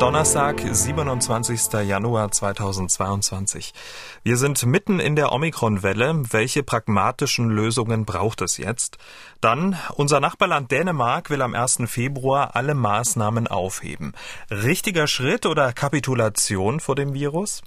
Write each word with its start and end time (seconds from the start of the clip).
Donnerstag, 0.00 0.62
27. 0.66 1.74
Januar 1.86 2.32
2022. 2.32 3.74
Wir 4.22 4.38
sind 4.38 4.64
mitten 4.64 4.98
in 4.98 5.14
der 5.14 5.30
Omikron-Welle. 5.30 6.22
Welche 6.30 6.62
pragmatischen 6.62 7.50
Lösungen 7.50 8.06
braucht 8.06 8.40
es 8.40 8.56
jetzt? 8.56 8.96
Dann, 9.42 9.76
unser 9.96 10.20
Nachbarland 10.20 10.70
Dänemark 10.70 11.28
will 11.28 11.42
am 11.42 11.54
1. 11.54 11.80
Februar 11.84 12.56
alle 12.56 12.74
Maßnahmen 12.74 13.46
aufheben. 13.46 14.14
Richtiger 14.50 15.06
Schritt 15.06 15.44
oder 15.44 15.74
Kapitulation 15.74 16.80
vor 16.80 16.94
dem 16.94 17.12
Virus? 17.12 17.60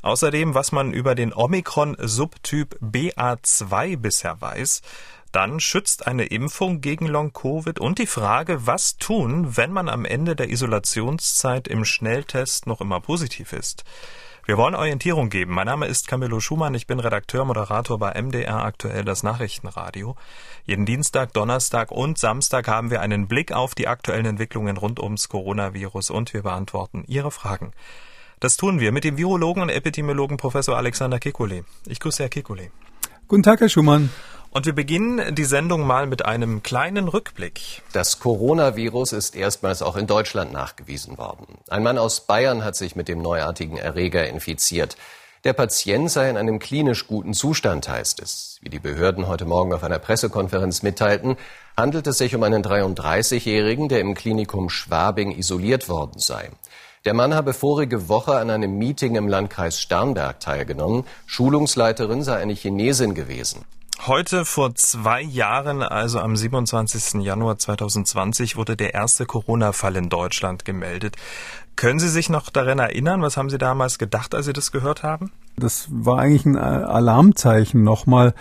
Außerdem, 0.00 0.54
was 0.54 0.70
man 0.70 0.92
über 0.92 1.16
den 1.16 1.32
Omikron-Subtyp 1.34 2.78
BA2 2.80 3.96
bisher 3.96 4.40
weiß. 4.40 4.82
Dann 5.32 5.60
schützt 5.60 6.06
eine 6.06 6.24
Impfung 6.24 6.80
gegen 6.80 7.06
Long-Covid 7.06 7.78
und 7.78 7.98
die 7.98 8.06
Frage, 8.06 8.66
was 8.66 8.96
tun, 8.96 9.56
wenn 9.56 9.72
man 9.72 9.88
am 9.88 10.04
Ende 10.04 10.34
der 10.34 10.50
Isolationszeit 10.50 11.68
im 11.68 11.84
Schnelltest 11.84 12.66
noch 12.66 12.80
immer 12.80 13.00
positiv 13.00 13.52
ist. 13.52 13.84
Wir 14.44 14.56
wollen 14.56 14.74
Orientierung 14.74 15.30
geben. 15.30 15.54
Mein 15.54 15.66
Name 15.66 15.86
ist 15.86 16.08
Camillo 16.08 16.40
Schumann. 16.40 16.74
Ich 16.74 16.88
bin 16.88 16.98
Redakteur, 16.98 17.44
Moderator 17.44 17.98
bei 17.98 18.20
MDR 18.20 18.64
aktuell 18.64 19.04
das 19.04 19.22
Nachrichtenradio. 19.22 20.16
Jeden 20.64 20.86
Dienstag, 20.86 21.32
Donnerstag 21.32 21.92
und 21.92 22.18
Samstag 22.18 22.66
haben 22.66 22.90
wir 22.90 23.00
einen 23.00 23.28
Blick 23.28 23.52
auf 23.52 23.76
die 23.76 23.86
aktuellen 23.86 24.26
Entwicklungen 24.26 24.76
rund 24.76 24.98
ums 24.98 25.28
Coronavirus 25.28 26.10
und 26.10 26.34
wir 26.34 26.42
beantworten 26.42 27.04
Ihre 27.06 27.30
Fragen. 27.30 27.70
Das 28.40 28.56
tun 28.56 28.80
wir 28.80 28.90
mit 28.90 29.04
dem 29.04 29.18
Virologen 29.18 29.62
und 29.62 29.68
Epidemiologen 29.68 30.38
Professor 30.38 30.76
Alexander 30.76 31.18
Kekulé. 31.18 31.62
Ich 31.86 32.00
grüße 32.00 32.24
Herr 32.24 32.30
Kekulé. 32.30 32.70
Guten 33.28 33.44
Tag, 33.44 33.60
Herr 33.60 33.68
Schumann. 33.68 34.10
Und 34.52 34.66
wir 34.66 34.72
beginnen 34.72 35.32
die 35.36 35.44
Sendung 35.44 35.86
mal 35.86 36.08
mit 36.08 36.24
einem 36.24 36.64
kleinen 36.64 37.06
Rückblick. 37.06 37.82
Das 37.92 38.18
Coronavirus 38.18 39.12
ist 39.12 39.36
erstmals 39.36 39.80
auch 39.80 39.94
in 39.96 40.08
Deutschland 40.08 40.52
nachgewiesen 40.52 41.18
worden. 41.18 41.58
Ein 41.68 41.84
Mann 41.84 41.98
aus 41.98 42.22
Bayern 42.22 42.64
hat 42.64 42.74
sich 42.74 42.96
mit 42.96 43.06
dem 43.06 43.22
neuartigen 43.22 43.76
Erreger 43.76 44.28
infiziert. 44.28 44.96
Der 45.44 45.52
Patient 45.52 46.10
sei 46.10 46.28
in 46.28 46.36
einem 46.36 46.58
klinisch 46.58 47.06
guten 47.06 47.32
Zustand, 47.32 47.88
heißt 47.88 48.20
es. 48.20 48.58
Wie 48.60 48.68
die 48.68 48.80
Behörden 48.80 49.28
heute 49.28 49.44
Morgen 49.44 49.72
auf 49.72 49.84
einer 49.84 50.00
Pressekonferenz 50.00 50.82
mitteilten, 50.82 51.36
handelt 51.76 52.08
es 52.08 52.18
sich 52.18 52.34
um 52.34 52.42
einen 52.42 52.64
33-Jährigen, 52.64 53.88
der 53.88 54.00
im 54.00 54.14
Klinikum 54.14 54.68
Schwabing 54.68 55.30
isoliert 55.30 55.88
worden 55.88 56.18
sei. 56.18 56.50
Der 57.04 57.14
Mann 57.14 57.34
habe 57.34 57.54
vorige 57.54 58.08
Woche 58.08 58.36
an 58.36 58.50
einem 58.50 58.76
Meeting 58.76 59.14
im 59.14 59.28
Landkreis 59.28 59.80
Starnberg 59.80 60.40
teilgenommen. 60.40 61.04
Schulungsleiterin 61.24 62.24
sei 62.24 62.38
eine 62.38 62.52
Chinesin 62.52 63.14
gewesen. 63.14 63.64
Heute 64.06 64.46
vor 64.46 64.74
zwei 64.76 65.20
Jahren, 65.20 65.82
also 65.82 66.20
am 66.20 66.34
27. 66.34 67.20
Januar 67.22 67.58
2020, 67.58 68.56
wurde 68.56 68.74
der 68.74 68.94
erste 68.94 69.26
Corona-Fall 69.26 69.94
in 69.96 70.08
Deutschland 70.08 70.64
gemeldet. 70.64 71.16
Können 71.76 71.98
Sie 71.98 72.08
sich 72.08 72.30
noch 72.30 72.48
daran 72.48 72.78
erinnern? 72.78 73.20
Was 73.20 73.36
haben 73.36 73.50
Sie 73.50 73.58
damals 73.58 73.98
gedacht, 73.98 74.34
als 74.34 74.46
Sie 74.46 74.54
das 74.54 74.72
gehört 74.72 75.02
haben? 75.02 75.32
Das 75.56 75.86
war 75.90 76.18
eigentlich 76.18 76.46
ein 76.46 76.56
Alarmzeichen 76.56 77.84
nochmal, 77.84 78.32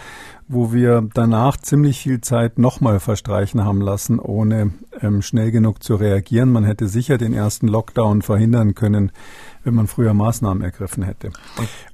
wo 0.48 0.72
wir 0.72 1.08
danach 1.14 1.58
ziemlich 1.58 2.00
viel 2.00 2.22
Zeit 2.22 2.58
nochmal 2.58 3.02
verstreichen 3.02 3.66
haben 3.66 3.82
lassen, 3.82 4.20
ohne 4.20 4.72
ähm, 5.02 5.22
schnell 5.22 5.52
genug 5.52 5.84
zu 5.84 5.96
reagieren. 5.96 6.54
Man 6.54 6.64
hätte 6.64 6.88
sicher 6.88 7.18
den 7.18 7.34
ersten 7.34 7.68
Lockdown 7.68 8.22
verhindern 8.22 8.76
können, 8.76 9.12
wenn 9.66 9.76
man 9.76 9.88
früher 9.88 10.14
Maßnahmen 10.14 10.64
ergriffen 10.64 11.04
hätte. 11.04 11.32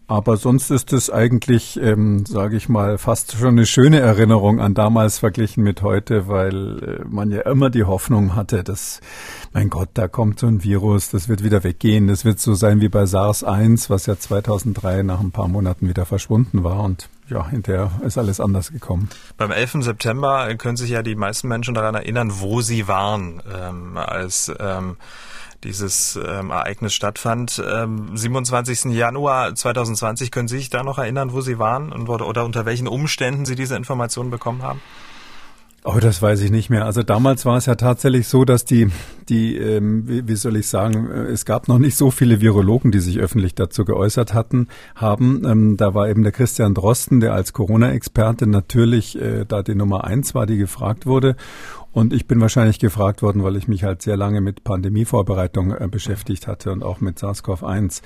Aber 0.08 0.38
sonst 0.38 0.70
ist 0.70 0.94
es 0.94 1.10
eigentlich, 1.10 1.80
ähm, 1.82 2.26
sage 2.28 2.58
ich 2.58 2.70
mal, 2.70 3.00
fast 3.00 3.38
schon 3.38 3.50
eine 3.50 3.66
schöne 3.66 4.00
Erinnerung 4.00 4.60
an 4.60 4.76
damals 4.76 5.18
verglichen 5.18 5.64
mit 5.64 5.82
heute, 5.82 6.28
weil 6.28 6.84
äh, 7.02 7.06
man 7.10 7.32
ja 7.32 7.42
immer 7.42 7.72
die 7.72 7.86
Hoffnung 7.86 8.36
hatte, 8.36 8.64
dass, 8.64 9.02
mein 9.52 9.72
Gott, 9.72 9.90
da 9.96 10.08
kommt 10.08 10.40
so 10.40 10.48
ein 10.48 10.64
Virus, 10.64 11.10
das 11.10 11.28
wird 11.28 11.44
wieder 11.44 11.64
weggehen, 11.64 12.08
das 12.08 12.24
wird 12.24 12.40
so 12.40 12.54
sein 12.54 12.82
wie 12.82 12.90
bei 12.90 13.06
SARS-1, 13.06 13.90
was 13.90 14.06
ja 14.06 14.18
2003 14.18 15.02
nach 15.02 15.22
ein 15.22 15.32
paar 15.32 15.48
Monaten 15.48 15.90
wieder 15.90 16.06
verschwunden 16.06 16.64
war 16.64 16.84
und 16.84 17.10
ja, 17.28 17.48
hinterher 17.50 17.92
ist 18.04 18.20
alles 18.20 18.40
anders 18.40 18.72
gekommen. 18.72 19.10
Beim 19.38 19.50
11. 19.50 19.78
September 19.80 20.54
können 20.56 20.78
sich 20.78 20.92
ja 20.92 21.02
die 21.02 21.16
meisten 21.16 21.48
Menschen 21.48 21.74
daran 21.74 21.96
erinnern, 21.96 22.32
wo 22.36 22.62
sie 22.62 22.88
waren, 22.88 23.42
ähm, 23.52 23.98
als 23.98 24.52
ähm, 24.60 24.98
dieses 25.66 26.18
ähm, 26.26 26.52
Ereignis 26.52 26.94
stattfand. 26.94 27.62
Ähm, 27.70 28.16
27. 28.16 28.86
Januar 28.94 29.54
2020, 29.54 30.32
können 30.32 30.48
Sie 30.48 30.58
sich 30.58 30.70
da 30.70 30.84
noch 30.84 30.98
erinnern, 30.98 31.34
wo 31.34 31.42
Sie 31.42 31.60
waren 31.60 31.92
und, 31.92 32.08
oder 32.08 32.46
unter 32.46 32.66
welchen 32.66 32.88
Umständen 32.88 33.46
Sie 33.46 33.56
diese 33.56 33.76
Informationen 33.76 34.30
bekommen 34.30 34.64
haben? 34.64 34.80
Oh, 35.88 36.00
das 36.02 36.20
weiß 36.20 36.42
ich 36.42 36.50
nicht 36.50 36.72
mehr. 36.72 36.84
Also 36.84 37.04
damals 37.04 37.46
war 37.46 37.58
es 37.58 37.68
ja 37.68 37.76
tatsächlich 37.76 38.28
so, 38.28 38.44
dass 38.44 38.66
die, 38.66 38.88
die, 39.30 39.56
ähm, 39.56 40.08
wie, 40.08 40.28
wie 40.28 40.36
soll 40.36 40.56
ich 40.56 40.68
sagen, 40.68 41.12
äh, 41.12 41.26
es 41.26 41.46
gab 41.46 41.68
noch 41.68 41.78
nicht 41.78 41.96
so 41.96 42.10
viele 42.10 42.42
Virologen, 42.42 42.90
die 42.90 43.00
sich 43.00 43.20
öffentlich 43.20 43.54
dazu 43.54 43.86
geäußert 43.86 44.34
hatten, 44.34 44.68
haben. 44.96 45.44
Ähm, 45.46 45.78
da 45.78 45.94
war 45.94 46.10
eben 46.10 46.24
der 46.24 46.32
Christian 46.32 46.74
Drosten, 46.74 47.20
der 47.20 47.34
als 47.34 47.54
Corona-Experte 47.54 48.48
natürlich 48.48 49.22
äh, 49.22 49.46
da 49.46 49.62
die 49.62 49.76
Nummer 49.76 50.06
eins 50.06 50.34
war, 50.34 50.48
die 50.48 50.58
gefragt 50.58 51.06
wurde. 51.06 51.36
Und 51.96 52.12
ich 52.12 52.28
bin 52.28 52.42
wahrscheinlich 52.42 52.80
gefragt 52.80 53.22
worden, 53.22 53.42
weil 53.46 53.56
ich 53.56 53.70
mich 53.70 53.86
halt 53.86 54.02
sehr 54.02 54.18
lange 54.18 54.42
mit 54.42 54.66
Pandemievorbereitung 54.66 55.72
äh, 55.72 55.88
beschäftigt 55.90 56.46
hatte 56.46 56.74
und 56.74 56.84
auch 56.84 57.00
mit 57.00 57.20
SARS-CoV-1. 57.20 58.02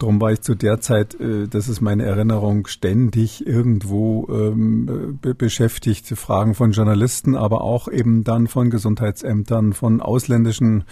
Drum 0.00 0.18
war 0.18 0.32
ich 0.32 0.40
zu 0.40 0.54
der 0.54 0.80
Zeit, 0.80 1.14
äh, 1.20 1.46
das 1.46 1.68
ist 1.68 1.82
meine 1.82 2.04
Erinnerung, 2.04 2.66
ständig 2.66 3.46
irgendwo 3.46 4.26
ähm, 4.30 5.18
be 5.20 5.34
beschäftigt. 5.34 6.06
Fragen 6.16 6.54
von 6.54 6.72
Journalisten, 6.72 7.36
aber 7.36 7.60
auch 7.60 7.86
eben 7.86 8.24
dann 8.24 8.46
von 8.46 8.70
Gesundheitsämtern, 8.70 9.74
von 9.74 10.00
ausländischen 10.00 10.84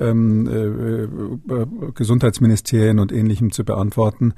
ähm, 0.00 0.48
äh, 0.48 1.04
äh, 1.54 1.66
Gesundheitsministerien 1.94 2.98
und 2.98 3.12
Ähnlichem 3.12 3.52
zu 3.52 3.64
beantworten. 3.64 4.34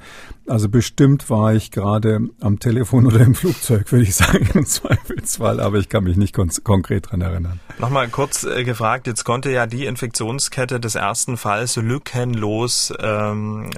Also 0.47 0.69
bestimmt 0.69 1.29
war 1.31 1.53
ich 1.55 1.71
gerade 1.71 2.19
am 2.39 2.59
Telefon 2.59 3.07
oder 3.07 3.21
im 3.21 3.33
Flugzeug, 3.33 3.91
würde 3.91 4.03
ich 4.03 4.15
sagen, 4.15 4.47
im 4.53 4.65
Zweifelsfall, 4.65 5.59
aber 5.59 5.79
ich 5.79 5.89
kann 5.89 6.03
mich 6.03 6.17
nicht 6.17 6.35
kon 6.35 6.49
konkret 6.63 7.11
dran 7.11 7.21
erinnern. 7.21 7.59
Nochmal 7.79 8.07
kurz 8.09 8.41
gefragt, 8.41 9.07
jetzt 9.07 9.23
konnte 9.23 9.51
ja 9.51 9.65
die 9.65 9.85
Infektionskette 9.85 10.79
des 10.79 10.95
ersten 10.95 11.37
Falls 11.37 11.75
lückenlos 11.77 12.93
ähm, 12.99 13.69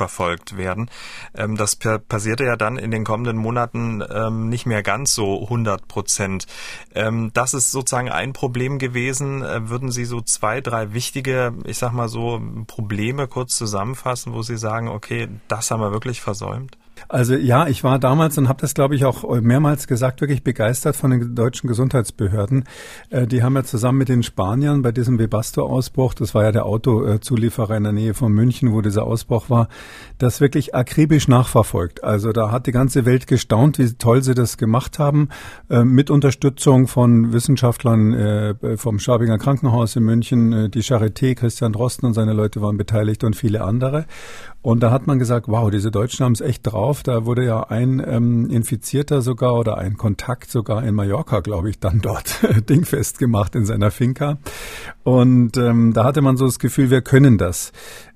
zurückverfolgt 0.00 0.56
werden. 0.56 0.90
Ähm, 1.34 1.56
das 1.56 1.76
passierte 1.76 2.44
ja 2.44 2.56
dann 2.56 2.76
in 2.76 2.90
den 2.90 3.04
kommenden 3.04 3.36
Monaten 3.36 4.02
ähm, 4.10 4.48
nicht 4.48 4.66
mehr 4.66 4.82
ganz 4.82 5.14
so 5.14 5.42
100 5.42 5.88
Prozent. 5.88 6.46
Ähm, 6.94 7.30
das 7.34 7.54
ist 7.54 7.70
sozusagen 7.70 8.10
ein 8.10 8.32
Problem 8.32 8.78
gewesen. 8.78 9.42
Äh, 9.42 9.68
würden 9.68 9.90
Sie 9.90 10.04
so 10.04 10.20
zwei, 10.20 10.60
drei 10.60 10.92
wichtige, 10.92 11.52
ich 11.64 11.78
sag 11.78 11.92
mal 11.92 12.08
so, 12.08 12.40
Probleme 12.66 13.28
kurz 13.28 13.56
zusammenfassen, 13.56 14.32
wo 14.32 14.42
Sie 14.42 14.56
sagen, 14.56 14.88
okay, 14.88 15.28
das 15.48 15.70
haben 15.70 15.80
wir 15.80 15.92
wirklich 15.92 16.20
versäumt? 16.20 16.79
Also 17.08 17.34
ja, 17.34 17.66
ich 17.66 17.84
war 17.84 17.98
damals 17.98 18.38
und 18.38 18.48
habe 18.48 18.60
das, 18.60 18.74
glaube 18.74 18.94
ich, 18.94 19.04
auch 19.04 19.40
mehrmals 19.40 19.86
gesagt, 19.86 20.20
wirklich 20.20 20.42
begeistert 20.44 20.96
von 20.96 21.10
den 21.10 21.34
deutschen 21.34 21.68
Gesundheitsbehörden. 21.68 22.64
Äh, 23.10 23.26
die 23.26 23.42
haben 23.42 23.54
ja 23.56 23.64
zusammen 23.64 23.98
mit 23.98 24.08
den 24.08 24.22
Spaniern 24.22 24.82
bei 24.82 24.92
diesem 24.92 25.18
Webasto-Ausbruch, 25.18 26.14
das 26.14 26.34
war 26.34 26.44
ja 26.44 26.52
der 26.52 26.66
Autozulieferer 26.66 27.76
in 27.76 27.84
der 27.84 27.92
Nähe 27.92 28.14
von 28.14 28.32
München, 28.32 28.72
wo 28.72 28.80
dieser 28.80 29.04
Ausbruch 29.04 29.50
war, 29.50 29.68
das 30.18 30.40
wirklich 30.40 30.74
akribisch 30.74 31.28
nachverfolgt. 31.28 32.04
Also 32.04 32.32
da 32.32 32.50
hat 32.50 32.66
die 32.66 32.72
ganze 32.72 33.04
Welt 33.04 33.26
gestaunt, 33.26 33.78
wie 33.78 33.92
toll 33.94 34.22
sie 34.22 34.34
das 34.34 34.56
gemacht 34.56 34.98
haben, 34.98 35.28
äh, 35.68 35.84
mit 35.84 36.10
Unterstützung 36.10 36.86
von 36.86 37.32
Wissenschaftlern 37.32 38.12
äh, 38.12 38.76
vom 38.76 38.98
Schabinger 38.98 39.38
Krankenhaus 39.38 39.96
in 39.96 40.04
München, 40.04 40.52
äh, 40.52 40.68
die 40.68 40.82
Charité, 40.82 41.34
Christian 41.34 41.72
Drosten 41.72 42.06
und 42.06 42.14
seine 42.14 42.32
Leute 42.32 42.60
waren 42.62 42.76
beteiligt 42.76 43.24
und 43.24 43.36
viele 43.36 43.62
andere. 43.62 44.06
Und 44.62 44.82
da 44.82 44.90
hat 44.90 45.06
man 45.06 45.18
gesagt, 45.18 45.48
wow, 45.48 45.70
diese 45.70 45.90
Deutschen 45.90 46.24
haben 46.24 46.32
es 46.32 46.42
echt 46.42 46.66
drauf. 46.66 47.02
Da 47.02 47.24
wurde 47.24 47.46
ja 47.46 47.62
ein 47.64 48.02
ähm, 48.06 48.50
Infizierter 48.50 49.22
sogar 49.22 49.54
oder 49.54 49.78
ein 49.78 49.96
Kontakt 49.96 50.50
sogar 50.50 50.84
in 50.84 50.94
Mallorca, 50.94 51.40
glaube 51.40 51.70
ich, 51.70 51.78
dann 51.78 52.00
dort 52.00 52.40
dingfest 52.68 53.18
gemacht 53.18 53.54
in 53.54 53.64
seiner 53.64 53.90
Finca. 53.90 54.38
Und 55.02 55.56
ähm, 55.56 55.94
da 55.94 56.04
hatte 56.04 56.20
man 56.20 56.36
so 56.36 56.44
das 56.44 56.58
Gefühl, 56.58 56.90
wir 56.90 57.00
können 57.00 57.38
das. 57.38 57.72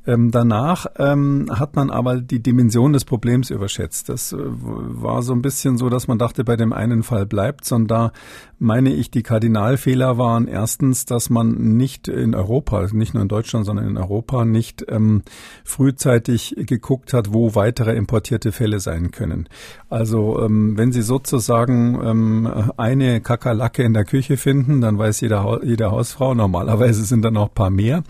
Ähm, 0.06 0.31
danach 0.31 0.87
ähm, 0.99 1.47
hat 1.51 1.77
man 1.77 1.91
aber 1.91 2.21
die 2.21 2.43
Dimension 2.43 2.93
des 2.93 3.05
Problems 3.05 3.51
überschätzt. 3.51 4.09
Das 4.09 4.33
äh, 4.33 4.37
war 4.39 5.23
so 5.23 5.33
ein 5.33 5.43
bisschen 5.43 5.79
so, 5.79 5.89
dass 5.89 6.09
man 6.09 6.19
dachte, 6.19 6.45
bei 6.45 6.56
dem 6.56 6.73
einen 6.73 7.03
Fall 7.03 7.27
bleibt, 7.27 7.65
sondern 7.65 7.85
da 7.85 8.12
meine 8.59 8.93
ich, 8.93 9.11
die 9.11 9.23
Kardinalfehler 9.23 10.17
waren 10.17 10.49
erstens, 10.49 11.05
dass 11.05 11.29
man 11.29 11.77
nicht 11.77 12.09
in 12.09 12.35
Europa, 12.35 12.87
nicht 12.93 13.15
nur 13.15 13.23
in 13.23 13.29
Deutschland, 13.29 13.67
sondern 13.67 13.87
in 13.87 13.97
Europa 13.97 14.45
nicht 14.45 14.85
ähm, 14.89 15.23
frühzeitig 15.65 16.55
geguckt 16.59 17.12
hat, 17.12 17.33
wo 17.33 17.55
weitere 17.55 17.95
importierte 17.95 18.53
Fälle 18.53 18.81
sein 18.81 19.11
können. 19.11 19.49
Also 19.91 20.41
ähm, 20.41 20.77
wenn 20.77 20.93
Sie 20.93 21.03
sozusagen 21.03 22.00
ähm, 22.03 22.73
eine 22.77 23.21
Kakerlacke 23.21 23.83
in 23.83 23.93
der 23.93 24.05
Küche 24.05 24.37
finden, 24.37 24.81
dann 24.81 24.99
weiß 24.99 25.21
jeder, 25.21 25.61
jede 25.62 25.91
Hausfrau, 25.91 26.35
normalerweise 26.35 27.05
sind 27.05 27.23
da 27.23 27.31
noch 27.31 27.49
ein 27.49 27.55
paar 27.55 27.71
mehr, 27.71 28.03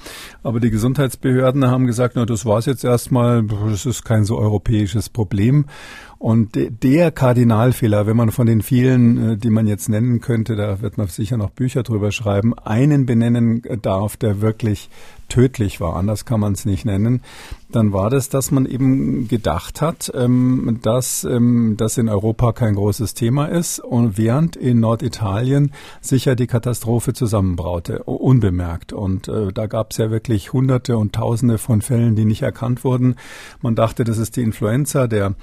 aber 0.43 0.61
die 0.61 0.71
Gesundheitsbehörden 0.71 1.67
haben 1.67 1.84
gesagt, 1.87 2.17
na, 2.17 2.27
das 2.27 2.45
war's 2.45 2.67
jetzt 2.67 2.85
erstmal, 2.85 3.43
das 3.45 3.87
ist 3.87 4.05
kein 4.05 4.25
so 4.25 4.39
europäisches 4.39 5.09
Problem. 5.09 5.67
Und 6.19 6.53
der 6.55 7.11
Kardinalfehler, 7.11 8.07
wenn 8.07 8.17
man 8.17 8.31
von 8.31 8.47
den 8.47 8.63
vielen, 8.63 9.33
äh, 9.33 9.37
die 9.37 9.51
man 9.51 9.67
jetzt 9.67 9.89
nennen 9.89 10.21
könnte, 10.21 10.57
da 10.57 10.81
wird 10.81 10.97
man 10.97 11.09
sicher 11.09 11.37
noch 11.37 11.51
Bücher 11.51 11.83
drüber 11.83 12.13
schreiben, 12.13 12.55
einen 12.59 13.05
benennen 13.05 13.63
darf, 13.83 14.17
der 14.17 14.41
wirklich 14.41 14.89
tödlich 15.29 15.81
war, 15.81 15.97
anders 15.97 16.25
kann 16.25 16.41
man 16.41 16.53
es 16.53 16.65
nicht 16.65 16.85
nennen, 16.85 17.21
dann 17.75 17.93
war 17.93 18.09
das, 18.09 18.29
dass 18.29 18.51
man 18.51 18.67
eben 18.67 19.27
gedacht 19.27 19.81
hat, 19.81 20.13
ähm, 20.15 20.79
dass 20.83 21.25
ähm, 21.25 21.75
das 21.77 21.99
in 21.99 22.09
Europa 22.09 22.53
kein 22.53 22.75
großes 22.75 23.15
Thema 23.15 23.47
ist 23.47 23.81
und 23.81 24.17
während 24.17 24.55
in 24.55 24.79
Norditalien 24.81 25.73
sicher 26.01 26.37
die 26.37 26.47
Katastrophe 26.47 27.15
zusammenbraute, 27.15 28.05
unbemerkt. 28.05 28.93
Und 28.93 29.29
äh, 29.29 29.53
da 29.53 29.67
gab 29.67 29.91
es 29.91 29.97
ja 29.97 30.11
wirklich 30.11 30.53
Hunderte 30.53 30.97
und 30.97 31.15
Tausende 31.15 31.59
von 31.59 31.83
Fällen, 31.83 32.15
die 32.15 32.25
nicht 32.25 32.43
erkannt 32.43 32.85
wurden. 32.85 33.17
Man 33.61 33.75
dachte, 33.75 34.05
das 34.05 34.19
ist 34.19 34.37
die 34.37 34.43
Influenza. 34.43 35.09
Der 35.09 35.35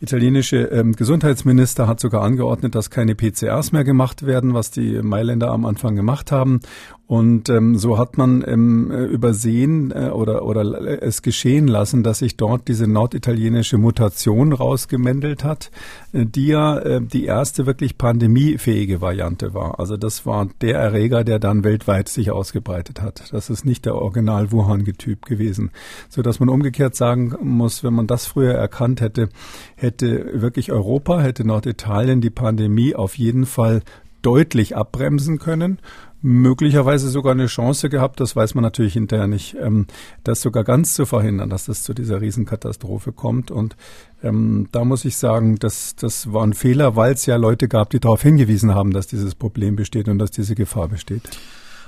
italienische 0.00 0.56
ähm, 0.64 0.92
Gesundheitsminister 0.92 1.86
hat 1.86 2.00
sogar 2.00 2.22
angeordnet, 2.22 2.74
dass 2.74 2.90
keine 2.90 3.14
PCRs 3.14 3.72
mehr 3.72 3.84
gemacht 3.84 4.24
werden, 4.24 4.54
was 4.54 4.70
die 4.70 5.02
Mailänder 5.02 5.50
am 5.50 5.66
Anfang 5.66 5.96
gemacht 5.96 6.32
haben. 6.32 6.60
Und 7.06 7.50
ähm, 7.50 7.76
so 7.76 7.98
hat 7.98 8.16
man 8.16 8.42
ähm, 8.46 8.90
übersehen 8.90 9.90
äh, 9.90 10.08
oder, 10.08 10.44
oder 10.44 11.02
es 11.02 11.20
geschehen 11.20 11.66
lassen, 11.74 12.04
dass 12.04 12.20
sich 12.20 12.36
dort 12.36 12.68
diese 12.68 12.86
norditalienische 12.86 13.78
Mutation 13.78 14.52
rausgemändelt 14.52 15.42
hat, 15.42 15.72
äh, 16.12 16.24
die 16.24 16.46
ja 16.46 16.78
äh, 16.78 17.00
die 17.02 17.24
erste 17.24 17.66
wirklich 17.66 17.98
pandemiefähige 17.98 19.00
Variante 19.00 19.54
war. 19.54 19.80
Also 19.80 19.96
das 19.96 20.24
war 20.24 20.48
der 20.60 20.78
Erreger, 20.78 21.24
der 21.24 21.40
dann 21.40 21.64
weltweit 21.64 22.08
sich 22.08 22.30
ausgebreitet 22.30 23.02
hat. 23.02 23.32
Das 23.32 23.50
ist 23.50 23.64
nicht 23.64 23.86
der 23.86 23.96
Original 23.96 24.52
Wuhan-Typ 24.52 25.26
gewesen. 25.26 25.72
So 26.08 26.22
dass 26.22 26.38
man 26.38 26.48
umgekehrt 26.48 26.94
sagen 26.94 27.34
muss, 27.42 27.82
wenn 27.82 27.94
man 27.94 28.06
das 28.06 28.26
früher 28.26 28.54
erkannt 28.54 29.00
hätte, 29.00 29.28
hätte 29.74 30.40
wirklich 30.40 30.70
Europa, 30.70 31.20
hätte 31.20 31.44
Norditalien 31.44 32.20
die 32.20 32.30
Pandemie 32.30 32.94
auf 32.94 33.18
jeden 33.18 33.46
Fall 33.46 33.82
deutlich 34.22 34.76
abbremsen 34.76 35.38
können 35.38 35.78
möglicherweise 36.24 37.10
sogar 37.10 37.32
eine 37.32 37.46
Chance 37.46 37.90
gehabt, 37.90 38.18
das 38.18 38.34
weiß 38.34 38.54
man 38.54 38.62
natürlich 38.62 38.94
hinterher 38.94 39.26
nicht, 39.26 39.56
ähm, 39.60 39.86
das 40.24 40.40
sogar 40.40 40.64
ganz 40.64 40.94
zu 40.94 41.04
verhindern, 41.04 41.50
dass 41.50 41.66
das 41.66 41.82
zu 41.82 41.92
dieser 41.92 42.22
Riesenkatastrophe 42.22 43.12
kommt. 43.12 43.50
Und 43.50 43.76
ähm, 44.22 44.68
da 44.72 44.86
muss 44.86 45.04
ich 45.04 45.18
sagen, 45.18 45.56
das, 45.56 45.96
das 45.96 46.32
war 46.32 46.42
ein 46.46 46.54
Fehler, 46.54 46.96
weil 46.96 47.12
es 47.12 47.26
ja 47.26 47.36
Leute 47.36 47.68
gab, 47.68 47.90
die 47.90 48.00
darauf 48.00 48.22
hingewiesen 48.22 48.74
haben, 48.74 48.92
dass 48.92 49.06
dieses 49.06 49.34
Problem 49.34 49.76
besteht 49.76 50.08
und 50.08 50.18
dass 50.18 50.30
diese 50.30 50.54
Gefahr 50.54 50.88
besteht. 50.88 51.22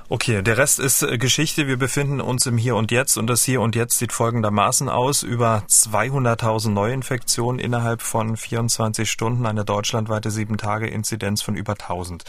Okay, 0.09 0.41
der 0.41 0.57
Rest 0.57 0.79
ist 0.79 1.03
äh, 1.03 1.17
Geschichte. 1.17 1.67
Wir 1.67 1.75
befinden 1.75 2.21
uns 2.21 2.45
im 2.45 2.57
Hier 2.57 2.77
und 2.77 2.91
Jetzt 2.91 3.17
und 3.17 3.27
das 3.27 3.43
Hier 3.43 3.59
und 3.59 3.75
Jetzt 3.75 3.97
sieht 3.97 4.13
folgendermaßen 4.13 4.87
aus. 4.87 5.21
Über 5.21 5.63
200.000 5.67 6.69
Neuinfektionen 6.69 7.59
innerhalb 7.59 8.01
von 8.01 8.37
24 8.37 9.11
Stunden, 9.11 9.45
eine 9.45 9.65
deutschlandweite 9.65 10.29
7-Tage-Inzidenz 10.29 11.41
von 11.41 11.55
über 11.57 11.73
1000. 11.73 12.23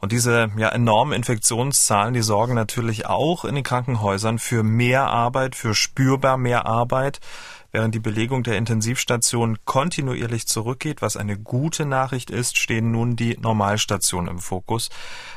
Und 0.00 0.12
diese 0.12 0.50
ja, 0.58 0.68
enormen 0.68 1.14
Infektionszahlen, 1.14 2.12
die 2.12 2.20
sorgen 2.20 2.52
natürlich 2.52 3.06
auch 3.06 3.46
in 3.46 3.54
den 3.54 3.64
Krankenhäusern 3.64 4.38
für 4.38 4.62
mehr 4.62 5.06
Arbeit, 5.06 5.54
für 5.54 5.74
spürbar 5.74 6.36
mehr 6.36 6.66
Arbeit 6.66 7.20
Während 7.74 7.92
die 7.92 7.98
Belegung 7.98 8.44
der 8.44 8.56
Intensivstation 8.56 9.58
kontinuierlich 9.64 10.46
zurückgeht, 10.46 11.02
was 11.02 11.16
eine 11.16 11.36
gute 11.36 11.86
Nachricht 11.86 12.30
ist, 12.30 12.56
stehen 12.56 12.92
nun 12.92 13.16
die 13.16 13.36
Normalstationen 13.36 14.30
im 14.30 14.38
Fokus. 14.38 14.90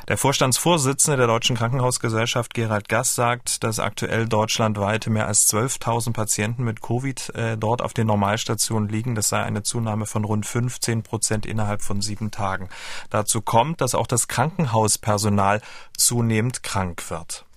Der 0.06 0.16
Vorstandsvorsitzende 0.16 1.16
der 1.16 1.26
Deutschen 1.26 1.56
Krankenhausgesellschaft 1.56 2.54
Gerald 2.54 2.88
Gass 2.88 3.16
sagt, 3.16 3.64
dass 3.64 3.80
aktuell 3.80 4.28
deutschlandweit 4.28 5.08
mehr 5.08 5.26
als 5.26 5.52
12.000 5.52 6.12
Patienten 6.12 6.62
mit 6.62 6.80
Covid 6.80 7.34
äh, 7.34 7.56
dort 7.56 7.82
auf 7.82 7.92
den 7.92 8.06
Normalstationen 8.06 8.88
liegen. 8.88 9.16
Das 9.16 9.30
sei 9.30 9.42
eine 9.42 9.64
Zunahme 9.64 10.06
von 10.06 10.24
rund 10.24 10.46
15 10.46 11.02
Prozent 11.02 11.44
innerhalb 11.44 11.82
von 11.82 12.00
sieben 12.00 12.30
Tagen. 12.30 12.68
Dazu 13.10 13.42
kommt, 13.42 13.80
dass 13.80 13.96
auch 13.96 14.06
das 14.06 14.28
Krankenhauspersonal 14.28 15.60
zunehmend 15.96 16.62
krank 16.62 17.10
wird. 17.10 17.47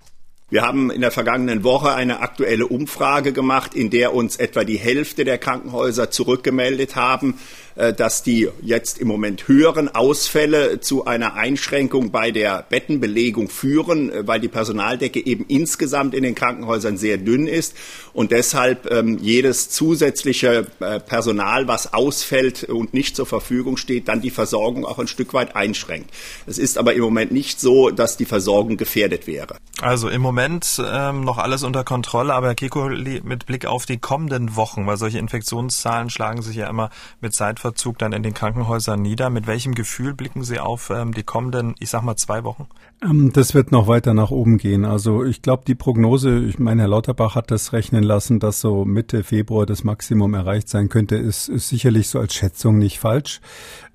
Wir 0.52 0.64
haben 0.64 0.92
in 0.92 1.00
der 1.00 1.12
vergangenen 1.12 1.64
Woche 1.64 1.94
eine 1.94 2.20
aktuelle 2.20 2.68
Umfrage 2.68 3.32
gemacht, 3.32 3.74
in 3.74 3.90
der 3.90 4.14
uns 4.14 4.36
etwa 4.36 4.66
die 4.66 4.78
Hälfte 4.78 5.24
der 5.24 5.38
Krankenhäuser 5.38 6.12
zurückgemeldet 6.12 6.98
haben, 6.98 7.36
äh, 7.76 7.94
dass 7.94 8.22
die 8.22 8.50
jetzt 8.62 9.00
im 9.00 9.08
Moment 9.08 9.48
höheren 9.48 9.88
Ausfälle 9.88 10.82
zu 10.82 11.06
einer 11.06 11.36
Einschränkung 11.36 12.12
bei 12.12 12.32
der 12.32 12.66
Bettenbelegung 12.70 13.48
führen, 13.48 14.12
äh, 14.12 14.28
weil 14.28 14.42
die 14.42 14.50
Personaldecke 14.50 15.26
eben 15.26 15.46
insgesamt 15.48 16.14
in 16.14 16.24
den 16.24 16.36
Krankenhäusern 16.36 16.98
sehr 16.98 17.18
dünn 17.18 17.48
ist 17.48 17.74
und 18.12 18.34
deshalb 18.34 18.92
ähm, 18.92 19.20
jedes 19.22 19.70
zusätzliche 19.70 20.68
äh, 20.82 21.00
Personal, 21.00 21.70
was 21.70 21.94
ausfällt 21.94 22.66
und 22.66 22.94
nicht 22.94 23.16
zur 23.16 23.26
Verfügung 23.26 23.78
steht, 23.78 24.10
dann 24.10 24.20
die 24.20 24.32
Versorgung 24.32 24.86
auch 24.86 25.00
ein 25.00 25.08
Stück 25.08 25.34
weit 25.34 25.56
einschränkt. 25.56 26.10
Es 26.46 26.58
ist 26.58 26.78
aber 26.78 26.94
im 26.94 27.02
Moment 27.02 27.32
nicht 27.32 27.62
so, 27.62 27.90
dass 27.90 28.18
die 28.18 28.26
Versorgung 28.26 28.76
gefährdet 28.76 29.28
wäre. 29.28 29.56
Also 29.80 30.10
im 30.10 30.22
Moment 30.22 30.41
ähm, 30.84 31.24
noch 31.24 31.38
alles 31.38 31.64
unter 31.64 31.84
Kontrolle, 31.84 32.34
aber 32.34 32.48
Herr 32.48 32.56
Kiko, 32.56 32.90
mit 32.90 33.46
Blick 33.46 33.66
auf 33.66 33.86
die 33.86 33.98
kommenden 33.98 34.56
Wochen, 34.56 34.88
weil 34.88 34.98
solche 34.98 35.20
Infektionszahlen 35.20 36.10
schlagen 36.10 36.42
sich 36.42 36.56
ja 36.56 36.68
immer 36.68 36.90
mit 37.20 37.34
Zeit 37.34 37.52
Zeitverzug 37.52 37.98
dann 37.98 38.14
in 38.14 38.24
den 38.24 38.34
Krankenhäusern 38.34 39.02
nieder. 39.02 39.30
Mit 39.30 39.46
welchem 39.46 39.76
Gefühl 39.76 40.14
blicken 40.14 40.44
Sie 40.44 40.60
auf 40.60 40.90
ähm, 40.90 41.14
die 41.14 41.24
kommenden, 41.24 41.76
ich 41.80 41.90
sag 41.90 42.02
mal, 42.02 42.16
zwei 42.16 42.44
Wochen? 42.44 42.68
Ähm, 43.04 43.32
das 43.34 43.54
wird 43.54 43.72
noch 43.72 43.88
weiter 43.88 44.14
nach 44.14 44.32
oben 44.32 44.58
gehen. 44.58 44.86
Also 44.86 45.24
ich 45.24 45.42
glaube, 45.42 45.64
die 45.68 45.76
Prognose, 45.76 46.40
ich 46.40 46.60
meine, 46.60 46.84
Herr 46.84 46.90
Lauterbach 46.90 47.36
hat 47.36 47.52
das 47.52 47.74
rechnen 47.74 48.04
lassen, 48.04 48.40
dass 48.40 48.62
so 48.62 48.86
Mitte 48.86 49.24
Februar 49.24 49.66
das 49.66 49.84
Maximum 49.84 50.34
erreicht 50.34 50.70
sein 50.70 50.90
könnte, 50.90 51.16
ist, 51.18 51.50
ist 51.50 51.70
sicherlich 51.70 52.10
so 52.10 52.20
als 52.20 52.34
Schätzung 52.34 52.78
nicht 52.78 53.00
falsch. 53.00 53.42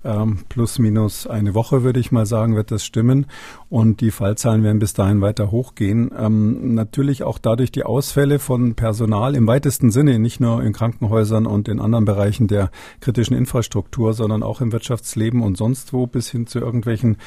Ähm, 0.03 0.39
plus 0.47 0.77
minus 0.77 1.25
eine 1.25 1.55
Woche, 1.55 1.83
würde 1.83 1.99
ich 1.99 2.11
mal 2.11 2.25
sagen, 2.25 2.55
wird 2.55 2.71
das 2.71 2.85
stimmen. 2.85 3.25
Und 3.69 3.99
die 3.99 4.11
Fallzahlen 4.11 4.63
werden 4.63 4.79
bis 4.79 4.93
dahin 4.93 5.21
weiter 5.21 5.51
hochgehen. 5.51 6.11
Ähm, 6.17 6.75
natürlich 6.75 7.23
auch 7.23 7.39
dadurch 7.39 7.71
die 7.71 7.83
Ausfälle 7.83 8.39
von 8.39 8.75
Personal 8.75 9.35
im 9.35 9.47
weitesten 9.47 9.91
Sinne, 9.91 10.19
nicht 10.19 10.39
nur 10.39 10.63
in 10.63 10.71
Krankenhäusern 10.71 11.45
und 11.45 11.67
in 11.67 11.81
anderen 11.81 12.05
Bereichen 12.05 12.47
der 12.47 12.69
kritischen 13.01 13.35
Infrastruktur, 13.35 14.13
sondern 14.13 14.43
auch 14.43 14.61
im 14.61 14.71
Wirtschaftsleben 14.71 15.41
und 15.41 15.57
sonst 15.57 15.93
wo, 15.93 16.05
bis 16.05 16.29
hin 16.29 16.47
zu 16.47 16.59
irgendwelchen 16.59 17.17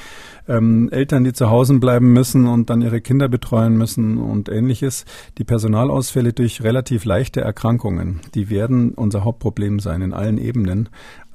ähm, 0.48 0.88
Eltern, 0.90 1.24
die 1.24 1.32
zu 1.32 1.50
Hause 1.50 1.78
bleiben 1.78 2.12
müssen 2.12 2.46
und 2.46 2.70
dann 2.70 2.82
ihre 2.82 3.00
Kinder 3.00 3.28
betreuen 3.28 3.76
müssen 3.76 4.18
und 4.18 4.48
ähnliches. 4.48 5.04
Die 5.38 5.44
Personalausfälle 5.44 6.32
durch 6.32 6.62
relativ 6.62 7.04
leichte 7.04 7.40
Erkrankungen, 7.40 8.20
die 8.34 8.48
werden 8.48 8.92
unser 8.92 9.24
Hauptproblem 9.24 9.80
sein 9.80 10.02
in 10.02 10.12
allen 10.12 10.38
Ebenen. 10.38 10.88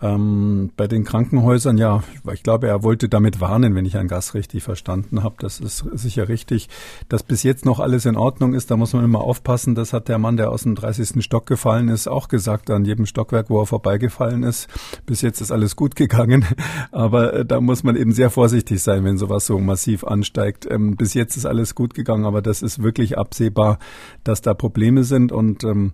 Ähm, 0.06 0.72
bei 0.78 0.88
den 0.88 1.04
Krankenhäusern, 1.04 1.78
ja, 1.78 2.04
ich 2.32 2.44
glaube, 2.44 2.68
er 2.68 2.84
wollte 2.84 3.10
damit 3.10 3.42
warnen, 3.42 3.74
wenn 3.76 3.86
ich 3.86 3.96
Herrn 3.96 4.08
Gass 4.08 4.34
richtig 4.34 4.64
verstanden 4.64 5.24
habe. 5.24 5.36
Das 5.40 5.60
ist 5.60 5.86
sicher 5.94 6.30
richtig. 6.30 6.70
Dass 7.10 7.24
bis 7.24 7.44
jetzt 7.44 7.66
noch 7.66 7.80
alles 7.80 8.06
in 8.06 8.16
Ordnung 8.16 8.54
ist, 8.54 8.70
da 8.70 8.78
muss 8.78 8.94
man 8.94 9.04
immer 9.04 9.22
aufpassen. 9.22 9.74
Das 9.74 9.94
hat 9.94 10.08
der 10.08 10.18
Mann, 10.18 10.38
der 10.38 10.52
aus 10.52 10.64
dem 10.64 10.76
30. 10.76 11.24
Stock 11.24 11.46
gefallen 11.48 11.90
ist, 11.90 12.08
auch 12.08 12.28
gesagt, 12.28 12.70
an 12.70 12.86
jedem 12.86 13.06
Stockwerk, 13.06 13.50
wo 13.50 13.62
er 13.62 13.66
vorbeigefallen 13.66 14.44
ist. 14.44 14.68
Bis 15.06 15.22
jetzt 15.22 15.42
ist 15.42 15.52
alles 15.52 15.76
gut 15.76 15.96
gegangen. 15.96 16.46
Aber 16.92 17.34
äh, 17.34 17.46
da 17.46 17.60
muss 17.60 17.84
man 17.84 17.96
eben 17.96 18.12
sehr 18.12 18.30
vorsichtig 18.30 18.84
sein, 18.84 19.04
wenn 19.04 19.18
sowas 19.18 19.46
so 19.46 19.60
massiv 19.60 20.04
ansteigt. 20.04 20.68
Ähm, 20.70 20.96
bis 20.96 21.14
jetzt 21.16 21.36
ist 21.36 21.46
alles 21.46 21.74
gut 21.74 21.94
gegangen, 21.94 22.26
aber 22.26 22.42
das 22.42 22.62
ist 22.62 22.82
wirklich 22.82 23.18
absehbar, 23.18 23.80
dass 24.24 24.42
da 24.42 24.54
Probleme 24.54 25.04
sind 25.04 25.32
und 25.32 25.64
ähm, 25.64 25.94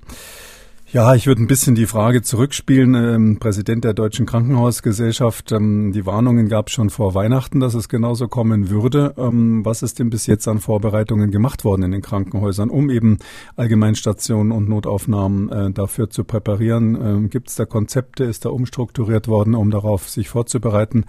ja, 0.94 1.16
ich 1.16 1.26
würde 1.26 1.42
ein 1.42 1.48
bisschen 1.48 1.74
die 1.74 1.86
Frage 1.86 2.22
zurückspielen. 2.22 2.96
Ähm, 2.96 3.38
Präsident 3.40 3.86
der 3.86 3.94
Deutschen 3.94 4.26
Krankenhausgesellschaft, 4.26 5.54
ähm, 5.54 5.94
die 5.94 6.06
Warnungen 6.06 6.50
gab 6.50 6.68
es 6.68 6.74
schon 6.74 6.90
vor 6.90 7.16
Weihnachten, 7.16 7.62
dass 7.62 7.76
es 7.76 7.88
genauso 7.88 8.28
kommen 8.28 8.70
würde. 8.70 9.14
Ähm, 9.18 9.64
was 9.64 9.84
ist 9.84 10.00
denn 10.00 10.10
bis 10.10 10.28
jetzt 10.28 10.48
an 10.50 10.60
Vorbereitungen 10.60 11.32
gemacht 11.32 11.64
worden 11.64 11.84
in 11.84 11.92
den 11.92 12.02
Krankenhäusern, 12.02 12.70
um 12.70 12.90
eben 12.90 13.20
Allgemeinstationen 13.56 14.52
und 14.52 14.68
Notaufnahmen 14.68 15.50
äh, 15.50 15.72
dafür 15.72 16.10
zu 16.10 16.26
präparieren? 16.26 16.96
Ähm, 17.02 17.30
Gibt 17.30 17.48
es 17.48 17.56
da 17.56 17.66
Konzepte? 17.66 18.26
Ist 18.26 18.44
da 18.44 18.50
umstrukturiert 18.50 19.30
worden, 19.30 19.56
um 19.56 19.72
darauf 19.72 20.10
sich 20.10 20.28
vorzubereiten? 20.28 21.06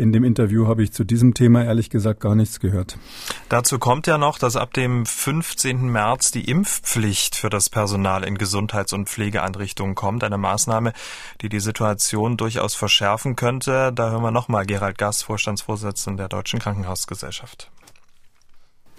In 0.00 0.12
dem 0.12 0.24
Interview 0.24 0.66
habe 0.66 0.82
ich 0.82 0.92
zu 0.92 1.04
diesem 1.04 1.34
Thema 1.34 1.62
ehrlich 1.62 1.90
gesagt 1.90 2.20
gar 2.20 2.34
nichts 2.34 2.58
gehört. 2.58 2.96
Dazu 3.50 3.78
kommt 3.78 4.06
ja 4.06 4.16
noch, 4.16 4.38
dass 4.38 4.56
ab 4.56 4.72
dem 4.72 5.04
15. 5.04 5.90
März 5.90 6.30
die 6.30 6.50
Impfpflicht 6.50 7.36
für 7.36 7.50
das 7.50 7.68
Personal 7.68 8.24
in 8.24 8.38
Gesundheits- 8.38 8.94
und 8.94 9.10
Pflegeeinrichtungen 9.10 9.94
kommt. 9.94 10.24
Eine 10.24 10.38
Maßnahme, 10.38 10.94
die 11.42 11.50
die 11.50 11.60
Situation 11.60 12.38
durchaus 12.38 12.74
verschärfen 12.74 13.36
könnte. 13.36 13.92
Da 13.92 14.10
hören 14.10 14.22
wir 14.22 14.30
nochmal 14.30 14.64
Gerald 14.64 14.96
Gass, 14.96 15.20
Vorstandsvorsitzender 15.20 16.22
der 16.22 16.28
Deutschen 16.30 16.60
Krankenhausgesellschaft. 16.60 17.70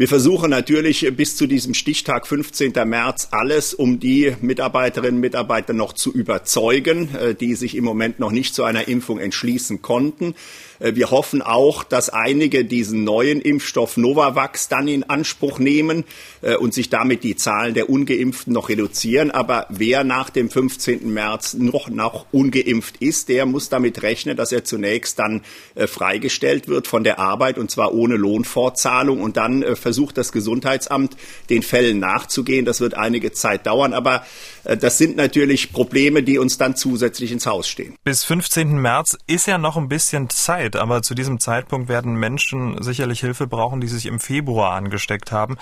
Wir 0.01 0.07
versuchen 0.07 0.49
natürlich 0.49 1.07
bis 1.15 1.35
zu 1.35 1.45
diesem 1.45 1.75
Stichtag 1.75 2.25
15. 2.25 2.73
März 2.85 3.27
alles, 3.29 3.75
um 3.75 3.99
die 3.99 4.35
Mitarbeiterinnen 4.41 5.17
und 5.17 5.21
Mitarbeiter 5.21 5.73
noch 5.73 5.93
zu 5.93 6.11
überzeugen, 6.11 7.13
äh, 7.13 7.35
die 7.35 7.53
sich 7.53 7.75
im 7.75 7.83
Moment 7.83 8.17
noch 8.17 8.31
nicht 8.31 8.55
zu 8.55 8.63
einer 8.63 8.87
Impfung 8.87 9.19
entschließen 9.19 9.83
konnten. 9.83 10.33
Äh, 10.79 10.95
wir 10.95 11.11
hoffen 11.11 11.43
auch, 11.43 11.83
dass 11.83 12.09
einige 12.09 12.65
diesen 12.65 13.03
neuen 13.03 13.41
Impfstoff 13.41 13.95
Novavax 13.95 14.69
dann 14.69 14.87
in 14.87 15.03
Anspruch 15.03 15.59
nehmen 15.59 16.03
äh, 16.41 16.55
und 16.55 16.73
sich 16.73 16.89
damit 16.89 17.23
die 17.23 17.35
Zahlen 17.35 17.75
der 17.75 17.87
Ungeimpften 17.87 18.53
noch 18.53 18.69
reduzieren. 18.69 19.29
Aber 19.29 19.67
wer 19.69 20.03
nach 20.03 20.31
dem 20.31 20.49
15. 20.49 21.13
März 21.13 21.53
noch, 21.53 21.89
noch 21.89 22.25
ungeimpft 22.31 22.97
ist, 22.97 23.29
der 23.29 23.45
muss 23.45 23.69
damit 23.69 24.01
rechnen, 24.01 24.35
dass 24.35 24.51
er 24.51 24.63
zunächst 24.63 25.19
dann 25.19 25.41
freigestellt 25.75 26.67
wird 26.67 26.87
von 26.87 27.03
der 27.03 27.19
Arbeit 27.19 27.59
und 27.59 27.69
zwar 27.69 27.93
ohne 27.93 28.15
Lohnfortzahlung. 28.15 29.21
Und 29.21 29.37
dann 29.37 29.63
versucht 29.75 29.90
das 30.17 30.31
Gesundheitsamt, 30.31 31.15
den 31.49 31.63
Fällen 31.63 31.99
nachzugehen. 31.99 32.65
Das 32.65 32.81
wird 32.81 32.95
einige 32.95 33.31
Zeit 33.31 33.65
dauern. 33.65 33.93
Aber 33.93 34.25
das 34.63 34.97
sind 34.97 35.15
natürlich 35.15 35.73
Probleme, 35.73 36.23
die 36.23 36.37
uns 36.37 36.57
dann 36.57 36.75
zusätzlich 36.75 37.31
ins 37.31 37.45
Haus 37.45 37.67
stehen. 37.67 37.95
Bis 38.03 38.23
15. 38.23 38.77
März 38.77 39.17
ist 39.27 39.47
ja 39.47 39.57
noch 39.57 39.77
ein 39.77 39.87
bisschen 39.87 40.29
Zeit. 40.29 40.51
Zeit, 40.51 40.75
aber 40.75 41.01
zu 41.01 41.15
diesem 41.15 41.39
Zeitpunkt 41.39 41.87
werden 41.87 42.15
Menschen 42.15 42.81
sicherlich 42.83 43.21
Hilfe 43.21 43.47
brauchen, 43.47 43.79
die 43.79 43.87
sich 43.87 44.05
im 44.05 44.19
Februar 44.19 44.73
angesteckt 44.73 45.31
haben. 45.31 45.57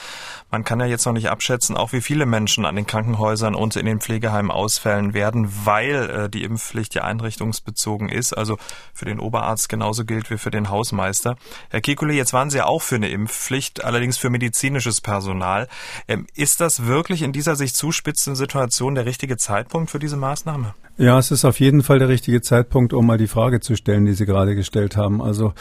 Man 0.51 0.63
kann 0.63 0.79
ja 0.79 0.88
jetzt 0.88 1.06
noch 1.06 1.13
nicht 1.13 1.29
abschätzen, 1.29 1.77
auch 1.77 1.94
wie 1.94 2.01
viele 2.01 2.25
Menschen 2.25 2.65
an 2.65 2.75
den 2.75 2.88
Krankenhäusern 2.88 3.56
und 3.56 3.75
in 3.75 3.86
den 3.86 4.00
Pflegeheimen 4.00 4.51
ausfällen 4.51 5.13
werden, 5.13 5.48
weil 5.63 6.10
äh, 6.10 6.29
die 6.29 6.44
Impfpflicht 6.44 6.96
ja 6.96 7.03
einrichtungsbezogen 7.03 8.10
ist, 8.10 8.34
also 8.34 8.58
für 8.94 9.06
den 9.06 9.20
Oberarzt 9.20 9.70
genauso 9.70 10.06
gilt 10.06 10.32
wie 10.32 10.38
für 10.38 10.51
den 10.51 10.70
Hausmeister. 10.70 11.38
Herr 11.70 11.82
Kekule, 11.82 12.13
jetzt 12.13 12.34
waren 12.34 12.50
Sie 12.50 12.58
ja 12.58 12.65
auch 12.65 12.82
für 12.82 12.96
eine 12.96 13.10
Impfpflicht, 13.10 13.84
allerdings 13.84 14.18
für 14.18 14.29
medizinisches 14.29 15.01
Personal. 15.01 15.68
Ähm, 16.08 16.25
ist 16.36 16.62
das 16.62 16.86
wirklich 16.86 17.22
in 17.22 17.32
dieser 17.32 17.56
sich 17.56 17.74
zuspitzenden 17.74 18.36
Situation 18.36 18.88
der 18.96 19.05
richtige 19.05 19.38
Zeitpunkt 19.38 19.89
für 19.89 20.00
diese 20.00 20.17
Maßnahme? 20.17 20.74
Ja, 20.98 21.17
es 21.17 21.31
ist 21.31 21.46
auf 21.46 21.60
jeden 21.60 21.81
Fall 21.81 22.00
der 22.00 22.10
richtige 22.10 22.41
Zeitpunkt, 22.41 22.93
um 22.93 23.05
mal 23.05 23.17
die 23.17 23.27
Frage 23.27 23.62
zu 23.62 23.75
stellen, 23.75 24.05
die 24.05 24.13
Sie 24.13 24.25
gerade 24.25 24.55
gestellt 24.55 24.98
haben. 24.98 25.22
Also 25.22 25.53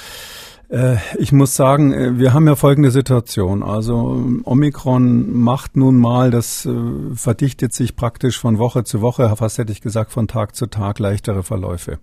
äh, 0.68 0.96
ich 1.18 1.32
muss 1.32 1.56
sagen, 1.56 1.92
äh, 1.92 2.18
wir 2.18 2.34
haben 2.34 2.46
ja 2.46 2.54
folgende 2.54 2.90
Situation. 2.90 3.62
Also 3.62 4.22
Omikron 4.44 5.32
macht 5.32 5.76
nun 5.76 5.96
mal, 5.96 6.30
das 6.30 6.66
äh, 6.66 6.72
verdichtet 7.14 7.72
sich 7.72 7.96
praktisch 7.96 8.38
von 8.38 8.58
Woche 8.58 8.84
zu 8.84 9.00
Woche, 9.00 9.34
fast 9.36 9.58
hätte 9.58 9.72
ich 9.72 9.80
gesagt 9.80 10.12
von 10.12 10.28
Tag 10.28 10.54
zu 10.54 10.66
Tag 10.66 10.98
leichtere 10.98 11.42
Verläufe. 11.42 11.98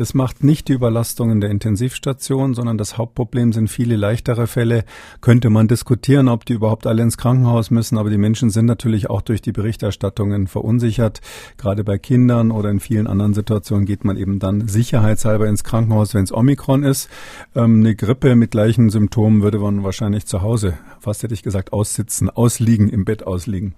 Es 0.00 0.14
macht 0.14 0.44
nicht 0.44 0.68
die 0.68 0.74
Überlastung 0.74 1.32
in 1.32 1.40
der 1.40 1.50
Intensivstation, 1.50 2.54
sondern 2.54 2.78
das 2.78 2.98
Hauptproblem 2.98 3.52
sind 3.52 3.68
viele 3.68 3.96
leichtere 3.96 4.46
Fälle. 4.46 4.84
Könnte 5.20 5.50
man 5.50 5.66
diskutieren, 5.66 6.28
ob 6.28 6.44
die 6.44 6.52
überhaupt 6.52 6.86
alle 6.86 7.02
ins 7.02 7.16
Krankenhaus 7.16 7.72
müssen, 7.72 7.98
aber 7.98 8.08
die 8.08 8.16
Menschen 8.16 8.50
sind 8.50 8.66
natürlich 8.66 9.10
auch 9.10 9.22
durch 9.22 9.42
die 9.42 9.50
Berichterstattungen 9.50 10.46
verunsichert. 10.46 11.20
Gerade 11.56 11.82
bei 11.82 11.98
Kindern 11.98 12.52
oder 12.52 12.70
in 12.70 12.78
vielen 12.78 13.08
anderen 13.08 13.34
Situationen 13.34 13.86
geht 13.86 14.04
man 14.04 14.16
eben 14.16 14.38
dann 14.38 14.68
sicherheitshalber 14.68 15.48
ins 15.48 15.64
Krankenhaus, 15.64 16.14
wenn 16.14 16.22
es 16.22 16.32
Omikron 16.32 16.84
ist. 16.84 17.08
Ähm, 17.56 17.80
eine 17.80 17.96
Grippe 17.96 18.36
mit 18.36 18.52
gleichen 18.52 18.90
Symptomen 18.90 19.42
würde 19.42 19.58
man 19.58 19.82
wahrscheinlich 19.82 20.26
zu 20.26 20.42
Hause, 20.42 20.78
fast 21.00 21.24
hätte 21.24 21.34
ich 21.34 21.42
gesagt, 21.42 21.72
aussitzen, 21.72 22.30
ausliegen, 22.30 22.88
im 22.88 23.04
Bett 23.04 23.26
ausliegen. 23.26 23.74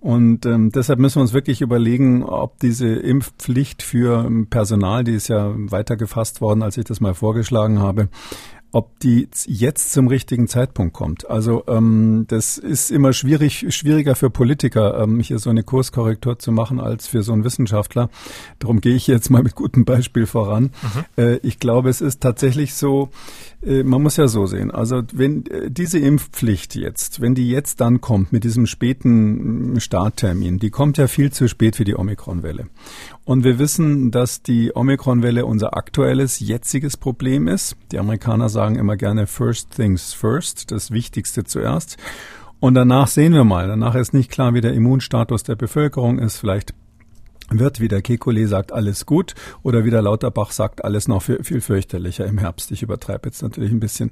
Und 0.00 0.46
ähm, 0.46 0.72
deshalb 0.72 0.98
müssen 0.98 1.16
wir 1.16 1.22
uns 1.22 1.34
wirklich 1.34 1.60
überlegen, 1.60 2.22
ob 2.22 2.58
diese 2.60 2.88
Impfpflicht 2.88 3.82
für 3.82 4.30
Personal, 4.48 5.04
die 5.04 5.12
ist 5.12 5.28
ja 5.28 5.57
weiter 5.70 5.96
gefasst 5.96 6.40
worden, 6.40 6.62
als 6.62 6.76
ich 6.76 6.84
das 6.84 7.00
mal 7.00 7.14
vorgeschlagen 7.14 7.80
habe, 7.80 8.08
ob 8.70 8.98
die 9.00 9.28
jetzt 9.46 9.92
zum 9.92 10.08
richtigen 10.08 10.46
Zeitpunkt 10.46 10.92
kommt. 10.92 11.28
Also 11.30 11.64
ähm, 11.68 12.26
das 12.28 12.58
ist 12.58 12.90
immer 12.90 13.14
schwierig, 13.14 13.66
schwieriger 13.74 14.14
für 14.14 14.28
Politiker, 14.28 15.02
ähm, 15.02 15.20
hier 15.20 15.38
so 15.38 15.48
eine 15.48 15.62
Kurskorrektur 15.62 16.38
zu 16.38 16.52
machen, 16.52 16.78
als 16.78 17.06
für 17.06 17.22
so 17.22 17.32
einen 17.32 17.44
Wissenschaftler. 17.44 18.10
Darum 18.58 18.80
gehe 18.80 18.94
ich 18.94 19.06
jetzt 19.06 19.30
mal 19.30 19.42
mit 19.42 19.54
gutem 19.54 19.84
Beispiel 19.86 20.26
voran. 20.26 20.70
Mhm. 20.82 21.04
Äh, 21.16 21.36
ich 21.38 21.58
glaube, 21.58 21.88
es 21.88 22.02
ist 22.02 22.20
tatsächlich 22.20 22.74
so, 22.74 23.08
äh, 23.62 23.82
man 23.84 24.02
muss 24.02 24.18
ja 24.18 24.28
so 24.28 24.44
sehen. 24.46 24.70
Also 24.70 25.02
wenn 25.14 25.46
äh, 25.46 25.70
diese 25.70 25.98
Impfpflicht 25.98 26.74
jetzt, 26.74 27.22
wenn 27.22 27.34
die 27.34 27.48
jetzt 27.48 27.80
dann 27.80 28.02
kommt 28.02 28.32
mit 28.32 28.44
diesem 28.44 28.66
späten 28.66 29.72
mm, 29.72 29.80
Starttermin, 29.80 30.58
die 30.58 30.70
kommt 30.70 30.98
ja 30.98 31.06
viel 31.06 31.32
zu 31.32 31.48
spät 31.48 31.76
für 31.76 31.84
die 31.84 31.96
Omikronwelle. 31.96 32.66
Und 33.24 33.44
wir 33.44 33.58
wissen, 33.58 34.10
dass 34.10 34.42
die 34.42 34.74
Omikronwelle 34.74 35.44
unser 35.44 35.76
aktuelles, 35.76 36.40
jetziges 36.40 36.96
Problem 36.96 37.48
ist. 37.48 37.76
Die 37.92 37.98
Amerikaner 37.98 38.48
sagen 38.48 38.57
immer 38.66 38.96
gerne 38.96 39.26
First 39.26 39.70
Things 39.70 40.12
First, 40.12 40.70
das 40.70 40.90
Wichtigste 40.90 41.44
zuerst. 41.44 41.96
Und 42.60 42.74
danach 42.74 43.06
sehen 43.06 43.32
wir 43.32 43.44
mal. 43.44 43.68
Danach 43.68 43.94
ist 43.94 44.12
nicht 44.12 44.30
klar, 44.30 44.54
wie 44.54 44.60
der 44.60 44.72
Immunstatus 44.72 45.44
der 45.44 45.56
Bevölkerung 45.56 46.18
ist. 46.18 46.38
Vielleicht 46.38 46.74
wird, 47.50 47.80
wie 47.80 47.88
der 47.88 48.02
Kekulé 48.02 48.46
sagt, 48.46 48.72
alles 48.72 49.06
gut 49.06 49.34
oder 49.62 49.84
wie 49.84 49.90
der 49.90 50.02
Lauterbach 50.02 50.50
sagt, 50.50 50.84
alles 50.84 51.08
noch 51.08 51.22
viel, 51.22 51.42
viel 51.42 51.60
fürchterlicher 51.60 52.26
im 52.26 52.38
Herbst. 52.38 52.70
Ich 52.70 52.82
übertreibe 52.82 53.28
jetzt 53.28 53.42
natürlich 53.42 53.72
ein 53.72 53.80
bisschen. 53.80 54.10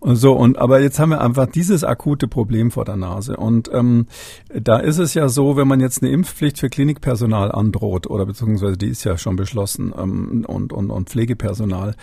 Und 0.00 0.16
so, 0.16 0.32
und 0.32 0.58
aber 0.58 0.80
jetzt 0.80 0.98
haben 0.98 1.10
wir 1.10 1.20
einfach 1.20 1.46
dieses 1.46 1.84
akute 1.84 2.28
Problem 2.28 2.70
vor 2.70 2.84
der 2.84 2.96
Nase. 2.96 3.36
Und 3.36 3.70
ähm, 3.72 4.06
da 4.48 4.78
ist 4.78 4.98
es 4.98 5.14
ja 5.14 5.28
so, 5.28 5.56
wenn 5.56 5.68
man 5.68 5.80
jetzt 5.80 6.02
eine 6.02 6.10
Impfpflicht 6.12 6.58
für 6.58 6.68
Klinikpersonal 6.68 7.52
androht, 7.52 8.06
oder 8.08 8.24
beziehungsweise 8.26 8.76
die 8.76 8.88
ist 8.88 9.04
ja 9.04 9.18
schon 9.18 9.36
beschlossen, 9.36 9.92
ähm, 9.96 10.44
und, 10.46 10.72
und, 10.72 10.90
und 10.90 11.10
Pflegepersonal, 11.10 11.94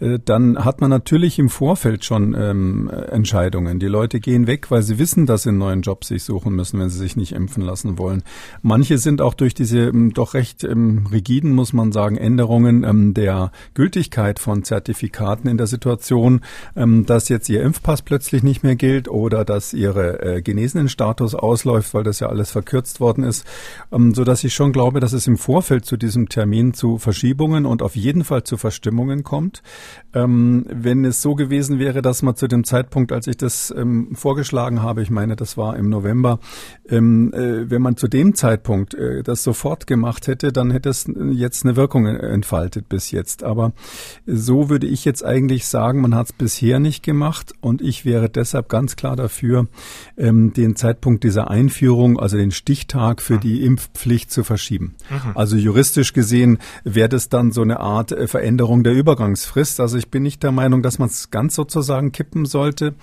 äh, 0.00 0.18
dann 0.24 0.64
hat 0.64 0.80
man 0.80 0.90
natürlich 0.90 1.38
im 1.38 1.48
Vorfeld 1.48 2.04
schon 2.04 2.34
ähm, 2.38 2.90
Entscheidungen. 2.90 3.78
Die 3.78 3.86
Leute 3.86 4.20
gehen 4.20 4.46
weg, 4.46 4.70
weil 4.70 4.82
sie 4.82 4.98
wissen, 4.98 5.26
dass 5.26 5.44
sie 5.44 5.50
einen 5.50 5.58
neuen 5.58 5.82
Job 5.82 6.04
sich 6.04 6.22
suchen 6.22 6.54
müssen, 6.54 6.80
wenn 6.80 6.90
sie 6.90 6.98
sich 6.98 7.16
nicht 7.16 7.32
impfen 7.32 7.62
lassen 7.62 7.98
wollen. 7.98 8.22
Manche 8.62 8.98
sind 8.98 9.20
auch 9.20 9.34
durch 9.34 9.54
diese 9.54 9.78
ähm, 9.88 10.12
doch 10.12 10.33
recht 10.34 10.64
ähm, 10.64 11.06
rigiden, 11.10 11.52
muss 11.52 11.72
man 11.72 11.92
sagen, 11.92 12.16
Änderungen 12.16 12.84
ähm, 12.84 13.14
der 13.14 13.52
Gültigkeit 13.74 14.38
von 14.38 14.64
Zertifikaten 14.64 15.48
in 15.48 15.56
der 15.56 15.66
Situation, 15.66 16.40
ähm, 16.76 17.06
dass 17.06 17.28
jetzt 17.28 17.48
ihr 17.48 17.62
Impfpass 17.62 18.02
plötzlich 18.02 18.42
nicht 18.42 18.62
mehr 18.62 18.76
gilt 18.76 19.08
oder 19.08 19.44
dass 19.44 19.72
ihre 19.72 20.22
äh, 20.22 20.42
Genesenenstatus 20.42 21.34
ausläuft, 21.34 21.94
weil 21.94 22.04
das 22.04 22.20
ja 22.20 22.28
alles 22.28 22.50
verkürzt 22.50 23.00
worden 23.00 23.24
ist, 23.24 23.46
ähm, 23.92 24.14
so 24.14 24.24
dass 24.24 24.44
ich 24.44 24.54
schon 24.54 24.72
glaube, 24.72 25.00
dass 25.00 25.12
es 25.12 25.26
im 25.26 25.38
Vorfeld 25.38 25.84
zu 25.84 25.96
diesem 25.96 26.28
Termin 26.28 26.74
zu 26.74 26.98
Verschiebungen 26.98 27.66
und 27.66 27.82
auf 27.82 27.96
jeden 27.96 28.24
Fall 28.24 28.44
zu 28.44 28.56
Verstimmungen 28.56 29.22
kommt. 29.22 29.62
Ähm, 30.12 30.66
wenn 30.68 31.04
es 31.04 31.22
so 31.22 31.34
gewesen 31.34 31.78
wäre, 31.78 32.02
dass 32.02 32.22
man 32.22 32.36
zu 32.36 32.48
dem 32.48 32.64
Zeitpunkt, 32.64 33.12
als 33.12 33.26
ich 33.26 33.36
das 33.36 33.72
ähm, 33.76 34.14
vorgeschlagen 34.14 34.82
habe, 34.82 35.02
ich 35.02 35.10
meine, 35.10 35.36
das 35.36 35.56
war 35.56 35.76
im 35.76 35.88
November, 35.88 36.38
ähm, 36.88 37.32
äh, 37.32 37.70
wenn 37.70 37.82
man 37.82 37.96
zu 37.96 38.08
dem 38.08 38.34
Zeitpunkt 38.34 38.94
äh, 38.94 39.22
das 39.22 39.42
sofort 39.42 39.86
gemacht 39.86 40.23
gemacht 40.24 40.26
hätte, 40.26 40.52
dann 40.52 40.70
hätte 40.70 40.88
es 40.88 41.06
jetzt 41.32 41.64
eine 41.64 41.76
Wirkung 41.76 42.06
entfaltet 42.06 42.88
bis 42.88 43.10
jetzt. 43.10 43.42
Aber 43.42 43.72
so 44.26 44.68
würde 44.68 44.86
ich 44.86 45.04
jetzt 45.04 45.24
eigentlich 45.24 45.66
sagen, 45.66 46.00
man 46.00 46.14
hat 46.14 46.26
es 46.26 46.32
bisher 46.32 46.78
nicht 46.78 47.02
gemacht 47.02 47.52
und 47.60 47.80
ich 47.80 48.04
wäre 48.04 48.28
deshalb 48.28 48.68
ganz 48.68 48.96
klar 48.96 49.16
dafür, 49.16 49.68
ähm, 50.16 50.52
den 50.52 50.76
Zeitpunkt 50.76 51.24
dieser 51.24 51.50
Einführung, 51.50 52.18
also 52.18 52.36
den 52.36 52.50
Stichtag 52.50 53.22
für 53.22 53.38
die 53.38 53.64
Impfpflicht 53.64 54.30
zu 54.30 54.44
verschieben. 54.44 54.94
Mhm. 55.10 55.32
Also 55.34 55.56
juristisch 55.56 56.12
gesehen 56.12 56.58
wäre 56.84 57.08
das 57.08 57.28
dann 57.28 57.52
so 57.52 57.62
eine 57.62 57.80
Art 57.80 58.12
äh, 58.12 58.26
Veränderung 58.26 58.84
der 58.84 58.94
Übergangsfrist. 58.94 59.80
Also 59.80 59.98
ich 59.98 60.10
bin 60.10 60.22
nicht 60.22 60.42
der 60.42 60.52
Meinung, 60.52 60.82
dass 60.82 60.98
man 60.98 61.08
es 61.08 61.30
ganz 61.30 61.54
sozusagen 61.54 62.12
kippen 62.12 62.46
sollte, 62.46 62.94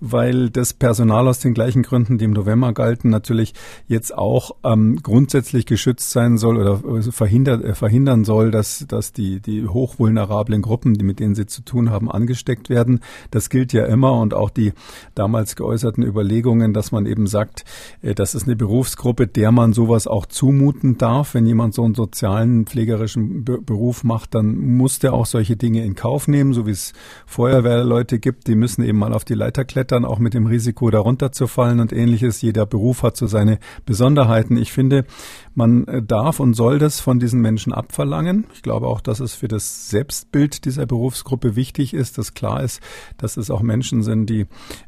weil 0.00 0.50
das 0.50 0.72
Personal 0.72 1.28
aus 1.28 1.40
den 1.40 1.54
gleichen 1.54 1.82
Gründen, 1.82 2.18
die 2.18 2.24
im 2.24 2.32
November 2.32 2.72
galten, 2.72 3.10
natürlich 3.10 3.54
jetzt 3.86 4.16
auch 4.16 4.52
ähm, 4.64 4.98
grundsätzlich 5.02 5.66
geschützt 5.66 6.10
sein 6.10 6.38
soll 6.38 6.56
oder 6.56 6.69
oder 6.72 7.02
verhindert, 7.02 7.64
äh, 7.64 7.74
verhindern 7.74 8.24
soll, 8.24 8.50
dass, 8.50 8.84
dass 8.88 9.12
die, 9.12 9.40
die 9.40 9.66
hochvulnerablen 9.66 10.62
Gruppen, 10.62 10.94
die 10.94 11.04
mit 11.04 11.20
denen 11.20 11.34
sie 11.34 11.46
zu 11.46 11.62
tun 11.62 11.90
haben, 11.90 12.10
angesteckt 12.10 12.70
werden. 12.70 13.00
Das 13.30 13.50
gilt 13.50 13.72
ja 13.72 13.86
immer 13.86 14.12
und 14.14 14.34
auch 14.34 14.50
die 14.50 14.72
damals 15.14 15.56
geäußerten 15.56 16.04
Überlegungen, 16.04 16.72
dass 16.72 16.92
man 16.92 17.06
eben 17.06 17.26
sagt, 17.26 17.64
äh, 18.02 18.14
das 18.14 18.34
ist 18.34 18.46
eine 18.46 18.56
Berufsgruppe, 18.56 19.26
der 19.26 19.52
man 19.52 19.72
sowas 19.72 20.06
auch 20.06 20.26
zumuten 20.26 20.98
darf. 20.98 21.34
Wenn 21.34 21.46
jemand 21.46 21.74
so 21.74 21.84
einen 21.84 21.94
sozialen, 21.94 22.66
pflegerischen 22.66 23.44
Beruf 23.44 24.04
macht, 24.04 24.34
dann 24.34 24.56
muss 24.56 24.98
der 24.98 25.14
auch 25.14 25.26
solche 25.26 25.56
Dinge 25.56 25.84
in 25.84 25.94
Kauf 25.94 26.28
nehmen, 26.28 26.52
so 26.52 26.66
wie 26.66 26.72
es 26.72 26.92
Feuerwehrleute 27.26 28.18
gibt, 28.18 28.46
die 28.46 28.54
müssen 28.54 28.82
eben 28.82 28.98
mal 28.98 29.12
auf 29.12 29.24
die 29.24 29.34
Leiter 29.34 29.64
klettern, 29.64 30.04
auch 30.04 30.18
mit 30.18 30.34
dem 30.34 30.46
Risiko 30.46 30.90
darunter 30.90 31.32
zu 31.32 31.46
fallen 31.46 31.80
und 31.80 31.92
ähnliches. 31.92 32.42
Jeder 32.42 32.66
Beruf 32.66 33.02
hat 33.02 33.16
so 33.16 33.26
seine 33.26 33.58
Besonderheiten. 33.86 34.56
Ich 34.56 34.72
finde, 34.72 35.04
man 35.54 35.86
äh, 35.86 36.02
darf 36.02 36.40
und 36.40 36.54
soll 36.60 36.78
das 36.78 37.00
von 37.00 37.18
diesen 37.18 37.40
Menschen 37.40 37.72
abverlangen. 37.72 38.44
Ich 38.52 38.60
glaube 38.60 38.86
auch, 38.86 39.00
dass 39.00 39.20
es 39.20 39.32
für 39.32 39.48
das 39.48 39.88
Selbstbild 39.88 40.66
dieser 40.66 40.84
Berufsgruppe 40.84 41.56
wichtig 41.56 41.94
ist, 41.94 42.18
dass 42.18 42.34
klar 42.34 42.62
ist, 42.62 42.82
dass 43.16 43.38
es 43.38 43.50
auch 43.50 43.62
Menschen 43.62 44.02
sind, 44.02 44.28
die, 44.28 44.44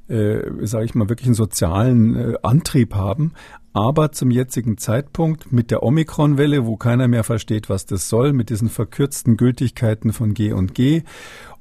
äh, 0.07 0.67
sage 0.67 0.85
ich 0.85 0.95
mal, 0.95 1.09
wirklich 1.09 1.29
einen 1.29 1.35
sozialen 1.35 2.15
äh, 2.15 2.35
Antrieb 2.43 2.95
haben. 2.95 3.33
Aber 3.73 4.13
zum 4.13 4.31
jetzigen 4.31 4.77
Zeitpunkt 4.77 5.51
mit 5.51 5.71
der 5.71 5.83
Omikron-Welle, 5.83 6.67
wo 6.67 6.77
keiner 6.77 7.09
mehr 7.09 7.25
versteht, 7.25 7.71
was 7.71 7.87
das 7.87 8.11
soll, 8.11 8.35
mit 8.35 8.51
diesen 8.51 8.69
verkürzten 8.69 9.39
Gültigkeiten 9.39 10.13
von 10.13 10.35
G 10.35 10.53
und 10.53 10.75
G 10.75 11.05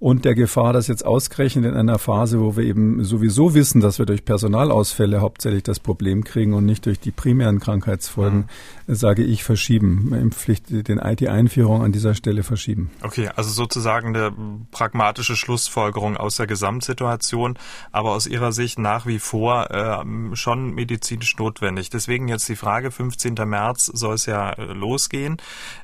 und 0.01 0.25
der 0.25 0.33
Gefahr, 0.33 0.73
dass 0.73 0.87
jetzt 0.87 1.05
ausgerechnet 1.05 1.63
in 1.63 1.75
einer 1.75 1.99
Phase, 1.99 2.41
wo 2.41 2.57
wir 2.57 2.63
eben 2.63 3.03
sowieso 3.03 3.53
wissen, 3.53 3.81
dass 3.81 3.99
wir 3.99 4.07
durch 4.07 4.25
Personalausfälle 4.25 5.21
hauptsächlich 5.21 5.61
das 5.61 5.79
Problem 5.79 6.23
kriegen 6.23 6.55
und 6.55 6.65
nicht 6.65 6.87
durch 6.87 6.99
die 6.99 7.11
primären 7.11 7.59
Krankheitsfolgen, 7.59 8.49
mhm. 8.87 8.95
sage 8.95 9.23
ich, 9.23 9.43
verschieben. 9.43 10.11
Impfpflicht, 10.11 10.87
den, 10.87 10.99
die 11.17 11.29
Einführung 11.29 11.83
an 11.83 11.91
dieser 11.91 12.15
Stelle 12.15 12.41
verschieben. 12.41 12.89
Okay, 13.03 13.29
also 13.35 13.51
sozusagen 13.51 14.15
eine 14.15 14.33
pragmatische 14.71 15.35
Schlussfolgerung 15.35 16.17
aus 16.17 16.35
der 16.35 16.47
Gesamtsituation, 16.47 17.59
aber 17.91 18.13
aus 18.13 18.25
Ihrer 18.25 18.53
Sicht 18.53 18.79
nach 18.79 19.05
wie 19.05 19.19
vor 19.19 19.69
äh, 19.69 20.35
schon 20.35 20.73
medizinisch 20.73 21.37
notwendig. 21.37 21.91
Deswegen 21.91 22.27
jetzt 22.27 22.49
die 22.49 22.55
Frage, 22.55 22.89
15. 22.89 23.35
März 23.45 23.85
soll 23.93 24.15
es 24.15 24.25
ja 24.25 24.49
äh, 24.53 24.73
losgehen. 24.73 25.37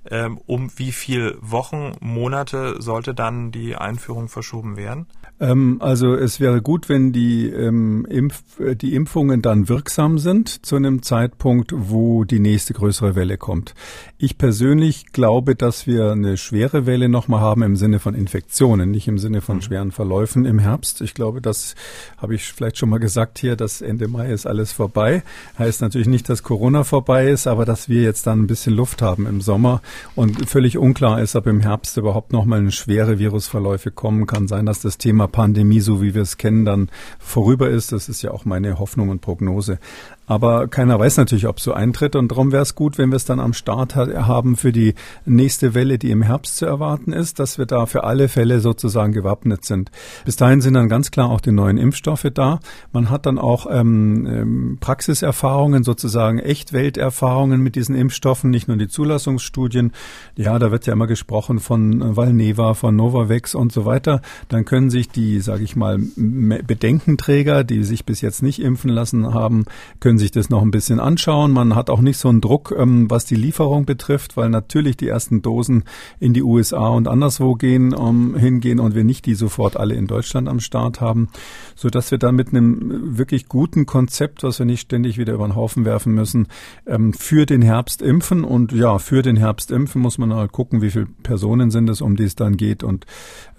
Ähm, 0.09 0.39
um 0.47 0.71
wie 0.75 0.91
viel 0.91 1.37
Wochen, 1.39 1.91
Monate 1.99 2.81
sollte 2.81 3.13
dann 3.13 3.51
die 3.51 3.75
Einführung 3.75 4.06
verschoben 4.27 4.77
werden? 4.77 5.07
Ähm, 5.39 5.77
also 5.79 6.15
es 6.15 6.39
wäre 6.39 6.61
gut, 6.61 6.89
wenn 6.89 7.13
die, 7.13 7.49
ähm, 7.49 8.05
Impf 8.09 8.59
äh, 8.59 8.75
die 8.75 8.95
Impfungen 8.95 9.41
dann 9.41 9.69
wirksam 9.69 10.17
sind 10.17 10.65
zu 10.65 10.75
einem 10.75 11.03
Zeitpunkt, 11.03 11.73
wo 11.75 12.23
die 12.23 12.39
nächste 12.39 12.73
größere 12.73 13.15
Welle 13.15 13.37
kommt. 13.37 13.75
Ich 14.17 14.37
persönlich 14.37 15.11
glaube, 15.13 15.55
dass 15.55 15.85
wir 15.85 16.11
eine 16.11 16.37
schwere 16.37 16.85
Welle 16.85 17.07
nochmal 17.07 17.41
haben 17.41 17.61
im 17.61 17.75
Sinne 17.75 17.99
von 17.99 18.15
Infektionen, 18.15 18.89
nicht 18.89 19.07
im 19.07 19.19
Sinne 19.19 19.41
von 19.41 19.57
mhm. 19.57 19.61
schweren 19.61 19.91
Verläufen 19.91 20.45
im 20.45 20.59
Herbst. 20.59 21.01
Ich 21.01 21.13
glaube, 21.13 21.41
das 21.41 21.75
habe 22.17 22.33
ich 22.33 22.51
vielleicht 22.51 22.77
schon 22.77 22.89
mal 22.89 22.99
gesagt 22.99 23.37
hier, 23.37 23.55
dass 23.55 23.81
Ende 23.81 24.07
Mai 24.07 24.31
ist 24.31 24.47
alles 24.47 24.71
vorbei. 24.71 25.23
Heißt 25.59 25.81
natürlich 25.81 26.07
nicht, 26.07 26.29
dass 26.29 26.41
Corona 26.41 26.83
vorbei 26.83 27.29
ist, 27.29 27.45
aber 27.45 27.65
dass 27.65 27.89
wir 27.89 28.01
jetzt 28.01 28.25
dann 28.25 28.41
ein 28.41 28.47
bisschen 28.47 28.73
Luft 28.73 29.01
haben 29.01 29.27
im 29.27 29.41
Sommer 29.41 29.81
und 30.15 30.49
völlig 30.49 30.77
unklar 30.77 31.21
ist, 31.21 31.35
ob 31.35 31.45
im 31.45 31.61
Herbst 31.61 31.97
überhaupt 31.97 32.33
nochmal 32.33 32.59
eine 32.59 32.71
schwere 32.71 33.19
Virusverläufe 33.19 33.91
kommen. 33.97 34.25
Kann 34.25 34.47
sein, 34.47 34.65
dass 34.65 34.79
das 34.79 34.97
Thema 34.97 35.27
Pandemie, 35.27 35.81
so 35.81 36.01
wie 36.01 36.15
wir 36.15 36.21
es 36.21 36.37
kennen, 36.37 36.63
dann 36.63 36.89
vorüber 37.19 37.69
ist. 37.69 37.91
Das 37.91 38.07
ist 38.07 38.21
ja 38.21 38.31
auch 38.31 38.45
meine 38.45 38.79
Hoffnung 38.79 39.09
und 39.09 39.19
Prognose. 39.19 39.79
Aber 40.27 40.67
keiner 40.67 40.99
weiß 40.99 41.17
natürlich, 41.17 41.47
ob 41.47 41.61
so 41.61 41.73
eintritt. 41.73 42.15
Und 42.15 42.31
darum 42.31 42.51
wäre 42.51 42.61
es 42.61 42.75
gut, 42.75 42.97
wenn 42.97 43.09
wir 43.09 43.15
es 43.15 43.25
dann 43.25 43.39
am 43.39 43.53
Start 43.53 43.95
haben 43.95 44.57
für 44.57 44.73
die 44.73 44.93
nächste 45.25 45.73
Welle, 45.73 45.97
die 45.97 46.11
im 46.11 46.21
Herbst 46.21 46.57
zu 46.57 46.65
erwarten 46.65 47.13
ist, 47.13 47.39
dass 47.39 47.57
wir 47.57 47.65
da 47.65 47.85
für 47.85 48.03
alle 48.03 48.27
Fälle 48.27 48.59
sozusagen 48.59 49.13
gewappnet 49.13 49.63
sind. 49.63 49.89
Bis 50.25 50.35
dahin 50.35 50.59
sind 50.59 50.73
dann 50.73 50.89
ganz 50.89 51.11
klar 51.11 51.29
auch 51.29 51.39
die 51.39 51.53
neuen 51.53 51.77
Impfstoffe 51.77 52.27
da. 52.33 52.59
Man 52.91 53.09
hat 53.09 53.25
dann 53.25 53.39
auch 53.39 53.67
ähm, 53.71 54.27
ähm 54.29 54.77
Praxiserfahrungen, 54.81 55.83
sozusagen 55.83 56.39
Echtwelterfahrungen 56.39 57.61
mit 57.61 57.75
diesen 57.75 57.95
Impfstoffen, 57.95 58.49
nicht 58.49 58.67
nur 58.67 58.75
die 58.75 58.89
Zulassungsstudien. 58.89 59.93
Ja, 60.35 60.59
da 60.59 60.71
wird 60.71 60.85
ja 60.85 60.93
immer 60.93 61.07
gesprochen 61.07 61.59
von 61.59 62.17
Valneva, 62.17 62.73
von 62.73 62.95
Novavax 62.97 63.55
und 63.55 63.71
so 63.71 63.85
weiter. 63.85 64.21
Dann 64.49 64.65
können 64.65 64.89
sich 64.89 65.09
die, 65.09 65.39
sage 65.39 65.63
ich 65.63 65.77
mal, 65.77 65.99
Bedenkenträger, 66.17 67.63
die 67.63 67.85
sich 67.85 68.05
bis 68.05 68.19
jetzt 68.19 68.43
nicht 68.43 68.61
impfen 68.61 68.89
lassen 68.89 69.33
haben, 69.33 69.63
können 70.01 70.16
können 70.17 70.23
sich 70.23 70.31
das 70.31 70.49
noch 70.49 70.63
ein 70.63 70.71
bisschen 70.71 70.99
anschauen. 70.99 71.51
Man 71.51 71.75
hat 71.75 71.91
auch 71.91 72.01
nicht 72.01 72.17
so 72.17 72.27
einen 72.27 72.41
Druck, 72.41 72.73
ähm, 72.75 73.07
was 73.07 73.25
die 73.25 73.35
Lieferung 73.35 73.85
betrifft, 73.85 74.35
weil 74.35 74.49
natürlich 74.49 74.97
die 74.97 75.07
ersten 75.07 75.43
Dosen 75.43 75.83
in 76.19 76.33
die 76.33 76.41
USA 76.41 76.87
und 76.87 77.07
anderswo 77.07 77.53
gehen, 77.53 77.93
um, 77.93 78.35
hingehen 78.35 78.79
und 78.79 78.95
wir 78.95 79.03
nicht 79.03 79.27
die 79.27 79.35
sofort 79.35 79.77
alle 79.77 79.93
in 79.93 80.07
Deutschland 80.07 80.49
am 80.49 80.59
Start 80.59 81.01
haben, 81.01 81.29
so 81.75 81.91
dass 81.91 82.09
wir 82.09 82.17
dann 82.17 82.33
mit 82.33 82.49
einem 82.49 83.15
wirklich 83.15 83.47
guten 83.47 83.85
Konzept, 83.85 84.41
was 84.41 84.57
wir 84.57 84.65
nicht 84.65 84.81
ständig 84.81 85.19
wieder 85.19 85.33
über 85.33 85.47
den 85.47 85.55
Haufen 85.55 85.85
werfen 85.85 86.15
müssen, 86.15 86.47
ähm, 86.87 87.13
für 87.13 87.45
den 87.45 87.61
Herbst 87.61 88.01
impfen. 88.01 88.43
Und 88.43 88.71
ja, 88.71 88.97
für 88.97 89.21
den 89.21 89.37
Herbst 89.37 89.69
impfen 89.69 90.01
muss 90.01 90.17
man 90.17 90.33
halt 90.33 90.51
gucken, 90.51 90.81
wie 90.81 90.89
viele 90.89 91.05
Personen 91.21 91.69
sind 91.69 91.91
es, 91.91 92.01
um 92.01 92.15
die 92.15 92.23
es 92.23 92.35
dann 92.35 92.57
geht 92.57 92.83
und 92.83 93.05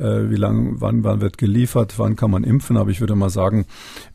äh, 0.00 0.29
wie 0.29 0.37
lange, 0.37 0.81
wann, 0.81 1.05
wann 1.05 1.21
wird 1.21 1.38
geliefert, 1.38 2.00
wann 2.00 2.17
kann 2.17 2.33
man 2.33 2.43
impfen. 2.43 2.77
Aber 2.77 2.91
ich 2.91 2.99
würde 2.99 3.15
mal 3.15 3.31
sagen, 3.31 3.67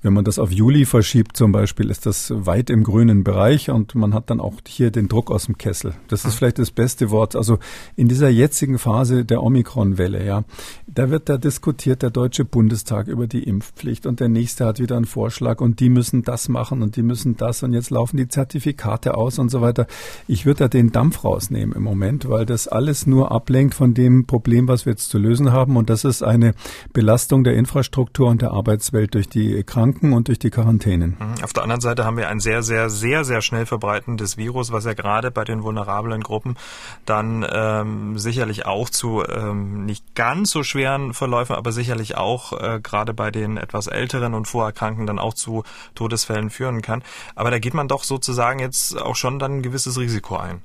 wenn 0.02 0.12
man 0.12 0.26
das 0.26 0.40
auf 0.40 0.52
Juli 0.52 0.84
verschiebt 0.84 1.38
zum 1.38 1.54
Beispiel, 1.54 1.90
ist 1.90 2.06
das 2.06 2.33
weit 2.46 2.70
im 2.70 2.84
grünen 2.84 3.24
Bereich 3.24 3.70
und 3.70 3.96
man 3.96 4.13
hat 4.13 4.30
dann 4.30 4.40
auch 4.40 4.56
hier 4.68 4.92
den 4.92 5.08
Druck 5.08 5.32
aus 5.32 5.46
dem 5.46 5.58
Kessel. 5.58 5.94
Das 6.08 6.25
ist 6.25 6.36
vielleicht 6.36 6.60
das 6.60 6.72
beste 6.72 7.12
Wort. 7.12 7.36
Also 7.36 7.60
in 7.96 8.08
dieser 8.08 8.30
jetzigen 8.30 8.80
Phase 8.80 9.25
der 9.25 9.44
Omikron-Welle, 9.44 10.25
ja, 10.25 10.44
da 10.88 11.10
wird 11.10 11.30
da 11.30 11.38
diskutiert 11.38 12.02
der 12.02 12.10
Deutsche 12.10 12.46
Bundestag 12.46 13.08
über 13.08 13.28
die 13.28 13.44
Impfpflicht 13.44 14.06
und 14.06 14.20
der 14.20 14.30
nächste 14.30 14.66
hat 14.66 14.80
wieder 14.80 14.96
einen 14.96 15.06
Vorschlag 15.06 15.62
und 15.62 15.80
die 15.80 15.90
müssen 15.90 16.24
das 16.24 16.50
machen 16.50 16.82
und 16.82 16.96
die 16.96 17.04
müssen 17.04 17.38
das 17.38 17.63
und 17.63 17.74
jetzt 17.74 17.90
laufen 17.90 18.18
die 18.18 18.28
Zertifikate 18.28 19.16
aus 19.16 19.40
und 19.40 19.50
so 19.50 19.62
weiter. 19.62 19.88
Ich 20.28 20.46
würde 20.46 20.60
da 20.60 20.68
den 20.68 20.92
Dampf 20.92 21.24
rausnehmen 21.24 21.75
im 21.75 21.84
Moment, 21.84 22.30
weil 22.30 22.46
das 22.46 22.68
alles 22.68 23.08
nur 23.08 23.32
ablenkt 23.32 23.74
von 23.74 23.94
dem 23.94 24.25
Problem, 24.25 24.68
was 24.68 24.86
wir 24.86 24.94
jetzt 24.94 25.10
zu 25.10 25.18
lösen 25.18 25.52
haben 25.52 25.78
und 25.78 25.90
das 25.90 26.04
ist 26.04 26.24
eine 26.24 26.54
Belastung 26.94 27.44
der 27.44 27.56
Infrastruktur 27.56 28.30
und 28.30 28.42
der 28.42 28.52
Arbeitswelt 28.52 29.15
durch 29.15 29.30
die 29.30 29.63
Kranken 29.63 30.13
und 30.13 30.28
durch 30.28 30.39
die 30.39 30.50
Quarantänen. 30.50 31.17
Mhm. 31.19 31.43
Auf 31.43 31.54
der 31.54 31.63
anderen 31.63 31.82
Seite 31.82 32.06
haben 32.06 32.17
wir 32.17 32.23
ein 32.28 32.40
sehr, 32.40 32.64
sehr, 32.64 32.90
sehr, 32.90 33.24
sehr 33.24 33.42
schnell 33.42 33.66
verbreitendes 33.66 34.38
Virus, 34.38 34.72
was 34.72 34.86
ja 34.86 34.94
gerade 34.94 35.32
bei 35.32 35.44
den 35.44 35.64
vulnerablen 35.64 36.22
Gruppen 36.22 36.58
dann 37.06 37.46
ähm, 37.50 38.18
sicherlich 38.18 38.66
auch 38.66 38.90
zu 38.90 39.24
ähm, 39.26 39.86
nicht 39.86 40.16
ganz 40.16 40.52
so 40.52 40.64
schweren 40.64 41.14
Verläufen, 41.14 41.56
aber 41.56 41.72
sicherlich 41.72 42.16
auch 42.16 42.54
äh, 42.54 42.80
gerade 42.82 43.14
bei 43.14 43.32
den 43.32 43.58
etwas 43.58 43.88
älteren 43.88 44.34
und 44.34 44.48
Vorerkrankten 44.48 45.06
dann 45.06 45.20
auch 45.20 45.34
zu 45.34 45.64
Todesfällen 45.96 46.50
führen 46.50 46.82
kann. 46.82 47.04
Aber 47.36 47.52
da 47.52 47.60
geht 47.60 47.74
man 47.74 47.88
doch 47.88 48.04
sozusagen 48.04 48.60
jetzt 48.60 49.00
auch 49.00 49.16
schon 49.16 49.40
dann 49.40 49.58
ein 49.58 49.62
gewisses 49.62 50.00
Risiko 50.00 50.38
ein. 50.38 50.62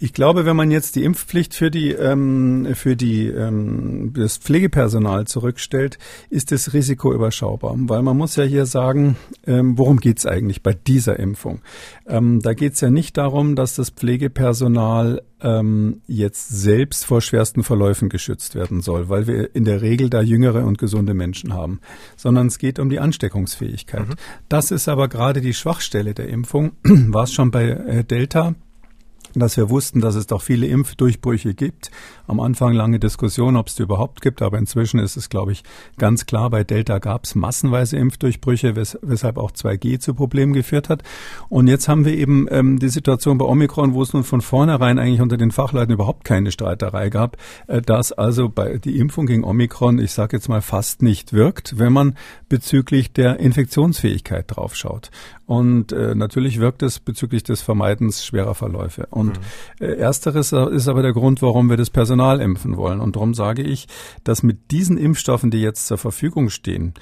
Ich 0.00 0.12
glaube, 0.12 0.46
wenn 0.46 0.54
man 0.54 0.70
jetzt 0.70 0.94
die 0.94 1.02
Impfpflicht 1.02 1.54
für 1.54 1.70
die 1.70 1.90
ähm, 1.90 2.68
für 2.74 2.94
die 2.94 3.26
ähm, 3.26 4.12
das 4.14 4.38
Pflegepersonal 4.38 5.26
zurückstellt, 5.26 5.98
ist 6.30 6.52
das 6.52 6.72
Risiko 6.72 7.12
überschaubar, 7.12 7.74
weil 7.76 8.02
man 8.02 8.16
muss 8.16 8.36
ja 8.36 8.44
hier 8.44 8.66
sagen, 8.66 9.16
ähm, 9.44 9.76
worum 9.76 9.98
geht's 9.98 10.24
eigentlich 10.24 10.62
bei 10.62 10.72
dieser 10.72 11.18
Impfung? 11.18 11.62
Ähm, 12.06 12.40
da 12.40 12.54
geht's 12.54 12.80
ja 12.80 12.90
nicht 12.90 13.16
darum, 13.16 13.56
dass 13.56 13.74
das 13.74 13.90
Pflegepersonal 13.90 15.22
ähm, 15.40 16.00
jetzt 16.06 16.48
selbst 16.48 17.04
vor 17.04 17.20
schwersten 17.20 17.64
Verläufen 17.64 18.08
geschützt 18.08 18.54
werden 18.54 18.80
soll, 18.80 19.08
weil 19.08 19.26
wir 19.26 19.54
in 19.56 19.64
der 19.64 19.82
Regel 19.82 20.10
da 20.10 20.20
jüngere 20.20 20.64
und 20.64 20.78
gesunde 20.78 21.14
Menschen 21.14 21.54
haben, 21.54 21.80
sondern 22.16 22.46
es 22.46 22.58
geht 22.58 22.78
um 22.78 22.88
die 22.88 23.00
Ansteckungsfähigkeit. 23.00 24.08
Mhm. 24.08 24.14
Das 24.48 24.70
ist 24.70 24.88
aber 24.88 25.08
gerade 25.08 25.40
die 25.40 25.54
Schwachstelle 25.54 26.14
der 26.14 26.28
Impfung. 26.28 26.72
War 26.84 27.24
es 27.24 27.32
schon 27.32 27.50
bei 27.50 27.68
äh, 27.68 28.04
Delta, 28.04 28.54
dass 29.38 29.56
wir 29.56 29.70
wussten, 29.70 30.00
dass 30.00 30.14
es 30.14 30.26
doch 30.26 30.42
viele 30.42 30.66
Impfdurchbrüche 30.66 31.54
gibt. 31.54 31.90
Am 32.26 32.40
Anfang 32.40 32.72
lange 32.72 32.98
Diskussion, 32.98 33.56
ob 33.56 33.68
es 33.68 33.74
die 33.74 33.82
überhaupt 33.82 34.20
gibt, 34.20 34.42
aber 34.42 34.58
inzwischen 34.58 35.00
ist 35.00 35.16
es, 35.16 35.28
glaube 35.28 35.52
ich, 35.52 35.62
ganz 35.96 36.26
klar, 36.26 36.50
bei 36.50 36.64
Delta 36.64 36.98
gab 36.98 37.24
es 37.24 37.34
massenweise 37.34 37.96
Impfdurchbrüche, 37.96 38.76
wes 38.76 38.98
weshalb 39.02 39.38
auch 39.38 39.50
2G 39.50 39.98
zu 39.98 40.14
Problemen 40.14 40.52
geführt 40.52 40.88
hat. 40.88 41.02
Und 41.48 41.68
jetzt 41.68 41.88
haben 41.88 42.04
wir 42.04 42.14
eben 42.14 42.46
ähm, 42.50 42.78
die 42.78 42.88
Situation 42.88 43.38
bei 43.38 43.44
Omikron, 43.44 43.94
wo 43.94 44.02
es 44.02 44.12
nun 44.12 44.24
von 44.24 44.40
vornherein 44.40 44.98
eigentlich 44.98 45.20
unter 45.20 45.36
den 45.36 45.50
Fachleuten 45.50 45.94
überhaupt 45.94 46.24
keine 46.24 46.50
Streiterei 46.50 47.08
gab, 47.08 47.36
äh, 47.66 47.80
dass 47.80 48.12
also 48.12 48.48
bei 48.48 48.78
die 48.78 48.98
Impfung 48.98 49.26
gegen 49.26 49.44
Omikron, 49.44 49.98
ich 49.98 50.12
sage 50.12 50.36
jetzt 50.36 50.48
mal, 50.48 50.62
fast 50.62 51.02
nicht 51.02 51.32
wirkt, 51.32 51.78
wenn 51.78 51.92
man 51.92 52.16
bezüglich 52.48 53.12
der 53.12 53.40
Infektionsfähigkeit 53.40 54.44
draufschaut. 54.48 55.10
Und 55.46 55.92
äh, 55.92 56.14
natürlich 56.14 56.60
wirkt 56.60 56.82
es 56.82 57.00
bezüglich 57.00 57.42
des 57.42 57.62
Vermeidens 57.62 58.24
schwerer 58.24 58.54
Verläufe. 58.54 59.06
Und 59.10 59.27
mhm. 59.28 59.86
äh, 59.86 59.94
ersteres 59.94 60.52
ist 60.52 60.88
aber 60.88 61.02
der 61.02 61.12
Grund, 61.12 61.42
warum 61.42 61.70
wir 61.70 61.76
das 61.76 61.90
Personal 61.90 62.40
impfen 62.40 62.76
wollen. 62.76 63.00
Und 63.00 63.16
darum 63.16 63.34
sage 63.34 63.62
ich, 63.62 63.88
dass 64.24 64.42
mit 64.42 64.70
diesen 64.70 64.96
Impfstoffen, 64.96 65.50
die 65.50 65.60
jetzt 65.60 65.86
zur 65.86 65.98
Verfügung 65.98 66.50
stehen, 66.50 66.94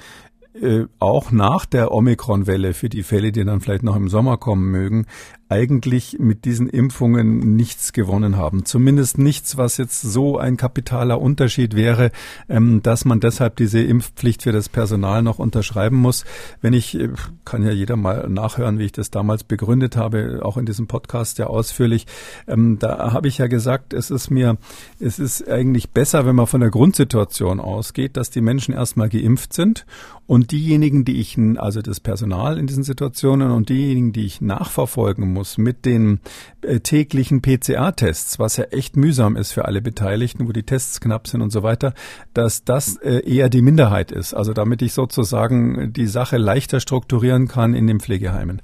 äh, 0.61 0.85
auch 0.99 1.31
nach 1.31 1.65
der 1.65 1.91
Omikron-Welle 1.91 2.73
für 2.73 2.89
die 2.89 3.03
Fälle, 3.03 3.31
die 3.31 3.45
dann 3.45 3.61
vielleicht 3.61 3.83
noch 3.83 3.95
im 3.95 4.09
Sommer 4.09 4.37
kommen 4.37 4.69
mögen, 4.71 5.05
eigentlich 5.49 6.17
mit 6.19 6.45
diesen 6.45 6.67
Impfungen 6.67 7.55
nichts 7.55 7.93
gewonnen 7.93 8.35
haben. 8.35 8.65
Zumindest 8.65 9.17
nichts, 9.17 9.57
was 9.57 9.77
jetzt 9.77 10.01
so 10.01 10.37
ein 10.37 10.57
kapitaler 10.57 11.21
Unterschied 11.21 11.75
wäre, 11.75 12.11
ähm, 12.49 12.81
dass 12.83 13.05
man 13.05 13.19
deshalb 13.19 13.55
diese 13.55 13.81
Impfpflicht 13.81 14.43
für 14.43 14.51
das 14.51 14.67
Personal 14.67 15.21
noch 15.21 15.39
unterschreiben 15.39 15.97
muss. 15.97 16.25
Wenn 16.61 16.73
ich, 16.73 16.99
äh, 16.99 17.09
kann 17.45 17.63
ja 17.63 17.71
jeder 17.71 17.95
mal 17.95 18.27
nachhören, 18.29 18.79
wie 18.79 18.85
ich 18.85 18.91
das 18.91 19.09
damals 19.09 19.43
begründet 19.43 19.95
habe, 19.95 20.41
auch 20.43 20.57
in 20.57 20.65
diesem 20.65 20.87
Podcast 20.87 21.37
ja 21.37 21.47
ausführlich. 21.47 22.07
Ähm, 22.47 22.77
da 22.79 23.13
habe 23.13 23.29
ich 23.29 23.37
ja 23.37 23.47
gesagt, 23.47 23.93
es 23.93 24.11
ist 24.11 24.29
mir, 24.29 24.57
es 24.99 25.17
ist 25.17 25.47
eigentlich 25.47 25.91
besser, 25.91 26.25
wenn 26.25 26.35
man 26.35 26.47
von 26.47 26.61
der 26.61 26.71
Grundsituation 26.71 27.59
ausgeht, 27.61 28.17
dass 28.17 28.29
die 28.29 28.41
Menschen 28.41 28.73
erstmal 28.73 29.07
geimpft 29.07 29.53
sind 29.53 29.85
und 30.27 30.51
diejenigen, 30.51 31.05
die 31.05 31.19
ich, 31.19 31.37
also 31.57 31.81
das 31.81 32.01
Personal 32.01 32.59
in 32.59 32.67
diesen 32.67 32.83
Situationen 32.83 33.49
und 33.51 33.69
diejenigen, 33.69 34.11
die 34.11 34.25
ich 34.25 34.41
nachverfolgen 34.41 35.31
muss 35.31 35.57
mit 35.57 35.85
den 35.85 36.19
äh, 36.61 36.81
täglichen 36.81 37.41
PCR-Tests, 37.41 38.37
was 38.37 38.57
ja 38.57 38.65
echt 38.65 38.97
mühsam 38.97 39.37
ist 39.37 39.53
für 39.53 39.65
alle 39.65 39.81
Beteiligten, 39.81 40.47
wo 40.47 40.51
die 40.51 40.63
Tests 40.63 40.99
knapp 40.99 41.27
sind 41.27 41.41
und 41.41 41.51
so 41.51 41.63
weiter, 41.63 41.93
dass 42.33 42.65
das 42.65 42.97
äh, 42.97 43.21
eher 43.25 43.49
die 43.49 43.61
Minderheit 43.61 44.11
ist. 44.11 44.33
Also 44.33 44.51
damit 44.53 44.81
ich 44.81 44.91
sozusagen 44.91 45.93
die 45.93 46.07
Sache 46.07 46.37
leichter 46.37 46.81
strukturieren 46.81 47.47
kann 47.47 47.73
in 47.73 47.87
den 47.87 48.01
Pflegeheimen. 48.01 48.61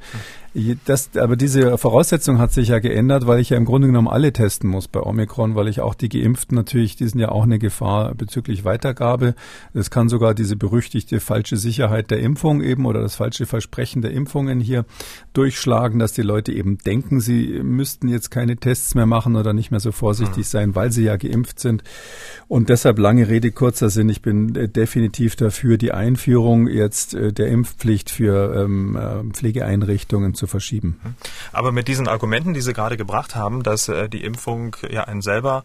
Das, 0.86 1.10
aber 1.18 1.36
diese 1.36 1.80
Voraussetzung 1.80 2.38
hat 2.38 2.54
sich 2.54 2.68
ja 2.68 2.78
geändert, 2.78 3.26
weil 3.26 3.39
ich 3.39 3.50
ja 3.50 3.58
im 3.58 3.66
Grunde 3.66 3.88
genommen 3.88 4.08
alle 4.08 4.32
testen 4.32 4.70
muss 4.70 4.88
bei 4.88 5.00
Omikron, 5.00 5.56
weil 5.56 5.68
ich 5.68 5.82
auch 5.82 5.96
die 5.96 6.10
Geimpften 6.10 6.56
natürlich, 6.56 6.96
die 6.96 7.08
sind 7.08 7.20
ja 7.20 7.30
auch 7.30 7.44
eine 7.44 7.58
Gefahr 7.58 8.13
bezüglich 8.13 8.63
Weitergabe. 8.63 9.34
Es 9.74 9.89
kann 9.89 10.10
sogar 10.10 10.36
diese 10.36 10.56
berüchtigte 10.56 11.20
falsche 11.20 11.58
Sicherheit 11.58 12.12
der 12.12 12.20
Impfung 12.20 12.62
eben 12.62 12.86
oder 12.86 13.02
das 13.02 13.16
falsche 13.16 13.48
Versprechen 13.48 14.04
der 14.04 14.12
Impfungen 14.12 14.60
hier 14.60 14.86
durchschlagen, 15.34 15.98
dass 15.98 16.13
die 16.13 16.22
Leute 16.22 16.52
eben 16.52 16.78
denken, 16.78 17.20
sie 17.20 17.60
müssten 17.63 18.08
jetzt 18.08 18.30
keine 18.30 18.56
Tests 18.56 18.94
mehr 18.94 19.08
machen 19.08 19.36
oder 19.36 19.54
nicht 19.54 19.72
mehr 19.72 19.80
so 19.80 19.92
vorsichtig 19.92 20.48
sein, 20.48 20.76
weil 20.76 20.92
sie 20.92 21.04
ja 21.04 21.18
geimpft 21.18 21.60
sind. 21.60 21.84
Und 22.48 22.70
deshalb 22.70 23.00
lange 23.00 23.28
Rede, 23.28 23.52
kurzer 23.52 23.89
Sinn. 23.89 24.10
Ich 24.10 24.22
bin 24.22 24.56
äh, 24.56 24.70
definitiv 24.70 25.36
dafür, 25.36 25.78
die 25.78 25.94
Einführung 25.94 26.68
jetzt 26.68 27.16
äh, 27.16 27.34
der 27.34 27.48
Impfpflicht 27.48 28.12
für 28.12 28.54
ähm, 28.56 28.96
äh, 28.96 29.24
Pflegeeinrichtungen 29.34 30.36
zu 30.43 30.47
verschieben. 30.47 30.99
Aber 31.53 31.71
mit 31.71 31.88
diesen 31.88 32.10
Argumenten, 32.10 32.53
die 32.53 32.62
Sie 32.62 32.73
gerade 32.73 32.97
gebracht 32.97 33.36
haben, 33.36 33.63
dass 33.63 33.88
äh, 33.88 34.10
die 34.10 34.23
Impfung 34.23 34.75
ja 34.89 35.06
einen 35.06 35.21
selber 35.21 35.63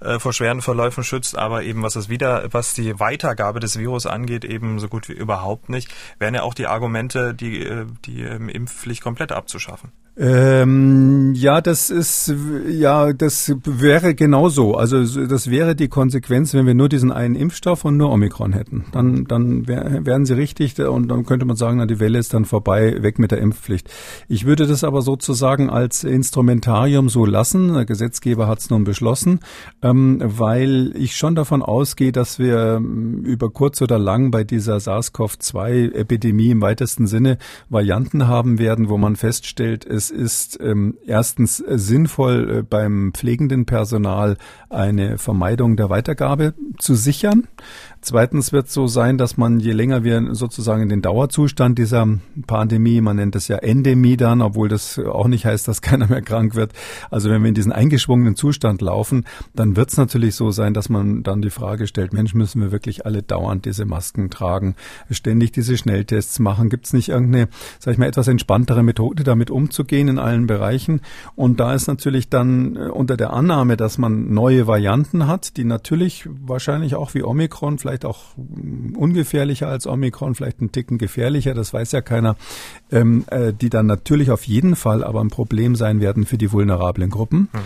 äh, 0.00 0.18
vor 0.18 0.34
schweren 0.34 0.60
Verläufen 0.60 1.02
schützt, 1.02 1.38
aber 1.38 1.62
eben 1.62 1.82
was 1.82 1.96
es 1.96 2.10
wieder, 2.10 2.52
was 2.52 2.74
die 2.74 3.00
Weitergabe 3.00 3.58
des 3.58 3.78
Virus 3.78 4.04
angeht, 4.04 4.44
eben 4.44 4.78
so 4.80 4.88
gut 4.88 5.08
wie 5.08 5.14
überhaupt 5.14 5.70
nicht, 5.70 5.88
wären 6.18 6.34
ja 6.34 6.42
auch 6.42 6.52
die 6.52 6.66
Argumente, 6.66 7.32
die, 7.32 7.62
äh, 7.62 7.86
die 8.04 8.22
ähm, 8.22 8.50
Impfpflicht 8.50 9.02
komplett 9.02 9.32
abzuschaffen. 9.32 9.92
Ähm, 10.14 11.32
ja, 11.34 11.62
das 11.62 11.88
ist, 11.88 12.34
ja, 12.68 13.14
das 13.14 13.54
wäre 13.64 14.14
genauso. 14.14 14.74
Also 14.74 15.24
das 15.24 15.48
wäre 15.50 15.74
die 15.74 15.88
Konsequenz, 15.88 16.52
wenn 16.52 16.66
wir 16.66 16.74
nur 16.74 16.90
diesen 16.90 17.10
einen 17.10 17.34
Impfstoff 17.34 17.86
und 17.86 17.96
nur 17.96 18.10
Omikron 18.10 18.52
hätten. 18.52 18.84
Dann, 18.92 19.24
dann 19.24 19.66
wär, 19.66 20.04
wären 20.04 20.26
sie 20.26 20.34
richtig 20.34 20.78
und 20.78 21.08
dann 21.08 21.24
könnte 21.24 21.46
man 21.46 21.56
sagen, 21.56 21.78
na, 21.78 21.86
die 21.86 21.98
Welle 21.98 22.18
ist 22.18 22.34
dann 22.34 22.44
vorbei, 22.44 23.02
weg 23.02 23.18
mit 23.18 23.30
der 23.30 23.38
Impfpflicht. 23.38 23.88
Ich 24.28 24.44
würde 24.44 24.66
das 24.66 24.84
aber 24.84 25.00
sozusagen 25.00 25.70
als 25.70 26.04
Instrumentarium 26.04 27.08
so 27.08 27.24
lassen. 27.24 27.72
Der 27.72 27.86
Gesetzgeber 27.86 28.46
hat 28.48 28.58
es 28.58 28.68
nun 28.68 28.84
beschlossen, 28.84 29.40
ähm, 29.80 30.18
weil 30.22 30.92
ich 30.94 31.16
schon 31.16 31.34
davon 31.34 31.62
ausgehe, 31.62 32.12
dass 32.12 32.38
wir 32.38 32.76
ähm, 32.76 33.22
über 33.24 33.48
kurz 33.48 33.80
oder 33.80 33.98
lang 33.98 34.30
bei 34.30 34.44
dieser 34.44 34.76
SARS-CoV-2-Epidemie 34.76 36.50
im 36.50 36.60
weitesten 36.60 37.06
Sinne 37.06 37.38
Varianten 37.70 38.28
haben 38.28 38.58
werden, 38.58 38.90
wo 38.90 38.98
man 38.98 39.16
feststellt, 39.16 39.86
es 39.86 40.01
ist 40.10 40.58
ähm, 40.60 40.96
erstens 41.06 41.60
äh, 41.60 41.78
sinnvoll, 41.78 42.58
äh, 42.58 42.62
beim 42.62 43.12
pflegenden 43.12 43.66
Personal 43.66 44.36
eine 44.68 45.18
Vermeidung 45.18 45.76
der 45.76 45.90
Weitergabe 45.90 46.54
zu 46.78 46.94
sichern. 46.94 47.48
Zweitens 48.04 48.52
wird 48.52 48.66
es 48.66 48.74
so 48.74 48.88
sein, 48.88 49.16
dass 49.16 49.36
man, 49.36 49.60
je 49.60 49.70
länger 49.70 50.02
wir 50.02 50.34
sozusagen 50.34 50.82
in 50.82 50.88
den 50.88 51.02
Dauerzustand 51.02 51.78
dieser 51.78 52.04
Pandemie, 52.48 53.00
man 53.00 53.14
nennt 53.14 53.36
es 53.36 53.46
ja 53.46 53.58
Endemie 53.58 54.16
dann, 54.16 54.42
obwohl 54.42 54.68
das 54.68 54.98
auch 54.98 55.28
nicht 55.28 55.46
heißt, 55.46 55.68
dass 55.68 55.82
keiner 55.82 56.08
mehr 56.08 56.20
krank 56.20 56.56
wird. 56.56 56.72
Also 57.12 57.30
wenn 57.30 57.42
wir 57.42 57.48
in 57.48 57.54
diesen 57.54 57.70
eingeschwungenen 57.70 58.34
Zustand 58.34 58.82
laufen, 58.82 59.24
dann 59.54 59.76
wird 59.76 59.90
es 59.90 59.98
natürlich 59.98 60.34
so 60.34 60.50
sein, 60.50 60.74
dass 60.74 60.88
man 60.88 61.22
dann 61.22 61.42
die 61.42 61.50
Frage 61.50 61.86
stellt, 61.86 62.12
Mensch, 62.12 62.34
müssen 62.34 62.60
wir 62.60 62.72
wirklich 62.72 63.06
alle 63.06 63.22
dauernd 63.22 63.66
diese 63.66 63.84
Masken 63.84 64.30
tragen, 64.30 64.74
ständig 65.08 65.52
diese 65.52 65.76
Schnelltests 65.76 66.40
machen? 66.40 66.70
Gibt 66.70 66.86
es 66.86 66.92
nicht 66.92 67.08
irgendeine, 67.08 67.48
sag 67.78 67.92
ich 67.92 67.98
mal, 67.98 68.06
etwas 68.06 68.26
entspanntere 68.26 68.82
Methode, 68.82 69.22
damit 69.22 69.48
umzugehen 69.48 70.08
in 70.08 70.18
allen 70.18 70.48
Bereichen? 70.48 71.02
Und 71.36 71.60
da 71.60 71.72
ist 71.72 71.86
natürlich 71.86 72.28
dann 72.28 72.74
äh, 72.74 72.88
unter 72.88 73.16
der 73.16 73.32
Annahme, 73.32 73.76
dass 73.76 73.96
man 73.96 74.34
neue 74.34 74.66
Varianten 74.66 75.28
hat, 75.28 75.56
die 75.56 75.64
natürlich 75.64 76.28
wahrscheinlich 76.28 76.61
auch 76.94 77.14
wie 77.14 77.22
Omikron 77.22 77.78
vielleicht 77.78 78.04
auch 78.04 78.34
ungefährlicher 78.36 79.68
als 79.68 79.86
Omikron, 79.86 80.34
vielleicht 80.34 80.60
ein 80.60 80.72
Ticken 80.72 80.98
gefährlicher, 80.98 81.54
das 81.54 81.72
weiß 81.72 81.92
ja 81.92 82.00
keiner, 82.00 82.36
ähm, 82.90 83.24
äh, 83.28 83.52
die 83.52 83.70
dann 83.70 83.86
natürlich 83.86 84.30
auf 84.30 84.44
jeden 84.44 84.76
Fall 84.76 85.04
aber 85.04 85.20
ein 85.20 85.28
Problem 85.28 85.76
sein 85.76 86.00
werden 86.00 86.24
für 86.24 86.38
die 86.38 86.52
vulnerablen 86.52 87.10
Gruppen. 87.10 87.48
Mhm. 87.52 87.58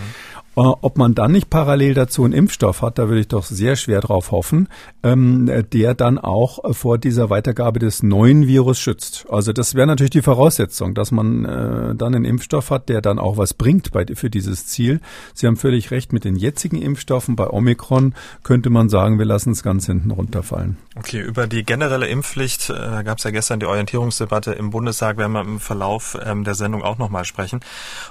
Äh, 0.56 0.60
ob 0.60 0.96
man 0.96 1.14
dann 1.14 1.32
nicht 1.32 1.50
parallel 1.50 1.92
dazu 1.92 2.24
einen 2.24 2.32
Impfstoff 2.32 2.80
hat, 2.80 2.98
da 2.98 3.08
würde 3.08 3.20
ich 3.20 3.28
doch 3.28 3.44
sehr 3.44 3.76
schwer 3.76 4.00
drauf 4.00 4.30
hoffen, 4.30 4.68
ähm, 5.02 5.50
der 5.72 5.94
dann 5.94 6.18
auch 6.18 6.74
vor 6.74 6.96
dieser 6.96 7.28
Weitergabe 7.28 7.78
des 7.78 8.02
neuen 8.02 8.46
Virus 8.46 8.80
schützt. 8.80 9.26
Also 9.28 9.52
das 9.52 9.74
wäre 9.74 9.86
natürlich 9.86 10.10
die 10.10 10.22
Voraussetzung, 10.22 10.94
dass 10.94 11.12
man 11.12 11.44
äh, 11.44 11.94
dann 11.94 12.14
einen 12.14 12.24
Impfstoff 12.24 12.70
hat, 12.70 12.88
der 12.88 13.02
dann 13.02 13.18
auch 13.18 13.36
was 13.36 13.52
bringt 13.52 13.90
für 14.14 14.30
dieses 14.30 14.66
Ziel. 14.66 15.00
Sie 15.34 15.46
haben 15.46 15.56
völlig 15.56 15.90
recht, 15.90 16.14
mit 16.14 16.24
den 16.24 16.36
jetzigen 16.36 16.80
Impfstoffen 16.80 17.36
bei 17.36 17.48
Omikron 17.48 18.14
könnte 18.42 18.70
man 18.70 18.88
sagen, 18.88 19.18
wir 19.18 19.26
lassen 19.26 19.50
es 19.50 19.62
ganz 19.62 19.86
hinten 19.86 20.10
runterfallen. 20.10 20.78
Okay, 20.96 21.20
über 21.20 21.46
die 21.46 21.64
generelle 21.64 22.06
Impfpflicht, 22.06 22.70
äh, 22.70 23.04
gab 23.04 23.18
es 23.18 23.24
ja 23.24 23.30
gestern 23.30 23.60
die 23.60 23.66
Orientierungsdebatte 23.66 24.52
im 24.52 24.70
Bundestag, 24.70 25.18
werden 25.18 25.32
wir 25.32 25.42
im 25.42 25.60
Verlauf 25.60 26.16
ähm, 26.24 26.44
der 26.44 26.54
Sendung 26.54 26.82
auch 26.82 26.96
nochmal 26.96 27.26
sprechen. 27.26 27.60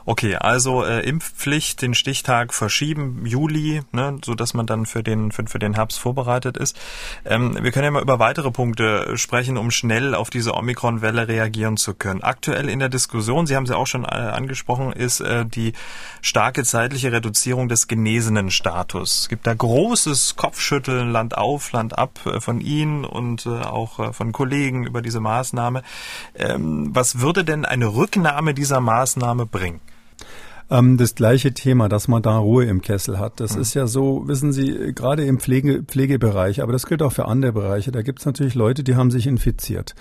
Okay, 0.06 0.36
also 0.36 0.84
äh, 0.84 1.02
Impfpflicht, 1.08 1.82
den 1.82 1.96
Stichtag 1.96 2.35
Tag 2.36 2.54
verschieben, 2.54 3.26
Juli, 3.26 3.82
ne, 3.94 4.18
so 4.26 4.36
dass 4.36 4.54
man 4.54 4.66
dann 4.66 4.86
für 4.86 5.04
den 5.04 5.32
für, 5.32 5.46
für 5.48 5.58
den 5.58 5.74
Herbst 5.74 5.98
vorbereitet 5.98 6.58
ist. 6.58 6.78
Ähm, 7.24 7.58
wir 7.62 7.72
können 7.72 7.86
ja 7.86 7.92
mal 7.92 8.02
über 8.02 8.20
weitere 8.20 8.52
Punkte 8.52 9.18
sprechen, 9.18 9.56
um 9.56 9.72
schnell 9.72 10.14
auf 10.14 10.30
diese 10.30 10.54
Omikron-Welle 10.54 11.30
reagieren 11.30 11.78
zu 11.78 11.94
können. 11.94 12.24
Aktuell 12.24 12.68
in 12.68 12.80
der 12.80 12.90
Diskussion, 12.90 13.48
Sie 13.48 13.56
haben 13.56 13.66
sie 13.66 13.78
auch 13.78 13.88
schon 13.88 14.04
äh, 14.04 14.08
angesprochen, 14.08 14.92
ist 14.92 15.22
äh, 15.22 15.46
die 15.46 15.72
starke 16.22 16.66
zeitliche 16.66 17.14
Reduzierung 17.14 17.70
des 17.70 17.88
genesenen 17.88 18.52
Status. 18.52 19.22
Es 19.22 19.30
gibt 19.30 19.48
da 19.48 19.54
großes 19.54 20.36
Kopfschütteln, 20.36 21.12
Land 21.12 21.38
auf, 21.38 21.72
Land 21.72 21.98
ab 21.98 22.20
äh, 22.26 22.42
von 22.42 22.60
Ihnen 22.60 23.06
und 23.06 23.46
äh, 23.46 23.50
auch 23.50 24.00
äh, 24.00 24.12
von 24.12 24.34
Kollegen 24.34 24.86
über 24.86 25.02
diese 25.02 25.22
Maßnahme. 25.22 25.84
Ähm, 26.36 26.90
was 26.94 27.22
würde 27.22 27.46
denn 27.46 27.64
eine 27.64 27.96
Rücknahme 27.96 28.54
dieser 28.54 28.82
Maßnahme 28.82 29.46
bringen? 29.46 29.80
Ähm, 30.70 30.98
das 30.98 31.16
gleiche 31.16 31.54
Thema, 31.54 31.90
dass 31.90 32.08
man 32.08 32.22
da 32.22 32.38
Ruhe 32.38 32.66
im 32.66 32.82
Kessel 32.82 33.20
hat. 33.20 33.40
Das 33.40 33.56
mhm. 33.56 33.62
ist 33.62 33.74
ja 33.74 33.88
so, 33.88 34.28
wissen 34.28 34.52
Sie, 34.52 34.94
gerade 34.94 35.26
im 35.26 35.40
Pflege, 35.40 35.84
Pflegebereich, 35.84 36.62
aber 36.62 36.72
das 36.72 36.86
gilt 36.86 37.02
auch 37.02 37.12
für 37.12 37.26
andere 37.26 37.54
Bereiche, 37.54 37.92
da 37.92 38.02
gibt 38.02 38.20
es 38.20 38.26
natürlich 38.26 38.56
Leute, 38.56 38.84
die 38.84 38.96
haben 38.96 39.12
sich 39.12 39.28
infiziert. 39.28 39.96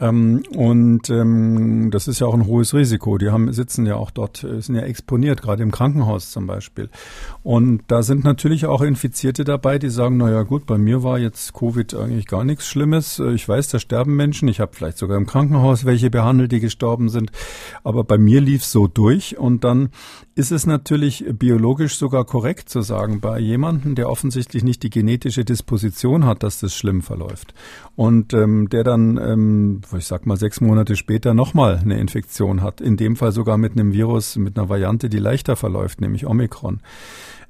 Ähm, 0.00 0.42
und 0.56 1.10
ähm, 1.10 1.90
das 1.90 2.08
ist 2.08 2.20
ja 2.20 2.26
auch 2.26 2.34
ein 2.34 2.46
hohes 2.46 2.74
Risiko. 2.74 3.18
Die 3.18 3.30
haben, 3.30 3.52
sitzen 3.52 3.86
ja 3.86 3.96
auch 3.96 4.10
dort, 4.10 4.44
äh, 4.44 4.60
sind 4.60 4.74
ja 4.74 4.82
exponiert, 4.82 5.42
gerade 5.42 5.62
im 5.62 5.70
Krankenhaus 5.70 6.30
zum 6.30 6.46
Beispiel. 6.46 6.88
Und 7.42 7.82
da 7.88 8.02
sind 8.02 8.24
natürlich 8.24 8.66
auch 8.66 8.82
Infizierte 8.82 9.44
dabei, 9.44 9.78
die 9.78 9.90
sagen, 9.90 10.16
naja 10.16 10.42
gut, 10.42 10.66
bei 10.66 10.78
mir 10.78 11.02
war 11.02 11.18
jetzt 11.18 11.54
Covid 11.54 11.94
eigentlich 11.94 12.26
gar 12.26 12.44
nichts 12.44 12.66
Schlimmes. 12.66 13.18
Äh, 13.18 13.32
ich 13.32 13.48
weiß, 13.48 13.68
da 13.68 13.78
sterben 13.78 14.16
Menschen. 14.16 14.48
Ich 14.48 14.60
habe 14.60 14.72
vielleicht 14.74 14.98
sogar 14.98 15.16
im 15.16 15.26
Krankenhaus 15.26 15.84
welche 15.84 16.10
behandelt, 16.10 16.52
die 16.52 16.60
gestorben 16.60 17.08
sind. 17.08 17.30
Aber 17.84 18.04
bei 18.04 18.18
mir 18.18 18.40
lief 18.40 18.64
so 18.64 18.86
durch 18.86 19.38
und 19.38 19.64
dann 19.64 19.90
ist 20.34 20.52
es 20.52 20.66
natürlich 20.66 21.24
biologisch 21.32 21.96
sogar 21.96 22.24
korrekt 22.24 22.68
zu 22.68 22.82
sagen, 22.82 23.20
bei 23.20 23.38
jemandem, 23.38 23.94
der 23.94 24.08
offensichtlich 24.08 24.62
nicht 24.62 24.82
die 24.82 24.90
genetische 24.90 25.44
Disposition 25.44 26.24
hat, 26.24 26.42
dass 26.42 26.60
das 26.60 26.74
schlimm 26.74 27.02
verläuft? 27.02 27.54
Und 27.96 28.32
ähm, 28.34 28.68
der 28.68 28.84
dann, 28.84 29.16
ähm, 29.16 29.80
ich 29.96 30.06
sag 30.06 30.26
mal, 30.26 30.36
sechs 30.36 30.60
Monate 30.60 30.96
später 30.96 31.34
nochmal 31.34 31.78
eine 31.82 31.98
Infektion 31.98 32.62
hat, 32.62 32.80
in 32.80 32.96
dem 32.96 33.16
Fall 33.16 33.32
sogar 33.32 33.58
mit 33.58 33.72
einem 33.72 33.92
Virus, 33.92 34.36
mit 34.36 34.58
einer 34.58 34.68
Variante, 34.68 35.08
die 35.08 35.18
leichter 35.18 35.56
verläuft, 35.56 36.00
nämlich 36.00 36.26
Omikron 36.26 36.80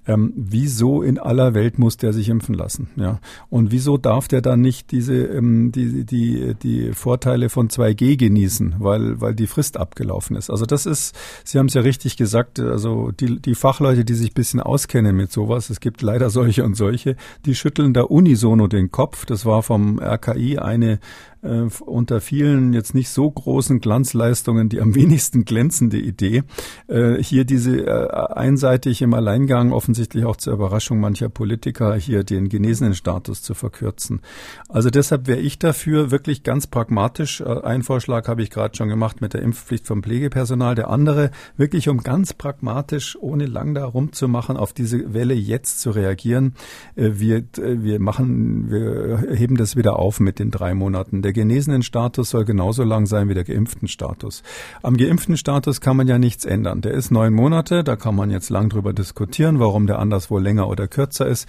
ähm, 0.09 0.33
wieso 0.35 1.03
in 1.03 1.19
aller 1.19 1.53
Welt 1.53 1.79
muss 1.79 1.99
der 1.99 2.15
sich 2.15 2.31
impfen 2.31 2.55
lassen? 2.55 2.89
Ja. 2.97 3.21
Und 3.51 3.71
wieso 3.71 3.99
darf 3.99 4.27
der 4.27 4.41
dann 4.41 4.63
nicht 4.63 4.91
diese, 4.91 5.15
ähm, 5.15 5.71
die, 5.71 6.05
die, 6.05 6.55
die 6.55 6.93
Vorteile 6.95 7.51
von 7.51 7.69
2G 7.69 8.17
genießen, 8.17 8.77
weil, 8.79 9.21
weil 9.21 9.35
die 9.35 9.47
Frist 9.47 9.77
abgelaufen 9.77 10.35
ist? 10.35 10.49
Also 10.51 10.65
das 10.65 10.87
ist, 10.87 11.15
Sie 11.45 11.59
haben 11.59 11.67
es 11.67 11.75
ja 11.75 11.83
richtig 11.83 12.17
gesagt, 12.17 12.59
also 12.59 13.11
die, 13.11 13.39
die 13.41 13.55
Fachleute, 13.55 14.07
die 14.07 14.15
sich 14.15 14.33
bisschen 14.33 14.61
auskennen 14.61 15.15
mit 15.15 15.31
sowas, 15.31 15.69
es 15.69 15.79
gibt 15.79 16.01
leider 16.01 16.31
solche 16.31 16.65
und 16.65 16.75
solche, 16.75 17.15
die 17.45 17.55
schütteln 17.55 17.93
da 17.93 18.03
unisono 18.03 18.67
den 18.67 18.91
Kopf. 18.91 19.27
Das 19.27 19.45
war 19.45 19.63
vom 19.63 20.01
RKI 20.01 20.59
eine 20.59 21.01
äh, 21.43 21.67
unter 21.85 22.21
vielen 22.21 22.73
jetzt 22.73 22.95
nicht 22.95 23.11
so 23.11 23.31
großen 23.31 23.81
Glanzleistungen 23.81 24.69
die 24.69 24.81
am 24.81 24.95
wenigsten 24.95 25.45
glänzende 25.45 25.99
Idee, 25.99 26.43
äh, 26.89 27.23
hier 27.23 27.45
diese 27.45 27.87
äh, 27.87 28.09
einseitig 28.35 29.03
im 29.03 29.15
Alleingang 29.15 29.73
offensichtlich 29.73 30.25
auch 30.25 30.37
zur 30.37 30.55
Überraschung 30.55 31.01
mancher 31.01 31.29
Politiker 31.29 31.95
hier 31.97 32.25
den 32.25 32.49
genesenen 32.49 32.95
Status 32.95 33.43
zu 33.43 33.55
verkürzen. 33.55 34.21
Also 34.69 34.91
deshalb 34.91 35.27
wäre 35.27 35.41
ich 35.41 35.59
dafür 35.59 36.11
wirklich 36.11 36.43
ganz 36.43 36.67
pragmatisch. 36.67 37.41
Äh, 37.41 37.63
ein 37.63 37.83
Vorschlag 37.83 38.29
habe 38.29 38.43
ich 38.43 38.51
gerade 38.51 38.77
schon 38.77 38.89
gemacht 38.89 39.21
mit 39.21 39.35
der 39.35 39.43
Impfpflicht 39.43 39.87
vom 39.87 40.03
Pflegepersonal. 40.03 40.75
Der 40.75 40.91
andere 40.91 41.31
wirklich 41.57 41.89
um 41.89 41.99
ganz 41.99 42.35
pragmatisch, 42.35 43.17
ohne 43.21 43.47
lang 43.47 43.75
da 43.75 43.85
rumzumachen, 43.85 44.57
auf 44.57 44.73
diese 44.73 45.15
Welle 45.15 45.35
jetzt 45.35 45.81
zu 45.81 45.91
reagieren. 45.91 46.55
Äh, 46.97 47.13
wir, 47.15 47.39
äh, 47.39 47.83
wir 47.83 48.01
machen, 48.01 48.71
wir 48.71 49.27
heben 49.35 49.57
das 49.57 49.77
wieder 49.77 49.99
auf 49.99 50.21
mit 50.21 50.39
den 50.39 50.51
drei 50.51 50.75
Monaten 50.75 51.23
Der 51.29 51.35
genesenen 51.35 51.83
Status 51.83 52.31
soll 52.31 52.47
genauso 52.47 52.85
lang 52.85 53.05
sein 53.05 53.29
wie 53.29 53.35
der 53.35 53.45
geimpften 53.45 53.87
Status. 53.87 54.43
Am 54.83 54.97
geimpften 54.97 55.37
Status 55.37 55.83
kann 55.83 55.95
man 55.95 56.09
ja 56.09 56.19
nichts 56.19 56.47
ändern. 56.47 56.81
Der 56.81 56.93
ist 56.93 57.11
neun 57.11 57.35
Monate, 57.35 57.85
da 57.85 57.97
kann 57.97 58.17
man 58.17 58.31
jetzt 58.31 58.49
lang 58.49 58.71
drüber 58.71 58.95
diskutieren, 58.95 59.61
warum 59.61 59.87
der 59.87 59.99
anderswo 59.99 60.39
länger 60.39 60.71
oder 60.71 60.89
kürzer 60.89 61.27
ist. 61.27 61.47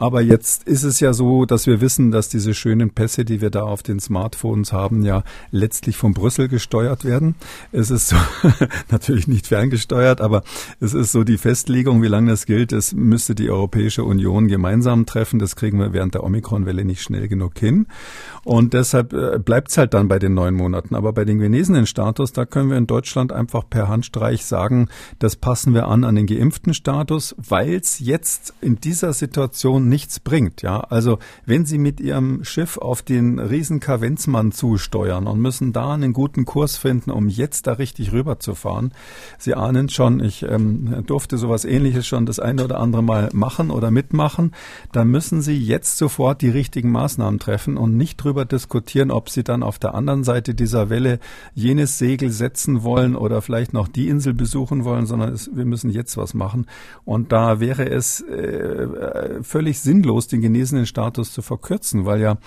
Aber 0.00 0.20
jetzt 0.20 0.64
ist 0.64 0.82
es 0.82 0.98
ja 0.98 1.12
so, 1.12 1.44
dass 1.44 1.68
wir 1.68 1.80
wissen, 1.80 2.10
dass 2.10 2.28
diese 2.28 2.54
schönen 2.54 2.90
Pässe, 2.90 3.24
die 3.24 3.40
wir 3.40 3.50
da 3.50 3.62
auf 3.62 3.84
den 3.84 4.00
Smartphones 4.00 4.72
haben, 4.72 5.04
ja 5.04 5.22
letztlich 5.52 5.96
von 5.96 6.12
Brüssel 6.12 6.48
gesteuert 6.48 7.04
werden. 7.04 7.36
Es 7.70 7.90
ist 7.90 8.08
so, 8.08 8.16
natürlich 8.90 9.28
nicht 9.28 9.46
ferngesteuert, 9.46 10.20
aber 10.20 10.42
es 10.80 10.92
ist 10.92 11.12
so 11.12 11.22
die 11.22 11.38
Festlegung, 11.38 12.02
wie 12.02 12.08
lange 12.08 12.30
das 12.30 12.46
gilt. 12.46 12.72
Es 12.72 12.94
müsste 12.94 13.36
die 13.36 13.50
Europäische 13.50 14.02
Union 14.02 14.48
gemeinsam 14.48 15.06
treffen. 15.06 15.38
Das 15.38 15.54
kriegen 15.54 15.78
wir 15.78 15.92
während 15.92 16.14
der 16.14 16.24
Omikron-Welle 16.24 16.84
nicht 16.84 17.02
schnell 17.02 17.28
genug 17.28 17.58
hin. 17.58 17.86
Und 18.42 18.72
deshalb 18.72 19.12
äh, 19.20 19.38
bleibt 19.38 19.70
es 19.70 19.78
halt 19.78 19.94
dann 19.94 20.08
bei 20.08 20.18
den 20.18 20.34
neun 20.34 20.54
Monaten. 20.54 20.94
Aber 20.94 21.12
bei 21.12 21.24
den 21.24 21.38
genesenen 21.38 21.86
Status, 21.86 22.32
da 22.32 22.44
können 22.44 22.70
wir 22.70 22.76
in 22.76 22.86
Deutschland 22.86 23.32
einfach 23.32 23.68
per 23.68 23.88
Handstreich 23.88 24.44
sagen, 24.44 24.88
das 25.18 25.36
passen 25.36 25.74
wir 25.74 25.88
an 25.88 26.04
an 26.04 26.14
den 26.14 26.26
geimpften 26.26 26.74
Status, 26.74 27.34
weil 27.36 27.74
es 27.74 28.00
jetzt 28.00 28.54
in 28.60 28.76
dieser 28.76 29.12
Situation 29.12 29.88
nichts 29.88 30.20
bringt. 30.20 30.62
Ja, 30.62 30.80
also 30.80 31.18
wenn 31.46 31.64
Sie 31.64 31.78
mit 31.78 32.00
Ihrem 32.00 32.44
Schiff 32.44 32.78
auf 32.78 33.02
den 33.02 33.38
riesen 33.38 33.80
Kavenzmann 33.80 34.52
zusteuern 34.52 35.26
und 35.26 35.40
müssen 35.40 35.72
da 35.72 35.94
einen 35.94 36.12
guten 36.12 36.44
Kurs 36.44 36.76
finden, 36.76 37.10
um 37.10 37.28
jetzt 37.28 37.66
da 37.66 37.72
richtig 37.72 38.12
rüberzufahren. 38.12 38.92
Sie 39.38 39.54
ahnen 39.54 39.88
schon, 39.88 40.20
ich 40.20 40.42
ähm, 40.42 41.04
durfte 41.06 41.38
sowas 41.38 41.64
ähnliches 41.64 42.06
schon 42.06 42.26
das 42.26 42.38
eine 42.38 42.64
oder 42.64 42.80
andere 42.80 43.02
Mal 43.02 43.28
machen 43.32 43.70
oder 43.70 43.90
mitmachen. 43.90 44.52
Da 44.92 45.04
müssen 45.04 45.42
Sie 45.42 45.58
jetzt 45.58 45.98
sofort 45.98 46.42
die 46.42 46.50
richtigen 46.50 46.90
Maßnahmen 46.90 47.38
treffen 47.38 47.76
und 47.76 47.96
nicht 47.96 48.16
drüber 48.16 48.44
diskutieren, 48.44 49.09
ob 49.10 49.28
Sie 49.30 49.44
dann 49.44 49.62
auf 49.62 49.78
der 49.78 49.94
anderen 49.94 50.24
Seite 50.24 50.54
dieser 50.54 50.90
Welle 50.90 51.18
jenes 51.54 51.98
Segel 51.98 52.30
setzen 52.30 52.82
wollen 52.82 53.16
oder 53.16 53.42
vielleicht 53.42 53.72
noch 53.72 53.88
die 53.88 54.08
Insel 54.08 54.34
besuchen 54.34 54.84
wollen, 54.84 55.06
sondern 55.06 55.32
es, 55.32 55.50
wir 55.54 55.64
müssen 55.64 55.90
jetzt 55.90 56.16
was 56.16 56.34
machen. 56.34 56.66
Und 57.04 57.32
da 57.32 57.60
wäre 57.60 57.88
es 57.88 58.20
äh, 58.22 59.42
völlig 59.42 59.80
sinnlos, 59.80 60.28
den 60.28 60.40
genesenen 60.40 60.86
Status 60.86 61.32
zu 61.32 61.42
verkürzen, 61.42 62.04
weil 62.04 62.20
ja, 62.20 62.38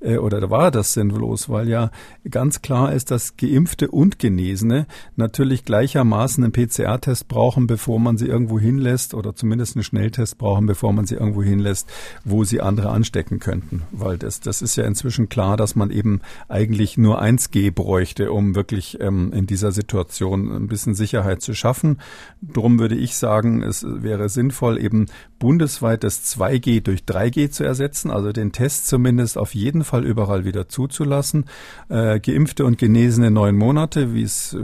äh, 0.00 0.18
oder 0.18 0.40
da 0.40 0.50
war 0.50 0.70
das 0.70 0.92
sinnlos, 0.92 1.48
weil 1.48 1.68
ja 1.68 1.90
ganz 2.30 2.62
klar 2.62 2.92
ist, 2.92 3.10
dass 3.10 3.36
Geimpfte 3.36 3.90
und 3.90 4.18
Genesene 4.18 4.86
natürlich 5.16 5.64
gleichermaßen 5.64 6.44
einen 6.44 6.52
PCR-Test 6.52 7.28
brauchen, 7.28 7.66
bevor 7.66 7.98
man 7.98 8.16
sie 8.16 8.26
irgendwo 8.26 8.58
hinlässt 8.58 9.14
oder 9.14 9.34
zumindest 9.34 9.76
einen 9.76 9.84
Schnelltest 9.84 10.38
brauchen, 10.38 10.66
bevor 10.66 10.92
man 10.92 11.06
sie 11.06 11.14
irgendwo 11.16 11.42
hinlässt, 11.42 11.88
wo 12.24 12.44
sie 12.44 12.60
andere 12.60 12.90
anstecken 12.90 13.38
könnten. 13.38 13.82
Weil 13.92 14.18
das, 14.18 14.40
das 14.40 14.62
ist 14.62 14.76
ja 14.76 14.84
inzwischen 14.84 15.28
klar, 15.28 15.56
dass 15.56 15.76
man 15.76 15.90
eben 15.90 16.07
eigentlich 16.48 16.98
nur 16.98 17.22
1G 17.22 17.70
bräuchte, 17.72 18.32
um 18.32 18.54
wirklich 18.54 19.00
ähm, 19.00 19.32
in 19.32 19.46
dieser 19.46 19.72
Situation 19.72 20.50
ein 20.50 20.68
bisschen 20.68 20.94
Sicherheit 20.94 21.42
zu 21.42 21.54
schaffen. 21.54 22.00
Drum 22.42 22.78
würde 22.78 22.96
ich 22.96 23.16
sagen, 23.16 23.62
es 23.62 23.84
wäre 23.86 24.28
sinnvoll, 24.28 24.82
eben 24.82 25.06
bundesweit 25.38 26.04
das 26.04 26.24
2G 26.24 26.82
durch 26.82 27.00
3G 27.00 27.50
zu 27.50 27.64
ersetzen, 27.64 28.10
also 28.10 28.32
den 28.32 28.52
Test 28.52 28.88
zumindest 28.88 29.38
auf 29.38 29.54
jeden 29.54 29.84
Fall 29.84 30.04
überall 30.04 30.44
wieder 30.44 30.68
zuzulassen. 30.68 31.44
Äh, 31.88 32.20
Geimpfte 32.20 32.64
und 32.64 32.78
Genesene 32.78 33.30
neun 33.30 33.56
Monate, 33.56 34.14
wie 34.14 34.22
es, 34.22 34.54
äh, 34.54 34.58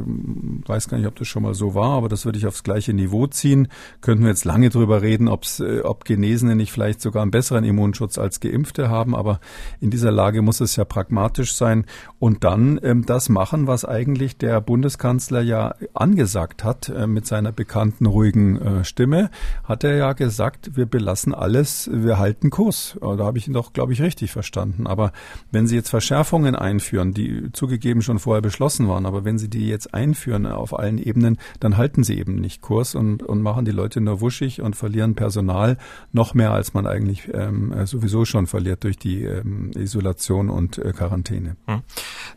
weiß 0.66 0.88
gar 0.88 0.98
nicht, 0.98 1.06
ob 1.06 1.16
das 1.16 1.28
schon 1.28 1.42
mal 1.42 1.54
so 1.54 1.74
war, 1.74 1.90
aber 1.90 2.08
das 2.08 2.24
würde 2.24 2.38
ich 2.38 2.46
aufs 2.46 2.62
gleiche 2.62 2.92
Niveau 2.92 3.26
ziehen. 3.26 3.68
Könnten 4.00 4.24
wir 4.24 4.30
jetzt 4.30 4.44
lange 4.44 4.70
drüber 4.70 5.02
reden, 5.02 5.28
ob's, 5.28 5.60
äh, 5.60 5.80
ob 5.80 6.04
Genesene 6.04 6.56
nicht 6.56 6.72
vielleicht 6.72 7.00
sogar 7.00 7.22
einen 7.22 7.30
besseren 7.30 7.64
Immunschutz 7.64 8.18
als 8.18 8.40
Geimpfte 8.40 8.88
haben, 8.88 9.14
aber 9.14 9.40
in 9.80 9.90
dieser 9.90 10.12
Lage 10.12 10.42
muss 10.42 10.60
es 10.60 10.76
ja 10.76 10.84
pragmatisch 10.84 11.54
sein 11.54 11.86
und 12.18 12.44
dann 12.44 12.80
ähm, 12.82 13.06
das 13.06 13.28
machen, 13.28 13.66
was 13.66 13.84
eigentlich 13.84 14.36
der 14.38 14.60
Bundeskanzler 14.60 15.42
ja 15.42 15.74
angesagt 15.92 16.64
hat 16.64 16.88
äh, 16.88 17.06
mit 17.06 17.26
seiner 17.26 17.52
bekannten 17.52 18.06
ruhigen 18.06 18.60
äh, 18.60 18.84
Stimme, 18.84 19.30
hat 19.64 19.84
er 19.84 19.96
ja 19.96 20.12
gesagt, 20.12 20.63
wir 20.72 20.86
belassen 20.86 21.34
alles, 21.34 21.88
wir 21.92 22.18
halten 22.18 22.50
Kurs. 22.50 22.96
Da 23.00 23.18
habe 23.18 23.38
ich 23.38 23.46
ihn 23.46 23.54
doch, 23.54 23.72
glaube 23.72 23.92
ich, 23.92 24.02
richtig 24.02 24.32
verstanden. 24.32 24.86
Aber 24.86 25.12
wenn 25.50 25.66
Sie 25.66 25.76
jetzt 25.76 25.90
Verschärfungen 25.90 26.54
einführen, 26.54 27.12
die 27.12 27.50
zugegeben 27.52 28.02
schon 28.02 28.18
vorher 28.18 28.42
beschlossen 28.42 28.88
waren, 28.88 29.06
aber 29.06 29.24
wenn 29.24 29.38
Sie 29.38 29.48
die 29.48 29.68
jetzt 29.68 29.94
einführen 29.94 30.46
auf 30.46 30.78
allen 30.78 30.98
Ebenen, 30.98 31.38
dann 31.60 31.76
halten 31.76 32.04
Sie 32.04 32.18
eben 32.18 32.36
nicht 32.36 32.62
Kurs 32.62 32.94
und, 32.94 33.22
und 33.22 33.42
machen 33.42 33.64
die 33.64 33.70
Leute 33.70 34.00
nur 34.00 34.20
wuschig 34.20 34.60
und 34.60 34.76
verlieren 34.76 35.14
Personal 35.14 35.76
noch 36.12 36.34
mehr, 36.34 36.52
als 36.52 36.74
man 36.74 36.86
eigentlich 36.86 37.30
ähm, 37.32 37.74
sowieso 37.86 38.24
schon 38.24 38.46
verliert 38.46 38.84
durch 38.84 38.98
die 38.98 39.24
ähm, 39.24 39.70
Isolation 39.76 40.50
und 40.50 40.78
äh, 40.78 40.92
Quarantäne. 40.92 41.56
Hm. 41.66 41.82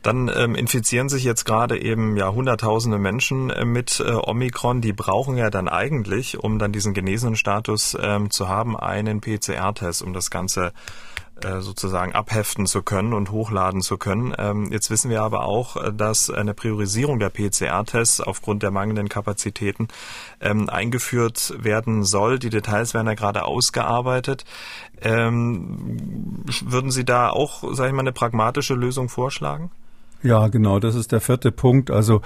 Dann 0.01 0.31
ähm, 0.35 0.55
infizieren 0.55 1.09
sich 1.09 1.23
jetzt 1.23 1.45
gerade 1.45 1.81
eben 1.81 2.17
ja 2.17 2.31
hunderttausende 2.31 2.97
Menschen 2.97 3.49
äh, 3.49 3.65
mit 3.65 4.03
äh, 4.05 4.11
Omikron. 4.11 4.81
Die 4.81 4.93
brauchen 4.93 5.37
ja 5.37 5.49
dann 5.49 5.67
eigentlich, 5.67 6.37
um 6.37 6.59
dann 6.59 6.71
diesen 6.71 6.93
genesenen 6.93 7.35
Status 7.35 7.97
ähm, 8.17 8.31
zu 8.31 8.47
haben, 8.47 8.77
einen 8.77 9.21
PCR-Test, 9.21 10.01
um 10.01 10.13
das 10.13 10.29
Ganze 10.29 10.73
äh, 11.43 11.61
sozusagen 11.61 12.13
abheften 12.13 12.65
zu 12.65 12.81
können 12.81 13.13
und 13.13 13.29
hochladen 13.29 13.81
zu 13.81 13.97
können. 13.97 14.33
Ähm, 14.39 14.71
jetzt 14.71 14.89
wissen 14.89 15.11
wir 15.11 15.21
aber 15.21 15.43
auch, 15.45 15.75
äh, 15.77 15.93
dass 15.93 16.31
eine 16.31 16.55
Priorisierung 16.55 17.19
der 17.19 17.29
PCR-Tests 17.29 18.21
aufgrund 18.21 18.63
der 18.63 18.71
mangelnden 18.71 19.07
Kapazitäten 19.07 19.87
ähm, 20.41 20.67
eingeführt 20.67 21.53
werden 21.59 22.03
soll. 22.03 22.39
Die 22.39 22.49
Details 22.49 22.95
werden 22.95 23.05
ja 23.05 23.13
gerade 23.13 23.45
ausgearbeitet. 23.45 24.45
Ähm, 24.99 26.43
würden 26.65 26.89
Sie 26.89 27.05
da 27.05 27.29
auch, 27.29 27.63
sage 27.73 27.89
ich 27.89 27.93
mal, 27.93 28.01
eine 28.01 28.13
pragmatische 28.13 28.73
Lösung 28.73 29.07
vorschlagen? 29.07 29.69
Ja, 30.23 30.47
genau, 30.47 30.79
das 30.79 30.95
ist 30.95 31.11
der 31.11 31.21
vierte 31.21 31.51
Punkt. 31.51 31.91
Also 31.91 32.21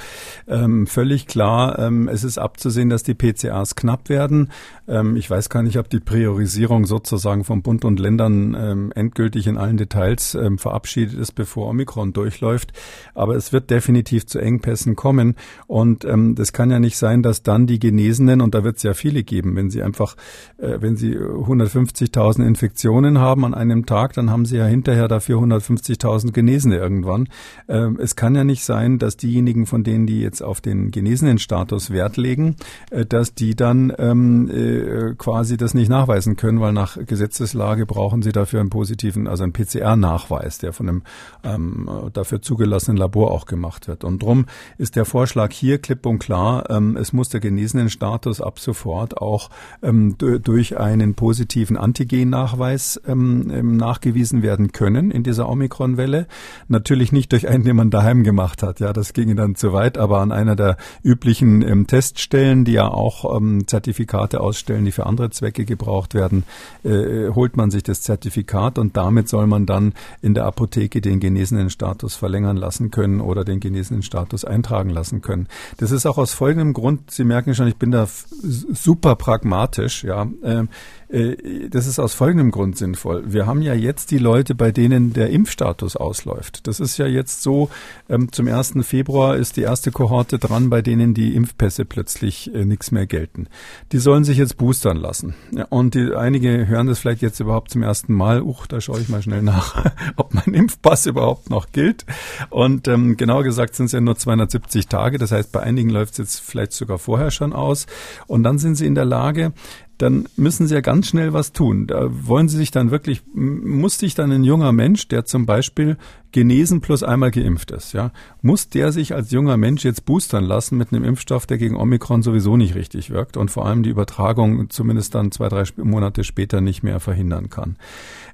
ähm, 0.47 0.87
völlig 0.87 1.27
klar, 1.27 1.77
ähm, 1.77 2.07
es 2.07 2.23
ist 2.23 2.37
abzusehen, 2.37 2.89
dass 2.89 3.03
die 3.03 3.13
PCAs 3.13 3.75
knapp 3.75 4.07
werden. 4.07 4.49
Ähm, 4.87 5.17
ich 5.17 5.29
weiß 5.29 5.49
gar 5.49 5.61
nicht, 5.61 5.77
ob 5.77 5.89
die 5.89 5.99
Priorisierung 5.99 6.85
sozusagen 6.85 7.43
von 7.43 7.61
Bund 7.61 7.83
und 7.83 7.99
Ländern 7.99 8.55
ähm, 8.57 8.91
endgültig 8.95 9.45
in 9.45 9.57
allen 9.57 9.75
Details 9.75 10.35
ähm, 10.35 10.57
verabschiedet 10.57 11.19
ist, 11.19 11.33
bevor 11.33 11.67
Omikron 11.67 12.13
durchläuft. 12.13 12.71
Aber 13.13 13.35
es 13.35 13.51
wird 13.51 13.69
definitiv 13.69 14.25
zu 14.25 14.39
Engpässen 14.39 14.95
kommen. 14.95 15.35
Und 15.67 16.05
ähm, 16.05 16.35
das 16.35 16.53
kann 16.53 16.71
ja 16.71 16.79
nicht 16.79 16.97
sein, 16.97 17.21
dass 17.23 17.43
dann 17.43 17.67
die 17.67 17.79
Genesenen, 17.79 18.39
und 18.39 18.55
da 18.55 18.63
wird 18.63 18.77
es 18.77 18.83
ja 18.83 18.93
viele 18.93 19.23
geben, 19.23 19.57
wenn 19.57 19.69
sie 19.69 19.83
einfach, 19.83 20.15
äh, 20.59 20.77
wenn 20.79 20.95
sie 20.95 21.17
150.000 21.17 22.47
Infektionen 22.47 23.19
haben 23.19 23.43
an 23.43 23.53
einem 23.53 23.85
Tag, 23.85 24.13
dann 24.13 24.29
haben 24.29 24.45
sie 24.45 24.57
ja 24.57 24.65
hinterher 24.65 25.09
dafür 25.09 25.39
150.000 25.39 26.31
Genesene 26.31 26.77
irgendwann. 26.77 27.27
Äh, 27.67 27.80
ähm, 27.81 27.99
es 28.01 28.15
kann 28.15 28.35
ja 28.35 28.43
nicht 28.43 28.63
sein, 28.63 28.99
dass 28.99 29.17
diejenigen, 29.17 29.65
von 29.65 29.83
denen 29.83 30.07
die 30.07 30.21
jetzt 30.21 30.41
auf 30.41 30.61
den 30.61 30.91
genesenen 30.91 31.39
Status 31.39 31.91
Wert 31.91 32.17
legen, 32.17 32.55
äh, 32.89 33.05
dass 33.05 33.33
die 33.33 33.55
dann 33.55 33.93
ähm, 33.97 34.49
äh, 34.49 35.15
quasi 35.15 35.57
das 35.57 35.73
nicht 35.73 35.89
nachweisen 35.89 36.35
können, 36.35 36.59
weil 36.59 36.73
nach 36.73 36.97
Gesetzeslage 37.05 37.85
brauchen 37.85 38.21
sie 38.21 38.31
dafür 38.31 38.59
einen 38.59 38.69
positiven, 38.69 39.27
also 39.27 39.43
einen 39.43 39.53
PCR-Nachweis, 39.53 40.59
der 40.59 40.73
von 40.73 40.89
einem 40.89 41.03
ähm, 41.43 41.89
dafür 42.13 42.41
zugelassenen 42.41 42.97
Labor 42.97 43.31
auch 43.31 43.45
gemacht 43.45 43.87
wird. 43.87 44.03
Und 44.03 44.23
drum 44.23 44.45
ist 44.77 44.95
der 44.95 45.05
Vorschlag 45.05 45.51
hier 45.51 45.79
klipp 45.79 46.05
und 46.05 46.19
klar, 46.19 46.69
ähm, 46.69 46.97
es 46.97 47.13
muss 47.13 47.29
der 47.29 47.39
genesenen 47.39 47.89
Status 47.89 48.41
ab 48.41 48.59
sofort 48.59 49.17
auch 49.17 49.49
ähm, 49.81 50.15
durch 50.17 50.77
einen 50.77 51.15
positiven 51.15 51.77
Antigen-Nachweis 51.77 53.01
ähm, 53.07 53.51
ähm, 53.51 53.77
nachgewiesen 53.77 54.43
werden 54.43 54.71
können 54.71 55.11
in 55.11 55.23
dieser 55.23 55.49
Omikron-Welle. 55.49 56.27
Natürlich 56.67 57.11
nicht 57.11 57.31
durch 57.31 57.47
einen 57.47 57.63
den 57.71 57.77
man 57.77 57.89
daheim 57.89 58.23
gemacht 58.23 58.63
hat. 58.63 58.81
Ja, 58.81 58.91
das 58.91 59.13
ginge 59.13 59.35
dann 59.35 59.55
zu 59.55 59.71
weit, 59.71 59.97
aber 59.97 60.19
an 60.19 60.33
einer 60.33 60.57
der 60.57 60.75
üblichen 61.03 61.61
ähm, 61.61 61.87
Teststellen, 61.87 62.65
die 62.65 62.73
ja 62.73 62.89
auch 62.89 63.37
ähm, 63.37 63.65
Zertifikate 63.65 64.41
ausstellen, 64.41 64.83
die 64.83 64.91
für 64.91 65.05
andere 65.05 65.29
Zwecke 65.29 65.63
gebraucht 65.63 66.13
werden, 66.13 66.43
äh, 66.83 67.29
holt 67.29 67.55
man 67.55 67.71
sich 67.71 67.83
das 67.83 68.01
Zertifikat 68.01 68.77
und 68.77 68.97
damit 68.97 69.29
soll 69.29 69.47
man 69.47 69.65
dann 69.65 69.93
in 70.21 70.33
der 70.33 70.45
Apotheke 70.45 70.99
den 70.99 71.21
genesenen 71.21 71.69
Status 71.69 72.15
verlängern 72.15 72.57
lassen 72.57 72.91
können 72.91 73.21
oder 73.21 73.45
den 73.45 73.61
genesenen 73.61 74.03
Status 74.03 74.43
eintragen 74.43 74.89
lassen 74.89 75.21
können. 75.21 75.47
Das 75.77 75.91
ist 75.91 76.05
auch 76.05 76.17
aus 76.17 76.33
folgendem 76.33 76.73
Grund, 76.73 77.09
Sie 77.09 77.23
merken 77.23 77.55
schon, 77.55 77.67
ich 77.67 77.77
bin 77.77 77.91
da 77.91 78.05
super 78.41 79.15
pragmatisch, 79.15 80.03
ja. 80.03 80.27
Äh, 80.43 80.65
das 81.11 81.87
ist 81.87 81.99
aus 81.99 82.13
folgendem 82.13 82.51
Grund 82.51 82.77
sinnvoll. 82.77 83.23
Wir 83.25 83.45
haben 83.45 83.61
ja 83.61 83.73
jetzt 83.73 84.11
die 84.11 84.17
Leute, 84.17 84.55
bei 84.55 84.71
denen 84.71 85.11
der 85.11 85.29
Impfstatus 85.29 85.97
ausläuft. 85.97 86.67
Das 86.67 86.79
ist 86.79 86.97
ja 86.97 87.05
jetzt 87.05 87.43
so, 87.43 87.69
ähm, 88.09 88.31
zum 88.31 88.47
1. 88.47 88.75
Februar 88.83 89.35
ist 89.35 89.57
die 89.57 89.61
erste 89.61 89.91
Kohorte 89.91 90.39
dran, 90.39 90.69
bei 90.69 90.81
denen 90.81 91.13
die 91.13 91.35
Impfpässe 91.35 91.83
plötzlich 91.83 92.53
äh, 92.55 92.63
nichts 92.63 92.91
mehr 92.91 93.07
gelten. 93.07 93.47
Die 93.91 93.97
sollen 93.97 94.23
sich 94.23 94.37
jetzt 94.37 94.57
boostern 94.57 94.95
lassen. 94.95 95.35
Und 95.69 95.95
die, 95.95 96.15
einige 96.15 96.65
hören 96.67 96.87
das 96.87 96.99
vielleicht 96.99 97.21
jetzt 97.21 97.41
überhaupt 97.41 97.71
zum 97.71 97.83
ersten 97.83 98.13
Mal. 98.13 98.41
Uch, 98.41 98.67
da 98.67 98.79
schaue 98.79 99.01
ich 99.01 99.09
mal 99.09 99.21
schnell 99.21 99.41
nach, 99.41 99.91
ob 100.15 100.33
mein 100.33 100.53
Impfpass 100.53 101.07
überhaupt 101.07 101.49
noch 101.49 101.73
gilt. 101.73 102.05
Und 102.49 102.87
ähm, 102.87 103.17
genauer 103.17 103.43
gesagt 103.43 103.75
sind 103.75 103.87
es 103.87 103.91
ja 103.91 103.99
nur 103.99 104.15
270 104.15 104.87
Tage. 104.87 105.17
Das 105.17 105.33
heißt, 105.33 105.51
bei 105.51 105.59
einigen 105.59 105.89
läuft 105.89 106.13
es 106.13 106.17
jetzt 106.19 106.39
vielleicht 106.39 106.71
sogar 106.71 106.99
vorher 106.99 107.31
schon 107.31 107.51
aus. 107.51 107.85
Und 108.27 108.43
dann 108.43 108.59
sind 108.59 108.75
sie 108.75 108.85
in 108.85 108.95
der 108.95 109.05
Lage, 109.05 109.51
dann 110.01 110.25
müssen 110.35 110.67
sie 110.67 110.73
ja 110.73 110.81
ganz 110.81 111.07
schnell 111.07 111.33
was 111.33 111.51
tun. 111.51 111.87
Da 111.87 112.07
wollen 112.09 112.49
sie 112.49 112.57
sich 112.57 112.71
dann 112.71 112.91
wirklich, 112.91 113.21
muss 113.33 113.99
sich 113.99 114.15
dann 114.15 114.31
ein 114.31 114.43
junger 114.43 114.71
Mensch, 114.71 115.07
der 115.07 115.25
zum 115.25 115.45
Beispiel 115.45 115.97
genesen 116.31 116.81
plus 116.81 117.03
einmal 117.03 117.29
geimpft 117.31 117.71
ist, 117.71 117.93
ja, 117.93 118.11
muss 118.41 118.69
der 118.69 118.91
sich 118.91 119.13
als 119.13 119.31
junger 119.31 119.57
Mensch 119.57 119.83
jetzt 119.83 120.05
boostern 120.05 120.45
lassen 120.45 120.77
mit 120.77 120.91
einem 120.93 121.03
Impfstoff, 121.03 121.45
der 121.45 121.57
gegen 121.57 121.75
Omikron 121.75 122.23
sowieso 122.23 122.57
nicht 122.57 122.75
richtig 122.75 123.09
wirkt 123.09 123.37
und 123.37 123.51
vor 123.51 123.65
allem 123.65 123.83
die 123.83 123.89
Übertragung 123.89 124.69
zumindest 124.69 125.13
dann 125.13 125.31
zwei, 125.31 125.49
drei 125.49 125.65
Monate 125.77 126.23
später 126.23 126.61
nicht 126.61 126.83
mehr 126.83 126.99
verhindern 126.99 127.49
kann. 127.49 127.75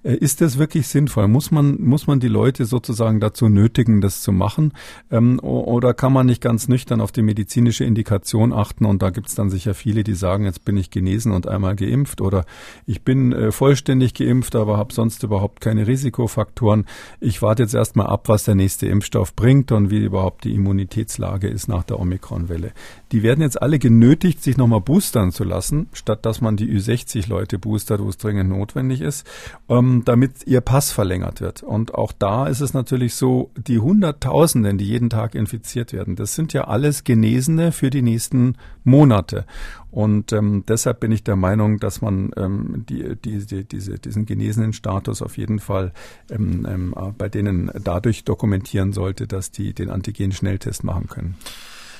Äh, 0.03 0.15
ist 0.15 0.41
das 0.41 0.57
wirklich 0.57 0.87
sinnvoll? 0.87 1.27
Muss 1.27 1.51
man, 1.51 1.81
muss 1.81 2.07
man 2.07 2.19
die 2.19 2.27
Leute 2.27 2.65
sozusagen 2.65 3.19
dazu 3.19 3.49
nötigen, 3.49 4.01
das 4.01 4.21
zu 4.21 4.31
machen? 4.31 4.73
Ähm, 5.11 5.39
oder 5.39 5.93
kann 5.93 6.13
man 6.13 6.25
nicht 6.25 6.41
ganz 6.41 6.67
nüchtern 6.67 7.01
auf 7.01 7.11
die 7.11 7.21
medizinische 7.21 7.83
Indikation 7.83 8.53
achten? 8.53 8.85
Und 8.85 9.01
da 9.01 9.09
gibt 9.09 9.27
es 9.27 9.35
dann 9.35 9.49
sicher 9.49 9.73
viele, 9.73 10.03
die 10.03 10.13
sagen, 10.13 10.45
jetzt 10.45 10.65
bin 10.65 10.77
ich 10.77 10.91
genesen 10.91 11.31
und 11.31 11.47
einmal 11.47 11.75
geimpft 11.75 12.21
oder 12.21 12.45
ich 12.85 13.01
bin 13.01 13.33
äh, 13.33 13.51
vollständig 13.51 14.13
geimpft, 14.13 14.55
aber 14.55 14.77
habe 14.77 14.93
sonst 14.93 15.23
überhaupt 15.23 15.61
keine 15.61 15.87
Risikofaktoren. 15.87 16.85
Ich 17.19 17.41
warte 17.41 17.63
jetzt 17.63 17.73
erstmal 17.75 18.07
ab, 18.07 18.29
was 18.29 18.45
der 18.45 18.55
nächste 18.55 18.87
Impfstoff 18.87 19.35
bringt 19.35 19.71
und 19.71 19.89
wie 19.89 20.03
überhaupt 20.03 20.43
die 20.43 20.53
Immunitätslage 20.53 21.47
ist 21.47 21.67
nach 21.67 21.83
der 21.83 21.99
Omikron-Welle. 21.99 22.71
Die 23.11 23.23
werden 23.23 23.41
jetzt 23.41 23.61
alle 23.61 23.79
genötigt, 23.79 24.43
sich 24.43 24.57
nochmal 24.57 24.81
boostern 24.81 25.31
zu 25.31 25.43
lassen, 25.43 25.87
statt 25.93 26.25
dass 26.25 26.41
man 26.41 26.57
die 26.57 26.69
Ü60-Leute 26.69 27.59
boostert, 27.59 28.01
wo 28.01 28.09
es 28.09 28.17
dringend 28.17 28.49
notwendig 28.49 29.01
ist. 29.01 29.25
Ähm, 29.69 29.86
damit 30.05 30.45
ihr 30.45 30.61
Pass 30.61 30.91
verlängert 30.91 31.41
wird. 31.41 31.63
Und 31.63 31.93
auch 31.93 32.11
da 32.11 32.47
ist 32.47 32.61
es 32.61 32.73
natürlich 32.73 33.15
so, 33.15 33.51
die 33.55 33.79
Hunderttausenden, 33.79 34.77
die 34.77 34.85
jeden 34.85 35.09
Tag 35.09 35.35
infiziert 35.35 35.93
werden, 35.93 36.15
das 36.15 36.35
sind 36.35 36.53
ja 36.53 36.65
alles 36.65 37.03
Genesene 37.03 37.71
für 37.71 37.89
die 37.89 38.01
nächsten 38.01 38.55
Monate. 38.83 39.45
Und 39.91 40.31
ähm, 40.33 40.63
deshalb 40.67 40.99
bin 40.99 41.11
ich 41.11 41.23
der 41.23 41.35
Meinung, 41.35 41.79
dass 41.79 42.01
man 42.01 42.31
ähm, 42.37 42.85
die, 42.87 43.15
die, 43.15 43.45
die, 43.45 43.63
diese, 43.63 43.99
diesen 43.99 44.25
genesenen 44.25 44.73
Status 44.73 45.21
auf 45.21 45.37
jeden 45.37 45.59
Fall 45.59 45.93
ähm, 46.29 46.67
ähm, 46.69 46.95
bei 47.17 47.29
denen 47.29 47.71
dadurch 47.83 48.23
dokumentieren 48.23 48.93
sollte, 48.93 49.27
dass 49.27 49.51
die 49.51 49.73
den 49.73 49.89
Antigen-Schnelltest 49.89 50.83
machen 50.83 51.07
können. 51.07 51.35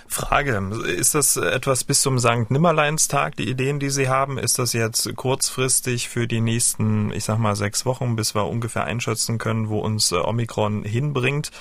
Frage, 0.08 0.58
ist 0.86 1.16
das 1.16 1.38
etwas 1.38 1.84
bis 1.84 2.02
zum 2.02 2.20
St. 2.20 2.50
Nimmerleinstag, 2.50 3.36
die 3.36 3.50
Ideen, 3.50 3.80
die 3.80 3.90
Sie 3.90 4.10
haben? 4.10 4.38
Ist 4.38 4.60
das 4.60 4.74
jetzt 4.74 5.16
kurzfristig 5.16 6.10
für 6.10 6.28
die 6.28 6.42
nächsten, 6.42 7.12
ich 7.12 7.26
sag 7.26 7.38
mal, 7.38 7.56
sechs 7.56 7.86
Wochen, 7.86 8.16
bis 8.16 8.34
wir 8.34 8.48
ungefähr 8.48 8.86
einschätzen 8.86 9.38
können, 9.38 9.70
wo 9.70 9.80
uns 9.80 10.12
äh, 10.12 10.16
Omikron 10.16 10.84
hinbringt? 10.84 11.52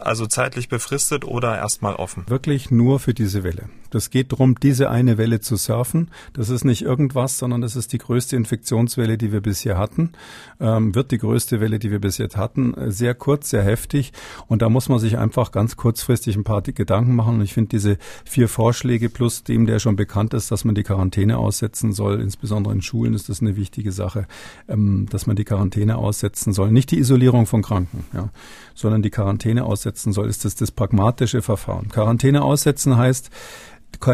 Also 0.00 0.26
zeitlich 0.26 0.68
befristet 0.68 1.24
oder 1.24 1.56
erstmal 1.56 1.94
offen? 1.94 2.24
Wirklich 2.28 2.70
nur 2.70 2.98
für 3.00 3.14
diese 3.14 3.42
Welle. 3.42 3.68
Das 3.90 4.10
geht 4.10 4.32
darum, 4.32 4.60
diese 4.60 4.90
eine 4.90 5.16
Welle 5.16 5.40
zu 5.40 5.56
surfen. 5.56 6.10
Das 6.34 6.50
ist 6.50 6.64
nicht 6.64 6.82
irgendwas, 6.82 7.38
sondern 7.38 7.62
das 7.62 7.74
ist 7.74 7.92
die 7.92 7.98
größte 7.98 8.36
Infektionswelle, 8.36 9.16
die 9.16 9.32
wir 9.32 9.40
bisher 9.40 9.78
hatten. 9.78 10.12
Ähm, 10.60 10.94
wird 10.94 11.10
die 11.10 11.18
größte 11.18 11.60
Welle, 11.60 11.78
die 11.78 11.90
wir 11.90 12.00
bis 12.00 12.18
jetzt 12.18 12.36
hatten. 12.36 12.74
Sehr 12.90 13.14
kurz, 13.14 13.50
sehr 13.50 13.62
heftig. 13.62 14.12
Und 14.46 14.60
da 14.62 14.68
muss 14.68 14.88
man 14.88 14.98
sich 14.98 15.16
einfach 15.16 15.52
ganz 15.52 15.76
kurzfristig 15.76 16.36
ein 16.36 16.44
paar 16.44 16.62
Gedanken 16.62 17.14
machen. 17.14 17.36
Und 17.36 17.42
ich 17.42 17.54
finde 17.54 17.70
diese 17.70 17.96
vier 18.24 18.48
Vorschläge 18.48 19.08
plus 19.08 19.44
dem, 19.44 19.66
der 19.66 19.78
schon 19.78 19.96
bekannt 19.96 20.34
ist, 20.34 20.50
dass 20.50 20.64
man 20.64 20.74
die 20.74 20.82
Quarantäne 20.82 21.38
aussetzen 21.38 21.92
soll, 21.92 22.20
insbesondere 22.20 22.74
in 22.74 22.82
Schulen 22.82 23.14
ist 23.14 23.28
das 23.28 23.40
eine 23.40 23.56
wichtige 23.56 23.92
Sache, 23.92 24.26
ähm, 24.68 25.06
dass 25.10 25.26
man 25.26 25.36
die 25.36 25.44
Quarantäne 25.44 25.96
aussetzen 25.96 26.52
soll. 26.52 26.70
Nicht 26.70 26.90
die 26.90 26.98
Isolierung 26.98 27.46
von 27.46 27.62
Kranken, 27.62 28.04
ja, 28.12 28.30
sondern 28.78 29.02
die 29.02 29.10
Quarantäne 29.10 29.64
aussetzen 29.64 30.12
soll, 30.12 30.28
ist 30.28 30.44
das 30.44 30.54
das 30.54 30.70
pragmatische 30.70 31.42
Verfahren. 31.42 31.88
Quarantäne 31.88 32.42
aussetzen 32.42 32.96
heißt, 32.96 33.30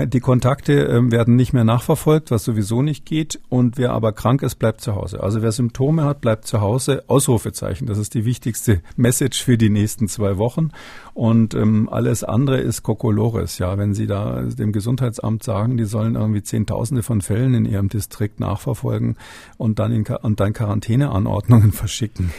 die 0.07 0.21
Kontakte 0.21 0.73
ähm, 0.73 1.13
werden 1.13 1.37
nicht 1.37 1.53
mehr 1.53 1.65
nachverfolgt, 1.65 2.31
was 2.31 2.45
sowieso 2.45 2.81
nicht 2.81 3.05
geht. 3.05 3.41
Und 3.51 3.77
wer 3.77 3.93
aber 3.93 4.13
krank 4.13 4.43
ist, 4.43 4.55
bleibt 4.57 4.81
zu 4.81 4.95
Hause. 4.95 5.23
Also 5.23 5.43
wer 5.43 5.53
Symptome 5.53 6.05
hat, 6.05 6.23
bleibt 6.23 6.47
zu 6.47 6.61
Hause. 6.61 7.05
Ausrufezeichen. 7.07 7.87
Das 7.87 7.99
ist 7.99 8.15
die 8.15 8.25
wichtigste 8.25 8.81
Message 8.97 9.45
für 9.45 9.59
die 9.59 9.69
nächsten 9.69 10.09
zwei 10.09 10.39
Wochen. 10.39 10.71
Und 11.13 11.55
ähm, 11.55 11.89
alles 11.91 12.25
andere 12.25 12.61
ist 12.61 12.83
Kokolores. 12.83 13.59
Ja, 13.59 13.77
wenn 13.77 13.95
Sie 13.95 14.07
da 14.07 14.43
dem 14.43 14.73
Gesundheitsamt 14.73 15.43
sagen, 15.43 15.77
die 15.77 15.85
sollen 15.85 16.15
irgendwie 16.15 16.43
Zehntausende 16.43 17.03
von 17.03 17.21
Fällen 17.21 17.55
in 17.55 17.67
ihrem 17.67 17.89
Distrikt 17.89 18.41
nachverfolgen 18.41 19.17
und 19.59 19.79
dann 19.79 19.93
in, 19.93 20.05
und 20.23 20.41
dann 20.41 20.55
Quarantäneanordnungen 20.55 21.73
verschicken. 21.73 22.31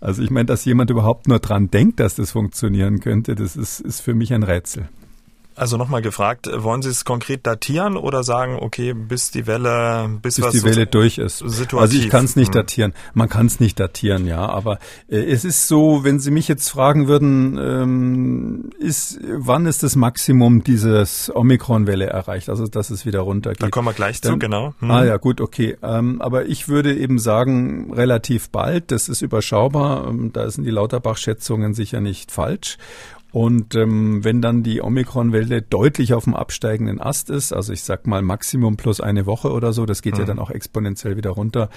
also 0.00 0.22
ich 0.22 0.30
meine, 0.30 0.46
dass 0.46 0.64
jemand 0.66 0.90
überhaupt 0.90 1.26
nur 1.26 1.38
dran 1.38 1.70
denkt, 1.70 2.00
dass 2.00 2.16
das 2.16 2.32
funktionieren 2.32 3.00
könnte, 3.00 3.34
das 3.34 3.56
ist, 3.56 3.80
ist 3.80 4.02
für 4.02 4.14
mich 4.14 4.34
ein 4.34 4.42
Rätsel. 4.42 4.88
Also 5.60 5.76
nochmal 5.76 6.00
gefragt, 6.00 6.48
wollen 6.50 6.80
Sie 6.80 6.88
es 6.88 7.04
konkret 7.04 7.46
datieren 7.46 7.98
oder 7.98 8.24
sagen, 8.24 8.56
okay, 8.58 8.94
bis 8.94 9.30
die 9.30 9.46
Welle, 9.46 10.08
bis, 10.22 10.36
bis 10.36 10.52
die 10.52 10.62
Welle 10.64 10.86
durch 10.86 11.18
ist. 11.18 11.40
Situativ. 11.40 11.78
Also 11.78 11.98
ich 11.98 12.08
kann 12.08 12.24
es 12.24 12.34
nicht 12.34 12.54
hm. 12.54 12.60
datieren. 12.62 12.94
Man 13.12 13.28
kann 13.28 13.44
es 13.44 13.60
nicht 13.60 13.78
datieren, 13.78 14.26
ja. 14.26 14.48
Aber 14.48 14.78
äh, 15.06 15.18
es 15.18 15.44
ist 15.44 15.68
so, 15.68 16.02
wenn 16.02 16.18
Sie 16.18 16.30
mich 16.30 16.48
jetzt 16.48 16.70
fragen 16.70 17.08
würden, 17.08 17.58
ähm, 17.58 18.70
ist, 18.78 19.20
wann 19.36 19.66
ist 19.66 19.82
das 19.82 19.96
Maximum 19.96 20.64
dieses 20.64 21.30
Omikron-Welle 21.34 22.06
erreicht? 22.06 22.48
Also 22.48 22.66
dass 22.66 22.88
es 22.88 23.04
wieder 23.04 23.20
runtergeht. 23.20 23.62
Da 23.62 23.68
kommen 23.68 23.88
wir 23.88 23.92
gleich 23.92 24.22
Dann, 24.22 24.32
zu, 24.32 24.38
genau. 24.38 24.72
Hm. 24.78 24.90
Ah 24.90 25.04
ja, 25.04 25.18
gut, 25.18 25.42
okay. 25.42 25.76
Ähm, 25.82 26.22
aber 26.22 26.46
ich 26.46 26.68
würde 26.68 26.96
eben 26.96 27.18
sagen, 27.18 27.92
relativ 27.92 28.48
bald. 28.48 28.92
Das 28.92 29.10
ist 29.10 29.20
überschaubar. 29.20 30.08
Ähm, 30.08 30.32
da 30.32 30.50
sind 30.50 30.64
die 30.64 30.70
Lauterbach-Schätzungen 30.70 31.74
sicher 31.74 32.00
nicht 32.00 32.32
falsch. 32.32 32.78
Und 33.32 33.74
ähm, 33.74 34.24
wenn 34.24 34.42
dann 34.42 34.62
die 34.62 34.82
Omikron-Welle 34.82 35.62
deutlich 35.62 36.14
auf 36.14 36.24
dem 36.24 36.34
absteigenden 36.34 37.00
Ast 37.00 37.30
ist, 37.30 37.52
also 37.52 37.72
ich 37.72 37.82
sag 37.82 38.06
mal 38.06 38.22
Maximum 38.22 38.76
plus 38.76 39.00
eine 39.00 39.26
Woche 39.26 39.52
oder 39.52 39.72
so, 39.72 39.86
das 39.86 40.02
geht 40.02 40.14
mhm. 40.14 40.20
ja 40.20 40.26
dann 40.26 40.38
auch 40.38 40.50
exponentiell 40.50 41.16
wieder 41.16 41.30
runter, 41.30 41.70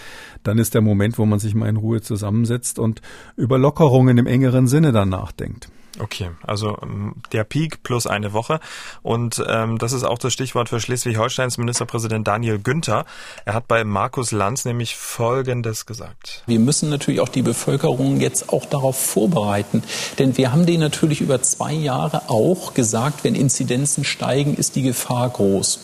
dann 0.44 0.58
ist 0.58 0.74
der 0.74 0.82
Moment, 0.82 1.18
wo 1.18 1.26
man 1.26 1.40
sich 1.40 1.54
mal 1.54 1.70
in 1.70 1.78
Ruhe 1.78 2.02
zusammensetzt 2.02 2.80
und 2.80 3.02
über 3.36 3.58
Lockerungen 3.58 4.18
im 4.18 4.28
engeren 4.28 4.68
Sinne 4.68 4.92
dann 4.92 5.10
nachdenkt. 5.10 5.70
Okay, 6.00 6.32
also 6.42 6.78
ähm, 6.82 7.16
der 7.34 7.44
Peak 7.44 7.84
plus 7.84 8.08
eine 8.08 8.34
Woche. 8.34 8.60
Und 9.04 9.44
ähm, 9.48 9.78
das 9.78 9.94
ist 9.94 10.04
auch 10.04 10.18
das 10.18 10.34
Stichwort 10.34 10.70
für 10.70 10.80
Schleswig-Holsteins 10.80 11.60
Ministerpräsident 11.60 12.28
Daniel 12.28 12.58
Günther. 12.58 13.06
Er 13.46 13.54
hat 13.54 13.68
bei 13.68 13.84
Markus 13.84 14.32
Lanz 14.32 14.66
nämlich 14.66 14.96
Folgendes 14.96 15.86
gesagt. 15.86 16.44
Wir 16.48 16.60
müssen 16.60 16.90
natürlich 16.90 17.20
auch 17.20 17.30
die 17.30 17.44
Bevölkerung 17.44 18.20
jetzt 18.20 18.50
auch 18.50 18.66
darauf 18.66 18.98
vorbereiten. 18.98 19.84
Denn 20.18 20.36
wir 20.36 20.52
haben 20.52 20.66
denen 20.66 20.80
natürlich 20.80 21.22
über 21.22 21.42
zwei 21.44 21.74
Jahre 21.74 22.24
auch 22.28 22.74
gesagt, 22.74 23.24
wenn 23.24 23.36
Inzidenzen 23.36 24.04
steigen, 24.04 24.56
ist 24.56 24.76
die 24.76 24.82
Gefahr 24.82 25.30
groß. 25.30 25.80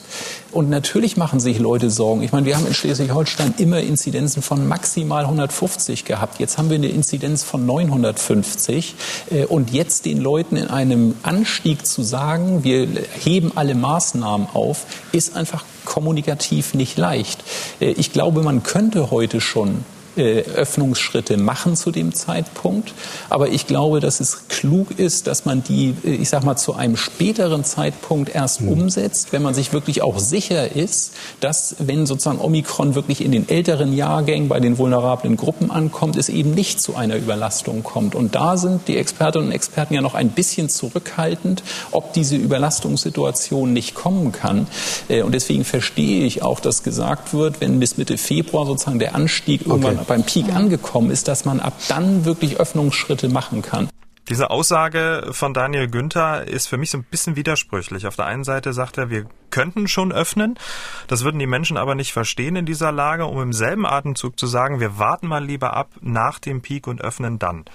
Und 0.51 0.71
natürlich 0.71 1.17
machen 1.17 1.39
sich 1.39 1.59
Leute 1.59 1.91
Sorgen. 1.91 2.23
Ich 2.23 2.31
meine, 2.31 2.47
wir 2.47 2.57
haben 2.57 2.65
in 2.65 2.73
Schleswig-Holstein 2.73 3.53
immer 3.59 3.79
Inzidenzen 3.81 4.41
von 4.41 4.67
maximal 4.67 5.23
150 5.23 6.05
gehabt. 6.05 6.39
Jetzt 6.39 6.57
haben 6.57 6.71
wir 6.71 6.77
eine 6.77 6.87
Inzidenz 6.87 7.43
von 7.43 7.65
950. 7.67 8.95
Äh, 9.29 9.45
und 9.45 9.69
jetzt 9.71 9.98
den 10.01 10.19
Leuten 10.19 10.55
in 10.55 10.67
einem 10.67 11.15
Anstieg 11.23 11.85
zu 11.85 12.03
sagen, 12.03 12.63
wir 12.63 12.87
heben 13.19 13.51
alle 13.55 13.75
Maßnahmen 13.75 14.47
auf, 14.53 14.85
ist 15.11 15.35
einfach 15.35 15.63
kommunikativ 15.85 16.73
nicht 16.73 16.97
leicht. 16.97 17.43
Äh, 17.79 17.91
ich 17.91 18.13
glaube, 18.13 18.41
man 18.43 18.63
könnte 18.63 19.11
heute 19.11 19.41
schon 19.41 19.83
Öffnungsschritte 20.23 21.37
machen 21.37 21.75
zu 21.75 21.91
dem 21.91 22.13
Zeitpunkt. 22.13 22.93
Aber 23.29 23.49
ich 23.49 23.67
glaube, 23.67 23.99
dass 23.99 24.19
es 24.19 24.47
klug 24.49 24.97
ist, 24.97 25.27
dass 25.27 25.45
man 25.45 25.63
die, 25.63 25.95
äh, 26.03 26.11
ich 26.11 26.29
sag 26.29 26.43
mal, 26.43 26.55
zu 26.57 26.73
einem 26.73 26.97
späteren 26.97 27.63
Zeitpunkt 27.63 28.33
erst 28.33 28.61
mhm. 28.61 28.69
umsetzt, 28.69 29.31
wenn 29.31 29.41
man 29.41 29.53
sich 29.53 29.73
wirklich 29.73 30.01
auch 30.01 30.19
sicher 30.19 30.75
ist, 30.75 31.13
dass, 31.39 31.75
wenn 31.79 32.05
sozusagen 32.05 32.39
Omikron 32.39 32.95
wirklich 32.95 33.23
in 33.23 33.31
den 33.31 33.47
älteren 33.47 33.93
Jahrgängen 33.93 34.49
bei 34.49 34.59
den 34.59 34.77
vulnerablen 34.77 35.37
Gruppen 35.37 35.71
ankommt, 35.71 36.15
es 36.17 36.29
eben 36.29 36.53
nicht 36.53 36.81
zu 36.81 36.95
einer 36.95 37.15
Überlastung 37.15 37.83
kommt. 37.83 38.15
Und 38.15 38.35
da 38.35 38.57
sind 38.57 38.87
die 38.87 38.97
Expertinnen 38.97 39.47
und 39.47 39.53
Experten 39.53 39.93
ja 39.93 40.01
noch 40.01 40.15
ein 40.15 40.29
bisschen 40.29 40.69
zurückhaltend, 40.69 41.63
ob 41.91 42.13
diese 42.13 42.35
Überlastungssituation 42.35 43.71
nicht 43.73 43.95
kommen 43.95 44.31
kann. 44.31 44.67
Äh, 45.07 45.21
und 45.21 45.33
deswegen 45.33 45.63
verstehe 45.63 46.25
ich 46.25 46.43
auch, 46.43 46.59
dass 46.59 46.83
gesagt 46.83 47.33
wird, 47.33 47.61
wenn 47.61 47.79
bis 47.79 47.97
Mitte 47.97 48.17
Februar 48.17 48.65
sozusagen 48.65 48.99
der 48.99 49.15
Anstieg 49.15 49.65
irgendwann 49.65 49.99
okay 49.99 50.08
beim 50.09 50.23
Peak 50.23 50.53
angekommen 50.53 51.11
ist, 51.11 51.29
dass 51.29 51.45
man 51.45 51.61
ab 51.61 51.73
dann 51.87 52.25
wirklich 52.25 52.59
Öffnungsschritte 52.59 53.29
machen 53.29 53.61
kann. 53.61 53.87
Diese 54.27 54.49
Aussage 54.51 55.29
von 55.31 55.53
Daniel 55.53 55.87
Günther 55.87 56.47
ist 56.47 56.67
für 56.67 56.77
mich 56.77 56.91
so 56.91 56.97
ein 56.97 57.03
bisschen 57.03 57.35
widersprüchlich. 57.35 58.05
Auf 58.05 58.15
der 58.15 58.25
einen 58.25 58.43
Seite 58.43 58.73
sagt 58.73 58.97
er, 58.97 59.09
wir 59.09 59.25
könnten 59.49 59.87
schon 59.87 60.11
öffnen. 60.11 60.59
Das 61.07 61.23
würden 61.23 61.39
die 61.39 61.47
Menschen 61.47 61.77
aber 61.77 61.95
nicht 61.95 62.11
verstehen 62.11 62.55
in 62.55 62.65
dieser 62.65 62.91
Lage, 62.91 63.25
um 63.25 63.41
im 63.41 63.53
selben 63.53 63.87
Atemzug 63.87 64.37
zu 64.37 64.45
sagen, 64.45 64.79
wir 64.79 64.99
warten 64.99 65.27
mal 65.27 65.43
lieber 65.43 65.73
ab 65.73 65.89
nach 66.01 66.37
dem 66.37 66.61
Peak 66.61 66.85
und 66.85 67.01
öffnen 67.01 67.39
dann. 67.39 67.65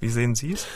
Wie 0.00 0.08
sehen 0.08 0.34
Sie 0.34 0.52
es? 0.52 0.66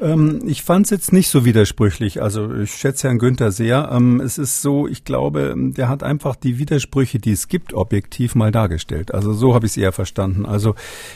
Ähm, 0.00 0.40
ich 0.46 0.62
fand 0.62 0.86
es 0.86 0.90
jetzt 0.90 1.12
nicht 1.12 1.28
so 1.28 1.44
widersprüchlich. 1.44 2.22
Also 2.22 2.52
ich 2.54 2.74
schätze 2.74 3.08
Herrn 3.08 3.18
Günther 3.18 3.50
sehr. 3.50 3.90
Ähm, 3.92 4.20
es 4.20 4.38
ist 4.38 4.62
so, 4.62 4.86
ich 4.86 5.04
glaube, 5.04 5.54
der 5.56 5.88
hat 5.88 6.02
einfach 6.02 6.36
die 6.36 6.58
Widersprüche, 6.58 7.18
die 7.18 7.32
es 7.32 7.48
gibt, 7.48 7.72
objektiv 7.72 8.34
mal 8.34 8.52
dargestellt. 8.52 9.14
Also 9.14 9.32
so 9.32 9.54
habe 9.54 9.66
ich 9.66 9.72
es 9.72 9.76
eher 9.76 9.92
verstanden. 9.92 10.44
Also 10.44 10.74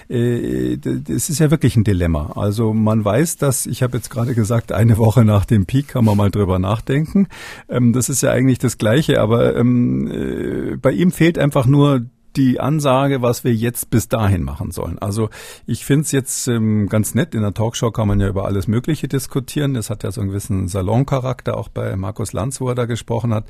äh, 0.09 0.79
es 1.09 1.29
ist 1.29 1.41
ja 1.41 1.51
wirklich 1.51 1.77
ein 1.77 1.85
Dilemma. 1.85 2.33
Also 2.37 2.73
man 2.73 3.05
weiß, 3.05 3.37
dass, 3.37 3.67
ich 3.67 3.83
habe 3.83 3.99
jetzt 3.99 4.11
gerade 4.11 4.35
gesagt, 4.35 4.73
eine 4.73 4.97
Woche 4.99 5.25
nach 5.25 5.45
dem 5.45 5.67
Peak 5.67 5.89
kann 5.89 6.05
man 6.05 6.17
mal 6.17 6.31
drüber 6.31 6.59
nachdenken. 6.59 7.29
Ähm, 7.69 7.93
das 7.93 8.09
ist 8.09 8.23
ja 8.23 8.31
eigentlich 8.31 8.59
das 8.59 8.79
Gleiche, 8.79 9.21
aber 9.21 9.57
ähm, 9.57 10.07
äh, 10.07 10.77
bei 10.77 10.93
ihm 10.93 11.11
fehlt 11.11 11.39
einfach 11.39 11.67
nur 11.67 12.07
die 12.37 12.61
Ansage, 12.61 13.23
was 13.23 13.45
wir 13.45 13.55
jetzt 13.55 13.91
bis 13.91 14.09
dahin 14.09 14.43
machen 14.43 14.71
sollen. 14.71 14.99
Also 14.99 15.31
ich 15.67 15.85
finde 15.85 16.03
es 16.03 16.13
jetzt 16.13 16.49
ähm, 16.49 16.89
ganz 16.89 17.15
nett. 17.15 17.35
In 17.35 17.43
der 17.43 17.55
Talkshow 17.55 17.91
kann 17.91 18.09
man 18.09 18.21
ja 18.21 18.29
über 18.29 18.45
alles 18.45 18.69
Mögliche 18.69 19.09
diskutieren. 19.09 19.75
Das 19.75 19.91
hat 19.91 20.03
ja 20.05 20.13
so 20.13 20.21
einen 20.21 20.31
gewissen 20.31 20.69
Saloncharakter, 20.69 21.57
auch 21.57 21.69
bei 21.69 21.97
Markus 21.97 22.33
Lanz, 22.33 22.61
wo 22.61 22.69
er 22.69 22.75
da 22.75 22.87
gesprochen 22.87 23.35
hat. 23.35 23.45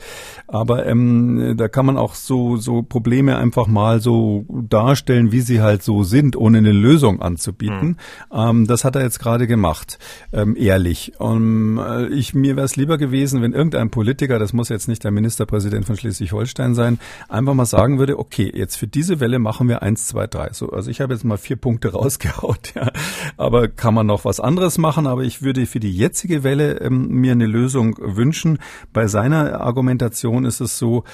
Aber 0.47 0.87
ähm, 0.87 1.55
da 1.57 1.69
kann 1.69 1.87
man 1.87 1.97
auch 1.97 2.15
so, 2.15 2.57
so 2.57 2.83
Probleme 2.83 3.37
einfach 3.37 3.67
mal 3.67 4.01
so 4.01 4.45
darstellen, 4.49 5.33
wie 5.33 5.41
sie 5.41 5.61
halt 5.61 5.83
so 5.83 6.03
sind, 6.03 6.37
ohne 6.37 6.59
eine 6.59 6.73
Lösung 6.73 7.21
anzubieten. 7.21 7.89
Mhm. 7.89 7.97
Ähm, 8.33 8.67
das 8.67 8.85
hat 8.85 8.97
er 8.97 9.03
jetzt 9.03 9.19
gerade 9.19 9.47
gemacht, 9.47 9.99
ähm, 10.33 10.57
ehrlich. 10.57 11.13
Und 11.19 11.79
äh, 11.79 12.07
ich, 12.09 12.35
mir 12.35 12.57
wäre 12.57 12.65
es 12.65 12.77
lieber 12.77 12.99
gewesen, 12.99 13.43
wenn 13.43 13.53
irgendein 13.53 13.91
Politiker, 13.91 14.39
das 14.39 14.53
muss 14.53 14.69
jetzt 14.69 14.89
nicht 14.89 15.05
der 15.05 15.11
Ministerpräsident 15.11 15.85
von 15.85 15.97
Schleswig-Holstein 15.97 16.75
sein, 16.75 16.99
einfach 17.29 17.55
mal 17.55 17.67
sagen 17.67 17.99
würde, 17.99 18.19
okay, 18.19 18.51
jetzt 18.55 18.70
für 18.77 18.87
diese 18.87 19.21
Welle 19.21 19.39
machen 19.39 19.69
wir 19.69 19.83
eins, 19.83 20.07
zwei, 20.07 20.27
drei. 20.27 20.51
So, 20.53 20.71
also 20.71 20.91
ich 20.91 21.01
habe 21.01 21.15
jetzt 21.15 21.25
mal 21.25 21.39
vier 21.39 21.57
Punkte 21.57 21.89
rausgehaut, 21.93 22.75
ja. 22.75 22.91
Aber 23.37 23.69
kann 23.69 23.95
man 23.95 24.07
noch 24.07 24.25
was 24.25 24.41
anderes 24.41 24.79
machen? 24.79 25.07
Aber 25.07 25.23
ich 25.23 25.43
würde 25.43 25.67
für 25.67 25.81
die 25.81 25.93
jetzige 25.93 26.43
Welle 26.43 26.81
ähm, 26.81 27.09
mir 27.09 27.33
eine 27.33 27.47
Lösung 27.47 27.97
wünschen. 28.01 28.59
Bei 28.93 29.07
seiner 29.07 29.61
Argumentation 29.61 30.45
ist 30.45 30.61
es 30.61 30.79
so, 30.79 31.05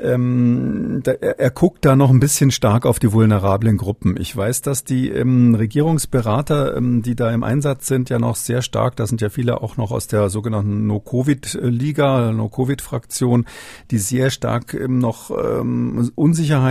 ähm, 0.00 1.00
da, 1.02 1.12
er, 1.12 1.40
er, 1.40 1.50
guckt 1.50 1.84
da 1.84 1.96
noch 1.96 2.10
ein 2.10 2.20
bisschen 2.20 2.50
stark 2.50 2.86
auf 2.86 2.98
die 2.98 3.12
vulnerablen 3.12 3.76
Gruppen. 3.76 4.16
Ich 4.18 4.36
weiß, 4.36 4.62
dass 4.62 4.84
die 4.84 5.08
ähm, 5.08 5.54
Regierungsberater, 5.54 6.76
ähm, 6.76 7.02
die 7.02 7.16
da 7.16 7.30
im 7.32 7.42
Einsatz 7.42 7.86
sind, 7.86 8.10
ja 8.10 8.18
noch 8.18 8.36
sehr 8.36 8.62
stark, 8.62 8.96
da 8.96 9.06
sind 9.06 9.20
ja 9.20 9.28
viele 9.28 9.60
auch 9.60 9.76
noch 9.76 9.90
aus 9.90 10.06
der 10.06 10.30
sogenannten 10.30 10.86
No-Covid-Liga, 10.86 12.32
No-Covid-Fraktion, 12.32 13.46
die 13.90 13.98
sehr 13.98 14.30
stark 14.30 14.74
ähm, 14.74 14.98
noch 14.98 15.30
ähm, 15.30 16.10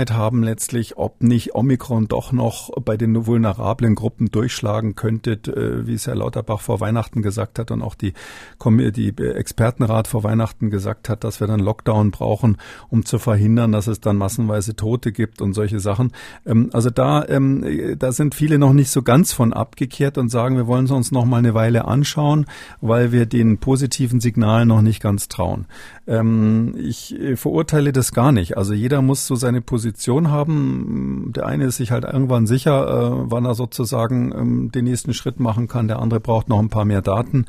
Unsicherheit 0.07 0.11
haben 0.11 0.43
letztlich, 0.43 0.97
ob 0.97 1.21
nicht 1.21 1.55
Omikron 1.55 2.07
doch 2.07 2.31
noch 2.31 2.69
bei 2.81 2.97
den 2.97 3.25
vulnerablen 3.25 3.95
Gruppen 3.95 4.27
durchschlagen 4.31 4.95
könnte, 4.95 5.31
äh, 5.31 5.87
wie 5.87 5.93
es 5.93 6.07
Herr 6.07 6.15
Lauterbach 6.15 6.61
vor 6.61 6.79
Weihnachten 6.79 7.21
gesagt 7.21 7.59
hat 7.59 7.71
und 7.71 7.81
auch 7.81 7.95
die, 7.95 8.13
die 8.63 9.13
Expertenrat 9.17 10.07
vor 10.07 10.23
Weihnachten 10.23 10.69
gesagt 10.69 11.09
hat, 11.09 11.23
dass 11.23 11.39
wir 11.39 11.47
dann 11.47 11.59
Lockdown 11.59 12.11
brauchen, 12.11 12.57
um 12.89 13.05
zu 13.05 13.19
verhindern, 13.19 13.71
dass 13.71 13.87
es 13.87 13.99
dann 13.99 14.17
massenweise 14.17 14.75
Tote 14.75 15.11
gibt 15.11 15.41
und 15.41 15.53
solche 15.53 15.79
Sachen. 15.79 16.11
Ähm, 16.45 16.69
also 16.73 16.89
da, 16.89 17.25
ähm, 17.27 17.97
da 17.97 18.11
sind 18.11 18.35
viele 18.35 18.57
noch 18.59 18.73
nicht 18.73 18.89
so 18.89 19.01
ganz 19.01 19.33
von 19.33 19.53
abgekehrt 19.53 20.17
und 20.17 20.29
sagen, 20.29 20.57
wir 20.57 20.67
wollen 20.67 20.85
es 20.85 20.91
uns 20.91 21.11
noch 21.11 21.25
mal 21.25 21.37
eine 21.37 21.53
Weile 21.53 21.85
anschauen, 21.85 22.45
weil 22.81 23.11
wir 23.11 23.25
den 23.25 23.57
positiven 23.57 24.19
Signalen 24.19 24.67
noch 24.67 24.81
nicht 24.81 25.01
ganz 25.01 25.27
trauen. 25.27 25.65
Ähm, 26.07 26.75
ich 26.77 27.17
äh, 27.19 27.35
verurteile 27.35 27.91
das 27.91 28.11
gar 28.13 28.31
nicht. 28.31 28.57
Also 28.57 28.73
jeder 28.73 29.01
muss 29.01 29.27
so 29.27 29.35
seine 29.35 29.61
Position 29.61 29.96
haben. 30.05 31.33
Der 31.35 31.45
eine 31.45 31.65
ist 31.65 31.77
sich 31.77 31.91
halt 31.91 32.03
irgendwann 32.03 32.47
sicher, 32.47 32.87
äh, 32.87 33.31
wann 33.31 33.45
er 33.45 33.55
sozusagen 33.55 34.31
ähm, 34.31 34.71
den 34.71 34.85
nächsten 34.85 35.13
Schritt 35.13 35.39
machen 35.39 35.67
kann. 35.67 35.87
Der 35.87 35.99
andere 35.99 36.19
braucht 36.19 36.49
noch 36.49 36.59
ein 36.59 36.69
paar 36.69 36.85
mehr 36.85 37.01
Daten. 37.01 37.45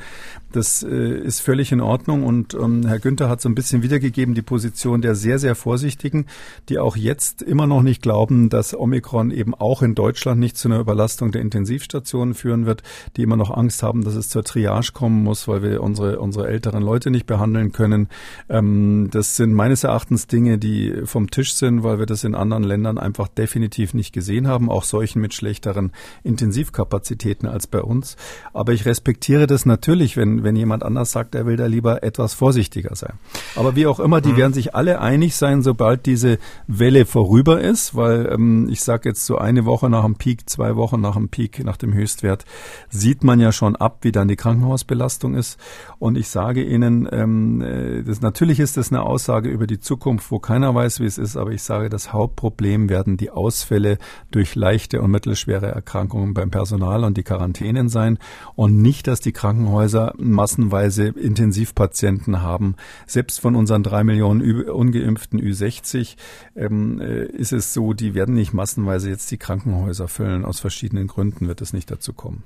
Das 0.51 0.83
äh, 0.83 1.19
ist 1.19 1.41
völlig 1.41 1.73
in 1.73 1.81
Ordnung. 1.81 2.25
Und 2.25 2.55
ähm, 2.55 2.87
Herr 2.87 2.99
Günther 2.99 3.29
hat 3.29 3.43
so 3.43 3.49
ein 3.49 3.55
bisschen 3.55 3.83
wiedergegeben 3.83 4.35
die 4.35 4.43
Position 4.43 5.03
der 5.03 5.15
sehr, 5.15 5.39
sehr 5.39 5.55
Vorsichtigen, 5.55 6.27
die 6.69 6.79
auch 6.79 6.97
jetzt 6.97 7.43
immer 7.43 7.67
noch 7.67 7.83
nicht 7.83 8.01
glauben, 8.01 8.49
dass 8.49 8.75
Omikron 8.75 9.31
eben 9.31 9.55
auch 9.55 9.83
in 9.83 9.95
Deutschland 9.95 10.41
nicht 10.41 10.57
zu 10.57 10.69
einer 10.69 10.81
Überlastung 10.81 11.33
der 11.33 11.43
Intensivstationen 11.43 12.35
führen 12.35 12.65
wird, 12.65 12.83
die 13.17 13.23
immer 13.23 13.37
noch 13.37 13.51
Angst 13.55 13.83
haben, 13.83 14.05
dass 14.05 14.15
es 14.15 14.31
zur 14.31 14.43
Triage 14.43 14.93
kommen 14.93 15.23
muss, 15.23 15.49
weil 15.49 15.63
wir 15.63 15.83
unsere, 15.83 16.19
unsere 16.19 16.49
älteren 16.49 16.83
Leute 16.83 17.11
nicht 17.11 17.27
behandeln 17.27 17.73
können. 17.73 18.09
Ähm, 18.49 19.09
das 19.11 19.37
sind 19.37 19.53
meines 19.53 19.85
Erachtens 19.85 20.27
Dinge, 20.27 20.57
die 20.57 21.03
vom 21.05 21.31
Tisch 21.31 21.55
sind, 21.55 21.83
weil 21.83 21.99
wir 21.99 22.07
das 22.07 22.25
in 22.25 22.38
anderen 22.39 22.63
Ländern 22.63 22.99
einfach 22.99 23.29
definitiv 23.29 23.95
nicht 23.95 24.13
gesehen 24.13 24.49
haben, 24.49 24.71
auch 24.71 24.85
solchen 24.85 25.21
mit 25.21 25.35
schlechteren 25.35 25.93
Intensivkapazitäten 26.23 27.49
als 27.49 27.67
bei 27.67 27.83
uns. 27.83 28.17
Aber 28.53 28.73
ich 28.73 28.87
respektiere 28.87 29.47
das 29.47 29.67
natürlich, 29.67 30.17
wenn, 30.17 30.45
wenn 30.45 30.57
jemand 30.57 30.83
anders 30.83 31.13
sagt, 31.13 31.35
er 31.35 31.47
will 31.47 31.57
da 31.57 31.67
lieber 31.67 32.03
etwas 32.03 32.35
vorsichtiger 32.35 32.95
sein. 32.97 33.15
Aber 33.57 33.77
wie 33.77 33.87
auch 33.87 34.01
immer, 34.01 34.21
die 34.21 34.33
mhm. 34.33 34.37
werden 34.37 34.53
sich 34.53 34.75
alle 34.75 35.01
einig 35.01 35.37
sein, 35.37 35.63
sobald 35.63 36.07
diese 36.07 36.39
Welle 36.67 37.05
vorüber 37.05 37.61
ist, 37.61 37.95
weil 37.95 38.31
ähm, 38.33 38.69
ich 38.71 38.83
sage 38.83 39.09
jetzt 39.09 39.27
so 39.27 39.39
eine 39.39 39.65
Woche 39.65 39.91
nach 39.91 40.05
dem 40.05 40.17
Peak, 40.17 40.49
zwei 40.49 40.77
Wochen 40.77 41.01
nach 41.01 41.15
dem 41.15 41.29
Peak, 41.29 41.65
nach 41.65 41.77
dem 41.77 41.93
Höchstwert, 41.93 42.45
sieht 42.89 43.25
man 43.25 43.41
ja 43.41 43.53
schon 43.53 43.77
ab, 43.77 43.99
wie 44.03 44.13
dann 44.13 44.29
die 44.29 44.37
Krankenhausbelastung 44.37 45.35
ist. 45.35 45.59
Und 45.99 46.17
ich 46.17 46.29
sage 46.29 46.63
Ihnen, 46.63 47.09
ähm, 47.11 47.61
äh, 47.61 48.03
das 48.03 48.21
natürlich 48.21 48.61
ist 48.61 48.77
das 48.77 48.91
eine 48.91 49.03
Aussage 49.03 49.49
über 49.49 49.67
die 49.67 49.81
Zukunft, 49.81 50.31
wo 50.31 50.39
keiner 50.39 50.75
weiß, 50.75 51.01
wie 51.01 51.07
es 51.07 51.19
ist, 51.19 51.37
aber 51.37 51.51
ich 51.51 51.63
sage, 51.63 51.89
das 51.89 52.13
Hauptproblem 52.29 52.91
werden 52.91 53.17
die 53.17 53.31
Ausfälle 53.31 53.97
durch 54.31 54.55
leichte 54.55 55.01
und 55.01 55.11
mittelschwere 55.11 55.67
Erkrankungen 55.67 56.35
beim 56.35 56.51
Personal 56.51 57.05
und 57.05 57.17
die 57.17 57.23
Quarantänen 57.23 57.89
sein 57.89 58.19
und 58.55 58.83
nicht, 58.83 59.07
dass 59.07 59.21
die 59.21 59.33
Krankenhäuser 59.33 60.13
massenweise 60.19 61.09
Intensivpatienten 61.09 62.43
haben. 62.43 62.77
Selbst 63.07 63.41
von 63.41 63.57
unseren 63.57 63.83
drei 63.83 64.05
Millionen 64.05 64.69
ungeimpften 64.69 65.41
Ü60 65.41 66.17
ähm, 66.55 67.01
äh, 67.01 67.25
ist 67.25 67.53
es 67.53 67.73
so, 67.73 67.95
die 67.95 68.15
werden 68.15 68.35
nicht 68.35 68.53
massenweise 68.53 69.09
jetzt 69.09 69.31
die 69.31 69.39
Krankenhäuser 69.39 70.07
füllen. 70.07 70.45
Aus 70.45 70.61
verschiedenen 70.61 71.07
Gründen 71.07 71.49
wird 71.49 71.63
es 71.63 71.73
nicht 71.73 71.91
dazu 71.91 72.13
kommen. 72.13 72.43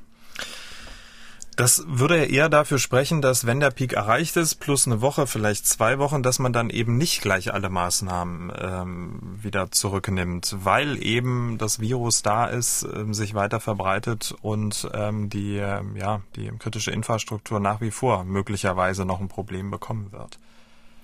Das 1.63 1.85
würde 1.87 2.25
eher 2.25 2.49
dafür 2.49 2.81
sprechen, 2.81 3.23
dass 3.23 3.47
wenn 3.47 3.61
der 3.61 3.71
Peak 3.71 3.93
erreicht 3.93 4.37
ist, 4.37 4.57
plus 4.57 4.89
eine 4.89 5.01
Woche, 5.01 5.29
vielleicht 5.29 5.65
zwei 5.65 6.01
Wochen, 6.01 6.25
dass 6.25 6.41
man 6.41 6.53
dann 6.53 6.71
eben 6.71 6.97
nicht 6.97 7.23
gleich 7.23 7.55
alle 7.55 7.71
Maßnahmen 7.71 8.53
ähm, 8.59 9.39
wieder 9.41 9.71
zurücknimmt, 9.71 10.57
weil 10.59 11.01
eben 11.01 11.59
das 11.59 11.79
Virus 11.79 12.23
da 12.23 12.47
ist, 12.47 12.83
ähm, 12.93 13.15
sich 13.15 13.35
weiter 13.35 13.61
verbreitet 13.61 14.35
und 14.43 14.91
ähm, 14.93 15.31
die, 15.31 15.59
ähm, 15.59 15.95
ja, 15.95 16.23
die 16.35 16.51
kritische 16.59 16.91
Infrastruktur 16.91 17.61
nach 17.61 17.81
wie 17.81 17.93
vor 17.93 18.25
möglicherweise 18.25 19.05
noch 19.05 19.21
ein 19.21 19.29
Problem 19.29 19.71
bekommen 19.71 20.11
wird. 20.11 20.41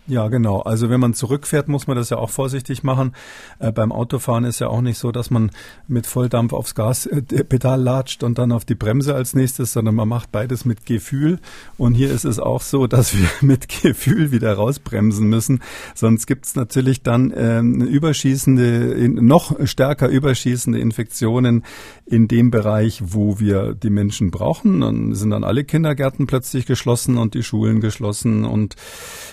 Ja, 0.09 0.29
genau. 0.29 0.61
Also 0.61 0.89
wenn 0.89 1.01
man 1.01 1.13
zurückfährt, 1.13 1.69
muss 1.69 1.87
man 1.87 1.95
das 1.95 2.09
ja 2.09 2.17
auch 2.17 2.31
vorsichtig 2.31 2.83
machen. 2.83 3.13
Äh, 3.59 3.73
beim 3.73 3.93
Autofahren 3.93 4.45
ist 4.45 4.59
ja 4.59 4.69
auch 4.69 4.81
nicht 4.81 4.97
so, 4.97 5.13
dass 5.13 5.31
man 5.31 5.51
mit 5.87 6.07
Volldampf 6.07 6.55
aufs 6.55 6.75
Gaspedal 6.75 7.79
äh, 7.79 7.83
latscht 7.83 8.23
und 8.23 8.39
dann 8.39 8.51
auf 8.51 8.65
die 8.65 8.75
Bremse 8.75 9.15
als 9.15 9.35
nächstes, 9.35 9.75
sondern 9.75 9.95
man 9.95 10.09
macht 10.09 10.33
beides 10.33 10.65
mit 10.65 10.87
Gefühl. 10.87 11.41
Und 11.77 11.93
hier 11.93 12.11
ist 12.11 12.25
es 12.25 12.39
auch 12.39 12.63
so, 12.63 12.87
dass 12.87 13.19
wir 13.19 13.29
mit 13.43 13.69
Gefühl 13.69 14.33
wieder 14.33 14.55
rausbremsen 14.55 15.29
müssen. 15.29 15.61
Sonst 15.95 16.27
gibt's 16.27 16.55
natürlich 16.55 17.03
dann 17.03 17.31
äh, 17.31 17.61
überschießende, 17.61 19.11
noch 19.11 19.67
stärker 19.67 20.09
überschießende 20.09 20.79
Infektionen 20.79 21.65
in 22.07 22.29
dem 22.29 22.51
Bereich, 22.51 23.03
wo 23.05 23.41
wir 23.41 23.75
die 23.75 23.91
Menschen 23.91 24.31
brauchen. 24.31 24.81
Dann 24.81 25.15
sind 25.15 25.29
dann 25.29 25.45
alle 25.45 25.65
Kindergärten 25.65 26.27
plötzlich 26.27 26.65
geschlossen 26.65 27.19
und 27.19 27.35
die 27.35 27.43
Schulen 27.43 27.83
geschlossen 27.83 28.47
und 28.47 28.75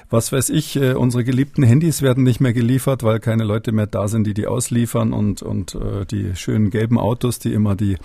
was 0.10 0.34
weiß 0.34 0.50
ich, 0.50 0.65
äh, 0.76 0.94
unsere 0.94 1.24
geliebten 1.24 1.64
Handys 1.64 2.02
werden 2.02 2.24
nicht 2.24 2.40
mehr 2.40 2.54
geliefert, 2.54 3.04
weil 3.04 3.20
keine 3.20 3.44
Leute 3.44 3.72
mehr 3.72 3.88
da 3.88 4.08
sind, 4.08 4.26
die 4.26 4.34
die 4.34 4.48
ausliefern 4.48 5.14
und, 5.14 5.42
und 5.42 5.76
äh, 5.76 6.06
die 6.06 6.36
schönen 6.36 6.70
gelben 6.70 6.98
Autos, 6.98 7.40
die 7.40 7.54
immer 7.54 7.76
die 7.76 7.98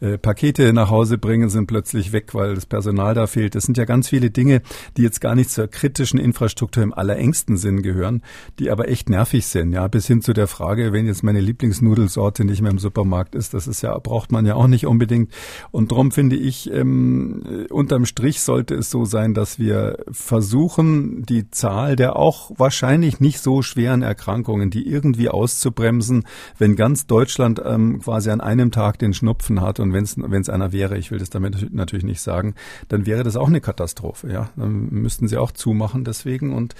äh, 0.00 0.18
Pakete 0.18 0.72
nach 0.72 0.90
Hause 0.90 1.18
bringen, 1.18 1.48
sind 1.48 1.66
plötzlich 1.66 2.12
weg, 2.12 2.34
weil 2.34 2.54
das 2.54 2.66
Personal 2.66 3.14
da 3.14 3.26
fehlt. 3.26 3.54
Das 3.54 3.64
sind 3.64 3.76
ja 3.76 3.84
ganz 3.84 4.08
viele 4.08 4.30
Dinge, 4.30 4.62
die 4.96 5.02
jetzt 5.02 5.20
gar 5.20 5.34
nicht 5.34 5.50
zur 5.50 5.68
kritischen 5.68 6.18
Infrastruktur 6.18 6.82
im 6.82 6.92
allerengsten 6.92 7.56
Sinn 7.56 7.82
gehören, 7.82 8.22
die 8.58 8.70
aber 8.70 8.88
echt 8.88 9.10
nervig 9.10 9.46
sind, 9.46 9.72
ja, 9.72 9.86
bis 9.88 10.06
hin 10.06 10.22
zu 10.22 10.32
der 10.32 10.46
Frage, 10.46 10.92
wenn 10.92 11.06
jetzt 11.06 11.22
meine 11.22 11.40
Lieblingsnudelsorte 11.40 12.44
nicht 12.44 12.62
mehr 12.62 12.70
im 12.70 12.78
Supermarkt 12.78 13.34
ist, 13.34 13.54
das 13.54 13.66
ist 13.66 13.82
ja, 13.82 13.98
braucht 13.98 14.32
man 14.32 14.46
ja 14.46 14.54
auch 14.54 14.66
nicht 14.66 14.86
unbedingt. 14.86 15.32
Und 15.70 15.92
darum 15.92 16.10
finde 16.10 16.36
ich, 16.36 16.72
ähm, 16.72 17.66
unterm 17.70 18.06
Strich 18.06 18.40
sollte 18.40 18.74
es 18.74 18.90
so 18.90 19.04
sein, 19.04 19.34
dass 19.34 19.58
wir 19.58 19.98
versuchen, 20.10 21.24
die 21.24 21.50
Zahl 21.50 21.96
der 21.96 22.07
auch 22.16 22.50
wahrscheinlich 22.56 23.20
nicht 23.20 23.40
so 23.40 23.62
schweren 23.62 24.02
Erkrankungen, 24.02 24.70
die 24.70 24.86
irgendwie 24.88 25.28
auszubremsen, 25.28 26.24
wenn 26.58 26.76
ganz 26.76 27.06
Deutschland 27.06 27.60
ähm, 27.64 28.00
quasi 28.00 28.30
an 28.30 28.40
einem 28.40 28.70
Tag 28.70 28.98
den 28.98 29.14
Schnupfen 29.14 29.60
hat 29.60 29.80
und 29.80 29.92
wenn 29.92 30.40
es 30.40 30.48
einer 30.48 30.72
wäre, 30.72 30.98
ich 30.98 31.10
will 31.10 31.18
das 31.18 31.30
damit 31.30 31.72
natürlich 31.72 32.04
nicht 32.04 32.20
sagen, 32.20 32.54
dann 32.88 33.06
wäre 33.06 33.22
das 33.22 33.36
auch 33.36 33.48
eine 33.48 33.60
Katastrophe. 33.60 34.32
Ja, 34.32 34.50
dann 34.56 34.88
müssten 34.90 35.28
sie 35.28 35.36
auch 35.36 35.52
zumachen 35.52 36.04
deswegen 36.04 36.54
und 36.54 36.74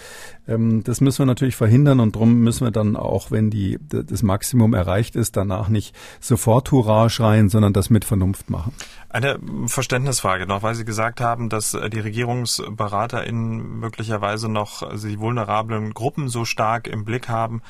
ähm, 0.46 0.82
das 0.84 1.00
müssen 1.00 1.20
wir 1.20 1.26
natürlich 1.26 1.56
verhindern 1.56 2.00
und 2.00 2.14
darum 2.14 2.40
müssen 2.40 2.66
wir 2.66 2.70
dann 2.70 2.96
auch, 2.96 3.30
wenn 3.30 3.50
die 3.50 3.78
das 3.88 4.22
Maximum 4.22 4.74
erreicht 4.74 5.16
ist, 5.16 5.36
danach 5.36 5.68
nicht 5.68 5.94
sofort 6.20 6.70
Hurra 6.72 7.08
schreien, 7.08 7.48
sondern 7.48 7.72
das 7.72 7.90
mit 7.90 8.04
Vernunft 8.04 8.50
machen. 8.50 8.72
Eine 9.10 9.38
Verständnisfrage 9.66 10.46
noch, 10.46 10.62
weil 10.62 10.74
Sie 10.74 10.84
gesagt 10.84 11.20
haben, 11.20 11.48
dass 11.48 11.74
äh, 11.74 11.88
die 11.88 12.00
RegierungsberaterInnen 12.00 13.80
möglicherweise 13.80 14.50
noch, 14.50 14.96
Sie 14.96 15.17
vulnerablen 15.20 15.94
Gruppen 15.94 16.28
so 16.28 16.44
stark 16.44 16.86
im 16.86 17.04
Blick 17.04 17.28
haben. 17.28 17.62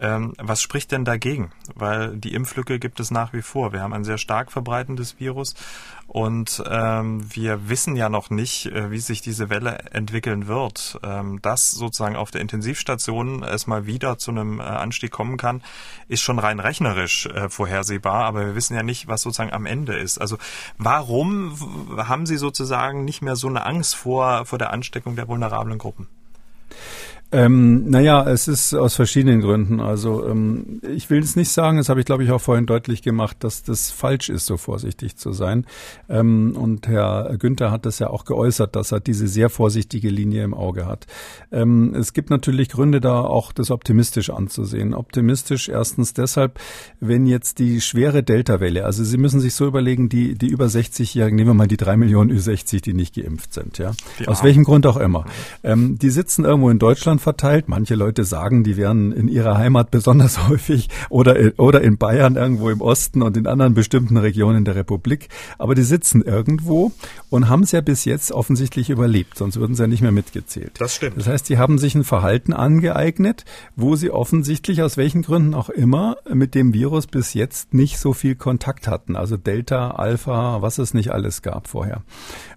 Ähm, 0.00 0.32
was 0.38 0.62
spricht 0.62 0.92
denn 0.92 1.04
dagegen? 1.04 1.52
Weil 1.74 2.16
die 2.16 2.32
Impflücke 2.32 2.78
gibt 2.78 3.00
es 3.00 3.10
nach 3.10 3.32
wie 3.34 3.42
vor. 3.42 3.72
Wir 3.72 3.82
haben 3.82 3.92
ein 3.92 4.04
sehr 4.04 4.16
stark 4.16 4.50
verbreitendes 4.50 5.20
Virus 5.20 5.54
und 6.06 6.62
ähm, 6.68 7.22
wir 7.32 7.68
wissen 7.68 7.94
ja 7.94 8.08
noch 8.08 8.30
nicht, 8.30 8.66
äh, 8.66 8.90
wie 8.90 8.98
sich 8.98 9.20
diese 9.20 9.50
Welle 9.50 9.78
entwickeln 9.92 10.48
wird. 10.48 10.98
Ähm, 11.04 11.40
dass 11.42 11.70
sozusagen 11.70 12.16
auf 12.16 12.30
der 12.30 12.40
Intensivstation 12.40 13.42
es 13.42 13.66
mal 13.66 13.86
wieder 13.86 14.18
zu 14.18 14.30
einem 14.30 14.58
äh, 14.58 14.62
Anstieg 14.62 15.12
kommen 15.12 15.36
kann, 15.36 15.62
ist 16.08 16.22
schon 16.22 16.38
rein 16.38 16.60
rechnerisch 16.60 17.26
äh, 17.26 17.48
vorhersehbar, 17.48 18.24
aber 18.24 18.46
wir 18.46 18.54
wissen 18.54 18.74
ja 18.74 18.82
nicht, 18.82 19.06
was 19.06 19.22
sozusagen 19.22 19.52
am 19.52 19.66
Ende 19.66 19.96
ist. 19.96 20.18
Also 20.18 20.38
warum 20.78 21.56
haben 21.96 22.26
Sie 22.26 22.38
sozusagen 22.38 23.04
nicht 23.04 23.22
mehr 23.22 23.36
so 23.36 23.48
eine 23.48 23.66
Angst 23.66 23.94
vor, 23.94 24.46
vor 24.46 24.58
der 24.58 24.72
Ansteckung 24.72 25.14
der 25.14 25.28
vulnerablen 25.28 25.78
Gruppen? 25.78 26.08
Ähm, 27.32 27.88
naja, 27.88 28.28
es 28.28 28.48
ist 28.48 28.74
aus 28.74 28.96
verschiedenen 28.96 29.40
Gründen. 29.40 29.80
Also 29.80 30.26
ähm, 30.26 30.80
ich 30.94 31.10
will 31.10 31.20
es 31.20 31.36
nicht 31.36 31.50
sagen, 31.50 31.76
das 31.76 31.88
habe 31.88 32.00
ich 32.00 32.06
glaube 32.06 32.24
ich 32.24 32.30
auch 32.32 32.40
vorhin 32.40 32.66
deutlich 32.66 33.02
gemacht, 33.02 33.36
dass 33.40 33.62
das 33.62 33.92
falsch 33.92 34.28
ist, 34.28 34.46
so 34.46 34.56
vorsichtig 34.56 35.16
zu 35.16 35.32
sein. 35.32 35.64
Ähm, 36.08 36.56
und 36.56 36.88
Herr 36.88 37.36
Günther 37.38 37.70
hat 37.70 37.86
das 37.86 38.00
ja 38.00 38.10
auch 38.10 38.24
geäußert, 38.24 38.74
dass 38.74 38.90
er 38.90 38.98
diese 38.98 39.28
sehr 39.28 39.48
vorsichtige 39.48 40.08
Linie 40.08 40.42
im 40.42 40.54
Auge 40.54 40.86
hat. 40.86 41.06
Ähm, 41.52 41.94
es 41.94 42.12
gibt 42.14 42.30
natürlich 42.30 42.68
Gründe 42.68 43.00
da 43.00 43.20
auch 43.20 43.52
das 43.52 43.70
optimistisch 43.70 44.30
anzusehen. 44.30 44.92
Optimistisch 44.92 45.68
erstens 45.68 46.14
deshalb, 46.14 46.58
wenn 46.98 47.26
jetzt 47.26 47.60
die 47.60 47.80
schwere 47.80 48.24
Delta-Welle, 48.24 48.84
also 48.84 49.04
Sie 49.04 49.18
müssen 49.18 49.40
sich 49.40 49.54
so 49.54 49.66
überlegen, 49.66 50.08
die, 50.08 50.34
die 50.34 50.48
über 50.48 50.66
60-Jährigen, 50.66 51.36
nehmen 51.36 51.50
wir 51.50 51.54
mal 51.54 51.68
die 51.68 51.76
drei 51.76 51.96
Millionen 51.96 52.30
Ü60, 52.32 52.82
die 52.82 52.94
nicht 52.94 53.14
geimpft 53.14 53.54
sind, 53.54 53.78
ja. 53.78 53.92
Die 54.18 54.26
Aus 54.26 54.42
welchem 54.42 54.64
Grund 54.64 54.84
auch 54.86 54.96
immer. 54.96 55.26
Ähm, 55.62 55.96
die 55.98 56.10
sitzen 56.10 56.44
irgendwo 56.44 56.70
in 56.70 56.78
Deutschland 56.78 57.19
verteilt. 57.20 57.68
Manche 57.68 57.94
Leute 57.94 58.24
sagen, 58.24 58.64
die 58.64 58.76
wären 58.76 59.12
in 59.12 59.28
ihrer 59.28 59.56
Heimat 59.56 59.90
besonders 59.90 60.48
häufig 60.48 60.88
oder, 61.08 61.36
oder 61.58 61.80
in 61.82 61.98
Bayern 61.98 62.36
irgendwo 62.36 62.70
im 62.70 62.80
Osten 62.80 63.22
und 63.22 63.36
in 63.36 63.46
anderen 63.46 63.74
bestimmten 63.74 64.16
Regionen 64.16 64.64
der 64.64 64.74
Republik. 64.74 65.28
Aber 65.58 65.74
die 65.74 65.82
sitzen 65.82 66.22
irgendwo 66.22 66.92
und 67.28 67.48
haben 67.48 67.62
es 67.62 67.72
ja 67.72 67.80
bis 67.80 68.04
jetzt 68.04 68.32
offensichtlich 68.32 68.90
überlebt, 68.90 69.38
sonst 69.38 69.58
würden 69.58 69.74
sie 69.74 69.82
ja 69.82 69.88
nicht 69.88 70.02
mehr 70.02 70.12
mitgezählt. 70.12 70.72
Das 70.78 70.94
stimmt. 70.94 71.16
Das 71.16 71.26
heißt, 71.26 71.46
sie 71.46 71.58
haben 71.58 71.78
sich 71.78 71.94
ein 71.94 72.04
Verhalten 72.04 72.52
angeeignet, 72.52 73.44
wo 73.76 73.96
sie 73.96 74.10
offensichtlich 74.10 74.82
aus 74.82 74.96
welchen 74.96 75.22
Gründen 75.22 75.54
auch 75.54 75.68
immer 75.68 76.16
mit 76.32 76.54
dem 76.54 76.74
Virus 76.74 77.06
bis 77.06 77.34
jetzt 77.34 77.74
nicht 77.74 77.98
so 77.98 78.12
viel 78.12 78.34
Kontakt 78.34 78.88
hatten. 78.88 79.16
Also 79.16 79.36
Delta, 79.36 79.92
Alpha, 79.92 80.62
was 80.62 80.78
es 80.78 80.94
nicht 80.94 81.10
alles 81.12 81.42
gab 81.42 81.68
vorher. 81.68 82.02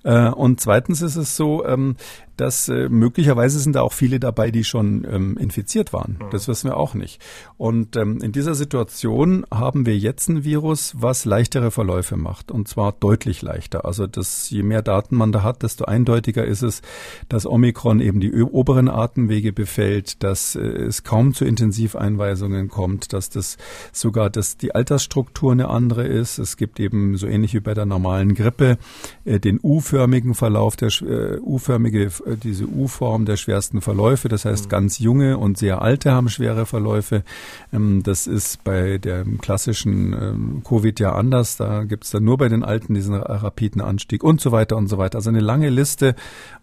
Äh, 0.03 0.29
und 0.29 0.59
zweitens 0.59 1.01
ist 1.01 1.15
es 1.15 1.35
so, 1.35 1.65
ähm, 1.65 1.95
dass 2.37 2.69
äh, 2.69 2.89
möglicherweise 2.89 3.59
sind 3.59 3.75
da 3.75 3.81
auch 3.81 3.93
viele 3.93 4.19
dabei, 4.19 4.51
die 4.51 4.63
schon 4.63 5.05
ähm, 5.09 5.37
infiziert 5.37 5.93
waren. 5.93 6.17
Mhm. 6.19 6.29
Das 6.31 6.47
wissen 6.47 6.69
wir 6.69 6.77
auch 6.77 6.93
nicht. 6.93 7.21
Und 7.57 7.95
ähm, 7.95 8.19
in 8.21 8.31
dieser 8.31 8.55
Situation 8.55 9.45
haben 9.51 9.85
wir 9.85 9.97
jetzt 9.97 10.29
ein 10.29 10.43
Virus, 10.43 10.95
was 10.97 11.25
leichtere 11.25 11.71
Verläufe 11.71 12.17
macht. 12.17 12.51
Und 12.51 12.67
zwar 12.67 12.91
deutlich 12.91 13.41
leichter. 13.41 13.85
Also 13.85 14.07
das, 14.07 14.49
je 14.49 14.63
mehr 14.63 14.81
Daten 14.81 15.15
man 15.15 15.31
da 15.31 15.43
hat, 15.43 15.63
desto 15.63 15.85
eindeutiger 15.85 16.45
ist 16.45 16.63
es, 16.63 16.81
dass 17.29 17.45
Omikron 17.45 17.99
eben 17.99 18.19
die 18.19 18.33
oberen 18.43 18.89
Atemwege 18.89 19.53
befällt, 19.53 20.23
dass 20.23 20.55
äh, 20.55 20.59
es 20.61 21.03
kaum 21.03 21.33
zu 21.33 21.45
Intensiveinweisungen 21.45 22.69
kommt, 22.69 23.13
dass 23.13 23.29
das 23.29 23.57
sogar 23.91 24.29
dass 24.29 24.57
die 24.57 24.73
Altersstruktur 24.75 25.51
eine 25.51 25.69
andere 25.69 26.07
ist. 26.07 26.39
Es 26.39 26.57
gibt 26.57 26.79
eben 26.79 27.17
so 27.17 27.27
ähnlich 27.27 27.53
wie 27.53 27.59
bei 27.59 27.73
der 27.73 27.85
normalen 27.85 28.33
Grippe 28.33 28.77
äh, 29.25 29.39
den 29.39 29.59
U-förmigen 29.61 30.33
Verlauf, 30.33 30.75
der 30.75 30.89
äh, 31.01 31.39
U-förmige 31.39 32.11
äh, 32.25 32.35
diese 32.37 32.65
U-Form 32.65 33.25
der 33.25 33.37
schwersten 33.37 33.81
Verläufe. 33.81 34.29
Das 34.29 34.45
heißt, 34.45 34.65
mhm. 34.65 34.69
ganz 34.69 34.99
junge 34.99 35.37
und 35.37 35.57
sehr 35.57 35.81
alte 35.81 36.11
haben 36.11 36.29
schwere 36.29 36.65
Verläufe. 36.65 37.23
Ähm, 37.71 38.03
das 38.03 38.27
ist 38.27 38.63
bei 38.63 38.97
dem 38.97 39.39
klassischen 39.39 40.13
ähm, 40.13 40.61
Covid 40.63 40.99
ja 40.99 41.13
anders. 41.13 41.57
Da 41.57 41.83
gibt 41.83 42.05
es 42.05 42.11
dann 42.11 42.23
nur 42.23 42.37
bei 42.37 42.49
den 42.49 42.63
Alten 42.63 42.93
diesen 42.93 43.15
rapiden 43.15 43.81
Anstieg 43.81 44.23
und 44.23 44.41
so 44.41 44.51
weiter 44.51 44.77
und 44.77 44.87
so 44.87 44.97
weiter. 44.97 45.17
Also 45.17 45.29
eine 45.29 45.41
lange 45.41 45.69
Liste 45.69 46.15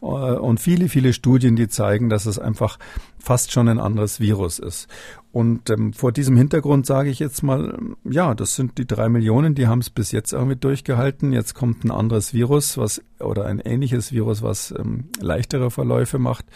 äh, 0.02 0.06
und 0.06 0.60
viele, 0.60 0.88
viele 0.88 1.12
Studien, 1.12 1.56
die 1.56 1.68
zeigen, 1.68 2.08
dass 2.08 2.26
es 2.26 2.38
einfach 2.38 2.78
fast 3.20 3.52
schon 3.52 3.68
ein 3.68 3.78
anderes 3.78 4.20
Virus 4.20 4.58
ist. 4.58 4.88
Und 5.32 5.70
ähm, 5.70 5.92
vor 5.92 6.10
diesem 6.10 6.36
Hintergrund 6.36 6.86
sage 6.86 7.10
ich 7.10 7.20
jetzt 7.20 7.42
mal, 7.42 7.78
ja, 8.04 8.34
das 8.34 8.56
sind 8.56 8.78
die 8.78 8.86
drei 8.86 9.08
Millionen, 9.08 9.54
die 9.54 9.68
haben 9.68 9.78
es 9.78 9.90
bis 9.90 10.10
jetzt 10.10 10.32
irgendwie 10.32 10.56
durchgehalten. 10.56 11.32
Jetzt 11.32 11.54
kommt 11.54 11.84
ein 11.84 11.92
anderes 11.92 12.34
Virus, 12.34 12.76
was 12.78 13.02
oder 13.20 13.46
ein 13.46 13.60
ähnliches 13.60 14.12
Virus, 14.12 14.42
was 14.42 14.74
ähm, 14.76 15.10
leichtere 15.20 15.70
Verläufe 15.70 16.18
macht. 16.18 16.46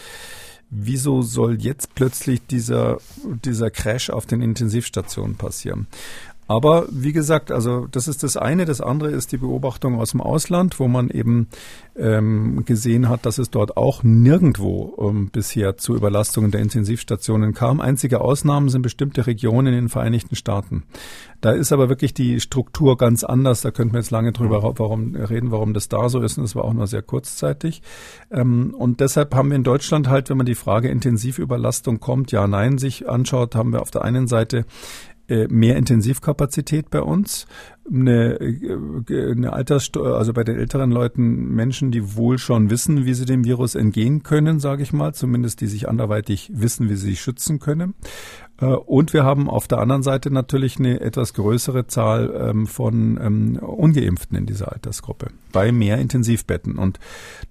Wieso 0.71 1.23
soll 1.23 1.62
jetzt 1.62 1.95
plötzlich 1.95 2.45
dieser, 2.47 2.99
dieser 3.45 3.71
Crash 3.71 4.11
auf 4.11 4.27
den 4.27 4.41
Intensivstationen 4.41 5.37
passieren? 5.37 5.87
Aber 6.47 6.86
wie 6.90 7.12
gesagt, 7.12 7.51
also 7.51 7.86
das 7.90 8.09
ist 8.09 8.22
das 8.22 8.36
eine. 8.36 8.64
Das 8.64 8.80
andere 8.80 9.11
ist 9.11 9.32
die 9.32 9.38
Beobachtung 9.38 9.99
aus 9.99 10.11
dem 10.11 10.20
Ausland, 10.20 10.78
wo 10.78 10.88
man 10.88 11.09
eben 11.09 11.49
ähm, 11.97 12.64
gesehen 12.66 13.09
hat, 13.09 13.24
dass 13.24 13.38
es 13.38 13.51
dort 13.51 13.76
auch 13.76 14.03
nirgendwo 14.03 14.95
ähm, 15.01 15.30
bisher 15.30 15.76
zu 15.76 15.95
Überlastungen 15.95 16.51
der 16.51 16.61
Intensivstationen 16.61 17.55
kam. 17.55 17.80
Einzige 17.80 18.20
Ausnahmen 18.20 18.68
sind 18.68 18.82
bestimmte 18.82 19.26
Regionen 19.26 19.68
in 19.68 19.74
den 19.74 19.88
Vereinigten 19.88 20.36
Staaten. 20.36 20.84
Da 21.40 21.53
ist 21.53 21.72
aber 21.72 21.88
wirklich 21.88 22.14
die 22.14 22.40
Struktur 22.40 22.97
ganz 22.97 23.22
anders. 23.22 23.61
Da 23.61 23.70
könnten 23.70 23.92
wir 23.92 24.01
jetzt 24.01 24.11
lange 24.11 24.32
drüber 24.32 24.62
warum, 24.62 25.14
reden, 25.14 25.51
warum 25.51 25.74
das 25.74 25.88
da 25.88 26.09
so 26.09 26.20
ist. 26.20 26.38
Und 26.38 26.45
das 26.45 26.57
war 26.57 26.64
auch 26.64 26.72
nur 26.72 26.86
sehr 26.86 27.03
kurzzeitig. 27.03 27.82
Ähm, 28.30 28.74
und 28.76 29.01
deshalb 29.01 29.34
haben 29.34 29.51
wir 29.51 29.57
in 29.57 29.64
Deutschland 29.64 30.09
halt, 30.09 30.30
wenn 30.30 30.38
man 30.38 30.47
die 30.47 30.55
Frage 30.55 30.88
Intensivüberlastung 30.88 32.01
kommt, 32.01 32.32
ja, 32.32 32.47
nein, 32.47 32.78
sich 32.78 33.09
anschaut, 33.09 33.55
haben 33.55 33.72
wir 33.72 33.82
auf 33.82 33.90
der 33.90 34.03
einen 34.03 34.26
Seite 34.26 34.64
mehr 35.49 35.77
Intensivkapazität 35.77 36.91
bei 36.91 37.01
uns, 37.01 37.47
eine, 37.93 38.41
äh, 38.41 39.32
eine 39.32 39.53
Alters, 39.53 39.91
also 39.95 40.32
bei 40.32 40.45
den 40.45 40.57
älteren 40.57 40.91
Leuten 40.91 41.55
Menschen, 41.55 41.91
die 41.91 42.16
wohl 42.16 42.39
schon 42.39 42.70
wissen, 42.70 43.05
wie 43.05 43.14
sie 43.14 43.26
dem 43.26 43.45
Virus 43.45 43.74
entgehen 43.74 44.22
können, 44.22 44.61
sage 44.61 44.82
ich 44.82 44.93
mal, 44.93 45.14
zumindest 45.14 45.61
die 45.61 45.66
sich 45.66 45.89
anderweitig 45.89 46.51
wissen, 46.55 46.89
wie 46.89 46.97
sie 46.97 47.11
sich 47.11 47.20
schützen 47.20 47.59
können. 47.59 47.95
Äh, 48.61 48.66
und 48.66 49.12
wir 49.12 49.24
haben 49.24 49.49
auf 49.49 49.68
der 49.68 49.78
anderen 49.78 50.03
Seite 50.03 50.30
natürlich 50.30 50.78
eine 50.78 51.01
etwas 51.01 51.35
größere 51.35 51.87
Zahl 51.87 52.32
ähm, 52.51 52.66
von 52.66 53.18
ähm, 53.22 53.57
Ungeimpften 53.57 54.37
in 54.37 54.47
dieser 54.47 54.72
Altersgruppe 54.72 55.28
bei 55.53 55.72
mehr 55.72 55.99
Intensivbetten. 55.99 56.78
Und 56.78 56.99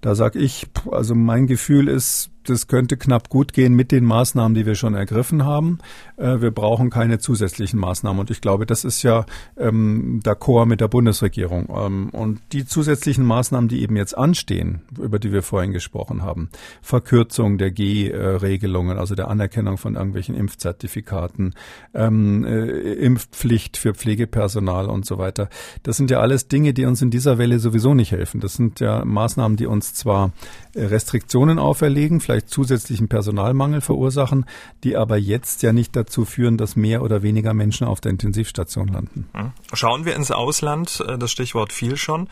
da 0.00 0.14
sage 0.14 0.38
ich, 0.38 0.66
also 0.90 1.14
mein 1.14 1.46
Gefühl 1.46 1.88
ist, 1.88 2.30
das 2.46 2.66
könnte 2.66 2.96
knapp 2.98 3.30
gut 3.30 3.54
gehen 3.54 3.74
mit 3.74 3.90
den 3.90 4.04
Maßnahmen, 4.04 4.54
die 4.54 4.66
wir 4.66 4.74
schon 4.74 4.94
ergriffen 4.94 5.44
haben. 5.44 5.78
Äh, 6.16 6.40
wir 6.40 6.50
brauchen 6.50 6.90
keine 6.90 7.18
zusätzlichen 7.18 7.80
Maßnahmen. 7.80 8.20
Und 8.20 8.30
ich 8.30 8.40
glaube, 8.40 8.66
das 8.66 8.84
ist 8.84 9.02
ja 9.02 9.24
ähm, 9.56 10.20
d'accord 10.26 10.66
mit 10.66 10.80
der 10.80 10.88
Bundesregierung. 10.88 11.68
Ähm, 11.74 12.10
und 12.10 12.40
die 12.52 12.66
zusätzlichen 12.66 13.24
Maßnahmen, 13.24 13.68
die 13.68 13.82
eben 13.82 13.96
jetzt 13.96 14.16
anstehen, 14.16 14.82
über 14.98 15.18
die 15.18 15.32
wir 15.32 15.42
vorhin 15.42 15.72
gesprochen 15.72 16.22
haben, 16.22 16.50
Verkürzung 16.82 17.58
der 17.58 17.70
G-Regelungen, 17.70 18.98
also 18.98 19.14
der 19.14 19.28
Anerkennung 19.28 19.78
von 19.78 19.94
irgendwelchen 19.94 20.34
Impfzertifikaten, 20.34 20.74
Zertifikaten, 20.74 21.54
ähm, 21.94 22.44
äh, 22.44 22.92
Impfpflicht 22.94 23.76
für 23.76 23.94
Pflegepersonal 23.94 24.86
und 24.86 25.06
so 25.06 25.18
weiter. 25.18 25.48
Das 25.82 25.96
sind 25.96 26.10
ja 26.10 26.20
alles 26.20 26.48
Dinge, 26.48 26.74
die 26.74 26.84
uns 26.84 27.02
in 27.02 27.10
dieser 27.10 27.38
Welle 27.38 27.58
sowieso 27.58 27.94
nicht 27.94 28.12
helfen. 28.12 28.40
Das 28.40 28.54
sind 28.54 28.80
ja 28.80 29.04
Maßnahmen, 29.04 29.56
die 29.56 29.66
uns 29.66 29.94
zwar 29.94 30.32
Restriktionen 30.74 31.58
auferlegen, 31.58 32.20
vielleicht 32.20 32.48
zusätzlichen 32.48 33.08
Personalmangel 33.08 33.80
verursachen, 33.80 34.46
die 34.82 34.96
aber 34.96 35.16
jetzt 35.16 35.62
ja 35.62 35.72
nicht 35.72 35.94
dazu 35.94 36.24
führen, 36.24 36.56
dass 36.56 36.76
mehr 36.76 37.02
oder 37.02 37.22
weniger 37.22 37.54
Menschen 37.54 37.86
auf 37.86 38.00
der 38.00 38.10
Intensivstation 38.10 38.88
landen. 38.88 39.28
Hm. 39.32 39.52
Schauen 39.72 40.04
wir 40.04 40.13
ins 40.14 40.30
Ausland, 40.30 41.02
äh, 41.06 41.18
das 41.18 41.30
Stichwort 41.30 41.72
viel 41.72 41.96
schon. 41.96 42.28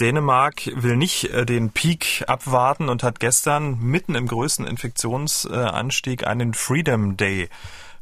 Dänemark 0.00 0.70
will 0.74 0.96
nicht 0.96 1.24
äh, 1.24 1.44
den 1.44 1.70
Peak 1.70 2.24
abwarten 2.26 2.88
und 2.88 3.02
hat 3.02 3.20
gestern 3.20 3.78
mitten 3.80 4.14
im 4.14 4.26
größten 4.26 4.66
Infektionsanstieg 4.66 6.26
einen 6.26 6.54
Freedom 6.54 7.16
Day 7.16 7.48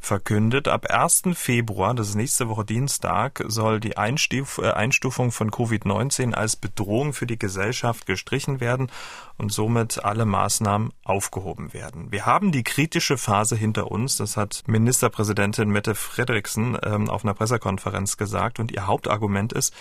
verkündet. 0.01 0.67
Ab 0.67 0.87
1. 0.91 1.23
Februar, 1.35 1.95
das 1.95 2.09
ist 2.09 2.15
nächste 2.15 2.49
Woche 2.49 2.65
Dienstag, 2.65 3.45
soll 3.47 3.79
die 3.81 3.97
Einstuf 3.97 4.59
äh, 4.59 4.71
Einstufung 4.71 5.31
von 5.31 5.51
Covid-19 5.51 6.33
als 6.33 6.57
Bedrohung 6.57 7.13
für 7.13 7.27
die 7.27 7.39
Gesellschaft 7.39 8.07
gestrichen 8.07 8.61
werden 8.61 8.91
und 9.37 9.53
somit 9.53 10.05
alle 10.05 10.25
Maßnahmen 10.25 10.93
aufgehoben 11.05 11.73
werden. 11.73 12.11
Wir 12.11 12.27
haben 12.27 12.51
die 12.51 12.65
kritische 12.65 13.19
Phase 13.19 13.57
hinter 13.57 13.91
uns, 13.91 14.17
das 14.17 14.37
hat 14.37 14.65
Ministerpräsidentin 14.67 15.69
Mette 15.69 15.95
Frederiksen 15.95 16.77
ähm, 16.83 17.09
auf 17.11 17.25
einer 17.25 17.35
Pressekonferenz 17.35 18.17
gesagt 18.17 18.59
und 18.59 18.73
ihr 18.73 18.87
Hauptargument 18.87 19.53
ist, 19.53 19.75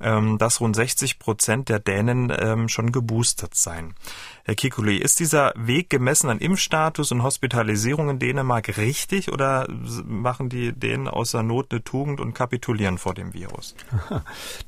ähm, 0.00 0.38
dass 0.38 0.60
rund 0.60 0.76
60 0.76 1.18
Prozent 1.18 1.68
der 1.68 1.78
Dänen 1.78 2.32
ähm, 2.36 2.68
schon 2.68 2.92
geboostert 2.92 3.54
seien. 3.54 3.94
Herr 4.46 4.54
Kikuli, 4.54 4.98
ist 4.98 5.18
dieser 5.18 5.52
Weg 5.56 5.90
gemessen 5.90 6.30
an 6.30 6.38
Impfstatus 6.38 7.10
und 7.10 7.24
Hospitalisierung 7.24 8.10
in 8.10 8.20
Dänemark 8.20 8.76
richtig 8.76 9.32
oder 9.32 9.66
machen 10.06 10.48
die 10.48 10.72
Dänen 10.72 11.08
außer 11.08 11.42
Not 11.42 11.72
eine 11.72 11.82
Tugend 11.82 12.20
und 12.20 12.32
kapitulieren 12.32 12.96
vor 12.96 13.12
dem 13.14 13.34
Virus? 13.34 13.74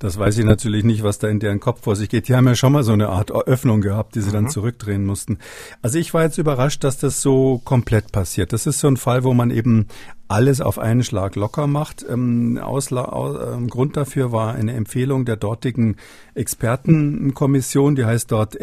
Das 0.00 0.18
weiß 0.18 0.38
ich 0.38 0.44
natürlich 0.44 0.84
nicht, 0.84 1.02
was 1.02 1.18
da 1.18 1.28
in 1.28 1.38
deren 1.38 1.60
Kopf 1.60 1.82
vor 1.82 1.94
sich 1.94 2.08
geht. 2.08 2.28
Die 2.28 2.34
haben 2.34 2.46
ja 2.46 2.56
schon 2.56 2.72
mal 2.72 2.82
so 2.82 2.92
eine 2.92 3.08
Art 3.08 3.30
Öffnung 3.30 3.80
gehabt, 3.80 4.16
die 4.16 4.20
sie 4.20 4.30
mhm. 4.30 4.32
dann 4.32 4.48
zurückdrehen 4.48 5.04
mussten. 5.04 5.38
Also 5.80 5.98
ich 5.98 6.12
war 6.12 6.22
jetzt 6.22 6.38
überrascht, 6.38 6.82
dass 6.82 6.98
das 6.98 7.22
so 7.22 7.60
komplett 7.64 8.10
passiert. 8.10 8.52
Das 8.52 8.66
ist 8.66 8.80
so 8.80 8.88
ein 8.88 8.96
Fall, 8.96 9.22
wo 9.22 9.32
man 9.32 9.50
eben 9.50 9.86
alles 10.28 10.60
auf 10.60 10.78
einen 10.78 11.02
Schlag 11.02 11.36
locker 11.36 11.66
macht. 11.66 12.04
Ähm, 12.08 12.58
Ausla 12.62 13.06
aus, 13.06 13.36
ähm, 13.50 13.68
Grund 13.68 13.96
dafür 13.96 14.30
war 14.30 14.54
eine 14.54 14.74
Empfehlung 14.74 15.24
der 15.24 15.36
dortigen 15.36 15.96
Expertenkommission, 16.34 17.96
die 17.96 18.04
heißt 18.04 18.30
dort 18.30 18.54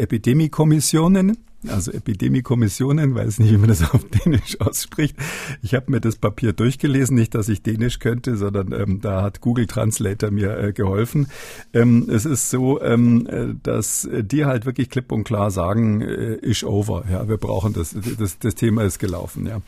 Epidemiekommissionen 1.06 1.46
also 1.68 1.90
Epidemiekommissionen, 1.90 3.14
weiß 3.14 3.38
nicht, 3.38 3.52
wie 3.52 3.56
man 3.56 3.68
das 3.68 3.82
auf 3.90 4.04
Dänisch 4.08 4.60
ausspricht. 4.60 5.16
Ich 5.62 5.74
habe 5.74 5.90
mir 5.90 6.00
das 6.00 6.16
Papier 6.16 6.52
durchgelesen, 6.52 7.16
nicht, 7.16 7.34
dass 7.34 7.48
ich 7.48 7.62
Dänisch 7.62 7.98
könnte, 7.98 8.36
sondern 8.36 8.72
ähm, 8.72 9.00
da 9.00 9.22
hat 9.22 9.40
Google 9.40 9.66
Translator 9.66 10.30
mir 10.30 10.58
äh, 10.58 10.72
geholfen. 10.72 11.28
Ähm, 11.72 12.08
es 12.10 12.24
ist 12.24 12.50
so, 12.50 12.80
ähm, 12.82 13.26
äh, 13.26 13.54
dass 13.62 14.08
die 14.12 14.44
halt 14.44 14.66
wirklich 14.66 14.90
klipp 14.90 15.12
und 15.12 15.24
klar 15.24 15.50
sagen, 15.50 16.02
äh, 16.02 16.34
is 16.34 16.64
over. 16.64 17.04
Ja, 17.10 17.28
wir 17.28 17.36
brauchen 17.36 17.72
das, 17.72 17.96
das, 18.18 18.38
das 18.38 18.54
Thema 18.54 18.84
ist 18.84 18.98
gelaufen. 18.98 19.46
Ja, 19.46 19.60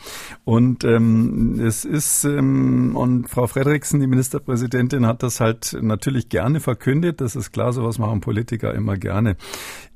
und 0.45 0.84
ähm, 0.84 1.61
es 1.61 1.84
ist 1.84 2.24
ähm, 2.24 2.95
und 2.97 3.28
Frau 3.28 3.47
Frederiksen, 3.47 4.01
die 4.01 4.07
Ministerpräsidentin, 4.07 5.07
hat 5.07 5.22
das 5.22 5.41
halt 5.41 5.76
natürlich 5.80 6.28
gerne 6.28 6.61
verkündet. 6.61 7.20
Das 7.20 7.36
ist 7.36 7.53
klar, 7.53 7.72
sowas 7.72 7.99
machen 7.99 8.20
Politiker 8.20 8.74
immer 8.74 8.97
gerne 8.97 9.36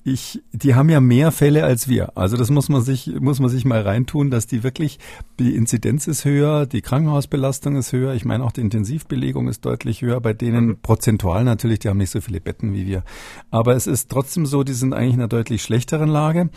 ich, 0.05 0.42
die 0.53 0.74
haben 0.74 0.88
ja 0.88 1.00
mehr 1.00 1.30
Fälle 1.30 1.64
als 1.64 1.88
wir. 1.88 2.16
Also 2.16 2.36
das 2.36 2.50
muss 2.50 2.68
man 2.68 2.82
sich, 2.82 3.07
muss 3.20 3.38
man 3.38 3.48
sich 3.48 3.64
mal 3.64 3.82
reintun, 3.82 4.30
dass 4.30 4.46
die 4.46 4.64
wirklich, 4.64 4.98
die 5.38 5.55
Inzidenz 5.55 6.09
ist 6.09 6.24
höher, 6.24 6.66
die 6.66 6.82
Krankenhausbelastung 6.82 7.76
ist 7.76 7.92
höher. 7.92 8.14
Ich 8.14 8.24
meine 8.24 8.44
auch 8.44 8.53
die 8.53 8.62
Intensivbelegung 8.62 9.46
ist 9.48 9.64
deutlich 9.64 10.03
höher 10.03 10.20
bei 10.20 10.32
denen. 10.32 10.66
Mhm. 10.66 10.78
Prozentual 10.82 11.44
natürlich, 11.44 11.78
die 11.80 11.88
haben 11.88 11.98
nicht 11.98 12.11
so 12.11 12.20
viele 12.20 12.40
Betten 12.40 12.74
wie 12.74 12.86
wir. 12.86 13.05
Aber 13.50 13.76
es 13.76 13.86
ist 13.86 14.11
trotzdem 14.11 14.44
so, 14.44 14.64
die 14.64 14.72
sind 14.72 14.92
eigentlich 14.92 15.14
in 15.14 15.20
einer 15.20 15.28
deutlich 15.28 15.62
schlechteren 15.62 16.09
Lage. 16.09 16.50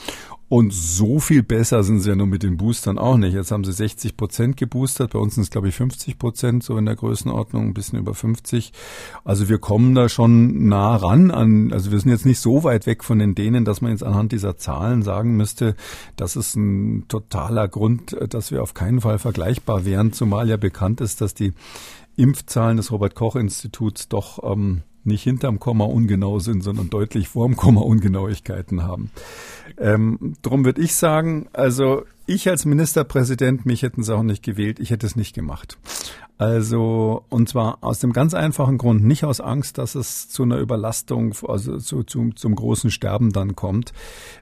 Und 0.48 0.74
so 0.74 1.20
viel 1.20 1.42
besser 1.42 1.84
sind 1.84 2.02
sie 2.02 2.10
ja 2.10 2.16
nur 2.16 2.28
mit 2.28 2.44
den 2.44 2.58
Boostern 2.58 3.00
auch 3.00 3.18
nicht. 3.18 3.34
Jetzt 3.34 3.52
haben 3.52 3.64
sie 3.64 3.74
60 3.74 4.16
Prozent 4.16 4.58
geboostert. 4.58 5.14
Bei 5.14 5.20
uns 5.20 5.36
sind 5.36 5.44
es, 5.44 5.50
glaube 5.50 5.70
ich, 5.70 5.76
50 5.76 6.20
Prozent, 6.20 6.64
so 6.64 6.78
in 6.78 6.86
der 6.86 6.96
Größenordnung, 6.96 7.68
ein 7.68 7.74
bisschen 7.74 7.98
über 7.98 8.14
50. 8.14 8.72
Also 9.24 9.50
wir 9.50 9.58
kommen 9.58 9.96
da 9.96 10.08
schon 10.08 10.68
nah 10.68 10.96
ran 10.96 11.32
an, 11.32 11.74
also 11.74 11.92
wir 11.92 12.00
sind 12.00 12.12
jetzt 12.12 12.28
nicht 12.28 12.40
so 12.40 12.64
weit 12.64 12.86
weg 12.86 13.04
von 13.04 13.18
den 13.18 13.34
Dänen, 13.34 13.66
dass 13.66 13.82
man 13.82 13.92
jetzt 13.92 14.04
anhand 14.04 14.32
dieser 14.32 14.56
Zahlen 14.56 15.02
sagen 15.02 15.36
müsste, 15.36 15.76
das 16.16 16.36
ist 16.36 16.56
ein 16.56 17.08
totaler 17.08 17.68
Grund, 17.68 18.16
dass 18.30 18.52
wir 18.52 18.62
auf 18.62 18.76
keinen 18.76 19.02
Fall 19.02 19.18
vergleichbar 19.18 19.84
wären, 19.84 20.14
zumal 20.14 20.48
ja 20.48 20.58
bekannt 20.58 21.02
ist, 21.02 21.22
dass 21.22 21.34
die 21.34 21.54
Impfzahlen 22.18 22.78
des 22.78 22.92
Robert 22.92 23.16
Koch 23.16 23.36
Instituts 23.36 24.08
doch 24.08 24.40
ähm, 24.44 24.84
nicht 25.06 25.24
hinterm 25.24 25.60
Komma 25.60 25.86
ungenau 25.86 26.40
sind, 26.40 26.64
sondern 26.64 26.90
deutlich 26.90 27.30
vorm 27.30 27.56
Komma 27.56 27.82
Ungenauigkeiten 27.82 28.84
haben. 28.84 29.12
Ähm, 29.78 30.36
drum 30.42 30.66
würde 30.66 30.82
ich 30.82 30.96
sagen, 30.96 31.48
also 31.54 32.04
ich 32.28 32.50
als 32.50 32.66
Ministerpräsident, 32.66 33.66
mich 33.66 33.84
hätten 33.84 34.04
sie 34.04 34.16
auch 34.16 34.24
nicht 34.24 34.44
gewählt, 34.44 34.80
ich 34.80 34.90
hätte 34.90 35.06
es 35.06 35.16
nicht 35.16 35.36
gemacht. 35.36 35.78
Also, 36.38 37.24
und 37.30 37.48
zwar 37.48 37.78
aus 37.82 38.00
dem 38.00 38.12
ganz 38.12 38.34
einfachen 38.34 38.78
Grund, 38.78 39.06
nicht 39.06 39.24
aus 39.24 39.40
Angst, 39.40 39.78
dass 39.78 39.96
es 39.96 40.28
zu 40.28 40.44
einer 40.44 40.58
Überlastung, 40.58 41.34
also 41.48 41.78
zu, 41.78 42.04
zu, 42.04 42.32
zum 42.36 42.56
großen 42.56 42.92
Sterben 42.92 43.32
dann 43.32 43.56
kommt, 43.56 43.94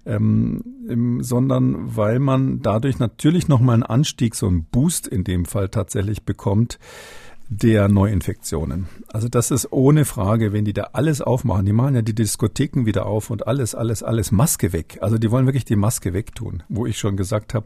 ähm, 0.05 1.19
sondern 1.21 1.95
weil 1.95 2.17
man 2.17 2.61
dadurch 2.63 2.97
natürlich 2.97 3.47
nochmal 3.47 3.75
einen 3.75 3.83
Anstieg, 3.83 4.33
so 4.33 4.47
einen 4.47 4.63
Boost 4.63 5.07
in 5.07 5.23
dem 5.23 5.45
Fall 5.45 5.69
tatsächlich 5.69 6.23
bekommt, 6.23 6.79
der 7.57 7.87
Neuinfektionen. 7.87 8.87
Also 9.07 9.27
das 9.27 9.51
ist 9.51 9.71
ohne 9.71 10.05
Frage, 10.05 10.53
wenn 10.53 10.65
die 10.65 10.73
da 10.73 10.89
alles 10.93 11.21
aufmachen, 11.21 11.65
die 11.65 11.73
machen 11.73 11.95
ja 11.95 12.01
die 12.01 12.15
Diskotheken 12.15 12.85
wieder 12.85 13.05
auf 13.05 13.29
und 13.29 13.47
alles, 13.47 13.75
alles, 13.75 14.03
alles 14.03 14.31
Maske 14.31 14.73
weg. 14.73 14.97
Also 15.01 15.17
die 15.17 15.31
wollen 15.31 15.45
wirklich 15.45 15.65
die 15.65 15.75
Maske 15.75 16.13
wegtun, 16.13 16.63
wo 16.69 16.85
ich 16.85 16.97
schon 16.97 17.17
gesagt 17.17 17.53
habe, 17.53 17.65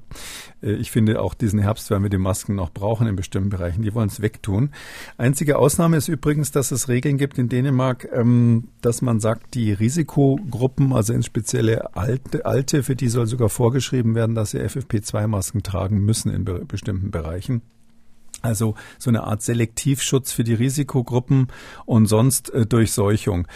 äh, 0.62 0.74
ich 0.74 0.92
finde 0.92 1.22
auch 1.22 1.34
diesen 1.34 1.60
Herbst 1.60 1.90
werden 1.90 2.04
wir 2.04 2.10
die 2.10 2.18
Masken 2.18 2.56
noch 2.56 2.72
brauchen 2.72 3.08
in 3.08 3.16
bestimmten 3.16 3.50
Bereichen, 3.50 3.82
die 3.82 3.94
wollen 3.94 4.10
es 4.10 4.22
wegtun. 4.22 4.72
Einzige 5.18 5.58
Ausnahme 5.58 5.98
ist 5.98 6.08
übrigens, 6.08 6.52
dass 6.52 6.72
es 6.72 6.88
Regeln 6.88 7.18
gibt 7.18 7.38
in 7.38 7.50
Dänemark, 7.50 8.08
ähm, 8.12 8.70
dass 8.82 9.02
man 9.02 9.20
sagt, 9.20 9.54
die 9.56 9.72
Risikogruppen, 9.72 10.94
also 10.94 11.14
in 11.14 11.24
spezielle 11.24 11.96
Alte, 11.96 12.46
Alte, 12.46 12.84
für 12.84 12.96
die 12.96 13.10
soll 13.10 13.28
sogar 13.28 13.50
vorgeschrieben 13.50 14.16
werden, 14.16 14.36
dass 14.36 14.52
sie 14.52 14.60
FFP2-Masken 14.60 15.64
tragen 15.64 16.00
müssen 16.00 16.32
in 16.32 16.46
bestimmten 16.68 17.12
Bereichen. 17.12 17.62
Also 18.44 18.76
so 19.00 19.10
eine 19.10 19.24
Art 19.24 19.42
Selektivschutz 19.42 20.32
für 20.32 20.44
die 20.44 20.54
Risikogruppen 20.54 21.48
und 21.86 22.06
sonst 22.06 22.54
äh, 22.54 22.68
Durchseuchung. 22.68 23.48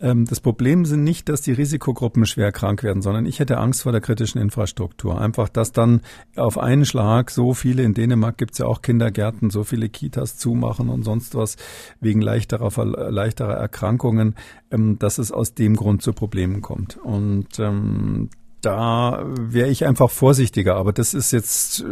Ähm, 0.00 0.24
das 0.24 0.40
Problem 0.40 0.84
sind 0.84 1.04
nicht, 1.04 1.28
dass 1.28 1.40
die 1.40 1.52
Risikogruppen 1.52 2.26
schwer 2.26 2.50
krank 2.50 2.82
werden, 2.82 3.00
sondern 3.00 3.26
ich 3.26 3.38
hätte 3.38 3.58
Angst 3.58 3.82
vor 3.82 3.92
der 3.92 4.00
kritischen 4.00 4.40
Infrastruktur. 4.40 5.20
Einfach, 5.20 5.48
dass 5.48 5.70
dann 5.70 6.00
auf 6.34 6.58
einen 6.58 6.84
Schlag 6.84 7.30
so 7.30 7.54
viele, 7.54 7.84
in 7.84 7.94
Dänemark 7.94 8.36
gibt 8.36 8.52
es 8.52 8.58
ja 8.58 8.66
auch 8.66 8.82
Kindergärten, 8.82 9.50
so 9.50 9.62
viele 9.62 9.88
Kitas 9.88 10.36
zumachen 10.36 10.88
und 10.88 11.04
sonst 11.04 11.36
was 11.36 11.56
wegen 12.00 12.20
leichterer, 12.20 12.84
leichterer 13.10 13.54
Erkrankungen, 13.54 14.34
ähm, 14.72 14.98
dass 14.98 15.18
es 15.18 15.30
aus 15.30 15.54
dem 15.54 15.76
Grund 15.76 16.02
zu 16.02 16.12
Problemen 16.12 16.60
kommt. 16.60 16.96
Und 16.96 17.60
ähm, 17.60 18.30
da 18.64 19.24
wäre 19.26 19.68
ich 19.68 19.86
einfach 19.86 20.10
vorsichtiger. 20.10 20.76
Aber 20.76 20.92
das 20.92 21.14
ist 21.14 21.32
jetzt, 21.32 21.80
äh, 21.80 21.84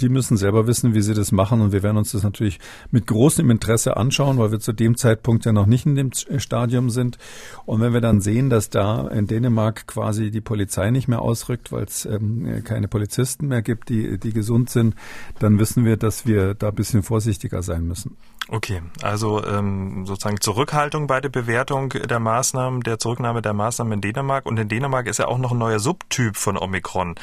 die 0.00 0.08
müssen 0.08 0.36
selber 0.36 0.66
wissen, 0.66 0.94
wie 0.94 1.02
sie 1.02 1.14
das 1.14 1.32
machen. 1.32 1.60
Und 1.60 1.72
wir 1.72 1.82
werden 1.82 1.96
uns 1.96 2.12
das 2.12 2.22
natürlich 2.22 2.58
mit 2.90 3.06
großem 3.06 3.50
Interesse 3.50 3.96
anschauen, 3.96 4.38
weil 4.38 4.50
wir 4.50 4.60
zu 4.60 4.72
dem 4.72 4.96
Zeitpunkt 4.96 5.44
ja 5.44 5.52
noch 5.52 5.66
nicht 5.66 5.86
in 5.86 5.94
dem 5.94 6.10
Stadium 6.12 6.90
sind. 6.90 7.18
Und 7.64 7.80
wenn 7.80 7.92
wir 7.92 8.00
dann 8.00 8.20
sehen, 8.20 8.50
dass 8.50 8.70
da 8.70 9.08
in 9.08 9.26
Dänemark 9.26 9.86
quasi 9.86 10.30
die 10.30 10.40
Polizei 10.40 10.90
nicht 10.90 11.08
mehr 11.08 11.22
ausrückt, 11.22 11.72
weil 11.72 11.84
es 11.84 12.06
ähm, 12.06 12.62
keine 12.64 12.88
Polizisten 12.88 13.48
mehr 13.48 13.62
gibt, 13.62 13.88
die, 13.88 14.18
die 14.18 14.32
gesund 14.32 14.70
sind, 14.70 14.94
dann 15.38 15.58
wissen 15.58 15.84
wir, 15.84 15.96
dass 15.96 16.26
wir 16.26 16.54
da 16.54 16.68
ein 16.68 16.74
bisschen 16.74 17.02
vorsichtiger 17.02 17.62
sein 17.62 17.86
müssen. 17.86 18.16
Okay, 18.48 18.80
also 19.02 19.44
ähm, 19.44 20.06
sozusagen 20.06 20.40
Zurückhaltung 20.40 21.08
bei 21.08 21.20
der 21.20 21.30
Bewertung 21.30 21.88
der 21.88 22.20
Maßnahmen, 22.20 22.82
der 22.82 23.00
Zurücknahme 23.00 23.42
der 23.42 23.54
Maßnahmen 23.54 23.94
in 23.94 24.00
Dänemark. 24.00 24.46
Und 24.46 24.56
in 24.56 24.68
Dänemark 24.68 25.08
ist 25.08 25.18
ja 25.18 25.26
auch 25.26 25.38
noch 25.38 25.50
ein 25.50 25.58
neuer 25.58 25.80
Subtyp 25.80 26.36
von 26.36 26.56
Omikron 26.56 27.16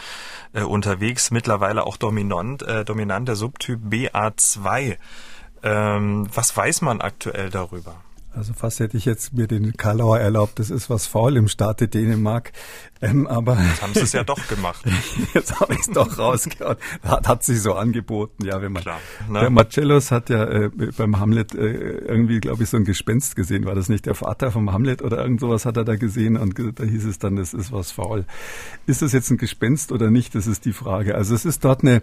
äh, 0.51 0.63
unterwegs, 0.63 1.31
mittlerweile 1.31 1.85
auch 1.85 1.95
dominant, 1.95 2.61
äh, 2.63 2.83
dominant 2.83 3.29
der 3.29 3.35
Subtyp 3.35 3.79
BA2. 3.89 4.97
Ähm, 5.63 6.27
was 6.33 6.57
weiß 6.57 6.81
man 6.81 6.99
aktuell 6.99 7.49
darüber? 7.49 7.95
Also 8.35 8.53
fast 8.53 8.79
hätte 8.79 8.97
ich 8.97 9.05
jetzt 9.05 9.33
mir 9.33 9.47
den 9.47 9.77
Kalauer 9.77 10.19
erlaubt, 10.19 10.57
das 10.57 10.71
ist 10.71 10.89
was 10.89 11.05
faul 11.05 11.37
im 11.37 11.47
Staate 11.47 11.87
Dänemark. 11.87 12.51
Ähm, 13.01 13.27
aber 13.27 13.57
jetzt 13.59 13.81
haben 13.81 13.93
sie 13.93 13.99
es 13.99 14.13
ja 14.13 14.23
doch 14.23 14.47
gemacht. 14.47 14.85
jetzt 15.33 15.59
habe 15.59 15.73
ich 15.73 15.81
es 15.81 15.87
doch 15.87 16.17
rausgehauen. 16.17 16.77
Hat, 17.03 17.27
hat 17.27 17.43
sich 17.43 17.61
so 17.61 17.73
angeboten, 17.73 18.45
ja, 18.45 18.61
wenn 18.61 18.71
man. 18.71 18.81
Klar, 18.81 18.99
ne? 19.29 19.41
Der 19.41 19.49
Marcellus 19.49 20.09
hat 20.09 20.29
ja 20.29 20.45
äh, 20.45 20.69
beim 20.97 21.19
Hamlet 21.19 21.53
äh, 21.53 21.67
irgendwie, 21.67 22.39
glaube 22.39 22.63
ich, 22.63 22.69
so 22.69 22.77
ein 22.77 22.85
Gespenst 22.85 23.35
gesehen. 23.35 23.65
War 23.65 23.75
das 23.75 23.89
nicht 23.89 24.05
der 24.05 24.15
Vater 24.15 24.51
vom 24.51 24.71
Hamlet 24.71 25.01
oder 25.01 25.17
irgend 25.17 25.41
sowas 25.41 25.65
hat 25.65 25.75
er 25.77 25.83
da 25.83 25.95
gesehen 25.95 26.37
und 26.37 26.57
da 26.57 26.83
hieß 26.83 27.05
es 27.05 27.19
dann, 27.19 27.35
das 27.35 27.53
ist 27.53 27.71
was 27.71 27.91
faul. 27.91 28.25
Ist 28.85 29.01
das 29.01 29.11
jetzt 29.11 29.29
ein 29.31 29.37
Gespenst 29.37 29.91
oder 29.91 30.09
nicht? 30.09 30.33
Das 30.33 30.47
ist 30.47 30.63
die 30.63 30.73
Frage. 30.73 31.15
Also 31.15 31.35
es 31.35 31.43
ist 31.45 31.65
dort 31.65 31.81
eine, 31.81 32.01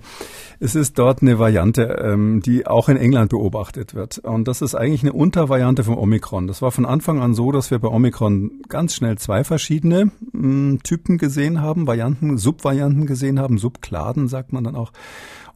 es 0.61 0.75
ist 0.75 0.99
dort 0.99 1.23
eine 1.23 1.39
Variante, 1.39 1.83
ähm, 2.03 2.43
die 2.43 2.67
auch 2.67 2.91
in 2.91 2.99
England 2.99 3.31
beobachtet 3.31 3.95
wird. 3.95 4.19
Und 4.19 4.47
das 4.47 4.61
ist 4.61 4.75
eigentlich 4.75 5.03
eine 5.03 5.15
Untervariante 5.15 5.83
vom 5.83 5.97
Omikron. 5.97 6.20
Omikron. 6.21 6.47
Das 6.47 6.61
war 6.61 6.71
von 6.71 6.85
Anfang 6.85 7.21
an 7.21 7.35
so, 7.35 7.51
dass 7.51 7.71
wir 7.71 7.79
bei 7.79 7.89
Omikron 7.89 8.61
ganz 8.69 8.95
schnell 8.95 9.17
zwei 9.17 9.43
verschiedene 9.43 10.07
mh, 10.07 10.13
hm, 10.33 10.83
Typen 10.83 11.17
gesehen 11.17 11.63
haben, 11.63 11.87
Varianten, 11.87 12.37
Subvarianten 12.37 13.07
gesehen 13.07 13.41
haben, 13.41 13.57
Subkladen 13.57 14.29
sagt 14.29 14.53
man 14.53 14.65
dann 14.65 14.77
auch. 14.77 14.93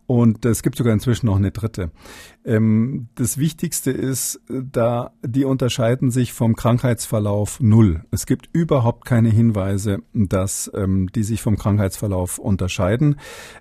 Und 0.07 0.45
es 0.45 0.63
gibt 0.63 0.77
sogar 0.77 0.93
inzwischen 0.93 1.27
noch 1.27 1.37
eine 1.37 1.51
dritte. 1.51 1.91
Ähm, 2.45 3.09
das 3.15 3.39
Wichtigste 3.39 3.91
ist, 3.91 4.39
da 4.49 5.13
die 5.23 5.45
unterscheiden 5.45 6.11
sich 6.11 6.35
vom 6.35 6.57
Krankheitsverlauf 6.57 7.59
null. 7.61 8.05
Es 8.11 8.27
gibt 8.27 8.51
überhaupt 8.53 9.07
keine 9.07 9.31
Hinweise, 9.31 10.01
dass 10.13 10.71
ähm, 10.75 11.11
die 11.15 11.23
sich 11.23 11.41
vom 11.41 11.57
Krankheitsverlauf 11.57 12.39
unterscheiden. 12.39 13.17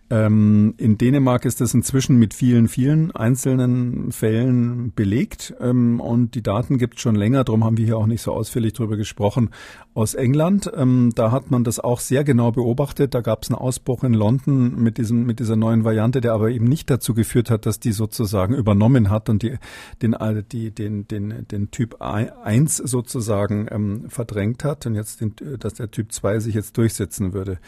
Ähm, 0.10 0.74
in 0.78 0.98
Dänemark 0.98 1.46
ist 1.46 1.62
es 1.62 1.74
inzwischen 1.74 2.18
mit 2.18 2.34
vielen, 2.34 2.68
vielen 2.68 3.12
einzelnen 3.12 4.12
Fällen 4.12 4.92
belegt 4.94 5.54
und 5.60 6.32
die 6.36 6.44
Daten 6.44 6.78
gibt 6.78 6.96
es 6.96 7.02
schon 7.02 7.16
länger. 7.16 7.44
Darum 7.44 7.64
haben 7.64 7.78
wir 7.78 7.86
hier 7.86 7.98
auch 7.98 8.06
nicht 8.06 8.22
so 8.22 8.34
ausführlich 8.34 8.74
drüber 8.74 8.98
gesprochen. 8.98 9.50
Aus 9.94 10.14
England, 10.14 10.72
da 11.16 11.32
hat 11.32 11.52
man 11.52 11.64
das 11.64 11.80
auch 11.80 12.00
sehr 12.00 12.24
genau 12.24 12.52
beobachtet. 12.52 13.14
Da 13.14 13.22
gab 13.22 13.44
es 13.44 13.50
einen 13.50 13.58
Ausbruch 13.58 14.04
in 14.04 14.14
London 14.14 14.82
mit 14.82 14.98
diesem 14.98 15.26
mit 15.26 15.40
dieser 15.40 15.56
neuen 15.56 15.84
Variante, 15.84 16.22
der 16.22 16.33
aber 16.34 16.50
eben 16.50 16.66
nicht 16.66 16.90
dazu 16.90 17.14
geführt 17.14 17.50
hat, 17.50 17.66
dass 17.66 17.80
die 17.80 17.92
sozusagen 17.92 18.56
übernommen 18.56 19.10
hat 19.10 19.30
und 19.30 19.44
die, 19.44 19.58
den, 20.02 20.14
äh, 20.14 20.44
die, 20.44 20.72
den, 20.72 21.08
den, 21.08 21.48
den 21.48 21.72
Typ 21.72 22.02
1 22.02 22.78
sozusagen 22.78 23.68
ähm, 23.72 24.10
verdrängt 24.10 24.64
hat 24.64 24.86
und 24.86 24.96
jetzt, 24.96 25.22
den, 25.22 25.36
dass 25.60 25.76
der 25.76 25.92
Typ 25.92 26.12
2 26.12 26.40
sich 26.40 26.56
jetzt 26.56 26.78
durchsetzen 26.78 27.34
würde. 27.34 27.60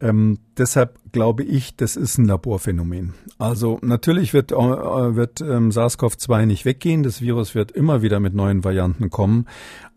Ähm, 0.00 0.38
deshalb 0.56 0.98
glaube 1.12 1.42
ich, 1.42 1.76
das 1.76 1.96
ist 1.96 2.18
ein 2.18 2.26
Laborphänomen. 2.26 3.14
Also 3.38 3.78
natürlich 3.82 4.32
wird, 4.32 4.52
äh, 4.52 4.56
wird 4.56 5.40
ähm, 5.40 5.70
SARS-CoV-2 5.70 6.46
nicht 6.46 6.64
weggehen. 6.64 7.02
Das 7.02 7.20
Virus 7.20 7.54
wird 7.54 7.70
immer 7.72 8.00
wieder 8.02 8.18
mit 8.20 8.34
neuen 8.34 8.64
Varianten 8.64 9.10
kommen. 9.10 9.46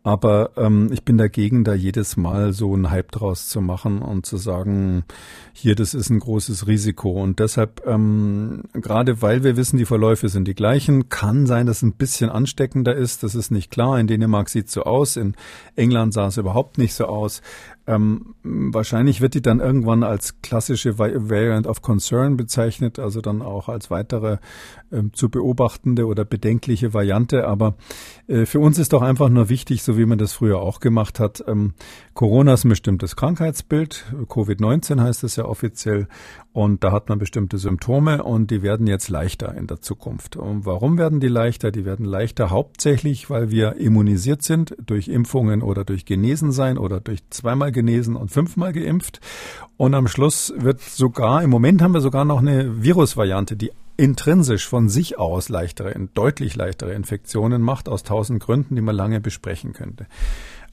Aber 0.06 0.52
ähm, 0.58 0.90
ich 0.92 1.04
bin 1.04 1.18
dagegen, 1.18 1.64
da 1.64 1.74
jedes 1.74 2.18
Mal 2.18 2.52
so 2.52 2.74
einen 2.74 2.92
Hype 2.92 3.12
draus 3.12 3.48
zu 3.48 3.62
machen 3.62 4.02
und 4.02 4.26
zu 4.26 4.36
sagen, 4.36 5.06
hier, 5.54 5.76
das 5.76 5.94
ist 5.94 6.10
ein 6.10 6.20
großes 6.20 6.68
Risiko. 6.68 7.12
Und 7.12 7.40
deshalb, 7.40 7.82
ähm, 7.88 8.64
gerade 8.74 9.22
weil 9.22 9.46
wir 9.46 9.56
wissen, 9.56 9.78
die 9.78 9.86
Verläufe 9.86 10.28
sind 10.28 10.46
die 10.46 10.56
gleichen, 10.56 11.08
kann 11.08 11.46
sein, 11.46 11.68
dass 11.68 11.78
es 11.78 11.84
ein 11.84 11.94
bisschen 11.94 12.30
ansteckender 12.30 12.94
ist. 12.94 13.24
Das 13.24 13.34
ist 13.34 13.50
nicht 13.50 13.72
klar. 13.72 13.98
In 13.98 14.08
Dänemark 14.08 14.50
sieht 14.50 14.68
es 14.68 14.74
so 14.74 14.84
aus. 14.84 15.16
In 15.16 15.36
England 15.78 16.14
sah 16.14 16.28
es 16.28 16.36
überhaupt 16.36 16.78
nicht 16.78 16.94
so 16.94 17.06
aus. 17.06 17.42
Ähm, 17.86 18.36
wahrscheinlich 18.44 19.20
wird 19.20 19.34
die 19.34 19.42
dann 19.42 19.60
irgendwann 19.60 20.04
als 20.04 20.42
klassische 20.42 20.98
Variant 21.00 21.68
of 21.68 21.82
Concern 21.82 22.38
bezeichnet, 22.38 22.98
also 22.98 23.20
dann 23.20 23.42
auch 23.42 23.68
als 23.68 23.92
weitere 23.92 24.38
ähm, 24.92 25.12
zu 25.14 25.30
beobachtende 25.30 26.06
oder 26.06 26.24
bedenkliche 26.24 26.94
Variante. 26.94 27.46
Aber 27.46 27.76
äh, 28.28 28.46
für 28.46 28.60
uns 28.60 28.80
ist 28.80 28.94
doch 28.94 29.02
einfach 29.02 29.28
nur 29.28 29.50
wichtig, 29.50 29.84
so 29.84 29.98
wie 29.98 30.06
man 30.06 30.18
das 30.18 30.32
früher 30.32 30.60
auch 30.60 30.80
gemacht 30.80 31.20
hat, 31.20 31.44
ähm, 31.48 31.74
Corona 32.14 32.54
ist 32.54 32.64
ein 32.64 32.70
bestimmtes 32.70 33.16
Krankheitsbild. 33.16 34.06
Covid-19 34.28 35.02
heißt 35.02 35.24
es 35.24 35.36
ja 35.36 35.46
offiziell. 35.46 36.08
Und 36.54 36.84
da 36.84 36.92
hat 36.92 37.10
man 37.10 37.18
bestimmte 37.18 37.58
Symptome 37.58 38.24
und 38.24 38.52
die 38.52 38.62
werden 38.62 38.86
jetzt 38.86 39.10
leichter 39.10 39.56
in 39.56 39.66
der 39.66 39.82
Zukunft. 39.82 40.36
Und 40.36 40.68
warum 40.68 41.00
werden 41.00 41.20
die 41.20 41.28
leichter? 41.28 41.72
Die 41.72 41.84
werden 41.84 42.06
leichter 42.06 42.52
hauptsächlich, 42.52 43.32
weil 43.32 43.50
wir 43.50 43.78
immunisiert 43.78 44.44
sind 44.44 44.76
durch 44.86 45.08
Impfungen 45.08 45.64
oder 45.64 45.84
durch 45.84 46.06
Genesen 46.06 46.52
sein 46.52 46.78
oder 46.78 47.00
durch 47.00 47.28
zweimal 47.32 47.72
genesen 47.72 48.16
und 48.16 48.30
fünfmal 48.30 48.72
geimpft. 48.72 49.20
Und 49.78 49.96
am 49.96 50.08
Schluss 50.08 50.54
wird 50.56 50.80
sogar, 50.80 51.42
im 51.42 51.50
Moment 51.50 51.82
haben 51.82 51.96
wir 51.96 52.02
sogar 52.02 52.24
noch 52.24 52.40
eine 52.40 52.84
Virusvariante, 52.84 53.56
die 53.56 53.72
intrinsisch 53.98 54.68
von 54.68 54.90
sich 54.90 55.18
aus 55.18 55.50
leichtere, 55.50 55.96
deutlich 56.14 56.56
leichtere 56.56 56.94
Infektionen 56.94 57.64
macht, 57.64 57.90
aus 57.90 58.04
tausend 58.04 58.42
Gründen, 58.42 58.76
die 58.76 58.82
man 58.82 58.96
lange 58.96 59.20
besprechen 59.20 59.74
könnte. 59.74 60.06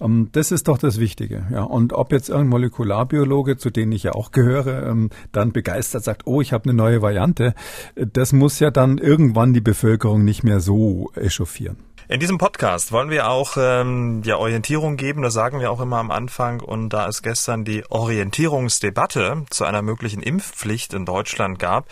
Ähm, 0.01 0.29
das 0.33 0.51
ist 0.51 0.69
doch 0.69 0.79
das 0.79 0.99
Wichtige. 0.99 1.47
Ja. 1.53 1.63
Und 1.63 1.93
ob 1.93 2.13
jetzt 2.13 2.29
irgendein 2.29 2.51
Molekularbiologe, 2.51 3.57
zu 3.57 3.71
denen 3.71 3.93
ich 3.93 4.05
ja 4.05 4.13
auch 4.13 4.33
gehöre, 4.33 4.87
ähm, 4.87 5.11
dann 5.33 5.53
begeistert 5.53 6.05
sagt, 6.05 6.27
oh, 6.27 6.41
ich 6.41 6.53
habe 6.53 6.65
eine 6.65 6.75
neue 6.75 7.03
Variante, 7.03 7.55
das 7.95 8.33
muss 8.33 8.59
ja 8.61 8.71
dann 8.71 8.99
irgendwann 8.99 9.53
die 9.53 9.61
Bevölkerung 9.61 10.25
nicht 10.25 10.43
mehr 10.43 10.61
so 10.61 11.11
echauffieren. 11.15 11.77
In 12.11 12.19
diesem 12.19 12.39
Podcast 12.39 12.91
wollen 12.91 13.09
wir 13.09 13.29
auch 13.29 13.57
ähm, 13.57 14.23
ja 14.25 14.37
Orientierung 14.37 14.97
geben, 14.97 15.23
das 15.23 15.33
sagen 15.33 15.61
wir 15.61 15.71
auch 15.71 15.81
immer 15.81 15.99
am 15.99 16.11
Anfang. 16.11 16.61
Und 16.61 16.89
da 16.89 17.07
es 17.07 17.23
gestern 17.23 17.65
die 17.65 17.89
Orientierungsdebatte 17.89 19.45
zu 19.49 19.65
einer 19.65 19.81
möglichen 19.81 20.21
Impfpflicht 20.21 20.93
in 20.93 21.07
Deutschland 21.07 21.61
gab, 21.61 21.87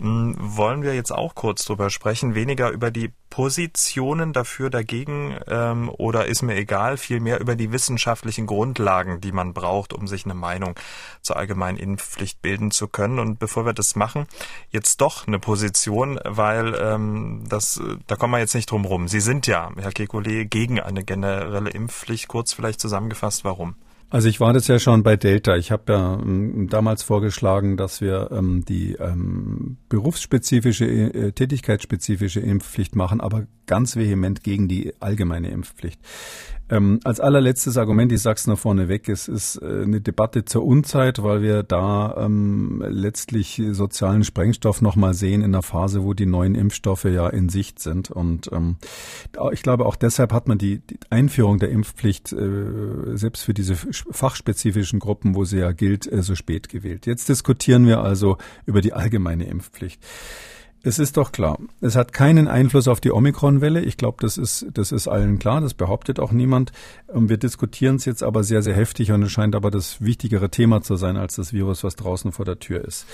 mh, 0.00 0.34
wollen 0.40 0.82
wir 0.82 0.96
jetzt 0.96 1.12
auch 1.12 1.36
kurz 1.36 1.64
drüber 1.64 1.88
sprechen, 1.88 2.34
weniger 2.34 2.70
über 2.70 2.90
die 2.90 3.12
Positionen 3.30 4.32
dafür, 4.32 4.70
dagegen 4.70 5.38
ähm, 5.46 5.88
oder 5.88 6.26
ist 6.26 6.42
mir 6.42 6.56
egal, 6.56 6.96
vielmehr 6.96 7.40
über 7.40 7.54
die 7.54 7.70
wissenschaftlichen 7.70 8.46
Grundlagen, 8.46 9.20
die 9.20 9.30
man 9.30 9.54
braucht, 9.54 9.92
um 9.92 10.08
sich 10.08 10.24
eine 10.24 10.34
Meinung 10.34 10.74
zur 11.22 11.36
allgemeinen 11.36 11.78
Impfpflicht 11.78 12.42
bilden 12.42 12.72
zu 12.72 12.88
können. 12.88 13.20
Und 13.20 13.38
bevor 13.38 13.64
wir 13.64 13.72
das 13.72 13.94
machen, 13.94 14.26
jetzt 14.70 15.00
doch 15.00 15.28
eine 15.28 15.38
Position, 15.38 16.18
weil 16.24 16.74
ähm, 16.74 17.44
das, 17.48 17.80
da 18.08 18.16
kommen 18.16 18.34
wir 18.34 18.40
jetzt 18.40 18.56
nicht 18.56 18.70
drum 18.70 18.84
rum. 18.84 19.06
Sie 19.06 19.20
sind 19.20 19.46
ja, 19.46 19.59
Herr 19.76 19.92
Kekulé, 19.92 20.44
gegen 20.44 20.80
eine 20.80 21.04
generelle 21.04 21.70
Impfpflicht. 21.70 22.28
Kurz 22.28 22.52
vielleicht 22.52 22.80
zusammengefasst, 22.80 23.44
warum? 23.44 23.74
Also 24.12 24.28
ich 24.28 24.40
war 24.40 24.52
das 24.52 24.66
ja 24.66 24.80
schon 24.80 25.04
bei 25.04 25.16
Delta. 25.16 25.54
Ich 25.54 25.70
habe 25.70 25.92
ja 25.92 26.14
ähm, 26.14 26.68
damals 26.68 27.04
vorgeschlagen, 27.04 27.76
dass 27.76 28.00
wir 28.00 28.30
ähm, 28.32 28.64
die 28.64 28.94
ähm, 28.94 29.76
berufsspezifische, 29.88 30.84
äh, 30.84 31.32
tätigkeitsspezifische 31.32 32.40
Impfpflicht 32.40 32.96
machen, 32.96 33.20
aber 33.20 33.46
ganz 33.66 33.94
vehement 33.94 34.42
gegen 34.42 34.66
die 34.66 34.94
allgemeine 34.98 35.50
Impfpflicht. 35.50 36.00
Ähm, 36.70 37.00
als 37.02 37.18
allerletztes 37.18 37.76
Argument, 37.76 38.12
ich 38.12 38.22
sag's 38.22 38.46
noch 38.46 38.58
vorneweg, 38.58 39.08
es 39.08 39.26
ist 39.26 39.56
äh, 39.56 39.82
eine 39.82 40.00
Debatte 40.00 40.44
zur 40.44 40.64
Unzeit, 40.64 41.20
weil 41.20 41.42
wir 41.42 41.64
da 41.64 42.14
ähm, 42.16 42.84
letztlich 42.86 43.60
sozialen 43.72 44.22
Sprengstoff 44.22 44.80
nochmal 44.80 45.14
sehen 45.14 45.42
in 45.42 45.50
der 45.50 45.62
Phase, 45.62 46.04
wo 46.04 46.14
die 46.14 46.26
neuen 46.26 46.54
Impfstoffe 46.54 47.04
ja 47.04 47.28
in 47.28 47.48
Sicht 47.48 47.80
sind. 47.80 48.12
Und 48.12 48.50
ähm, 48.52 48.76
ich 49.52 49.62
glaube, 49.62 49.84
auch 49.84 49.96
deshalb 49.96 50.32
hat 50.32 50.46
man 50.46 50.58
die, 50.58 50.78
die 50.78 50.98
Einführung 51.10 51.58
der 51.58 51.70
Impfpflicht 51.70 52.32
äh, 52.32 53.16
selbst 53.16 53.42
für 53.42 53.54
diese 53.54 53.74
fachspezifischen 53.74 55.00
Gruppen, 55.00 55.34
wo 55.34 55.44
sie 55.44 55.58
ja 55.58 55.72
gilt, 55.72 56.10
äh, 56.10 56.22
so 56.22 56.36
spät 56.36 56.68
gewählt. 56.68 57.06
Jetzt 57.06 57.28
diskutieren 57.28 57.86
wir 57.86 58.00
also 58.00 58.38
über 58.64 58.80
die 58.80 58.92
allgemeine 58.92 59.44
Impfpflicht. 59.48 60.00
Es 60.82 60.98
ist 60.98 61.18
doch 61.18 61.30
klar, 61.30 61.58
es 61.82 61.94
hat 61.94 62.14
keinen 62.14 62.48
Einfluss 62.48 62.88
auf 62.88 63.00
die 63.00 63.12
Omikron-Welle. 63.12 63.82
Ich 63.82 63.98
glaube, 63.98 64.16
das 64.20 64.38
ist, 64.38 64.66
das 64.72 64.92
ist 64.92 65.08
allen 65.08 65.38
klar, 65.38 65.60
das 65.60 65.74
behauptet 65.74 66.18
auch 66.18 66.32
niemand. 66.32 66.72
Wir 67.12 67.36
diskutieren 67.36 67.96
es 67.96 68.06
jetzt 68.06 68.22
aber 68.22 68.44
sehr, 68.44 68.62
sehr 68.62 68.74
heftig 68.74 69.12
und 69.12 69.22
es 69.22 69.30
scheint 69.30 69.54
aber 69.54 69.70
das 69.70 70.00
wichtigere 70.00 70.50
Thema 70.50 70.80
zu 70.80 70.96
sein 70.96 71.18
als 71.18 71.36
das 71.36 71.52
Virus, 71.52 71.84
was 71.84 71.96
draußen 71.96 72.32
vor 72.32 72.46
der 72.46 72.60
Tür 72.60 72.82
ist. 72.82 73.04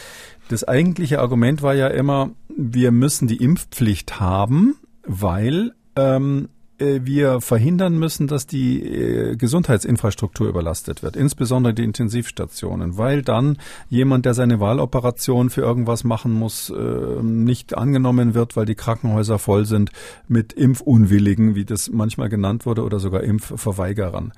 Das 0.49 0.63
eigentliche 0.63 1.19
Argument 1.19 1.61
war 1.63 1.75
ja 1.75 1.89
immer, 1.89 2.31
wir 2.57 2.93
müssen 2.93 3.27
die 3.27 3.43
Impfpflicht 3.43 4.21
haben, 4.21 4.77
weil 5.05 5.73
ähm, 5.97 6.49
äh, 6.49 6.56
wir 6.79 7.41
verhindern 7.41 7.99
müssen, 7.99 8.27
dass 8.27 8.47
die 8.47 8.83
äh, 8.83 9.37
Gesundheitsinfrastruktur 9.37 10.49
überlastet 10.49 11.03
wird, 11.03 11.17
insbesondere 11.17 11.73
die 11.73 11.85
Intensivstationen, 11.85 12.99
weil 12.99 13.23
dann 13.23 13.59
jemand, 13.89 14.27
der 14.27 14.35
seine 14.35 14.61
Wahloperation 14.61 15.51
für 15.51 15.63
irgendwas 15.63 16.05
machen 16.05 16.33
muss, 16.33 16.71
äh, 16.71 17.23
nicht 17.23 17.77
angenommen 17.77 18.35
wird, 18.35 18.57
weil 18.57 18.67
die 18.67 18.75
Krankenhäuser 18.75 19.39
voll 19.39 19.65
sind 19.65 19.91
mit 20.29 20.53
Impfunwilligen, 20.53 21.55
wie 21.55 21.65
das 21.65 21.91
manchmal 21.91 22.29
genannt 22.29 22.67
wurde, 22.67 22.85
oder 22.85 23.01
sogar 23.01 23.23
Impfverweigerern. 23.23 24.33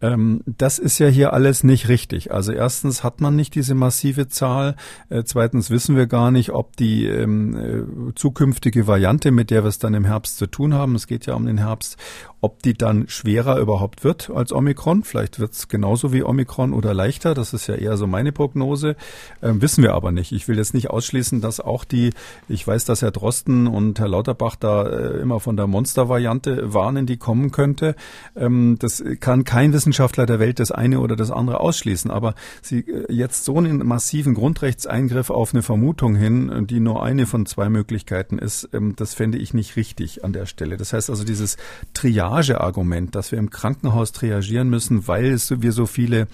Ähm, 0.00 0.42
das 0.46 0.78
ist 0.78 0.98
ja 0.98 1.08
hier 1.08 1.32
alles 1.32 1.64
nicht 1.64 1.88
richtig. 1.88 2.32
Also 2.32 2.52
erstens 2.52 3.02
hat 3.02 3.20
man 3.20 3.34
nicht 3.34 3.54
diese 3.54 3.74
massive 3.74 4.28
Zahl. 4.28 4.76
Äh, 5.08 5.24
zweitens 5.24 5.70
wissen 5.70 5.96
wir 5.96 6.06
gar 6.06 6.30
nicht, 6.30 6.50
ob 6.50 6.76
die 6.76 7.06
ähm, 7.06 7.56
äh, 7.56 8.14
zukünftige 8.14 8.86
Variante, 8.86 9.30
mit 9.30 9.50
der 9.50 9.64
wir 9.64 9.68
es 9.68 9.78
dann 9.78 9.94
im 9.94 10.04
Herbst 10.04 10.38
zu 10.38 10.46
tun 10.46 10.74
haben, 10.74 10.94
es 10.94 11.06
geht 11.06 11.26
ja 11.26 11.34
um 11.34 11.46
den 11.46 11.58
Herbst, 11.58 11.77
Herbst 11.78 11.96
ob 12.40 12.62
die 12.62 12.74
dann 12.74 13.08
schwerer 13.08 13.58
überhaupt 13.58 14.04
wird 14.04 14.30
als 14.30 14.52
Omikron. 14.52 15.02
Vielleicht 15.02 15.40
wird 15.40 15.52
es 15.52 15.66
genauso 15.66 16.12
wie 16.12 16.22
Omikron 16.22 16.72
oder 16.72 16.94
leichter. 16.94 17.34
Das 17.34 17.52
ist 17.52 17.66
ja 17.66 17.74
eher 17.74 17.96
so 17.96 18.06
meine 18.06 18.30
Prognose. 18.30 18.94
Ähm, 19.42 19.60
wissen 19.60 19.82
wir 19.82 19.94
aber 19.94 20.12
nicht. 20.12 20.30
Ich 20.30 20.46
will 20.46 20.56
jetzt 20.56 20.72
nicht 20.72 20.88
ausschließen, 20.90 21.40
dass 21.40 21.58
auch 21.58 21.84
die, 21.84 22.12
ich 22.48 22.64
weiß, 22.64 22.84
dass 22.84 23.02
Herr 23.02 23.10
Drosten 23.10 23.66
und 23.66 23.98
Herr 23.98 24.08
Lauterbach 24.08 24.54
da 24.54 24.86
äh, 24.86 25.20
immer 25.20 25.40
von 25.40 25.56
der 25.56 25.66
Monster-Variante 25.66 26.72
warnen, 26.72 27.06
die 27.06 27.16
kommen 27.16 27.50
könnte. 27.50 27.96
Ähm, 28.36 28.76
das 28.78 29.02
kann 29.18 29.42
kein 29.42 29.72
Wissenschaftler 29.72 30.26
der 30.26 30.38
Welt 30.38 30.60
das 30.60 30.70
eine 30.70 31.00
oder 31.00 31.16
das 31.16 31.32
andere 31.32 31.58
ausschließen. 31.58 32.10
Aber 32.10 32.34
sie 32.62 32.80
äh, 32.80 33.12
jetzt 33.12 33.44
so 33.44 33.58
einen 33.58 33.78
massiven 33.78 34.34
Grundrechtseingriff 34.34 35.30
auf 35.30 35.54
eine 35.54 35.64
Vermutung 35.64 36.14
hin, 36.14 36.66
die 36.68 36.78
nur 36.78 37.02
eine 37.02 37.26
von 37.26 37.46
zwei 37.46 37.68
Möglichkeiten 37.68 38.38
ist, 38.38 38.68
ähm, 38.72 38.94
das 38.94 39.14
fände 39.14 39.38
ich 39.38 39.54
nicht 39.54 39.74
richtig 39.74 40.24
an 40.24 40.32
der 40.32 40.46
Stelle. 40.46 40.76
Das 40.76 40.92
heißt 40.92 41.10
also 41.10 41.24
dieses 41.24 41.56
Triage 41.94 42.27
Triage-Argument, 42.28 43.14
dass 43.14 43.32
wir 43.32 43.38
im 43.38 43.50
Krankenhaus 43.50 44.12
triagieren 44.12 44.68
müssen, 44.68 45.08
weil 45.08 45.38
wir 45.38 45.72
so 45.72 45.86
viele 45.86 46.28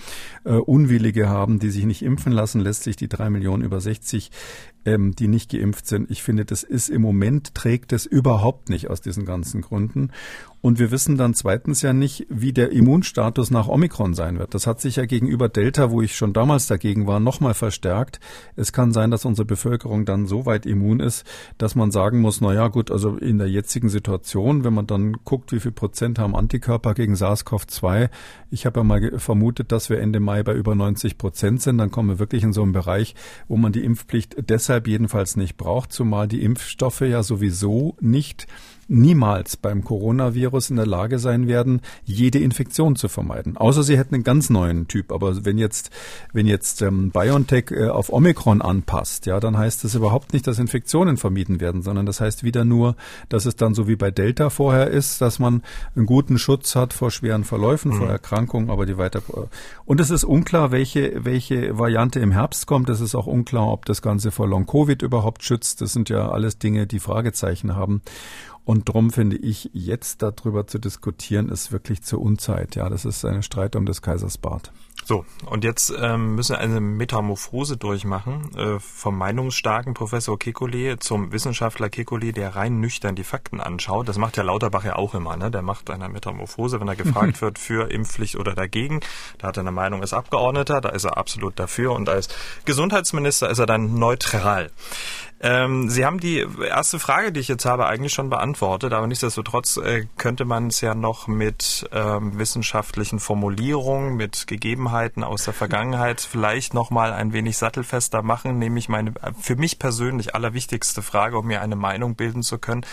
äh, 0.44 0.50
Unwillige 0.52 1.28
haben, 1.28 1.58
die 1.58 1.70
sich 1.70 1.84
nicht 1.84 2.02
impfen 2.02 2.32
lassen, 2.32 2.60
lässt 2.60 2.82
sich 2.82 2.96
die 2.96 3.08
drei 3.08 3.30
Millionen 3.30 3.62
über 3.62 3.80
60 3.80 4.30
ähm, 4.84 5.14
die 5.14 5.28
nicht 5.28 5.50
geimpft 5.50 5.86
sind. 5.86 6.10
Ich 6.10 6.22
finde, 6.22 6.44
das 6.44 6.62
ist 6.62 6.88
im 6.88 7.02
Moment 7.02 7.54
trägt 7.54 7.92
es 7.92 8.06
überhaupt 8.06 8.68
nicht 8.68 8.90
aus 8.90 9.00
diesen 9.00 9.24
ganzen 9.24 9.62
Gründen. 9.62 10.10
Und 10.64 10.78
wir 10.78 10.90
wissen 10.90 11.18
dann 11.18 11.34
zweitens 11.34 11.82
ja 11.82 11.92
nicht, 11.92 12.26
wie 12.30 12.54
der 12.54 12.72
Immunstatus 12.72 13.50
nach 13.50 13.68
Omikron 13.68 14.14
sein 14.14 14.38
wird. 14.38 14.54
Das 14.54 14.66
hat 14.66 14.80
sich 14.80 14.96
ja 14.96 15.04
gegenüber 15.04 15.50
Delta, 15.50 15.90
wo 15.90 16.00
ich 16.00 16.16
schon 16.16 16.32
damals 16.32 16.66
dagegen 16.66 17.06
war, 17.06 17.20
nochmal 17.20 17.52
verstärkt. 17.52 18.18
Es 18.56 18.72
kann 18.72 18.90
sein, 18.90 19.10
dass 19.10 19.26
unsere 19.26 19.44
Bevölkerung 19.44 20.06
dann 20.06 20.24
so 20.24 20.46
weit 20.46 20.64
immun 20.64 21.00
ist, 21.00 21.26
dass 21.58 21.74
man 21.74 21.90
sagen 21.90 22.22
muss, 22.22 22.40
na 22.40 22.54
ja, 22.54 22.68
gut, 22.68 22.90
also 22.90 23.18
in 23.18 23.36
der 23.36 23.50
jetzigen 23.50 23.90
Situation, 23.90 24.64
wenn 24.64 24.72
man 24.72 24.86
dann 24.86 25.18
guckt, 25.26 25.52
wie 25.52 25.60
viel 25.60 25.70
Prozent 25.70 26.18
haben 26.18 26.34
Antikörper 26.34 26.94
gegen 26.94 27.12
SARS-CoV-2. 27.12 28.08
Ich 28.50 28.64
habe 28.64 28.80
ja 28.80 28.84
mal 28.84 29.18
vermutet, 29.18 29.70
dass 29.70 29.90
wir 29.90 30.00
Ende 30.00 30.18
Mai 30.18 30.42
bei 30.42 30.54
über 30.54 30.74
90 30.74 31.18
Prozent 31.18 31.60
sind. 31.60 31.76
Dann 31.76 31.90
kommen 31.90 32.08
wir 32.08 32.18
wirklich 32.18 32.42
in 32.42 32.54
so 32.54 32.62
einen 32.62 32.72
Bereich, 32.72 33.14
wo 33.48 33.58
man 33.58 33.72
die 33.72 33.84
Impfpflicht 33.84 34.36
deshalb 34.48 34.73
jedenfalls 34.86 35.36
nicht 35.36 35.56
braucht, 35.56 35.92
zumal 35.92 36.28
die 36.28 36.42
Impfstoffe 36.42 37.02
ja 37.02 37.22
sowieso 37.22 37.96
nicht 38.00 38.46
niemals 38.88 39.56
beim 39.56 39.84
Coronavirus 39.84 40.70
in 40.70 40.76
der 40.76 40.86
Lage 40.86 41.18
sein 41.18 41.48
werden, 41.48 41.80
jede 42.04 42.38
Infektion 42.38 42.96
zu 42.96 43.08
vermeiden. 43.08 43.56
Außer 43.56 43.82
sie 43.82 43.98
hätten 43.98 44.14
einen 44.14 44.24
ganz 44.24 44.50
neuen 44.50 44.88
Typ. 44.88 45.12
Aber 45.12 45.44
wenn 45.44 45.58
jetzt, 45.58 45.90
wenn 46.32 46.46
jetzt 46.46 46.82
ähm, 46.82 47.10
BioNTech 47.10 47.70
äh, 47.70 47.88
auf 47.88 48.12
Omikron 48.12 48.62
anpasst, 48.62 49.26
ja, 49.26 49.40
dann 49.40 49.56
heißt 49.56 49.84
das 49.84 49.94
überhaupt 49.94 50.32
nicht, 50.32 50.46
dass 50.46 50.58
Infektionen 50.58 51.16
vermieden 51.16 51.60
werden, 51.60 51.82
sondern 51.82 52.06
das 52.06 52.20
heißt 52.20 52.44
wieder 52.44 52.64
nur, 52.64 52.96
dass 53.28 53.46
es 53.46 53.56
dann 53.56 53.74
so 53.74 53.88
wie 53.88 53.96
bei 53.96 54.10
Delta 54.10 54.50
vorher 54.50 54.88
ist, 54.88 55.20
dass 55.20 55.38
man 55.38 55.62
einen 55.96 56.06
guten 56.06 56.38
Schutz 56.38 56.76
hat 56.76 56.92
vor 56.92 57.10
schweren 57.10 57.44
Verläufen, 57.44 57.92
mhm. 57.92 57.98
vor 57.98 58.08
Erkrankungen, 58.08 58.70
aber 58.70 58.86
die 58.86 58.98
weiter. 58.98 59.22
Und 59.84 60.00
es 60.00 60.10
ist 60.10 60.24
unklar, 60.24 60.70
welche, 60.70 61.24
welche 61.24 61.78
Variante 61.78 62.20
im 62.20 62.32
Herbst 62.32 62.66
kommt. 62.66 62.88
Es 62.88 63.00
ist 63.00 63.14
auch 63.14 63.26
unklar, 63.26 63.68
ob 63.68 63.84
das 63.86 64.02
Ganze 64.02 64.30
vor 64.30 64.48
Long 64.48 64.66
Covid 64.66 65.02
überhaupt 65.02 65.42
schützt. 65.42 65.80
Das 65.80 65.92
sind 65.92 66.08
ja 66.08 66.28
alles 66.28 66.58
Dinge, 66.58 66.86
die 66.86 67.00
Fragezeichen 67.00 67.76
haben. 67.76 68.02
Und 68.64 68.88
drum 68.88 69.10
finde 69.10 69.36
ich, 69.36 69.70
jetzt 69.74 70.22
darüber 70.22 70.66
zu 70.66 70.78
diskutieren, 70.78 71.50
ist 71.50 71.70
wirklich 71.70 72.02
zur 72.02 72.20
Unzeit. 72.20 72.76
Ja, 72.76 72.88
das 72.88 73.04
ist 73.04 73.24
ein 73.24 73.42
Streit 73.42 73.76
um 73.76 73.84
des 73.84 74.00
Kaisers 74.00 74.38
Bart. 74.38 74.72
So, 75.04 75.26
und 75.44 75.64
jetzt 75.64 75.92
ähm, 76.00 76.34
müssen 76.34 76.54
wir 76.54 76.60
eine 76.60 76.80
Metamorphose 76.80 77.76
durchmachen 77.76 78.56
äh, 78.56 78.80
vom 78.80 79.18
meinungsstarken 79.18 79.92
Professor 79.92 80.38
Kekulé 80.38 80.98
zum 80.98 81.30
Wissenschaftler 81.30 81.88
Kekulé, 81.88 82.32
der 82.32 82.56
rein 82.56 82.80
nüchtern 82.80 83.14
die 83.14 83.24
Fakten 83.24 83.60
anschaut. 83.60 84.08
Das 84.08 84.16
macht 84.16 84.38
ja 84.38 84.42
Lauterbach 84.42 84.84
ja 84.84 84.96
auch 84.96 85.14
immer, 85.14 85.36
ne? 85.36 85.50
Der 85.50 85.60
macht 85.60 85.90
eine 85.90 86.08
Metamorphose, 86.08 86.80
wenn 86.80 86.88
er 86.88 86.96
gefragt 86.96 87.40
wird 87.42 87.58
für 87.58 87.90
Impfpflicht 87.90 88.36
oder 88.36 88.54
dagegen. 88.54 89.00
Da 89.36 89.48
hat 89.48 89.58
er 89.58 89.60
eine 89.60 89.72
Meinung 89.72 90.00
als 90.00 90.14
Abgeordneter, 90.14 90.80
da 90.80 90.88
ist 90.88 91.04
er 91.04 91.18
absolut 91.18 91.58
dafür 91.58 91.92
und 91.92 92.08
als 92.08 92.28
Gesundheitsminister 92.64 93.50
ist 93.50 93.58
er 93.58 93.66
dann 93.66 93.98
neutral. 93.98 94.70
Ähm, 95.46 95.90
Sie 95.90 96.06
haben 96.06 96.20
die 96.20 96.46
erste 96.66 96.98
Frage, 96.98 97.30
die 97.30 97.38
ich 97.38 97.48
jetzt 97.48 97.66
habe, 97.66 97.84
eigentlich 97.84 98.14
schon 98.14 98.30
beantwortet, 98.30 98.94
aber 98.94 99.06
nichtsdestotrotz 99.06 99.76
äh, 99.76 100.06
könnte 100.16 100.46
man 100.46 100.68
es 100.68 100.80
ja 100.80 100.94
noch 100.94 101.28
mit 101.28 101.86
ähm, 101.92 102.38
wissenschaftlichen 102.38 103.20
Formulierungen, 103.20 104.16
mit 104.16 104.46
Gegebenheiten 104.46 105.22
aus 105.22 105.44
der 105.44 105.52
Vergangenheit 105.52 106.22
vielleicht 106.22 106.72
noch 106.72 106.88
mal 106.88 107.12
ein 107.12 107.34
wenig 107.34 107.58
sattelfester 107.58 108.22
machen, 108.22 108.58
nämlich 108.58 108.88
meine 108.88 109.12
für 109.38 109.56
mich 109.56 109.78
persönlich 109.78 110.34
allerwichtigste 110.34 111.02
Frage, 111.02 111.36
um 111.36 111.46
mir 111.46 111.60
eine 111.60 111.76
Meinung 111.76 112.14
bilden 112.14 112.42
zu 112.42 112.56
können, 112.56 112.86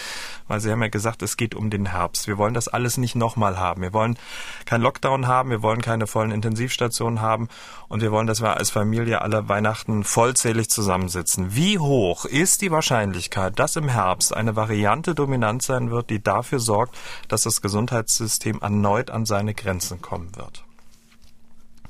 weil 0.49 0.59
Sie 0.59 0.69
haben 0.69 0.81
ja 0.81 0.89
gesagt, 0.89 1.21
es 1.21 1.37
geht 1.37 1.55
um 1.55 1.69
den 1.69 1.85
Herbst. 1.85 2.27
Wir 2.27 2.37
wollen 2.37 2.53
das 2.53 2.67
alles 2.67 2.97
nicht 2.97 3.15
nochmal 3.15 3.59
haben. 3.59 3.81
Wir 3.81 3.93
wollen 3.93 4.19
kein 4.65 4.81
Lockdown 4.81 5.25
haben, 5.25 5.51
wir 5.51 5.61
wollen 5.61 5.81
keine 5.81 6.05
vollen 6.05 6.31
Intensivstationen 6.31 7.21
haben 7.21 7.47
und 7.87 8.01
wir 8.01 8.11
wollen, 8.11 8.27
dass 8.27 8.41
wir 8.41 8.57
als 8.57 8.71
Familie 8.71 9.21
alle 9.21 9.47
Weihnachten 9.47 10.03
vollzählig 10.03 10.69
zusammensitzen. 10.69 11.55
Wie 11.55 11.79
hoch 11.79 12.25
ist 12.25 12.40
die 12.41 12.71
Wahrscheinlichkeit, 12.71 13.59
dass 13.59 13.75
im 13.75 13.87
Herbst 13.87 14.35
eine 14.35 14.55
Variante 14.55 15.13
dominant 15.13 15.61
sein 15.61 15.91
wird, 15.91 16.09
die 16.09 16.21
dafür 16.21 16.59
sorgt, 16.59 16.97
dass 17.27 17.43
das 17.43 17.61
Gesundheitssystem 17.61 18.59
erneut 18.61 19.11
an 19.11 19.25
seine 19.25 19.53
Grenzen 19.53 20.01
kommen 20.01 20.35
wird? 20.35 20.63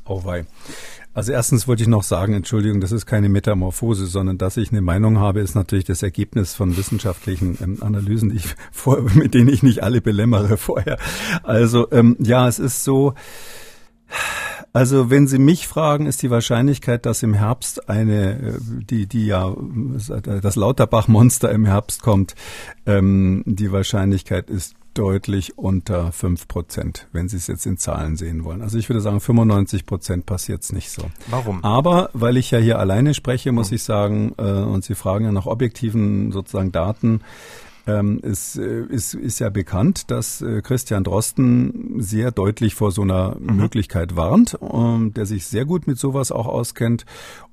Oh 0.06 0.26
wei. 0.26 0.46
Also 1.14 1.32
erstens 1.32 1.68
wollte 1.68 1.84
ich 1.84 1.90
noch 1.90 2.04
sagen, 2.04 2.34
Entschuldigung, 2.34 2.82
das 2.82 2.92
ist 2.92 3.06
keine 3.06 3.30
Metamorphose, 3.30 4.08
sondern 4.08 4.38
dass 4.38 4.58
ich 4.58 4.72
eine 4.72 4.82
Meinung 4.82 5.20
habe, 5.20 5.40
ist 5.40 5.56
natürlich 5.56 5.86
das 5.86 6.04
Ergebnis 6.04 6.54
von 6.54 6.76
wissenschaftlichen 6.76 7.58
ähm, 7.62 7.78
Analysen, 7.82 8.30
die 8.30 8.38
ich 8.38 8.56
vor, 8.72 9.02
mit 9.14 9.34
denen 9.34 9.48
ich 9.48 9.64
nicht 9.64 9.84
alle 9.84 10.02
belämmere 10.02 10.58
vorher. 10.58 10.98
Also 11.44 11.90
ähm, 11.92 12.18
ja, 12.20 12.48
es 12.48 12.60
ist 12.60 12.84
so, 12.84 13.14
also 14.74 15.10
wenn 15.10 15.28
Sie 15.28 15.38
mich 15.38 15.68
fragen, 15.68 16.06
ist 16.06 16.22
die 16.22 16.30
Wahrscheinlichkeit, 16.30 17.06
dass 17.06 17.24
im 17.24 17.34
Herbst 17.34 17.90
eine, 17.90 18.40
äh, 18.40 18.60
die, 18.62 19.06
die 19.08 19.26
ja, 19.26 19.54
das 20.24 20.56
Lauterbach-Monster 20.56 21.52
im 21.52 21.66
Herbst 21.66 22.02
kommt, 22.02 22.36
ähm, 22.86 23.44
die 23.46 23.72
Wahrscheinlichkeit 23.72 24.50
ist 24.50 24.76
deutlich 24.94 25.58
unter 25.58 26.12
fünf 26.12 26.48
Prozent, 26.48 27.08
wenn 27.12 27.30
Sie 27.30 27.38
es 27.38 27.48
jetzt 27.48 27.66
in 27.66 27.78
Zahlen 27.78 28.18
sehen 28.18 28.44
wollen. 28.44 28.62
Also 28.62 28.78
ich 28.78 28.90
würde 28.90 29.02
sagen, 29.02 29.20
95 29.20 29.86
Prozent 29.86 30.26
passiert 30.26 30.64
es 30.64 30.74
nicht 30.74 30.92
so. 30.92 31.04
Warum? 31.28 31.64
Aber 31.64 32.10
weil 32.14 32.38
ich 32.38 32.52
ja 32.52 32.60
hier 32.60 32.80
alleine 32.80 33.14
spreche, 33.14 33.52
muss 33.52 33.70
hm. 33.70 33.76
ich 33.76 33.84
sagen, 33.84 34.34
äh, 34.38 34.44
und 34.44 34.84
Sie 34.84 34.96
fragen 34.96 35.26
ja 35.26 35.32
nach 35.32 35.46
objektiven 35.46 36.32
sozusagen 36.32 36.72
Daten, 36.72 37.22
es 38.24 38.58
äh, 38.58 38.84
ist, 38.90 39.14
ist 39.14 39.40
ja 39.40 39.50
bekannt, 39.50 40.12
dass 40.12 40.42
äh, 40.42 40.62
Christian 40.62 41.04
Drosten 41.04 41.96
sehr 41.98 42.32
deutlich 42.32 42.76
vor 42.76 42.92
so 42.92 43.02
einer 43.02 43.36
mhm. 43.40 43.58
Möglichkeit 43.58 44.16
warnt, 44.16 44.58
ähm, 44.62 45.14
der 45.14 45.26
sich 45.26 45.48
sehr 45.48 45.66
gut 45.66 45.88
mit 45.88 45.98
sowas 45.98 46.32
auch 46.32 46.48
auskennt 46.48 47.06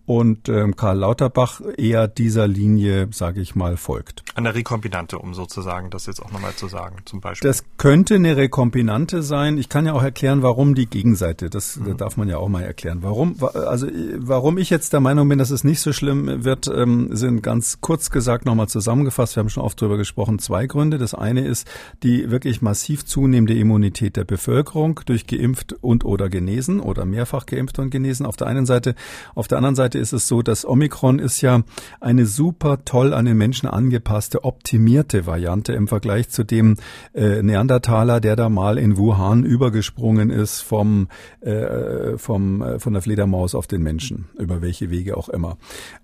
und 0.08 0.48
ähm, 0.48 0.74
Karl 0.74 1.00
Lauterbach 1.00 1.60
eher 1.76 2.08
dieser 2.08 2.48
Linie, 2.48 3.08
sage 3.12 3.42
ich 3.42 3.54
mal, 3.54 3.76
folgt. 3.76 4.22
Eine 4.34 4.54
Rekombinante, 4.54 5.18
um 5.18 5.34
sozusagen 5.34 5.90
das 5.90 6.06
jetzt 6.06 6.22
auch 6.22 6.32
nochmal 6.32 6.54
zu 6.54 6.66
sagen, 6.66 6.96
zum 7.04 7.20
Beispiel. 7.20 7.46
Das 7.46 7.62
könnte 7.76 8.14
eine 8.14 8.34
Rekombinante 8.38 9.22
sein. 9.22 9.58
Ich 9.58 9.68
kann 9.68 9.84
ja 9.84 9.92
auch 9.92 10.02
erklären, 10.02 10.42
warum 10.42 10.74
die 10.74 10.86
Gegenseite. 10.86 11.50
Das 11.50 11.76
mhm. 11.76 11.98
darf 11.98 12.16
man 12.16 12.26
ja 12.26 12.38
auch 12.38 12.48
mal 12.48 12.62
erklären. 12.62 13.00
Warum? 13.02 13.36
Also 13.42 13.86
warum 14.16 14.56
ich 14.56 14.70
jetzt 14.70 14.94
der 14.94 15.00
Meinung 15.00 15.28
bin, 15.28 15.38
dass 15.38 15.50
es 15.50 15.62
nicht 15.62 15.82
so 15.82 15.92
schlimm 15.92 16.42
wird, 16.42 16.68
ähm, 16.68 17.14
sind 17.14 17.42
ganz 17.42 17.82
kurz 17.82 18.08
gesagt 18.08 18.46
nochmal 18.46 18.68
zusammengefasst. 18.68 19.36
Wir 19.36 19.42
haben 19.42 19.50
schon 19.50 19.62
oft 19.62 19.78
darüber 19.82 19.98
gesprochen. 19.98 20.38
Zwei 20.38 20.66
Gründe. 20.66 20.96
Das 20.96 21.12
eine 21.12 21.44
ist 21.44 21.68
die 22.02 22.30
wirklich 22.30 22.62
massiv 22.62 23.04
zunehmende 23.04 23.52
Immunität 23.52 24.16
der 24.16 24.24
Bevölkerung 24.24 25.02
durch 25.04 25.26
geimpft 25.26 25.74
und 25.82 26.06
oder 26.06 26.30
genesen 26.30 26.80
oder 26.80 27.04
mehrfach 27.04 27.44
geimpft 27.44 27.78
und 27.78 27.90
genesen. 27.90 28.24
Auf 28.24 28.38
der 28.38 28.46
einen 28.46 28.64
Seite, 28.64 28.94
auf 29.34 29.48
der 29.48 29.58
anderen 29.58 29.76
Seite 29.76 29.97
ist 29.98 30.12
es 30.12 30.28
so, 30.28 30.42
dass 30.42 30.66
Omikron 30.66 31.18
ist 31.18 31.40
ja 31.40 31.62
eine 32.00 32.26
super 32.26 32.84
toll 32.84 33.12
an 33.12 33.24
den 33.24 33.36
Menschen 33.36 33.68
angepasste, 33.68 34.44
optimierte 34.44 35.26
Variante 35.26 35.72
im 35.72 35.88
Vergleich 35.88 36.28
zu 36.30 36.44
dem 36.44 36.76
äh, 37.14 37.42
Neandertaler, 37.42 38.20
der 38.20 38.36
da 38.36 38.48
mal 38.48 38.78
in 38.78 38.96
Wuhan 38.96 39.44
übergesprungen 39.44 40.30
ist 40.30 40.60
vom, 40.60 41.08
äh, 41.40 42.16
vom, 42.16 42.62
äh, 42.62 42.78
von 42.78 42.92
der 42.92 43.02
Fledermaus 43.02 43.54
auf 43.54 43.66
den 43.66 43.82
Menschen, 43.82 44.26
über 44.38 44.62
welche 44.62 44.90
Wege 44.90 45.16
auch 45.16 45.28
immer. 45.28 45.58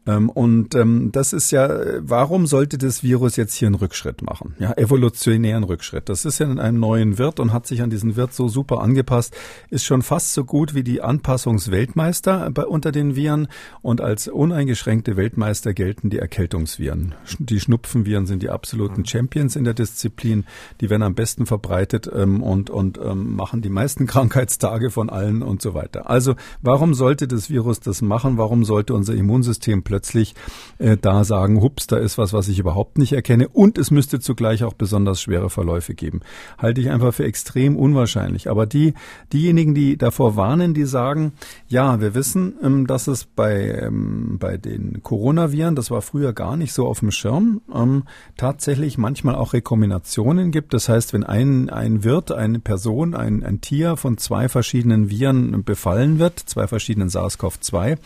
Ähm, 0.07 0.28
und 0.28 0.74
ähm, 0.74 1.11
das 1.12 1.32
ist 1.32 1.51
ja, 1.51 1.68
warum 2.01 2.47
sollte 2.47 2.78
das 2.78 3.03
Virus 3.03 3.36
jetzt 3.36 3.55
hier 3.55 3.66
einen 3.66 3.74
Rückschritt 3.74 4.22
machen? 4.22 4.55
Ja, 4.59 4.72
evolutionären 4.76 5.64
Rückschritt. 5.64 6.09
Das 6.09 6.24
ist 6.24 6.38
ja 6.38 6.47
in 6.47 6.59
einem 6.59 6.80
neuen 6.80 7.18
Wirt 7.18 7.40
und 7.40 7.53
hat 7.53 7.66
sich 7.66 7.82
an 7.82 7.90
diesen 7.90 8.16
Wirt 8.16 8.32
so 8.32 8.49
super 8.49 8.80
angepasst, 8.80 9.34
ist 9.70 9.84
schon 9.84 10.03
fast 10.03 10.34
so 10.34 10.45
gut 10.45 10.74
wie 10.74 10.82
die 10.82 11.03
Anpassungsweltmeister 11.03 12.51
bei, 12.51 12.64
unter 12.64 12.92
den 12.92 13.16
Viren 13.16 13.49
und 13.85 14.01
als 14.01 14.28
uneingeschränkte 14.28 15.18
Weltmeister 15.18 15.74
gelten 15.74 16.09
die 16.09 16.18
Erkältungsviren. 16.18 17.14
Die 17.39 17.61
Schnupfenviren 17.61 18.24
sind 18.24 18.43
die 18.43 18.49
absoluten 18.49 19.03
mhm. 19.03 19.07
Champions 19.07 19.57
in 19.57 19.64
der 19.64 19.74
Disziplin. 19.74 20.45
Die 20.80 20.89
werden 20.89 21.03
am 21.03 21.14
besten 21.14 21.45
verbreitet 21.45 22.11
ähm, 22.11 22.43
und, 22.43 22.70
und 22.70 22.99
ähm, 22.99 23.37
machen 23.37 23.61
die 23.61 23.68
meisten 23.68 24.07
Krankheitstage 24.14 24.91
von 24.91 25.11
allen 25.11 25.43
und 25.43 25.61
so 25.61 25.74
weiter. 25.74 26.09
Also 26.09 26.35
warum 26.62 26.95
sollte 26.95 27.28
das 27.28 27.51
Virus 27.51 27.78
das 27.80 28.01
machen? 28.01 28.39
Warum 28.39 28.64
sollte 28.64 28.95
unser 28.95 29.14
Immunsystem 29.14 29.82
plötzlich 29.82 30.35
äh, 30.78 30.97
da 30.97 31.24
sagen, 31.24 31.61
hups, 31.61 31.87
da 31.87 31.99
ist 31.99 32.16
was, 32.16 32.32
was 32.32 32.49
ich 32.49 32.59
überhaupt 32.59 32.97
nicht 32.97 33.12
erkenne 33.12 33.49
und 33.49 33.76
es 33.76 33.91
müsste 33.91 34.18
zugleich 34.18 34.64
auch 34.64 34.72
besonders 34.72 35.20
schwere 35.20 35.51
Verläufe 35.51 35.93
geben? 35.93 36.20
Halte 36.57 36.80
ich 36.80 36.89
einfach 36.89 37.12
für 37.12 37.24
extrem 37.24 37.76
unwahrscheinlich. 37.76 38.49
Aber 38.49 38.64
die, 38.64 38.95
diejenigen, 39.35 39.74
die 39.74 39.99
davor 39.99 40.37
warnen, 40.37 40.72
die 40.72 40.87
sagen, 40.87 41.32
ja, 41.68 42.01
wir 42.01 42.14
wissen, 42.14 42.55
ähm, 42.62 42.87
dass 42.87 43.09
es 43.09 43.26
bei 43.26 43.74
ähm, 43.83 44.39
bei 44.39 44.57
den 44.57 45.03
Coronaviren, 45.03 45.77
das 45.77 45.91
war 45.91 46.03
früher 46.03 46.33
gar 46.33 46.57
nicht 46.57 46.72
so 46.72 46.87
auf 46.87 47.01
dem 47.01 47.11
Schirm, 47.11 47.61
ähm, 47.75 48.05
tatsächlich 48.37 48.99
manchmal 48.99 49.35
auch 49.35 49.53
Rekombinationen 49.53 50.51
gibt. 50.51 50.75
Das 50.75 50.89
heißt, 50.89 51.12
wenn 51.12 51.25
ein, 51.25 51.70
ein 51.70 52.05
Wirt, 52.05 52.33
eine 52.33 52.59
Person, 52.59 53.14
ein, 53.14 53.43
ein 53.43 53.61
Tier 53.61 53.97
von 53.97 54.18
zwei 54.18 54.49
verschiedenen 54.49 55.11
Viren 55.11 55.64
befallen 55.64 56.18
wird, 56.18 56.39
zwei 56.39 56.66
verschiedenen 56.66 57.09
SARS-CoV-2, 57.09 57.99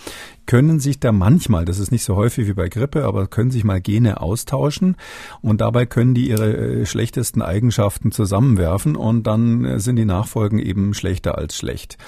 können 0.49 0.81
sich 0.81 0.99
da 0.99 1.13
manchmal, 1.13 1.67
das 1.67 1.79
ist 1.79 1.93
nicht 1.93 2.05
so 2.05 2.17
häufig 2.17 2.49
wie 2.49 2.55
bei 2.55 2.71
Grippe, 2.71 3.05
aber 3.05 3.27
können 3.27 3.51
sich 3.51 3.65
mal 3.65 3.83
Gene 3.83 4.23
austauschen 4.23 4.97
und 5.43 5.61
dabei 5.61 5.85
können 5.85 6.15
die 6.15 6.31
ihre 6.31 6.57
äh, 6.57 6.87
schlechtesten 6.87 7.43
Eigenschaften 7.43 8.13
zusammenwerfen 8.13 8.97
und 8.97 9.25
dann 9.27 9.67
äh, 9.67 9.79
sind 9.79 9.97
die 9.97 10.07
Nachfolgen 10.07 10.59
eben 10.59 10.95
schlechter 10.95 11.37
als 11.37 11.55
schlecht. 11.55 11.99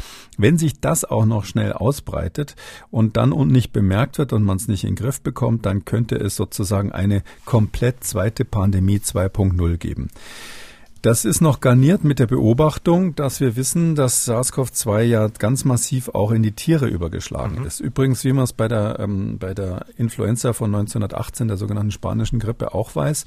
Wenn 0.40 0.56
sich 0.56 0.80
das 0.80 1.04
auch 1.04 1.26
noch 1.26 1.44
schnell 1.44 1.72
ausbreitet 1.72 2.56
und 2.90 3.16
dann 3.16 3.32
und 3.32 3.52
nicht 3.52 3.72
bemerkt 3.72 4.16
wird 4.16 4.32
und 4.32 4.42
man 4.42 4.56
es 4.56 4.68
nicht 4.68 4.84
in 4.84 4.94
den 4.94 4.96
Griff 4.96 5.20
bekommt, 5.20 5.66
dann 5.66 5.84
könnte 5.84 6.16
es 6.16 6.36
sozusagen 6.36 6.92
eine 6.92 7.22
komplett 7.44 8.04
zweite 8.04 8.46
Pandemie 8.46 8.98
2.0 8.98 9.76
geben. 9.76 10.08
Das 11.02 11.24
ist 11.24 11.40
noch 11.40 11.60
garniert 11.60 12.04
mit 12.04 12.18
der 12.18 12.26
Beobachtung, 12.26 13.14
dass 13.14 13.40
wir 13.40 13.56
wissen, 13.56 13.94
dass 13.94 14.28
SARS-CoV-2 14.28 15.00
ja 15.00 15.28
ganz 15.28 15.64
massiv 15.64 16.10
auch 16.10 16.30
in 16.30 16.42
die 16.42 16.52
Tiere 16.52 16.88
übergeschlagen 16.88 17.60
mhm. 17.60 17.66
ist. 17.66 17.80
Übrigens, 17.80 18.22
wie 18.24 18.34
man 18.34 18.44
es 18.44 18.52
bei 18.52 18.68
der, 18.68 18.98
ähm, 19.00 19.38
bei 19.38 19.54
der 19.54 19.86
Influenza 19.96 20.52
von 20.52 20.74
1918, 20.74 21.48
der 21.48 21.56
sogenannten 21.56 21.90
spanischen 21.90 22.38
Grippe, 22.38 22.74
auch 22.74 22.94
weiß, 22.94 23.24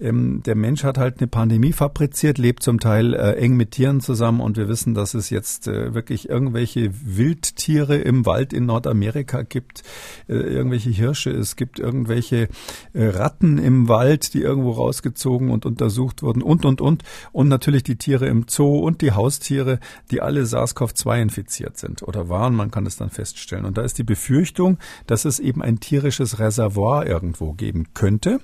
ähm, 0.00 0.42
der 0.44 0.54
Mensch 0.54 0.84
hat 0.84 0.98
halt 0.98 1.18
eine 1.18 1.26
Pandemie 1.26 1.72
fabriziert, 1.72 2.36
lebt 2.36 2.62
zum 2.62 2.78
Teil 2.78 3.14
äh, 3.14 3.36
eng 3.36 3.56
mit 3.56 3.70
Tieren 3.70 4.00
zusammen 4.00 4.42
und 4.42 4.58
wir 4.58 4.68
wissen, 4.68 4.92
dass 4.92 5.14
es 5.14 5.30
jetzt 5.30 5.66
äh, 5.66 5.94
wirklich 5.94 6.28
irgendwelche 6.28 6.90
Wildtiere 6.92 7.96
im 7.96 8.26
Wald 8.26 8.52
in 8.52 8.66
Nordamerika 8.66 9.44
gibt, 9.44 9.82
äh, 10.28 10.34
irgendwelche 10.34 10.90
Hirsche, 10.90 11.30
es 11.30 11.56
gibt 11.56 11.78
irgendwelche 11.78 12.48
äh, 12.92 13.06
Ratten 13.06 13.56
im 13.56 13.88
Wald, 13.88 14.34
die 14.34 14.42
irgendwo 14.42 14.72
rausgezogen 14.72 15.50
und 15.50 15.64
untersucht 15.64 16.22
wurden 16.22 16.42
und, 16.42 16.66
und, 16.66 16.82
und 16.82 17.02
und 17.32 17.48
natürlich 17.48 17.82
die 17.82 17.96
Tiere 17.96 18.26
im 18.26 18.46
Zoo 18.48 18.78
und 18.78 19.00
die 19.00 19.12
Haustiere, 19.12 19.80
die 20.10 20.20
alle 20.20 20.42
SARS-CoV-2 20.42 21.22
infiziert 21.22 21.78
sind 21.78 22.02
oder 22.02 22.28
waren. 22.28 22.54
Man 22.54 22.70
kann 22.70 22.86
es 22.86 22.96
dann 22.96 23.10
feststellen. 23.10 23.64
Und 23.64 23.78
da 23.78 23.82
ist 23.82 23.98
die 23.98 24.04
Befürchtung, 24.04 24.78
dass 25.06 25.24
es 25.24 25.40
eben 25.40 25.62
ein 25.62 25.80
tierisches 25.80 26.38
Reservoir 26.38 27.06
irgendwo 27.06 27.52
geben 27.52 27.86
könnte 27.94 28.40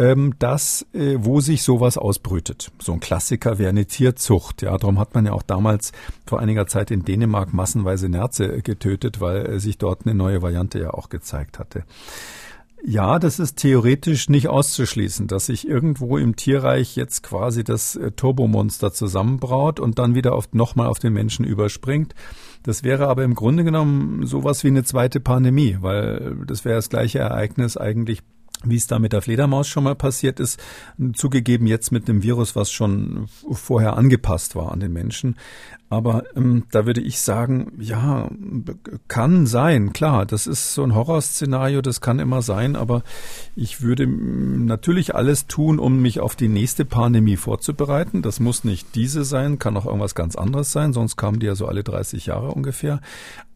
ähm, 0.00 0.34
das, 0.38 0.86
äh, 0.94 1.16
wo 1.18 1.40
sich 1.40 1.62
sowas 1.62 1.98
ausbrütet. 1.98 2.72
So 2.80 2.92
ein 2.92 3.00
Klassiker 3.00 3.58
wäre 3.58 3.68
eine 3.68 3.84
Tierzucht. 3.84 4.62
Ja, 4.62 4.76
darum 4.78 4.98
hat 4.98 5.14
man 5.14 5.26
ja 5.26 5.32
auch 5.32 5.42
damals 5.42 5.92
vor 6.26 6.40
einiger 6.40 6.66
Zeit 6.66 6.90
in 6.90 7.04
Dänemark 7.04 7.52
massenweise 7.52 8.08
Nerze 8.08 8.62
getötet, 8.62 9.20
weil 9.20 9.46
äh, 9.46 9.60
sich 9.60 9.76
dort 9.76 10.06
eine 10.06 10.14
neue 10.14 10.40
Variante 10.40 10.80
ja 10.80 10.94
auch 10.94 11.10
gezeigt 11.10 11.58
hatte. 11.58 11.84
Ja, 12.82 13.18
das 13.18 13.38
ist 13.38 13.56
theoretisch 13.56 14.28
nicht 14.28 14.48
auszuschließen, 14.48 15.26
dass 15.26 15.46
sich 15.46 15.68
irgendwo 15.68 16.16
im 16.16 16.36
Tierreich 16.36 16.96
jetzt 16.96 17.22
quasi 17.22 17.62
das 17.62 17.96
äh, 17.96 18.10
Turbomonster 18.12 18.92
zusammenbraut 18.92 19.80
und 19.80 19.98
dann 19.98 20.14
wieder 20.14 20.34
auf, 20.34 20.52
nochmal 20.52 20.86
auf 20.86 20.98
den 20.98 21.12
Menschen 21.12 21.44
überspringt. 21.44 22.14
Das 22.62 22.82
wäre 22.82 23.08
aber 23.08 23.24
im 23.24 23.34
Grunde 23.34 23.64
genommen 23.64 24.26
sowas 24.26 24.64
wie 24.64 24.68
eine 24.68 24.84
zweite 24.84 25.20
Pandemie, 25.20 25.78
weil 25.80 26.36
das 26.46 26.64
wäre 26.64 26.76
das 26.76 26.88
gleiche 26.88 27.18
Ereignis 27.18 27.76
eigentlich 27.76 28.22
wie 28.64 28.76
es 28.76 28.86
da 28.86 28.98
mit 28.98 29.12
der 29.12 29.22
Fledermaus 29.22 29.68
schon 29.68 29.84
mal 29.84 29.94
passiert 29.94 30.40
ist, 30.40 30.60
zugegeben 31.14 31.66
jetzt 31.66 31.92
mit 31.92 32.08
einem 32.08 32.22
Virus, 32.22 32.56
was 32.56 32.70
schon 32.70 33.28
vorher 33.50 33.96
angepasst 33.96 34.54
war 34.54 34.72
an 34.72 34.80
den 34.80 34.92
Menschen. 34.92 35.36
Aber 35.92 36.22
ähm, 36.36 36.66
da 36.70 36.86
würde 36.86 37.00
ich 37.00 37.20
sagen, 37.20 37.72
ja, 37.80 38.30
kann 39.08 39.46
sein, 39.46 39.92
klar, 39.92 40.24
das 40.24 40.46
ist 40.46 40.72
so 40.72 40.84
ein 40.84 40.94
Horrorszenario, 40.94 41.82
das 41.82 42.00
kann 42.00 42.20
immer 42.20 42.42
sein, 42.42 42.76
aber 42.76 43.02
ich 43.56 43.82
würde 43.82 44.06
natürlich 44.06 45.16
alles 45.16 45.48
tun, 45.48 45.80
um 45.80 46.00
mich 46.00 46.20
auf 46.20 46.36
die 46.36 46.48
nächste 46.48 46.84
Pandemie 46.84 47.36
vorzubereiten. 47.36 48.22
Das 48.22 48.38
muss 48.38 48.62
nicht 48.62 48.94
diese 48.94 49.24
sein, 49.24 49.58
kann 49.58 49.76
auch 49.76 49.84
irgendwas 49.86 50.14
ganz 50.14 50.36
anderes 50.36 50.70
sein, 50.70 50.92
sonst 50.92 51.16
kamen 51.16 51.40
die 51.40 51.46
ja 51.46 51.56
so 51.56 51.66
alle 51.66 51.82
30 51.82 52.26
Jahre 52.26 52.52
ungefähr. 52.52 53.00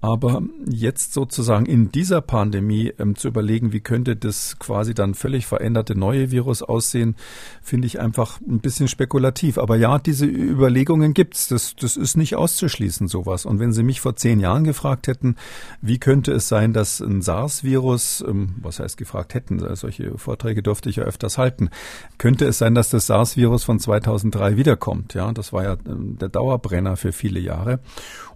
Aber 0.04 0.42
jetzt 0.66 1.14
sozusagen 1.14 1.64
in 1.64 1.90
dieser 1.90 2.20
Pandemie 2.20 2.92
ähm, 2.98 3.16
zu 3.16 3.28
überlegen, 3.28 3.72
wie 3.72 3.80
könnte 3.80 4.16
das 4.16 4.58
quasi 4.58 4.92
dann 4.92 5.14
völlig 5.14 5.46
veränderte 5.46 5.98
neue 5.98 6.30
Virus 6.30 6.62
aussehen, 6.62 7.16
finde 7.62 7.86
ich 7.86 8.00
einfach 8.00 8.38
ein 8.42 8.58
bisschen 8.58 8.86
spekulativ. 8.86 9.56
Aber 9.56 9.76
ja, 9.76 9.98
diese 9.98 10.26
Überlegungen 10.26 11.14
gibt's. 11.14 11.48
Das, 11.48 11.74
das 11.74 11.96
ist 11.96 12.18
nicht 12.18 12.36
auszuschließen, 12.36 13.08
sowas. 13.08 13.46
Und 13.46 13.60
wenn 13.60 13.72
Sie 13.72 13.82
mich 13.82 14.02
vor 14.02 14.14
zehn 14.14 14.40
Jahren 14.40 14.64
gefragt 14.64 15.06
hätten, 15.06 15.36
wie 15.80 15.98
könnte 15.98 16.32
es 16.32 16.50
sein, 16.50 16.74
dass 16.74 17.00
ein 17.00 17.22
SARS-Virus, 17.22 18.22
ähm, 18.28 18.56
was 18.60 18.80
heißt 18.80 18.98
gefragt 18.98 19.32
hätten, 19.32 19.74
solche 19.74 20.18
Vorträge 20.18 20.62
durfte 20.62 20.90
ich 20.90 20.96
ja 20.96 21.04
öfters 21.04 21.38
halten, 21.38 21.70
könnte 22.18 22.44
es 22.44 22.58
sein, 22.58 22.74
dass 22.74 22.90
das 22.90 23.06
SARS-Virus 23.06 23.64
von 23.64 23.80
2003 23.80 24.58
wiederkommt? 24.58 25.14
Ja, 25.14 25.32
das 25.32 25.54
war 25.54 25.62
ja 25.62 25.76
ähm, 25.88 26.18
der 26.18 26.28
Dauerbrenner 26.28 26.98
für 26.98 27.12
viele 27.12 27.40
Jahre. 27.40 27.80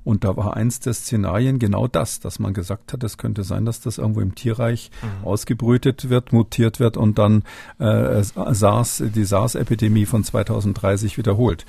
Und 0.09 0.25
da 0.25 0.39
war 0.39 0.57
eins 0.57 0.81
der 0.81 0.95
Szenarien 0.95 1.59
genau 1.59 1.87
das, 1.87 2.19
dass 2.19 2.39
man 2.39 2.55
gesagt 2.55 2.95
hat, 2.95 3.05
es 3.05 3.19
könnte 3.19 3.45
sein, 3.45 3.67
dass 3.67 3.83
das 3.83 3.99
irgendwo 3.99 4.23
im 4.23 4.35
Tierreich 4.35 4.91
mhm. 5.03 5.27
ausgebrütet 5.27 6.09
wird, 6.09 6.33
mutiert 6.33 6.81
wird 6.81 6.97
und 6.97 7.19
dann 7.19 7.43
äh, 7.79 8.23
SARS, 8.23 9.03
die 9.05 9.25
SARS-Epidemie 9.25 10.07
von 10.07 10.25
2030 10.25 11.19
wiederholt. 11.19 11.67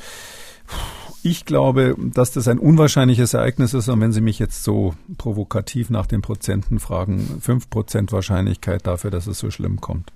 Ich 1.22 1.45
glaube, 1.45 1.95
dass 1.97 2.32
das 2.32 2.47
ein 2.47 2.59
unwahrscheinliches 2.59 3.34
Ereignis 3.34 3.74
ist. 3.74 3.89
Und 3.89 3.99
wenn 3.99 4.13
Sie 4.13 4.22
mich 4.22 4.39
jetzt 4.39 4.63
so 4.63 4.95
provokativ 5.17 5.89
nach 5.89 6.05
den 6.05 6.22
Prozenten 6.22 6.80
fragen, 6.80 7.39
fünf 7.41 7.70
Prozent 7.70 8.11
Wahrscheinlichkeit 8.11 8.88
dafür, 8.88 9.11
dass 9.11 9.28
es 9.28 9.39
so 9.39 9.51
schlimm 9.51 9.82
kommt. 9.82 10.13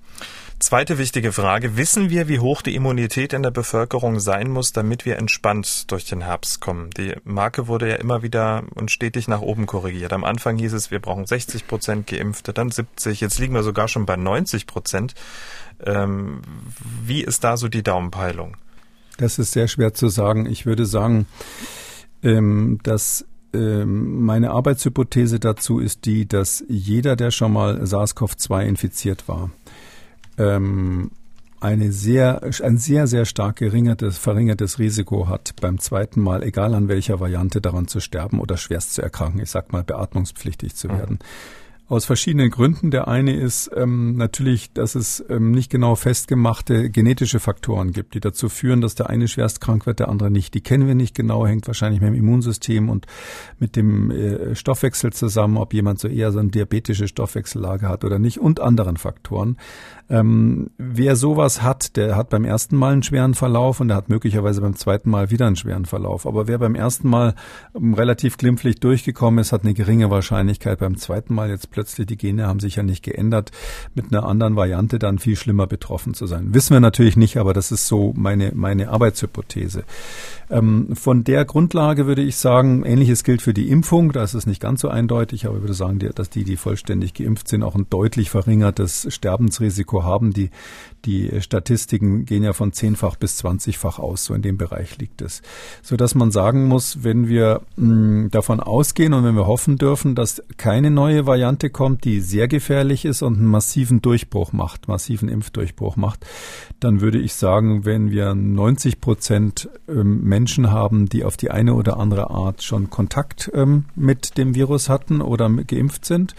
Zweite 0.60 0.96
wichtige 0.96 1.32
Frage. 1.32 1.76
Wissen 1.76 2.08
wir, 2.08 2.28
wie 2.28 2.38
hoch 2.38 2.62
die 2.62 2.74
Immunität 2.74 3.34
in 3.34 3.42
der 3.42 3.50
Bevölkerung 3.50 4.18
sein 4.18 4.48
muss, 4.50 4.72
damit 4.72 5.04
wir 5.04 5.18
entspannt 5.18 5.90
durch 5.90 6.06
den 6.06 6.22
Herbst 6.22 6.60
kommen? 6.60 6.88
Die 6.90 7.14
Marke 7.24 7.66
wurde 7.66 7.90
ja 7.90 7.96
immer 7.96 8.22
wieder 8.22 8.62
und 8.74 8.90
stetig 8.90 9.28
nach 9.28 9.42
oben 9.42 9.66
korrigiert. 9.66 10.14
Am 10.14 10.24
Anfang 10.24 10.56
hieß 10.56 10.72
es, 10.72 10.90
wir 10.90 11.00
brauchen 11.00 11.26
60 11.26 11.66
Prozent 11.66 12.06
Geimpfte, 12.06 12.54
dann 12.54 12.70
70. 12.70 13.20
Jetzt 13.20 13.38
liegen 13.38 13.52
wir 13.52 13.62
sogar 13.62 13.88
schon 13.88 14.06
bei 14.06 14.16
90 14.16 14.66
Prozent. 14.66 15.14
Ähm, 15.84 16.40
wie 17.04 17.22
ist 17.22 17.44
da 17.44 17.58
so 17.58 17.68
die 17.68 17.82
Daumenpeilung? 17.82 18.56
Das 19.18 19.38
ist 19.38 19.52
sehr 19.52 19.68
schwer 19.68 19.94
zu 19.94 20.08
sagen. 20.08 20.46
Ich 20.46 20.66
würde 20.66 20.86
sagen, 20.86 21.26
ähm, 22.22 22.78
dass 22.82 23.24
ähm, 23.52 24.24
meine 24.24 24.50
Arbeitshypothese 24.50 25.38
dazu 25.38 25.78
ist 25.78 26.04
die, 26.04 26.26
dass 26.26 26.64
jeder, 26.68 27.16
der 27.16 27.30
schon 27.30 27.52
mal 27.52 27.80
SARS-CoV-2 27.84 28.64
infiziert 28.64 29.28
war, 29.28 29.50
ähm, 30.38 31.10
eine 31.60 31.92
sehr, 31.92 32.42
ein 32.62 32.76
sehr, 32.76 33.06
sehr 33.06 33.24
stark 33.24 33.56
geringertes, 33.56 34.18
verringertes 34.18 34.78
Risiko 34.78 35.28
hat, 35.28 35.54
beim 35.62 35.78
zweiten 35.78 36.20
Mal, 36.20 36.42
egal 36.42 36.74
an 36.74 36.88
welcher 36.88 37.20
Variante, 37.20 37.62
daran 37.62 37.88
zu 37.88 38.00
sterben 38.00 38.38
oder 38.40 38.58
schwerst 38.58 38.94
zu 38.94 39.02
erkranken, 39.02 39.40
ich 39.40 39.50
sag 39.50 39.72
mal, 39.72 39.82
beatmungspflichtig 39.82 40.74
zu 40.74 40.88
mhm. 40.88 40.92
werden. 40.92 41.18
Mhm. 41.20 41.63
Aus 41.86 42.06
verschiedenen 42.06 42.48
Gründen. 42.48 42.90
Der 42.90 43.08
eine 43.08 43.36
ist 43.36 43.70
ähm, 43.76 44.16
natürlich, 44.16 44.72
dass 44.72 44.94
es 44.94 45.22
ähm, 45.28 45.50
nicht 45.50 45.70
genau 45.70 45.96
festgemachte 45.96 46.88
genetische 46.88 47.40
Faktoren 47.40 47.92
gibt, 47.92 48.14
die 48.14 48.20
dazu 48.20 48.48
führen, 48.48 48.80
dass 48.80 48.94
der 48.94 49.10
eine 49.10 49.28
schwerst 49.28 49.60
krank 49.60 49.84
wird, 49.84 49.98
der 49.98 50.08
andere 50.08 50.30
nicht. 50.30 50.54
Die 50.54 50.62
kennen 50.62 50.86
wir 50.86 50.94
nicht 50.94 51.14
genau, 51.14 51.46
hängt 51.46 51.66
wahrscheinlich 51.66 52.00
mit 52.00 52.08
dem 52.08 52.14
Immunsystem 52.14 52.88
und 52.88 53.06
mit 53.58 53.76
dem 53.76 54.10
äh, 54.10 54.54
Stoffwechsel 54.56 55.12
zusammen, 55.12 55.58
ob 55.58 55.74
jemand 55.74 55.98
so 56.00 56.08
eher 56.08 56.32
so 56.32 56.38
eine 56.38 56.48
diabetische 56.48 57.06
Stoffwechsellage 57.06 57.86
hat 57.86 58.02
oder 58.02 58.18
nicht 58.18 58.38
und 58.38 58.60
anderen 58.60 58.96
Faktoren. 58.96 59.58
Ähm, 60.10 60.70
wer 60.76 61.16
sowas 61.16 61.62
hat, 61.62 61.96
der 61.96 62.16
hat 62.16 62.28
beim 62.28 62.44
ersten 62.44 62.76
Mal 62.76 62.92
einen 62.92 63.02
schweren 63.02 63.34
Verlauf 63.34 63.80
und 63.80 63.88
der 63.88 63.96
hat 63.96 64.08
möglicherweise 64.08 64.60
beim 64.60 64.76
zweiten 64.76 65.08
Mal 65.08 65.30
wieder 65.30 65.46
einen 65.46 65.56
schweren 65.56 65.86
Verlauf. 65.86 66.26
Aber 66.26 66.46
wer 66.46 66.58
beim 66.58 66.74
ersten 66.74 67.08
Mal 67.08 67.34
ähm, 67.74 67.94
relativ 67.94 68.36
glimpflich 68.36 68.80
durchgekommen 68.80 69.40
ist, 69.40 69.52
hat 69.52 69.62
eine 69.62 69.72
geringe 69.72 70.10
Wahrscheinlichkeit 70.10 70.80
beim 70.80 70.98
zweiten 70.98 71.34
Mal 71.34 71.48
jetzt 71.48 71.70
plötzlich, 71.70 72.06
die 72.06 72.18
Gene 72.18 72.46
haben 72.46 72.60
sich 72.60 72.76
ja 72.76 72.82
nicht 72.82 73.02
geändert, 73.02 73.50
mit 73.94 74.12
einer 74.12 74.24
anderen 74.24 74.56
Variante 74.56 74.98
dann 74.98 75.18
viel 75.18 75.36
schlimmer 75.36 75.66
betroffen 75.66 76.12
zu 76.12 76.26
sein. 76.26 76.52
Wissen 76.52 76.74
wir 76.74 76.80
natürlich 76.80 77.16
nicht, 77.16 77.38
aber 77.38 77.54
das 77.54 77.72
ist 77.72 77.86
so 77.86 78.12
meine, 78.14 78.52
meine 78.54 78.90
Arbeitshypothese. 78.90 79.84
Ähm, 80.50 80.94
von 80.94 81.24
der 81.24 81.44
Grundlage 81.44 82.06
würde 82.06 82.22
ich 82.22 82.36
sagen, 82.36 82.84
ähnliches 82.84 83.24
gilt 83.24 83.42
für 83.42 83.54
die 83.54 83.70
Impfung. 83.70 84.12
Da 84.12 84.22
ist 84.22 84.34
es 84.34 84.46
nicht 84.46 84.60
ganz 84.60 84.80
so 84.80 84.88
eindeutig, 84.88 85.46
aber 85.46 85.56
ich 85.56 85.62
würde 85.62 85.74
sagen, 85.74 85.98
dass 86.14 86.30
die, 86.30 86.44
die 86.44 86.56
vollständig 86.56 87.14
geimpft 87.14 87.48
sind, 87.48 87.62
auch 87.62 87.74
ein 87.74 87.86
deutlich 87.90 88.30
verringertes 88.30 89.06
Sterbensrisiko 89.10 90.02
haben. 90.04 90.32
Die, 90.32 90.50
die 91.04 91.40
Statistiken 91.40 92.24
gehen 92.24 92.42
ja 92.42 92.52
von 92.52 92.72
zehnfach 92.72 93.16
bis 93.16 93.36
zwanzigfach 93.36 93.98
aus. 93.98 94.24
So 94.24 94.34
in 94.34 94.42
dem 94.42 94.56
Bereich 94.56 94.98
liegt 94.98 95.22
es. 95.22 95.42
So 95.82 95.96
dass 95.96 96.14
man 96.14 96.30
sagen 96.30 96.66
muss, 96.66 97.02
wenn 97.02 97.28
wir 97.28 97.62
mh, 97.76 97.94
mm, 97.94 98.30
davon 98.30 98.60
ausgehen 98.60 99.12
und 99.12 99.24
wenn 99.24 99.36
wir 99.36 99.46
hoffen 99.46 99.76
dürfen, 99.76 100.14
dass 100.14 100.42
keine 100.56 100.90
neue 100.90 101.26
Variante 101.26 101.70
kommt, 101.70 102.04
die 102.04 102.20
sehr 102.20 102.48
gefährlich 102.48 103.04
ist 103.04 103.22
und 103.22 103.38
einen 103.38 103.46
massiven 103.46 104.02
Durchbruch 104.02 104.52
macht, 104.52 104.88
massiven 104.88 105.28
Impfdurchbruch 105.28 105.96
macht, 105.96 106.24
dann 106.80 107.00
würde 107.00 107.18
ich 107.18 107.34
sagen, 107.34 107.84
wenn 107.84 108.10
wir 108.10 108.34
90 108.34 109.00
Prozent 109.00 109.68
ähm, 109.88 110.22
Menschen 110.24 110.70
haben, 110.70 111.08
die 111.08 111.24
auf 111.24 111.36
die 111.36 111.50
eine 111.50 111.74
oder 111.74 111.98
andere 111.98 112.30
Art 112.30 112.62
schon 112.62 112.90
Kontakt 112.90 113.50
ähm, 113.54 113.84
mit 113.94 114.38
dem 114.38 114.54
Virus 114.54 114.88
hatten 114.88 115.20
oder 115.20 115.48
geimpft 115.48 116.04
sind 116.04 116.34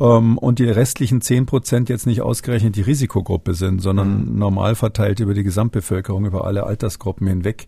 ähm, 0.00 0.38
und 0.38 0.58
die 0.58 0.68
restlichen 0.68 1.20
10 1.20 1.46
Prozent 1.46 1.88
jetzt 1.88 2.06
nicht 2.06 2.22
ausgerechnet 2.22 2.76
die 2.76 2.82
Risikogruppe 2.82 3.54
sind, 3.54 3.80
sondern 3.80 4.26
mhm. 4.26 4.38
normal 4.38 4.74
verteilt 4.74 5.20
über 5.20 5.34
die 5.34 5.44
Gesamtbevölkerung, 5.44 6.26
über 6.26 6.46
alle 6.46 6.64
Altersgruppen 6.64 7.26
hinweg, 7.26 7.66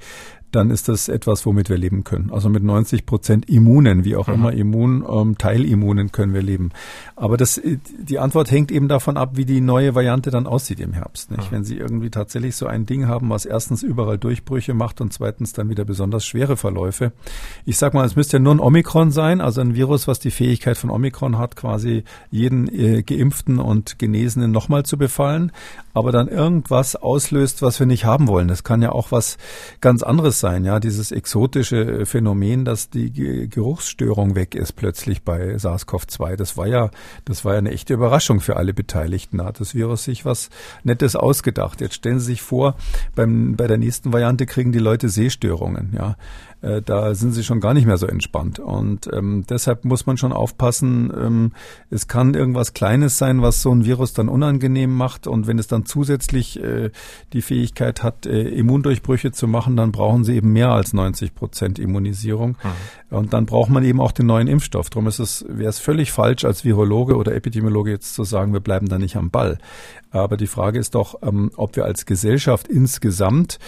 dann 0.55 0.70
ist 0.70 0.88
das 0.88 1.09
etwas, 1.09 1.44
womit 1.46 1.68
wir 1.68 1.78
leben 1.78 2.05
können. 2.05 2.30
Also 2.32 2.48
mit 2.48 2.62
90 2.62 3.07
Prozent 3.07 3.48
Immunen, 3.48 4.05
wie 4.05 4.16
auch 4.16 4.28
mhm. 4.28 4.34
immer 4.34 4.52
Immun, 4.52 5.05
ähm, 5.09 5.38
Teilimmunen 5.38 6.12
können 6.12 6.34
wir 6.34 6.42
leben. 6.42 6.70
Aber 7.16 7.36
das, 7.36 7.61
die 7.98 8.18
Antwort 8.18 8.50
hängt 8.50 8.70
eben 8.70 8.88
davon 8.88 9.16
ab, 9.16 9.32
wie 9.34 9.44
die 9.44 9.61
neue 9.61 9.94
Variante 9.94 10.30
dann 10.30 10.46
aussieht 10.46 10.80
im 10.80 10.92
Herbst. 10.92 11.30
Nicht? 11.30 11.50
Mhm. 11.50 11.57
Wenn 11.57 11.64
Sie 11.64 11.76
irgendwie 11.76 12.11
tatsächlich 12.11 12.57
so 12.57 12.66
ein 12.66 12.86
Ding 12.86 13.09
haben, 13.09 13.30
was 13.30 13.44
erstens 13.44 13.82
überall 13.82 14.18
Durchbrüche 14.18 14.74
macht 14.74 15.00
und 15.00 15.12
zweitens 15.12 15.52
dann 15.52 15.68
wieder 15.68 15.84
besonders 15.84 16.24
schwere 16.24 16.57
Verläufe. 16.57 17.12
Ich 17.64 17.78
sag 17.78 17.94
mal, 17.94 18.05
es 18.05 18.16
müsste 18.16 18.36
ja 18.36 18.42
nur 18.42 18.55
ein 18.55 18.61
Omikron 18.61 19.11
sein, 19.11 19.40
also 19.40 19.61
ein 19.61 19.74
Virus, 19.74 20.09
was 20.09 20.18
die 20.18 20.30
Fähigkeit 20.30 20.76
von 20.76 20.90
Omikron 20.90 21.38
hat, 21.38 21.57
quasi 21.57 22.05
jeden 22.30 22.68
äh, 22.68 23.02
Geimpften 23.02 23.59
und 23.59 23.98
Genesenen 23.98 24.50
nochmal 24.50 24.84
zu 24.84 24.98
befallen, 24.98 25.52
aber 25.92 26.12
dann 26.12 26.28
irgendwas 26.28 26.96
auslöst, 26.96 27.62
was 27.62 27.78
wir 27.78 27.86
nicht 27.86 28.05
haben 28.05 28.28
wollen. 28.28 28.48
Das 28.48 28.64
kann 28.64 28.82
ja 28.82 28.92
auch 28.92 29.12
was 29.12 29.38
ganz 29.80 30.02
anderes 30.02 30.40
sein, 30.45 30.66
ja, 30.66 30.78
dieses 30.78 31.11
exotische 31.11 32.05
Phänomen, 32.05 32.66
dass 32.66 32.90
die 32.90 33.49
Geruchsstörung 33.49 34.34
weg 34.34 34.55
ist 34.55 34.72
plötzlich 34.72 35.22
bei 35.22 35.55
SARS-CoV-2. 35.57 36.36
Das 36.36 36.59
war 36.59 36.66
ja, 36.66 36.90
das 37.24 37.47
war 37.47 37.55
ja 37.55 37.61
eine 37.61 37.70
echte 37.70 37.95
Überraschung 37.95 38.40
für 38.40 38.57
alle 38.57 38.74
Beteiligten. 38.74 39.38
Da 39.38 39.47
hat 39.47 39.61
das 39.61 39.74
Virus 39.74 40.05
sich 40.05 40.26
was 40.26 40.51
Nettes 40.82 41.16
ausgedacht. 41.16 41.80
Jetzt 41.80 41.95
stellen 41.95 42.20
Sie 42.20 42.26
sich 42.26 42.42
vor, 42.42 42.76
beim, 43.14 43.57
bei 43.57 43.66
der 43.66 43.78
nächsten 43.78 44.12
Variante 44.12 44.45
kriegen 44.45 44.70
die 44.70 44.80
Leute 44.80 45.09
Sehstörungen, 45.09 45.95
ja. 45.97 46.16
Äh, 46.64 46.82
da 46.82 47.14
sind 47.14 47.32
sie 47.32 47.44
schon 47.44 47.60
gar 47.60 47.74
nicht 47.74 47.86
mehr 47.86 47.98
so 47.98 48.06
entspannt. 48.06 48.58
Und 48.58 49.10
ähm, 49.12 49.44
deshalb 49.48 49.84
muss 49.84 50.06
man 50.06 50.16
schon 50.16 50.32
aufpassen, 50.32 51.12
ähm, 51.14 51.52
es 51.90 52.08
kann 52.08 52.34
irgendwas 52.34 52.72
Kleines 52.72 53.18
sein, 53.18 53.42
was 53.42 53.60
so 53.60 53.70
ein 53.70 53.84
Virus 53.84 54.14
dann 54.14 54.28
unangenehm 54.28 54.94
macht. 54.94 55.26
Und 55.26 55.46
wenn 55.46 55.58
es 55.58 55.66
dann 55.66 55.84
zusätzlich 55.84 56.62
äh, 56.62 56.90
die 57.34 57.42
Fähigkeit 57.42 58.02
hat, 58.02 58.24
äh, 58.24 58.48
Immundurchbrüche 58.48 59.32
zu 59.32 59.46
machen, 59.46 59.76
dann 59.76 59.92
brauchen 59.92 60.24
sie 60.24 60.36
eben 60.36 60.52
mehr 60.52 60.70
als 60.70 60.94
90 60.94 61.34
Prozent 61.34 61.78
Immunisierung. 61.78 62.56
Mhm. 63.10 63.16
Und 63.16 63.32
dann 63.34 63.44
braucht 63.44 63.70
man 63.70 63.84
eben 63.84 64.00
auch 64.00 64.12
den 64.12 64.26
neuen 64.26 64.48
Impfstoff. 64.48 64.88
Darum 64.88 65.06
ist 65.06 65.18
es, 65.18 65.44
wäre 65.48 65.68
es 65.68 65.78
völlig 65.78 66.12
falsch, 66.12 66.44
als 66.44 66.64
Virologe 66.64 67.16
oder 67.16 67.34
Epidemiologe 67.34 67.90
jetzt 67.90 68.14
zu 68.14 68.24
sagen, 68.24 68.54
wir 68.54 68.60
bleiben 68.60 68.88
da 68.88 68.98
nicht 68.98 69.16
am 69.16 69.30
Ball. 69.30 69.58
Aber 70.10 70.36
die 70.36 70.46
Frage 70.46 70.78
ist 70.78 70.94
doch, 70.94 71.16
ähm, 71.22 71.50
ob 71.56 71.76
wir 71.76 71.84
als 71.84 72.06
Gesellschaft 72.06 72.68
insgesamt 72.68 73.58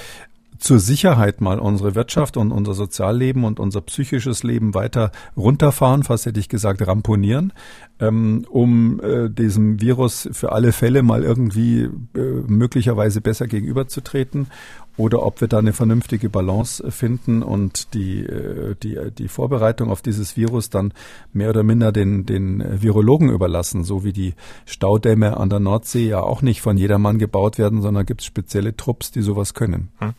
zur 0.59 0.79
Sicherheit 0.79 1.41
mal 1.41 1.59
unsere 1.59 1.95
Wirtschaft 1.95 2.37
und 2.37 2.53
unser 2.53 2.75
Sozialleben 2.75 3.45
und 3.45 3.61
unser 3.61 3.81
psychisches 3.81 4.43
Leben 4.43 4.75
weiter 4.75 5.11
runterfahren, 5.37 6.03
fast 6.03 6.27
hätte 6.27 6.41
ich 6.41 6.49
gesagt 6.49 6.87
ramponieren, 6.87 7.53
ähm, 8.01 8.45
um 8.49 9.01
äh, 9.01 9.29
diesem 9.31 9.81
Virus 9.81 10.29
für 10.33 10.53
alle 10.53 10.73
Fälle 10.73 11.03
mal 11.03 11.23
irgendwie 11.23 11.85
äh, 12.15 12.43
möglicherweise 12.47 13.21
besser 13.21 13.47
gegenüberzutreten 13.47 14.49
oder 14.97 15.22
ob 15.22 15.40
wir 15.40 15.49
da 15.49 15.59
eine 15.59 15.72
vernünftige 15.72 16.30
Balance 16.30 16.90
finden 16.90 17.42
und 17.42 17.94
die, 17.94 18.20
äh, 18.24 18.74
die, 18.82 18.99
die 19.16 19.28
Vorbereitung 19.28 19.90
auf 19.90 20.03
dieses 20.03 20.36
Virus 20.36 20.70
dann 20.70 20.92
mehr 21.32 21.51
oder 21.51 21.62
minder 21.62 21.92
den, 21.92 22.26
den 22.26 22.64
Virologen 22.82 23.30
überlassen, 23.30 23.84
so 23.84 24.05
wie 24.05 24.12
die 24.12 24.34
Staudämme 24.64 25.36
an 25.36 25.51
der 25.51 25.61
Nordsee 25.61 26.09
ja 26.09 26.20
auch 26.20 26.42
nicht 26.42 26.61
von 26.61 26.76
jedermann 26.76 27.18
gebaut 27.18 27.59
werden, 27.59 27.82
sondern 27.82 28.07
gibt 28.07 28.22
es 28.22 28.26
spezielle 28.26 28.76
Trupps, 28.76 29.11
die 29.11 29.22
sowas 29.22 29.55
können. 29.55 29.90
Hm. 29.99 30.14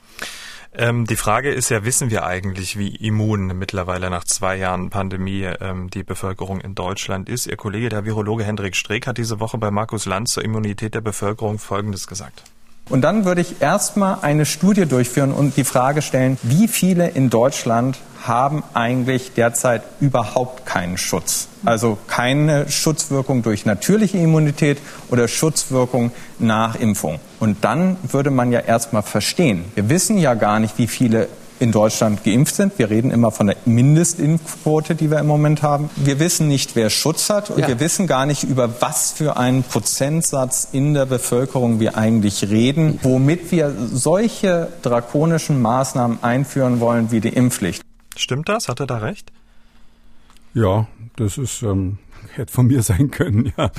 Ähm, 0.74 1.06
die 1.06 1.16
Frage 1.16 1.52
ist 1.52 1.70
ja, 1.70 1.86
wissen 1.86 2.12
wir 2.12 2.26
eigentlich, 2.26 2.78
wie 2.78 2.96
immun 2.96 3.58
mittlerweile 3.58 4.12
nach 4.12 4.26
zwei 4.26 4.58
Jahren 4.58 4.92
Pandemie 4.92 5.44
ähm, 5.60 5.90
die 5.90 6.04
Bevölkerung 6.04 6.62
in 6.62 6.76
Deutschland 6.76 7.30
ist? 7.30 7.48
Ihr 7.48 7.58
Kollege, 7.58 7.90
der 7.90 8.06
Virologe 8.06 8.44
Hendrik 8.44 8.76
Streeck, 8.76 9.08
hat 9.08 9.18
diese 9.18 9.40
Woche 9.40 9.58
bei 9.58 9.72
Markus 9.72 10.06
Lanz 10.06 10.34
zur 10.34 10.46
Immunität 10.46 10.94
der 10.94 11.02
Bevölkerung 11.02 11.58
Folgendes 11.58 12.06
gesagt. 12.06 12.44
Und 12.90 13.02
dann 13.02 13.26
würde 13.26 13.42
ich 13.42 13.62
erstmal 13.62 14.20
eine 14.22 14.46
Studie 14.46 14.86
durchführen 14.86 15.34
und 15.34 15.58
die 15.58 15.64
Frage 15.64 16.02
stellen, 16.02 16.38
wie 16.44 16.68
viele 16.68 17.10
in 17.10 17.30
Deutschland 17.30 17.98
haben 18.26 18.64
eigentlich 18.74 19.34
derzeit 19.34 19.84
überhaupt 20.00 20.66
keinen 20.66 20.98
Schutz. 20.98 21.48
Also 21.66 21.98
keine 22.08 22.70
Schutzwirkung 22.70 23.42
durch 23.44 23.66
natürliche 23.66 24.18
Immunität 24.18 24.80
oder 25.10 25.28
Schutzwirkung 25.28 26.12
nach 26.40 26.76
Impfung. 26.76 27.20
Und 27.40 27.64
dann 27.64 27.98
würde 28.04 28.32
man 28.32 28.52
ja 28.52 28.60
erstmal 28.60 29.04
verstehen. 29.04 29.66
Wir 29.76 29.90
wissen 29.90 30.18
ja 30.18 30.34
gar 30.34 30.60
nicht, 30.60 30.78
wie 30.78 30.88
viele 30.88 31.28
in 31.60 31.72
Deutschland 31.72 32.24
geimpft 32.24 32.56
sind. 32.56 32.78
Wir 32.78 32.90
reden 32.90 33.12
immer 33.12 33.32
von 33.32 33.48
der 33.48 33.58
Mindestimpfquote, 33.66 34.96
die 34.96 35.10
wir 35.10 35.20
im 35.20 35.28
Moment 35.28 35.62
haben. 35.64 35.90
Wir 35.96 36.20
wissen 36.20 36.48
nicht, 36.48 36.76
wer 36.76 36.90
Schutz 36.90 37.30
hat 37.30 37.50
und 37.50 37.60
ja. 37.60 37.68
wir 37.68 37.80
wissen 37.80 38.08
gar 38.08 38.26
nicht, 38.26 38.44
über 38.44 38.82
was 38.82 39.12
für 39.12 39.38
einen 39.38 39.64
Prozentsatz 39.64 40.70
in 40.72 40.94
der 40.94 41.06
Bevölkerung 41.06 41.80
wir 41.80 41.98
eigentlich 41.98 42.50
reden, 42.50 43.00
womit 43.04 43.52
wir 43.52 43.74
solche 43.92 44.70
drakonischen 44.82 45.62
Maßnahmen 45.62 46.24
einführen 46.24 46.80
wollen 46.80 47.12
wie 47.12 47.22
die 47.22 47.30
Impfpflicht. 47.30 47.84
Stimmt 48.16 48.50
das? 48.50 48.68
Hat 48.68 48.80
er 48.80 48.88
da 48.88 48.98
recht? 48.98 49.32
Ja, 50.54 50.88
das 51.18 51.38
ist 51.38 51.62
ähm, 51.62 51.98
hätte 52.34 52.52
von 52.52 52.68
mir 52.68 52.82
sein 52.82 53.12
können, 53.12 53.54
ja. 53.58 53.72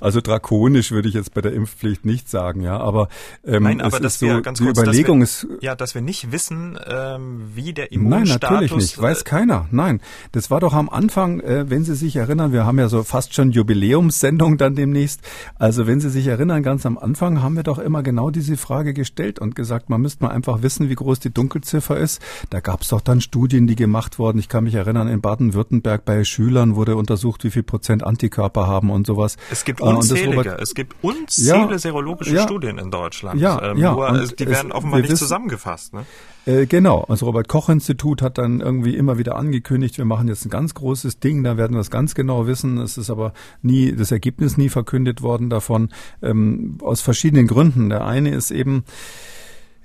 Also 0.00 0.20
drakonisch 0.20 0.90
würde 0.90 1.08
ich 1.08 1.14
jetzt 1.14 1.34
bei 1.34 1.40
der 1.40 1.52
Impfpflicht 1.52 2.04
nicht 2.04 2.28
sagen, 2.28 2.62
ja. 2.62 2.78
Aber 2.78 3.08
ähm, 3.44 3.64
Nein, 3.64 3.80
aber 3.80 4.00
das 4.00 4.18
so, 4.18 4.26
wir, 4.26 4.40
ganz 4.42 4.58
die 4.58 4.64
kurz, 4.64 4.78
Überlegung 4.78 5.18
wir, 5.18 5.24
ist 5.24 5.46
ja, 5.60 5.74
dass 5.74 5.94
wir 5.94 6.02
nicht 6.02 6.32
wissen, 6.32 6.78
ähm, 6.86 7.50
wie 7.54 7.72
der 7.72 7.92
Immunstatus. 7.92 8.40
Nein, 8.42 8.60
natürlich 8.62 8.74
nicht. 8.74 9.00
Weiß 9.00 9.22
äh, 9.22 9.24
keiner. 9.24 9.66
Nein, 9.70 10.00
das 10.32 10.50
war 10.50 10.60
doch 10.60 10.72
am 10.72 10.88
Anfang, 10.88 11.40
äh, 11.40 11.68
wenn 11.68 11.84
Sie 11.84 11.94
sich 11.94 12.16
erinnern, 12.16 12.52
wir 12.52 12.66
haben 12.66 12.78
ja 12.78 12.88
so 12.88 13.02
fast 13.02 13.34
schon 13.34 13.50
Jubiläumssendung 13.50 14.58
dann 14.58 14.74
demnächst. 14.74 15.20
Also 15.58 15.86
wenn 15.86 16.00
Sie 16.00 16.10
sich 16.10 16.26
erinnern, 16.26 16.62
ganz 16.62 16.86
am 16.86 16.98
Anfang 16.98 17.42
haben 17.42 17.56
wir 17.56 17.62
doch 17.62 17.78
immer 17.78 18.02
genau 18.02 18.30
diese 18.30 18.56
Frage 18.56 18.94
gestellt 18.94 19.38
und 19.38 19.54
gesagt, 19.54 19.90
man 19.90 20.00
müsste 20.00 20.24
mal 20.24 20.30
einfach 20.30 20.62
wissen, 20.62 20.88
wie 20.88 20.94
groß 20.94 21.20
die 21.20 21.32
Dunkelziffer 21.32 21.96
ist. 21.98 22.20
Da 22.50 22.60
gab 22.60 22.82
es 22.82 22.88
doch 22.88 23.00
dann 23.00 23.20
Studien, 23.20 23.66
die 23.66 23.76
gemacht 23.76 24.18
wurden. 24.18 24.38
Ich 24.38 24.48
kann 24.48 24.64
mich 24.64 24.74
erinnern, 24.74 25.08
in 25.08 25.20
Baden-Württemberg 25.20 26.04
bei 26.04 26.24
Schülern 26.24 26.76
wurde 26.76 26.96
untersucht, 26.96 27.44
wie 27.44 27.50
viel 27.50 27.62
Prozent 27.62 27.91
Prozent 27.92 28.04
Antikörper 28.04 28.66
haben 28.66 28.90
und 28.90 29.06
sowas. 29.06 29.36
Es 29.50 29.64
gibt 29.64 29.80
unzählige, 29.80 30.36
Robert, 30.36 30.60
es 30.60 30.74
gibt 30.74 30.96
unzählige 31.02 31.72
ja, 31.72 31.78
serologische 31.78 32.34
ja, 32.34 32.42
Studien 32.42 32.78
in 32.78 32.90
Deutschland. 32.90 33.40
Ja, 33.40 33.70
ähm, 33.70 33.78
ja. 33.78 33.92
Nur, 33.92 34.26
die 34.26 34.46
werden 34.46 34.72
offenbar 34.72 35.00
nicht 35.00 35.10
wissen, 35.10 35.24
zusammengefasst. 35.24 35.92
Ne? 35.94 36.04
Äh, 36.46 36.66
genau, 36.66 37.02
also 37.02 37.26
Robert 37.26 37.48
Koch 37.48 37.68
Institut 37.68 38.22
hat 38.22 38.38
dann 38.38 38.60
irgendwie 38.60 38.96
immer 38.96 39.18
wieder 39.18 39.36
angekündigt, 39.36 39.98
wir 39.98 40.04
machen 40.04 40.28
jetzt 40.28 40.44
ein 40.44 40.50
ganz 40.50 40.74
großes 40.74 41.20
Ding, 41.20 41.44
da 41.44 41.56
werden 41.56 41.74
wir 41.74 41.80
es 41.80 41.90
ganz 41.90 42.14
genau 42.14 42.46
wissen. 42.46 42.78
Es 42.78 42.96
ist 42.96 43.10
aber 43.10 43.32
nie, 43.60 43.92
das 43.92 44.10
Ergebnis 44.10 44.56
nie 44.56 44.68
verkündet 44.68 45.22
worden 45.22 45.50
davon, 45.50 45.90
ähm, 46.22 46.78
aus 46.80 47.00
verschiedenen 47.00 47.46
Gründen. 47.46 47.90
Der 47.90 48.04
eine 48.06 48.34
ist 48.34 48.50
eben, 48.50 48.84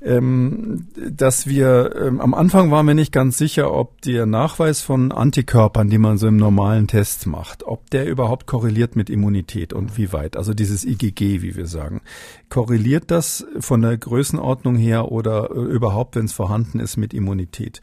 ähm, 0.08 0.88
dass 0.95 1.47
wir 1.47 1.93
ähm, 1.95 2.22
am 2.22 2.34
Anfang 2.34 2.72
waren 2.72 2.88
wir 2.88 2.93
nicht 2.93 3.12
ganz 3.12 3.38
sicher, 3.38 3.74
ob 3.74 4.01
der 4.01 4.26
Nachweis 4.26 4.82
von 4.82 5.12
Antikörpern, 5.12 5.89
die 5.89 5.97
man 5.97 6.18
so 6.18 6.28
im 6.28 6.38
normalen 6.38 6.88
Test 6.88 7.28
macht, 7.28 7.64
ob 7.64 7.89
der 7.89 8.08
überhaupt 8.08 8.47
korreliert 8.47 8.95
mit 8.95 9.10
Immunität 9.10 9.74
und 9.74 9.97
wie 9.97 10.14
weit. 10.14 10.38
Also 10.38 10.53
dieses 10.53 10.86
IgG, 10.86 11.41
wie 11.41 11.58
wir 11.58 11.68
sagen. 11.68 12.01
Korreliert 12.49 13.12
das 13.12 13.45
von 13.60 13.82
der 13.82 13.97
Größenordnung 13.97 14.78
her 14.78 15.12
oder 15.12 15.51
äh, 15.51 15.60
überhaupt, 15.60 16.16
wenn 16.16 16.26
es 16.26 16.34
vorhanden 16.34 16.80
ist, 16.80 16.95
mit 16.95 17.14
Immunität? 17.14 17.82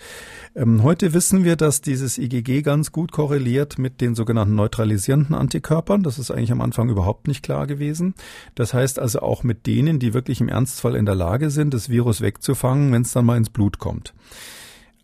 Ähm, 0.56 0.82
heute 0.82 1.12
wissen 1.12 1.44
wir, 1.44 1.56
dass 1.56 1.82
dieses 1.82 2.16
IgG 2.16 2.62
ganz 2.62 2.90
gut 2.90 3.12
korreliert 3.12 3.78
mit 3.78 4.00
den 4.00 4.14
sogenannten 4.14 4.54
neutralisierenden 4.54 5.34
Antikörpern. 5.34 6.02
Das 6.02 6.18
ist 6.18 6.30
eigentlich 6.30 6.52
am 6.52 6.62
Anfang 6.62 6.88
überhaupt 6.88 7.28
nicht 7.28 7.42
klar 7.42 7.66
gewesen. 7.66 8.14
Das 8.54 8.72
heißt 8.72 8.98
also 8.98 9.20
auch 9.20 9.42
mit 9.42 9.66
denen, 9.66 9.98
die 9.98 10.14
wirklich 10.14 10.40
im 10.40 10.48
Ernstfall 10.48 10.96
in 10.96 11.04
der 11.04 11.14
Lage 11.14 11.50
sind, 11.50 11.74
das 11.74 11.90
Virus 11.90 12.13
Virus 12.14 12.20
wegzufangen, 12.20 12.92
wenn 12.92 13.02
es 13.02 13.12
dann 13.12 13.24
mal 13.24 13.36
ins 13.36 13.50
Blut 13.50 13.78
kommt. 13.78 14.14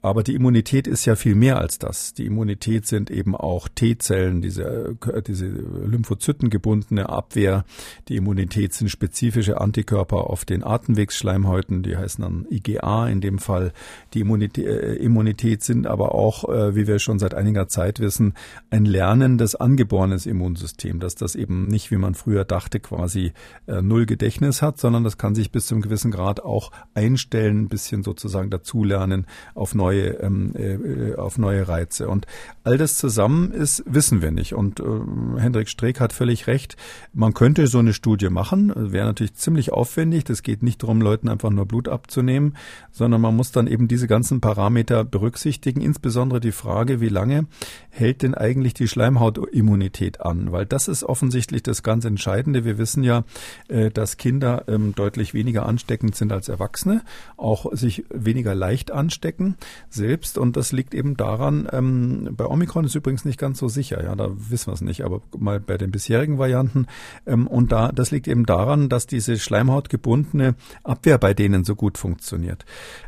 Aber 0.03 0.23
die 0.23 0.35
Immunität 0.35 0.87
ist 0.87 1.05
ja 1.05 1.15
viel 1.15 1.35
mehr 1.35 1.59
als 1.59 1.79
das. 1.79 2.15
Die 2.15 2.25
Immunität 2.25 2.87
sind 2.87 3.11
eben 3.11 3.37
auch 3.37 3.69
T-Zellen, 3.69 4.41
diese, 4.41 4.97
äh, 5.13 5.23
diese 5.23 5.47
Lymphozytengebundene 5.47 7.11
Abwehr. 7.11 7.65
Die 8.09 8.17
Immunität 8.17 8.73
sind 8.73 8.89
spezifische 8.89 9.61
Antikörper 9.61 10.31
auf 10.31 10.47
den 10.47 10.65
Atemwegsschleimhäuten, 10.65 11.83
die 11.83 11.99
heißen 11.99 12.23
dann 12.23 12.47
IgA 12.51 13.09
in 13.09 13.21
dem 13.21 13.39
Fall. 13.39 13.73
Die 14.15 14.21
Immunität, 14.21 14.67
äh, 14.67 14.95
Immunität 14.95 15.63
sind 15.63 15.87
aber 15.87 16.15
auch, 16.15 16.49
äh, 16.49 16.75
wie 16.75 16.87
wir 16.87 16.99
schon 16.99 17.19
seit 17.19 17.35
einiger 17.35 17.69
Zeit 17.69 18.01
wissen, 18.01 18.33
ein 18.71 18.87
lernendes, 18.87 19.55
angeborenes 19.55 20.25
Immunsystem, 20.25 21.01
dass 21.01 21.15
das 21.15 21.35
eben 21.35 21.67
nicht, 21.67 21.91
wie 21.91 21.99
man 21.99 22.15
früher 22.15 22.45
dachte, 22.45 22.81
quasi 22.81 23.33
null 23.67 24.07
Gedächtnis 24.07 24.63
hat, 24.63 24.79
sondern 24.79 25.05
das 25.05 25.19
kann 25.19 25.35
sich 25.35 25.53
bis 25.53 25.67
zu 25.67 25.75
einem 25.75 25.83
gewissen 25.83 26.11
Grad 26.11 26.43
auch 26.43 26.73
einstellen, 26.95 27.63
ein 27.63 27.69
bisschen 27.69 28.03
sozusagen 28.03 28.51
dazulernen 28.51 29.27
auf 29.55 29.75
neue 29.75 29.90
neue, 29.91 30.09
ähm, 30.21 30.53
äh, 30.57 31.15
auf 31.17 31.39
neue 31.39 31.67
Reize. 31.69 32.09
Und 32.09 32.27
all 32.65 32.79
das 32.79 32.97
zusammen 32.97 33.51
ist, 33.53 33.83
wissen 33.87 34.23
wir 34.23 34.31
nicht. 34.31 34.55
Und 34.55 34.81
äh, 34.81 35.41
Hendrik 35.41 35.69
Streeck 35.69 36.01
hat 36.01 36.13
völlig 36.13 36.47
recht. 36.47 36.77
Man 37.13 37.35
könnte 37.35 37.67
so 37.67 37.79
eine 37.79 37.93
Studie 37.93 38.31
machen. 38.31 38.73
Wäre 38.77 39.07
natürlich 39.07 39.35
ziemlich 39.35 39.73
aufwendig. 39.73 40.25
Das 40.25 40.43
geht 40.43 40.63
nicht 40.63 40.83
darum, 40.83 41.01
Leuten 41.01 41.29
einfach 41.29 41.51
nur 41.51 41.67
Blut 41.67 41.89
abzunehmen, 41.89 42.57
sondern 42.91 43.21
man 43.21 43.35
muss 43.35 43.53
dann 43.53 43.67
eben 43.67 43.89
diese 43.89 44.07
ganzen 44.07 44.41
Parameter 44.41 45.05
berücksichtigen. 45.05 45.81
Insbesondere 45.81 46.41
die 46.41 46.53
Frage, 46.53 47.01
wie 47.01 47.09
lange 47.09 47.47
hält 47.89 48.23
denn 48.23 48.35
eigentlich 48.35 48.75
die 48.75 48.89
Schleimhautimmunität 48.89 50.21
an? 50.21 50.53
Weil 50.53 50.67
das 50.67 50.89
ist 50.89 51.05
offensichtlich 51.05 51.63
das 51.63 51.83
ganz 51.83 52.05
Entscheidende. 52.05 52.65
Wir 52.65 52.79
wissen 52.79 53.03
ja, 53.03 53.25
äh, 53.69 53.91
dass 53.91 54.17
Kinder 54.17 54.65
ähm, 54.69 54.95
deutlich 54.95 55.35
weniger 55.35 55.67
ansteckend 55.67 56.15
sind 56.15 56.33
als 56.33 56.49
Erwachsene, 56.49 57.03
auch 57.37 57.73
sich 57.73 58.05
weniger 58.11 58.55
leicht 58.55 58.91
anstecken 58.91 59.57
selbst. 59.89 60.39
Und 60.39 60.57
das 60.57 60.73
liegt 60.73 60.95
eben 60.95 61.17
daran, 61.17 61.69
ähm, 61.73 62.31
bei 62.37 62.47
Omikron 62.47 62.85
ist 62.85 62.95
übrigens 62.95 63.25
nicht 63.25 63.39
ganz 63.39 63.59
so 63.59 63.69
sicher, 63.69 64.03
ja, 64.03 64.15
da 64.15 64.31
wissen 64.35 64.69
wir 64.69 64.75
es 64.75 64.81
nicht, 64.81 65.05
aber 65.05 65.21
mal 65.39 65.61
bei 65.61 65.79
den 65.79 65.91
bisherigen 65.91 66.39
Varianten. 66.39 66.87
Ähm, 67.27 67.47
und 67.47 67.73
da, 67.73 67.93
das 67.93 68.11
liegt 68.11 68.29
eben 68.29 68.47
daran, 68.47 68.89
dass 68.89 69.07
diese 69.07 69.39
schleimhautgebundene 69.39 70.55
Abwehr 70.85 71.19
bei 71.19 71.35
denen 71.35 71.65
so 71.65 71.75
gut 71.75 71.99
funktioniert. 71.99 72.65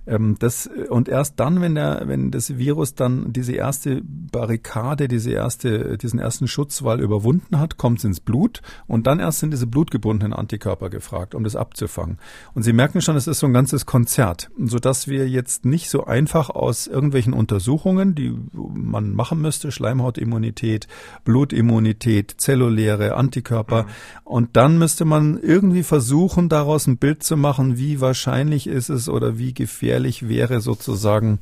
Ähm, 0.07 0.37
das, 0.39 0.69
und 0.89 1.09
erst 1.09 1.39
dann, 1.39 1.61
wenn 1.61 1.75
der, 1.75 2.03
wenn 2.07 2.31
das 2.31 2.57
Virus 2.59 2.95
dann 2.95 3.33
diese 3.33 3.53
erste 3.53 4.03
Barrikade, 4.05 5.09
diese 5.09 5.33
erste, 5.33 5.99
diesen 5.99 6.19
ersten 6.19 6.49
Schutzwall 6.49 7.01
überwunden 7.01 7.59
hat, 7.59 7.77
kommt 7.77 7.99
es 7.99 8.05
ins 8.05 8.21
Blut 8.21 8.63
und 8.87 9.07
dann 9.07 9.21
erst 9.21 9.41
sind 9.41 9.53
diese 9.53 9.67
blutgebundenen 9.67 10.33
Antikörper 10.33 10.91
gefragt, 10.91 11.35
um 11.35 11.45
das 11.45 11.57
abzufangen. 11.57 12.19
Und 12.55 12.63
Sie 12.63 12.73
merken 12.73 13.01
schon, 13.01 13.17
es 13.17 13.27
ist 13.27 13.39
so 13.39 13.47
ein 13.47 13.53
ganzes 13.53 13.87
Konzert, 13.87 14.51
sodass 14.59 15.09
wir 15.09 15.29
jetzt 15.29 15.65
nicht 15.65 15.91
so 15.91 16.05
einfach 16.05 16.51
aus 16.63 16.87
irgendwelchen 16.87 17.33
Untersuchungen, 17.33 18.15
die 18.15 18.35
man 18.53 19.13
machen 19.13 19.41
müsste, 19.41 19.73
Schleimhautimmunität, 19.73 20.89
Blutimmunität, 21.25 22.35
zelluläre 22.39 23.15
Antikörper, 23.15 23.85
mhm. 23.85 23.89
und 24.25 24.57
dann 24.57 24.79
müsste 24.79 25.05
man 25.05 25.39
irgendwie 25.39 25.83
versuchen, 25.83 26.49
daraus 26.49 26.87
ein 26.87 26.97
Bild 26.97 27.23
zu 27.23 27.37
machen, 27.37 27.79
wie 27.79 28.01
wahrscheinlich 28.01 28.67
ist 28.67 28.89
es 28.89 29.09
oder 29.09 29.39
wie 29.39 29.55
gefährlich 29.55 30.29
wäre 30.29 30.61
sozusagen 30.61 31.39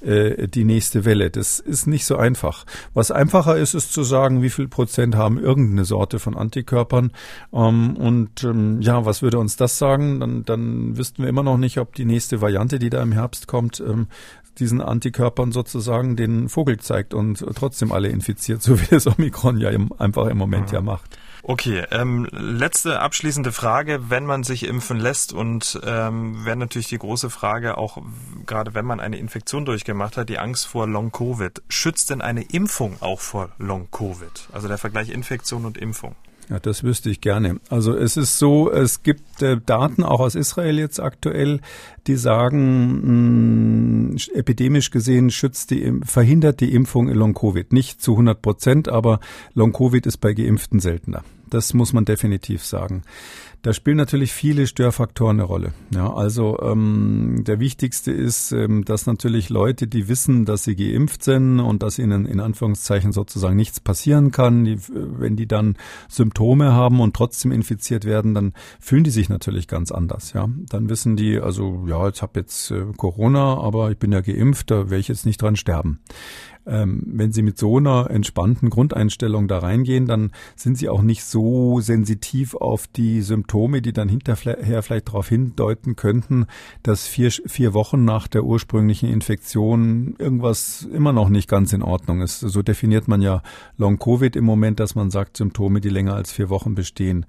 äh, 0.00 0.46
die 0.46 0.64
nächste 0.64 1.04
Welle. 1.04 1.30
Das 1.30 1.58
ist 1.58 1.86
nicht 1.86 2.04
so 2.04 2.16
einfach. 2.16 2.64
Was 2.94 3.10
einfacher 3.10 3.56
ist, 3.56 3.74
ist 3.74 3.92
zu 3.92 4.04
sagen, 4.04 4.42
wie 4.42 4.50
viel 4.50 4.68
Prozent 4.68 5.16
haben 5.16 5.38
irgendeine 5.38 5.84
Sorte 5.84 6.18
von 6.18 6.36
Antikörpern. 6.36 7.12
Ähm, 7.52 7.96
und 7.96 8.44
ähm, 8.44 8.80
ja, 8.80 9.04
was 9.04 9.22
würde 9.22 9.38
uns 9.38 9.56
das 9.56 9.78
sagen? 9.78 10.20
Dann, 10.20 10.44
dann 10.44 10.96
wüssten 10.96 11.22
wir 11.22 11.28
immer 11.28 11.42
noch 11.42 11.58
nicht, 11.58 11.78
ob 11.78 11.94
die 11.94 12.04
nächste 12.04 12.40
Variante, 12.40 12.78
die 12.78 12.90
da 12.90 13.02
im 13.02 13.12
Herbst 13.12 13.48
kommt, 13.48 13.80
ähm, 13.80 14.06
diesen 14.58 14.80
Antikörpern 14.80 15.52
sozusagen 15.52 16.16
den 16.16 16.48
Vogel 16.48 16.78
zeigt 16.78 17.14
und 17.14 17.44
trotzdem 17.54 17.92
alle 17.92 18.08
infiziert, 18.08 18.62
so 18.68 18.80
wie 18.80 18.86
das 18.86 19.06
Omikron 19.06 19.58
ja 19.58 19.70
im, 19.70 19.92
einfach 19.98 20.26
im 20.26 20.38
Moment 20.38 20.68
mhm. 20.68 20.74
ja 20.74 20.80
macht. 20.80 21.18
Okay, 21.42 21.84
ähm, 21.92 22.26
letzte 22.32 23.00
abschließende 23.00 23.52
Frage, 23.52 24.10
wenn 24.10 24.26
man 24.26 24.42
sich 24.42 24.66
impfen 24.66 24.98
lässt 24.98 25.32
und 25.32 25.80
ähm, 25.84 26.44
wäre 26.44 26.56
natürlich 26.56 26.88
die 26.88 26.98
große 26.98 27.30
Frage, 27.30 27.78
auch 27.78 28.02
gerade 28.44 28.74
wenn 28.74 28.84
man 28.84 29.00
eine 29.00 29.18
Infektion 29.18 29.64
durchgemacht 29.64 30.16
hat, 30.16 30.28
die 30.28 30.38
Angst 30.38 30.66
vor 30.66 30.86
Long-Covid. 30.86 31.62
Schützt 31.68 32.10
denn 32.10 32.20
eine 32.20 32.42
Impfung 32.42 32.96
auch 33.00 33.20
vor 33.20 33.50
Long-Covid? 33.58 34.48
Also 34.52 34.68
der 34.68 34.78
Vergleich 34.78 35.10
Infektion 35.10 35.64
und 35.64 35.78
Impfung. 35.78 36.16
Ja, 36.50 36.58
das 36.58 36.82
wüsste 36.82 37.10
ich 37.10 37.20
gerne. 37.20 37.60
Also 37.68 37.94
es 37.94 38.16
ist 38.16 38.38
so, 38.38 38.70
es 38.72 39.02
gibt 39.02 39.42
äh, 39.42 39.58
Daten 39.64 40.02
auch 40.02 40.20
aus 40.20 40.34
Israel 40.34 40.78
jetzt 40.78 40.98
aktuell, 40.98 41.60
die 42.06 42.16
sagen, 42.16 44.12
mh, 44.14 44.16
epidemisch 44.32 44.90
gesehen 44.90 45.30
schützt 45.30 45.70
die, 45.70 45.92
verhindert 46.04 46.60
die 46.60 46.72
Impfung 46.72 47.08
Long-Covid. 47.08 47.72
Nicht 47.74 48.00
zu 48.00 48.12
100 48.12 48.40
Prozent, 48.40 48.88
aber 48.88 49.20
Long-Covid 49.52 50.06
ist 50.06 50.18
bei 50.18 50.32
Geimpften 50.32 50.80
seltener. 50.80 51.22
Das 51.50 51.74
muss 51.74 51.92
man 51.92 52.06
definitiv 52.06 52.64
sagen. 52.64 53.02
Da 53.62 53.72
spielen 53.72 53.96
natürlich 53.96 54.32
viele 54.32 54.68
Störfaktoren 54.68 55.38
eine 55.40 55.42
Rolle. 55.42 55.72
Ja, 55.92 56.12
also 56.12 56.58
ähm, 56.60 57.42
der 57.44 57.58
wichtigste 57.58 58.12
ist, 58.12 58.52
ähm, 58.52 58.84
dass 58.84 59.06
natürlich 59.06 59.48
Leute, 59.48 59.88
die 59.88 60.06
wissen, 60.08 60.44
dass 60.44 60.62
sie 60.62 60.76
geimpft 60.76 61.24
sind 61.24 61.58
und 61.58 61.82
dass 61.82 61.98
ihnen 61.98 62.24
in 62.24 62.38
Anführungszeichen 62.38 63.10
sozusagen 63.10 63.56
nichts 63.56 63.80
passieren 63.80 64.30
kann, 64.30 64.64
die, 64.64 64.78
wenn 64.88 65.34
die 65.34 65.48
dann 65.48 65.76
Symptome 66.08 66.72
haben 66.72 67.00
und 67.00 67.16
trotzdem 67.16 67.50
infiziert 67.50 68.04
werden, 68.04 68.34
dann 68.34 68.52
fühlen 68.78 69.02
die 69.02 69.10
sich 69.10 69.28
natürlich 69.28 69.66
ganz 69.66 69.90
anders. 69.90 70.32
Ja, 70.34 70.48
dann 70.68 70.88
wissen 70.88 71.16
die, 71.16 71.40
also 71.40 71.84
ja, 71.88 72.08
ich 72.08 72.22
habe 72.22 72.38
jetzt 72.38 72.70
äh, 72.70 72.84
Corona, 72.96 73.58
aber 73.58 73.90
ich 73.90 73.98
bin 73.98 74.12
ja 74.12 74.20
geimpft, 74.20 74.70
da 74.70 74.88
werde 74.88 75.00
ich 75.00 75.08
jetzt 75.08 75.26
nicht 75.26 75.42
dran 75.42 75.56
sterben 75.56 75.98
ähm, 76.68 77.02
wenn 77.06 77.32
Sie 77.32 77.42
mit 77.42 77.58
so 77.58 77.78
einer 77.78 78.10
entspannten 78.10 78.70
Grundeinstellung 78.70 79.48
da 79.48 79.58
reingehen, 79.58 80.06
dann 80.06 80.32
sind 80.56 80.76
Sie 80.78 80.88
auch 80.88 81.02
nicht 81.02 81.24
so 81.24 81.80
sensitiv 81.80 82.54
auf 82.54 82.86
die 82.86 83.22
Symptome, 83.22 83.82
die 83.82 83.92
dann 83.92 84.08
hinterher 84.08 84.82
vielleicht 84.82 85.08
darauf 85.08 85.28
hindeuten 85.28 85.96
könnten, 85.96 86.46
dass 86.82 87.06
vier, 87.06 87.30
vier 87.30 87.74
Wochen 87.74 88.04
nach 88.04 88.28
der 88.28 88.44
ursprünglichen 88.44 89.08
Infektion 89.08 90.14
irgendwas 90.18 90.86
immer 90.92 91.12
noch 91.12 91.28
nicht 91.28 91.48
ganz 91.48 91.72
in 91.72 91.82
Ordnung 91.82 92.20
ist. 92.20 92.40
So 92.40 92.62
definiert 92.62 93.08
man 93.08 93.22
ja 93.22 93.42
Long-Covid 93.76 94.36
im 94.36 94.44
Moment, 94.44 94.80
dass 94.80 94.94
man 94.94 95.10
sagt, 95.10 95.36
Symptome, 95.36 95.80
die 95.80 95.88
länger 95.88 96.14
als 96.14 96.32
vier 96.32 96.50
Wochen 96.50 96.74
bestehen. 96.74 97.26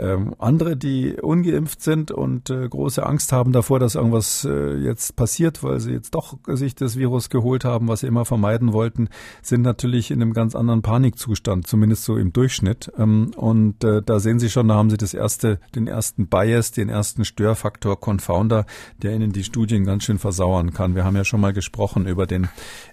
Ähm, 0.00 0.34
andere, 0.38 0.78
die 0.78 1.20
ungeimpft 1.20 1.82
sind 1.82 2.10
und 2.10 2.48
äh, 2.48 2.66
große 2.66 3.04
Angst 3.04 3.32
haben 3.32 3.52
davor, 3.52 3.78
dass 3.78 3.96
irgendwas 3.96 4.46
äh, 4.46 4.76
jetzt 4.76 5.14
passiert, 5.14 5.62
weil 5.62 5.78
sie 5.78 5.92
jetzt 5.92 6.14
doch 6.14 6.38
sich 6.46 6.74
das 6.74 6.96
Virus 6.96 7.28
geholt 7.28 7.66
haben, 7.66 7.86
was 7.86 8.00
sie 8.00 8.06
immer 8.06 8.24
vermeiden 8.24 8.72
wollten, 8.72 9.10
sind 9.42 9.60
natürlich 9.60 10.10
in 10.10 10.22
einem 10.22 10.32
ganz 10.32 10.54
anderen 10.54 10.80
Panikzustand, 10.80 11.66
zumindest 11.66 12.04
so 12.04 12.16
im 12.16 12.32
Durchschnitt. 12.32 12.90
Ähm, 12.96 13.32
und 13.36 13.84
äh, 13.84 14.00
da 14.02 14.20
sehen 14.20 14.38
Sie 14.38 14.48
schon, 14.48 14.68
da 14.68 14.74
haben 14.74 14.88
Sie 14.88 14.96
das 14.96 15.12
erste, 15.12 15.60
den 15.74 15.86
ersten 15.86 16.28
Bias, 16.28 16.72
den 16.72 16.88
ersten 16.88 17.26
Störfaktor 17.26 18.00
Confounder, 18.00 18.64
der 19.02 19.14
Ihnen 19.14 19.32
die 19.32 19.44
Studien 19.44 19.84
ganz 19.84 20.04
schön 20.04 20.18
versauern 20.18 20.72
kann. 20.72 20.94
Wir 20.94 21.04
haben 21.04 21.16
ja 21.16 21.24
schon 21.24 21.42
mal 21.42 21.52
gesprochen 21.52 22.06
über 22.06 22.26
den 22.26 22.48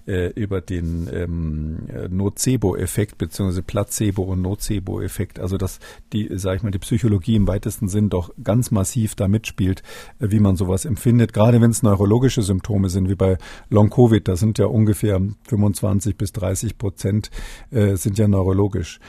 äh, 0.08 0.28
über 0.32 0.60
den 0.62 1.10
ähm, 1.12 1.88
Nocebo-Effekt 2.10 3.18
beziehungsweise 3.18 3.64
Placebo- 3.64 4.24
und 4.24 4.42
Nocebo-Effekt. 4.42 5.40
Also 5.40 5.58
dass 5.58 5.80
die, 6.12 6.30
sag 6.34 6.58
ich 6.58 6.64
mal, 6.64 6.72
die 6.72 6.80
Psychologie 6.98 7.36
im 7.36 7.48
weitesten 7.48 7.88
Sinn 7.88 8.10
doch 8.10 8.32
ganz 8.44 8.72
massiv 8.72 9.14
da 9.14 9.28
mitspielt, 9.28 9.84
äh, 10.20 10.32
wie 10.32 10.40
man 10.40 10.56
sowas 10.56 10.84
empfindet. 10.84 11.32
Gerade 11.32 11.62
wenn 11.62 11.70
es 11.70 11.84
neurologische 11.84 12.42
Symptome 12.42 12.90
sind, 12.90 13.08
wie 13.08 13.16
bei 13.16 13.38
Long-Covid, 13.70 14.28
da 14.28 14.36
sind 14.36 14.58
ja 14.58 14.66
ungefähr 14.66 15.22
25 15.48 16.18
bis 16.18 16.32
30 16.34 16.80
Prozent 16.80 17.30
äh, 17.70 17.96
sind 17.98 18.18
ja 18.18 18.28
neurologisch. 18.28 19.00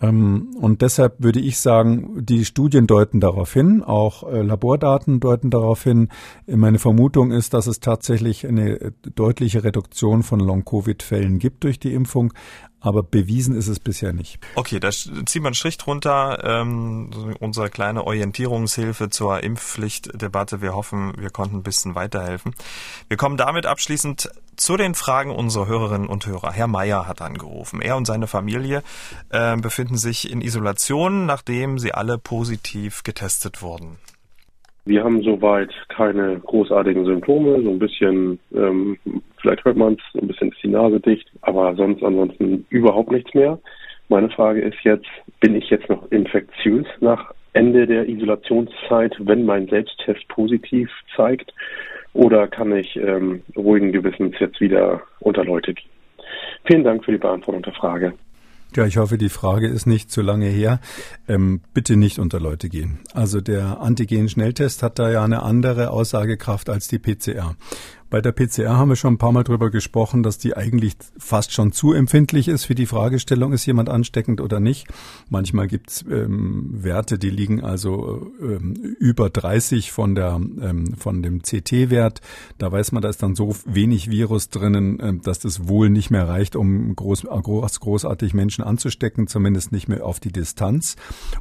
Ähm, 0.00 0.54
und 0.60 0.82
deshalb 0.82 1.22
würde 1.22 1.40
ich 1.40 1.58
sagen, 1.58 2.24
die 2.24 2.44
Studien 2.44 2.86
deuten 2.86 3.20
darauf 3.20 3.52
hin, 3.52 3.82
auch 3.82 4.30
äh, 4.30 4.42
Labordaten 4.42 5.20
deuten 5.20 5.50
darauf 5.50 5.82
hin. 5.82 6.08
Meine 6.46 6.78
Vermutung 6.78 7.30
ist, 7.30 7.54
dass 7.54 7.66
es 7.66 7.80
tatsächlich 7.80 8.46
eine 8.46 8.92
deutliche 9.14 9.64
Reduktion 9.64 10.22
von 10.22 10.40
Long-Covid-Fällen 10.40 11.38
gibt 11.38 11.64
durch 11.64 11.78
die 11.78 11.94
Impfung 11.94 12.32
aber 12.86 13.02
bewiesen 13.02 13.56
ist 13.56 13.66
es 13.66 13.80
bisher 13.80 14.12
nicht. 14.12 14.38
Okay, 14.54 14.78
da 14.78 14.90
zieht 14.90 15.36
man 15.36 15.46
einen 15.46 15.54
Strich 15.54 15.76
drunter. 15.76 16.38
Ähm, 16.44 17.10
unsere 17.40 17.68
kleine 17.68 18.04
Orientierungshilfe 18.04 19.10
zur 19.10 19.42
Impfpflichtdebatte. 19.42 20.62
Wir 20.62 20.74
hoffen, 20.74 21.12
wir 21.18 21.30
konnten 21.30 21.56
ein 21.56 21.62
bisschen 21.64 21.96
weiterhelfen. 21.96 22.54
Wir 23.08 23.16
kommen 23.16 23.36
damit 23.36 23.66
abschließend 23.66 24.30
zu 24.56 24.76
den 24.76 24.94
Fragen 24.94 25.30
unserer 25.30 25.68
Hörerinnen 25.68 26.08
und 26.08 26.26
Hörer. 26.26 26.52
Herr 26.52 26.66
Meier 26.66 27.06
hat 27.06 27.22
angerufen. 27.22 27.80
Er 27.80 27.96
und 27.96 28.06
seine 28.06 28.26
Familie 28.26 28.82
äh, 29.30 29.56
befinden 29.56 29.96
sich 29.96 30.30
in 30.30 30.40
Isolation, 30.40 31.26
nachdem 31.26 31.78
sie 31.78 31.92
alle 31.92 32.18
positiv 32.18 33.02
getestet 33.02 33.62
wurden. 33.62 33.98
Wir 34.86 35.02
haben 35.02 35.20
soweit 35.22 35.70
keine 35.88 36.38
großartigen 36.38 37.04
Symptome, 37.04 37.60
so 37.60 37.70
ein 37.70 37.78
bisschen, 37.80 38.38
ähm, 38.54 38.96
vielleicht 39.40 39.64
hört 39.64 39.76
man 39.76 39.94
es, 39.94 40.00
so 40.12 40.20
ein 40.20 40.28
bisschen 40.28 40.50
ist 40.50 40.62
die 40.62 40.68
Nase 40.68 41.00
dicht, 41.00 41.28
aber 41.42 41.74
sonst 41.74 42.04
ansonsten 42.04 42.64
überhaupt 42.70 43.10
nichts 43.10 43.34
mehr. 43.34 43.58
Meine 44.08 44.30
Frage 44.30 44.60
ist 44.60 44.78
jetzt, 44.84 45.08
bin 45.40 45.56
ich 45.56 45.68
jetzt 45.70 45.88
noch 45.88 46.08
infektiös 46.12 46.86
nach 47.00 47.32
Ende 47.52 47.86
der 47.86 48.08
Isolationszeit, 48.08 49.16
wenn 49.18 49.44
mein 49.44 49.66
Selbsttest 49.66 50.28
positiv 50.28 50.88
zeigt? 51.16 51.52
Oder 52.16 52.48
kann 52.48 52.74
ich 52.74 52.96
ähm, 52.96 53.42
ruhigen 53.54 53.92
Gewissens 53.92 54.36
jetzt 54.40 54.58
wieder 54.58 55.02
unter 55.20 55.44
Leute 55.44 55.74
gehen? 55.74 55.90
Vielen 56.64 56.82
Dank 56.82 57.04
für 57.04 57.12
die 57.12 57.18
Beantwortung 57.18 57.62
der 57.62 57.74
Frage. 57.74 58.14
Ja, 58.74 58.86
ich 58.86 58.96
hoffe, 58.96 59.18
die 59.18 59.28
Frage 59.28 59.68
ist 59.68 59.86
nicht 59.86 60.10
zu 60.10 60.22
lange 60.22 60.46
her. 60.46 60.80
Ähm, 61.28 61.60
bitte 61.74 61.96
nicht 61.96 62.18
unter 62.18 62.40
Leute 62.40 62.68
gehen. 62.70 63.00
Also 63.12 63.40
der 63.40 63.80
Antigen-Schnelltest 63.80 64.82
hat 64.82 64.98
da 64.98 65.10
ja 65.10 65.22
eine 65.24 65.42
andere 65.42 65.90
Aussagekraft 65.90 66.70
als 66.70 66.88
die 66.88 66.98
PCR. 66.98 67.54
Bei 68.08 68.20
der 68.20 68.32
PCR 68.32 68.76
haben 68.76 68.90
wir 68.90 68.96
schon 68.96 69.14
ein 69.14 69.18
paar 69.18 69.32
Mal 69.32 69.42
drüber 69.42 69.70
gesprochen, 69.70 70.22
dass 70.22 70.38
die 70.38 70.56
eigentlich 70.56 70.96
fast 71.18 71.52
schon 71.52 71.72
zu 71.72 71.92
empfindlich 71.92 72.48
ist 72.48 72.64
für 72.64 72.74
die 72.74 72.86
Fragestellung, 72.86 73.52
ist 73.52 73.66
jemand 73.66 73.88
ansteckend 73.88 74.40
oder 74.40 74.60
nicht. 74.60 74.86
Manchmal 75.28 75.66
gibt 75.66 75.90
es 75.90 76.04
ähm, 76.08 76.70
Werte, 76.70 77.18
die 77.18 77.30
liegen 77.30 77.64
also 77.64 78.30
ähm, 78.40 78.74
über 78.98 79.28
30 79.28 79.90
von 79.90 80.14
der 80.14 80.40
ähm, 80.60 80.94
von 80.96 81.22
dem 81.22 81.42
CT-Wert. 81.42 82.20
Da 82.58 82.70
weiß 82.70 82.92
man, 82.92 83.02
da 83.02 83.08
ist 83.08 83.22
dann 83.22 83.34
so 83.34 83.54
wenig 83.64 84.10
Virus 84.10 84.50
drinnen, 84.50 85.00
äh, 85.00 85.14
dass 85.14 85.40
das 85.40 85.68
wohl 85.68 85.90
nicht 85.90 86.10
mehr 86.10 86.28
reicht, 86.28 86.54
um 86.54 86.94
groß, 86.94 87.22
groß, 87.22 87.80
großartig 87.80 88.34
Menschen 88.34 88.62
anzustecken, 88.62 89.26
zumindest 89.26 89.72
nicht 89.72 89.88
mehr 89.88 90.06
auf 90.06 90.20
die 90.20 90.32
Distanz. 90.32 90.96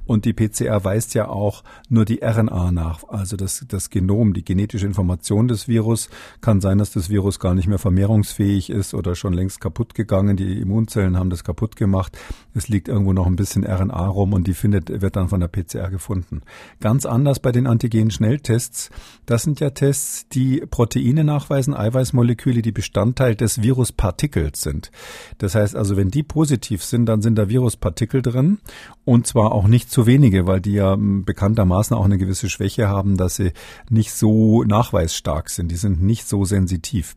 Und 0.06 0.26
die 0.26 0.34
PCR 0.34 0.84
weist 0.84 1.14
ja 1.14 1.28
auch 1.28 1.64
nur 1.90 2.06
die 2.06 2.22
RNA 2.24 2.72
nach, 2.72 3.08
also 3.08 3.38
das, 3.38 3.66
das 3.68 3.90
Genom, 3.90 4.34
die 4.34 4.44
genetische 4.44 4.86
Information 4.86 5.48
des 5.48 5.68
Virus 5.68 6.10
kann 6.42 6.55
kann 6.56 6.62
sein, 6.62 6.78
dass 6.78 6.92
das 6.92 7.10
Virus 7.10 7.42
gar 7.42 7.54
nicht 7.54 7.68
mehr 7.68 7.80
vermehrungsfähig 7.80 8.70
ist 8.70 8.94
oder 8.94 9.16
schon 9.16 9.34
längst 9.34 9.60
kaputt 9.60 9.94
gegangen. 9.94 10.38
Die 10.38 10.62
Immunzellen 10.62 11.18
haben 11.18 11.30
das 11.30 11.44
kaputt 11.44 11.76
gemacht. 11.76 12.18
Es 12.54 12.70
liegt 12.70 12.88
irgendwo 12.88 13.12
noch 13.12 13.28
ein 13.28 13.36
bisschen 13.36 13.66
RNA 13.66 14.08
rum 14.08 14.32
und 14.32 14.48
die 14.48 14.54
findet, 14.54 15.02
wird 15.02 15.18
dann 15.18 15.28
von 15.28 15.42
der 15.42 15.50
PCR 15.50 15.90
gefunden. 15.90 16.44
Ganz 16.80 17.06
anders 17.06 17.42
bei 17.42 17.52
den 17.52 17.68
Antigen-Schnelltests. 17.68 18.90
Das 19.26 19.44
sind 19.44 19.60
ja 19.60 19.72
Tests, 19.72 20.30
die 20.30 20.62
Proteine 20.62 21.26
nachweisen, 21.26 21.74
Eiweißmoleküle, 21.74 22.62
die 22.62 22.72
Bestandteil 22.72 23.36
des 23.36 23.62
Viruspartikels 23.62 24.62
sind. 24.62 24.92
Das 25.40 25.56
heißt 25.56 25.76
also, 25.76 25.98
wenn 25.98 26.10
die 26.10 26.24
positiv 26.24 26.86
sind, 26.86 27.06
dann 27.08 27.22
sind 27.22 27.36
da 27.36 27.50
Viruspartikel 27.50 28.22
drin 28.22 28.60
und 29.06 29.28
zwar 29.28 29.52
auch 29.52 29.68
nicht 29.68 29.92
zu 29.92 30.08
wenige, 30.08 30.48
weil 30.48 30.60
die 30.60 30.74
ja 30.74 30.98
bekanntermaßen 30.98 31.96
auch 31.96 32.06
eine 32.06 32.18
gewisse 32.18 32.50
Schwäche 32.50 32.90
haben, 32.90 33.18
dass 33.18 33.36
sie 33.36 33.52
nicht 33.90 34.12
so 34.12 34.64
nachweisstark 34.64 35.52
sind. 35.52 35.72
Die 35.72 35.76
sind 35.76 36.02
nicht 36.02 36.28
so 36.28 36.44
sensitiv. 36.44 37.16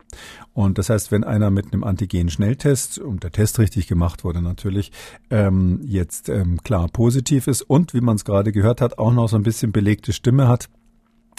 Und 0.52 0.76
das 0.76 0.90
heißt, 0.90 1.10
wenn 1.10 1.24
einer 1.24 1.50
mit 1.50 1.72
einem 1.72 1.84
Antigen-Schnelltest, 1.84 2.98
und 2.98 3.24
der 3.24 3.32
Test 3.32 3.58
richtig 3.58 3.88
gemacht 3.88 4.22
wurde 4.22 4.42
natürlich, 4.42 4.92
ähm, 5.30 5.80
jetzt 5.82 6.28
ähm, 6.28 6.62
klar 6.62 6.88
positiv 6.88 7.46
ist 7.46 7.62
und, 7.62 7.94
wie 7.94 8.02
man 8.02 8.16
es 8.16 8.26
gerade 8.26 8.52
gehört 8.52 8.82
hat, 8.82 8.98
auch 8.98 9.12
noch 9.12 9.28
so 9.28 9.36
ein 9.36 9.42
bisschen 9.42 9.72
belegte 9.72 10.12
Stimme 10.12 10.46
hat, 10.46 10.68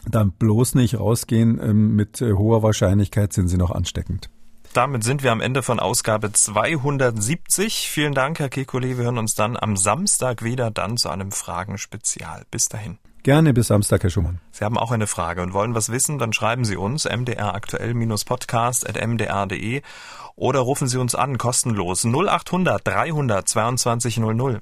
dann 0.10 0.32
bloß 0.32 0.76
nicht 0.76 1.00
rausgehen. 1.00 1.60
Ähm, 1.62 1.96
mit 1.96 2.22
äh, 2.22 2.34
hoher 2.34 2.64
Wahrscheinlichkeit 2.64 3.34
sind 3.34 3.50
sie 3.50 3.58
noch 3.58 3.72
ansteckend. 3.72 4.30
Damit 4.74 5.04
sind 5.04 5.24
wir 5.24 5.32
am 5.32 5.42
Ende 5.42 5.64
von 5.64 5.80
Ausgabe 5.80 6.32
270. 6.32 7.90
Vielen 7.90 8.14
Dank, 8.14 8.38
Herr 8.40 8.50
Kekulé. 8.50 8.98
Wir 8.98 9.06
hören 9.06 9.18
uns 9.18 9.34
dann 9.34 9.58
am 9.58 9.76
Samstag 9.76 10.44
wieder, 10.44 10.70
dann 10.70 10.98
zu 10.98 11.10
einem 11.10 11.32
Fragenspezial. 11.32 12.46
Bis 12.52 12.70
dahin. 12.70 13.00
Gerne 13.24 13.52
bis 13.54 13.68
Samstag, 13.68 14.04
Herr 14.04 14.10
Schumann. 14.10 14.40
Sie 14.52 14.64
haben 14.64 14.78
auch 14.78 14.92
eine 14.92 15.08
Frage 15.08 15.42
und 15.42 15.52
wollen 15.54 15.76
was 15.76 15.92
wissen, 15.92 16.20
dann 16.20 16.32
schreiben 16.32 16.64
Sie 16.64 16.78
uns 16.78 17.04
mdraktuell-podcast.mdr.de 17.04 19.82
oder 20.38 20.60
rufen 20.60 20.88
Sie 20.88 20.98
uns 20.98 21.16
an, 21.16 21.38
kostenlos 21.38 22.06
0800 22.06 22.88
300 22.88 23.46
22 23.46 24.20
00. 24.20 24.62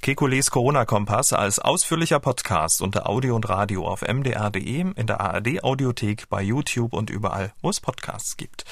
Kekules 0.00 0.50
Corona-Kompass 0.50 1.32
als 1.32 1.60
ausführlicher 1.60 2.18
Podcast 2.18 2.82
unter 2.82 3.08
Audio 3.08 3.36
und 3.36 3.48
Radio 3.48 3.86
auf 3.86 4.02
mdr.de, 4.02 4.86
in 4.96 5.06
der 5.06 5.20
ARD-Audiothek, 5.20 6.28
bei 6.28 6.42
YouTube 6.42 6.94
und 6.94 7.08
überall, 7.08 7.52
wo 7.62 7.70
es 7.70 7.80
Podcasts 7.80 8.36
gibt. 8.36 8.64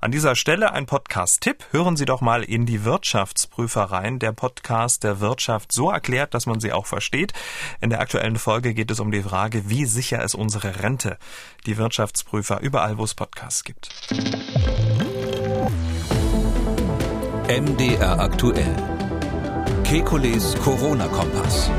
An 0.00 0.12
dieser 0.12 0.36
Stelle 0.36 0.72
ein 0.72 0.86
Podcast-Tipp. 0.86 1.64
Hören 1.72 1.96
Sie 1.96 2.04
doch 2.04 2.20
mal 2.20 2.44
in 2.44 2.66
die 2.66 2.84
Wirtschaftsprüfer 2.84 3.82
rein. 3.82 4.20
Der 4.20 4.30
Podcast 4.30 5.02
der 5.02 5.18
Wirtschaft 5.18 5.72
so 5.72 5.90
erklärt, 5.90 6.34
dass 6.34 6.46
man 6.46 6.60
sie 6.60 6.72
auch 6.72 6.86
versteht. 6.86 7.32
In 7.80 7.90
der 7.90 8.00
aktuellen 8.00 8.36
Folge 8.36 8.74
geht 8.74 8.92
es 8.92 9.00
um 9.00 9.10
die 9.10 9.22
Frage, 9.22 9.68
wie 9.68 9.86
sicher 9.86 10.22
ist 10.22 10.36
unsere 10.36 10.84
Rente? 10.84 11.18
Die 11.66 11.78
Wirtschaftsprüfer 11.78 12.60
überall, 12.60 12.96
wo 12.96 13.04
es 13.04 13.14
Podcasts 13.14 13.64
gibt. 13.64 13.88
MDR 17.48 18.20
aktuell. 18.20 18.76
Kekules 19.82 20.54
Corona-Kompass. 20.62 21.70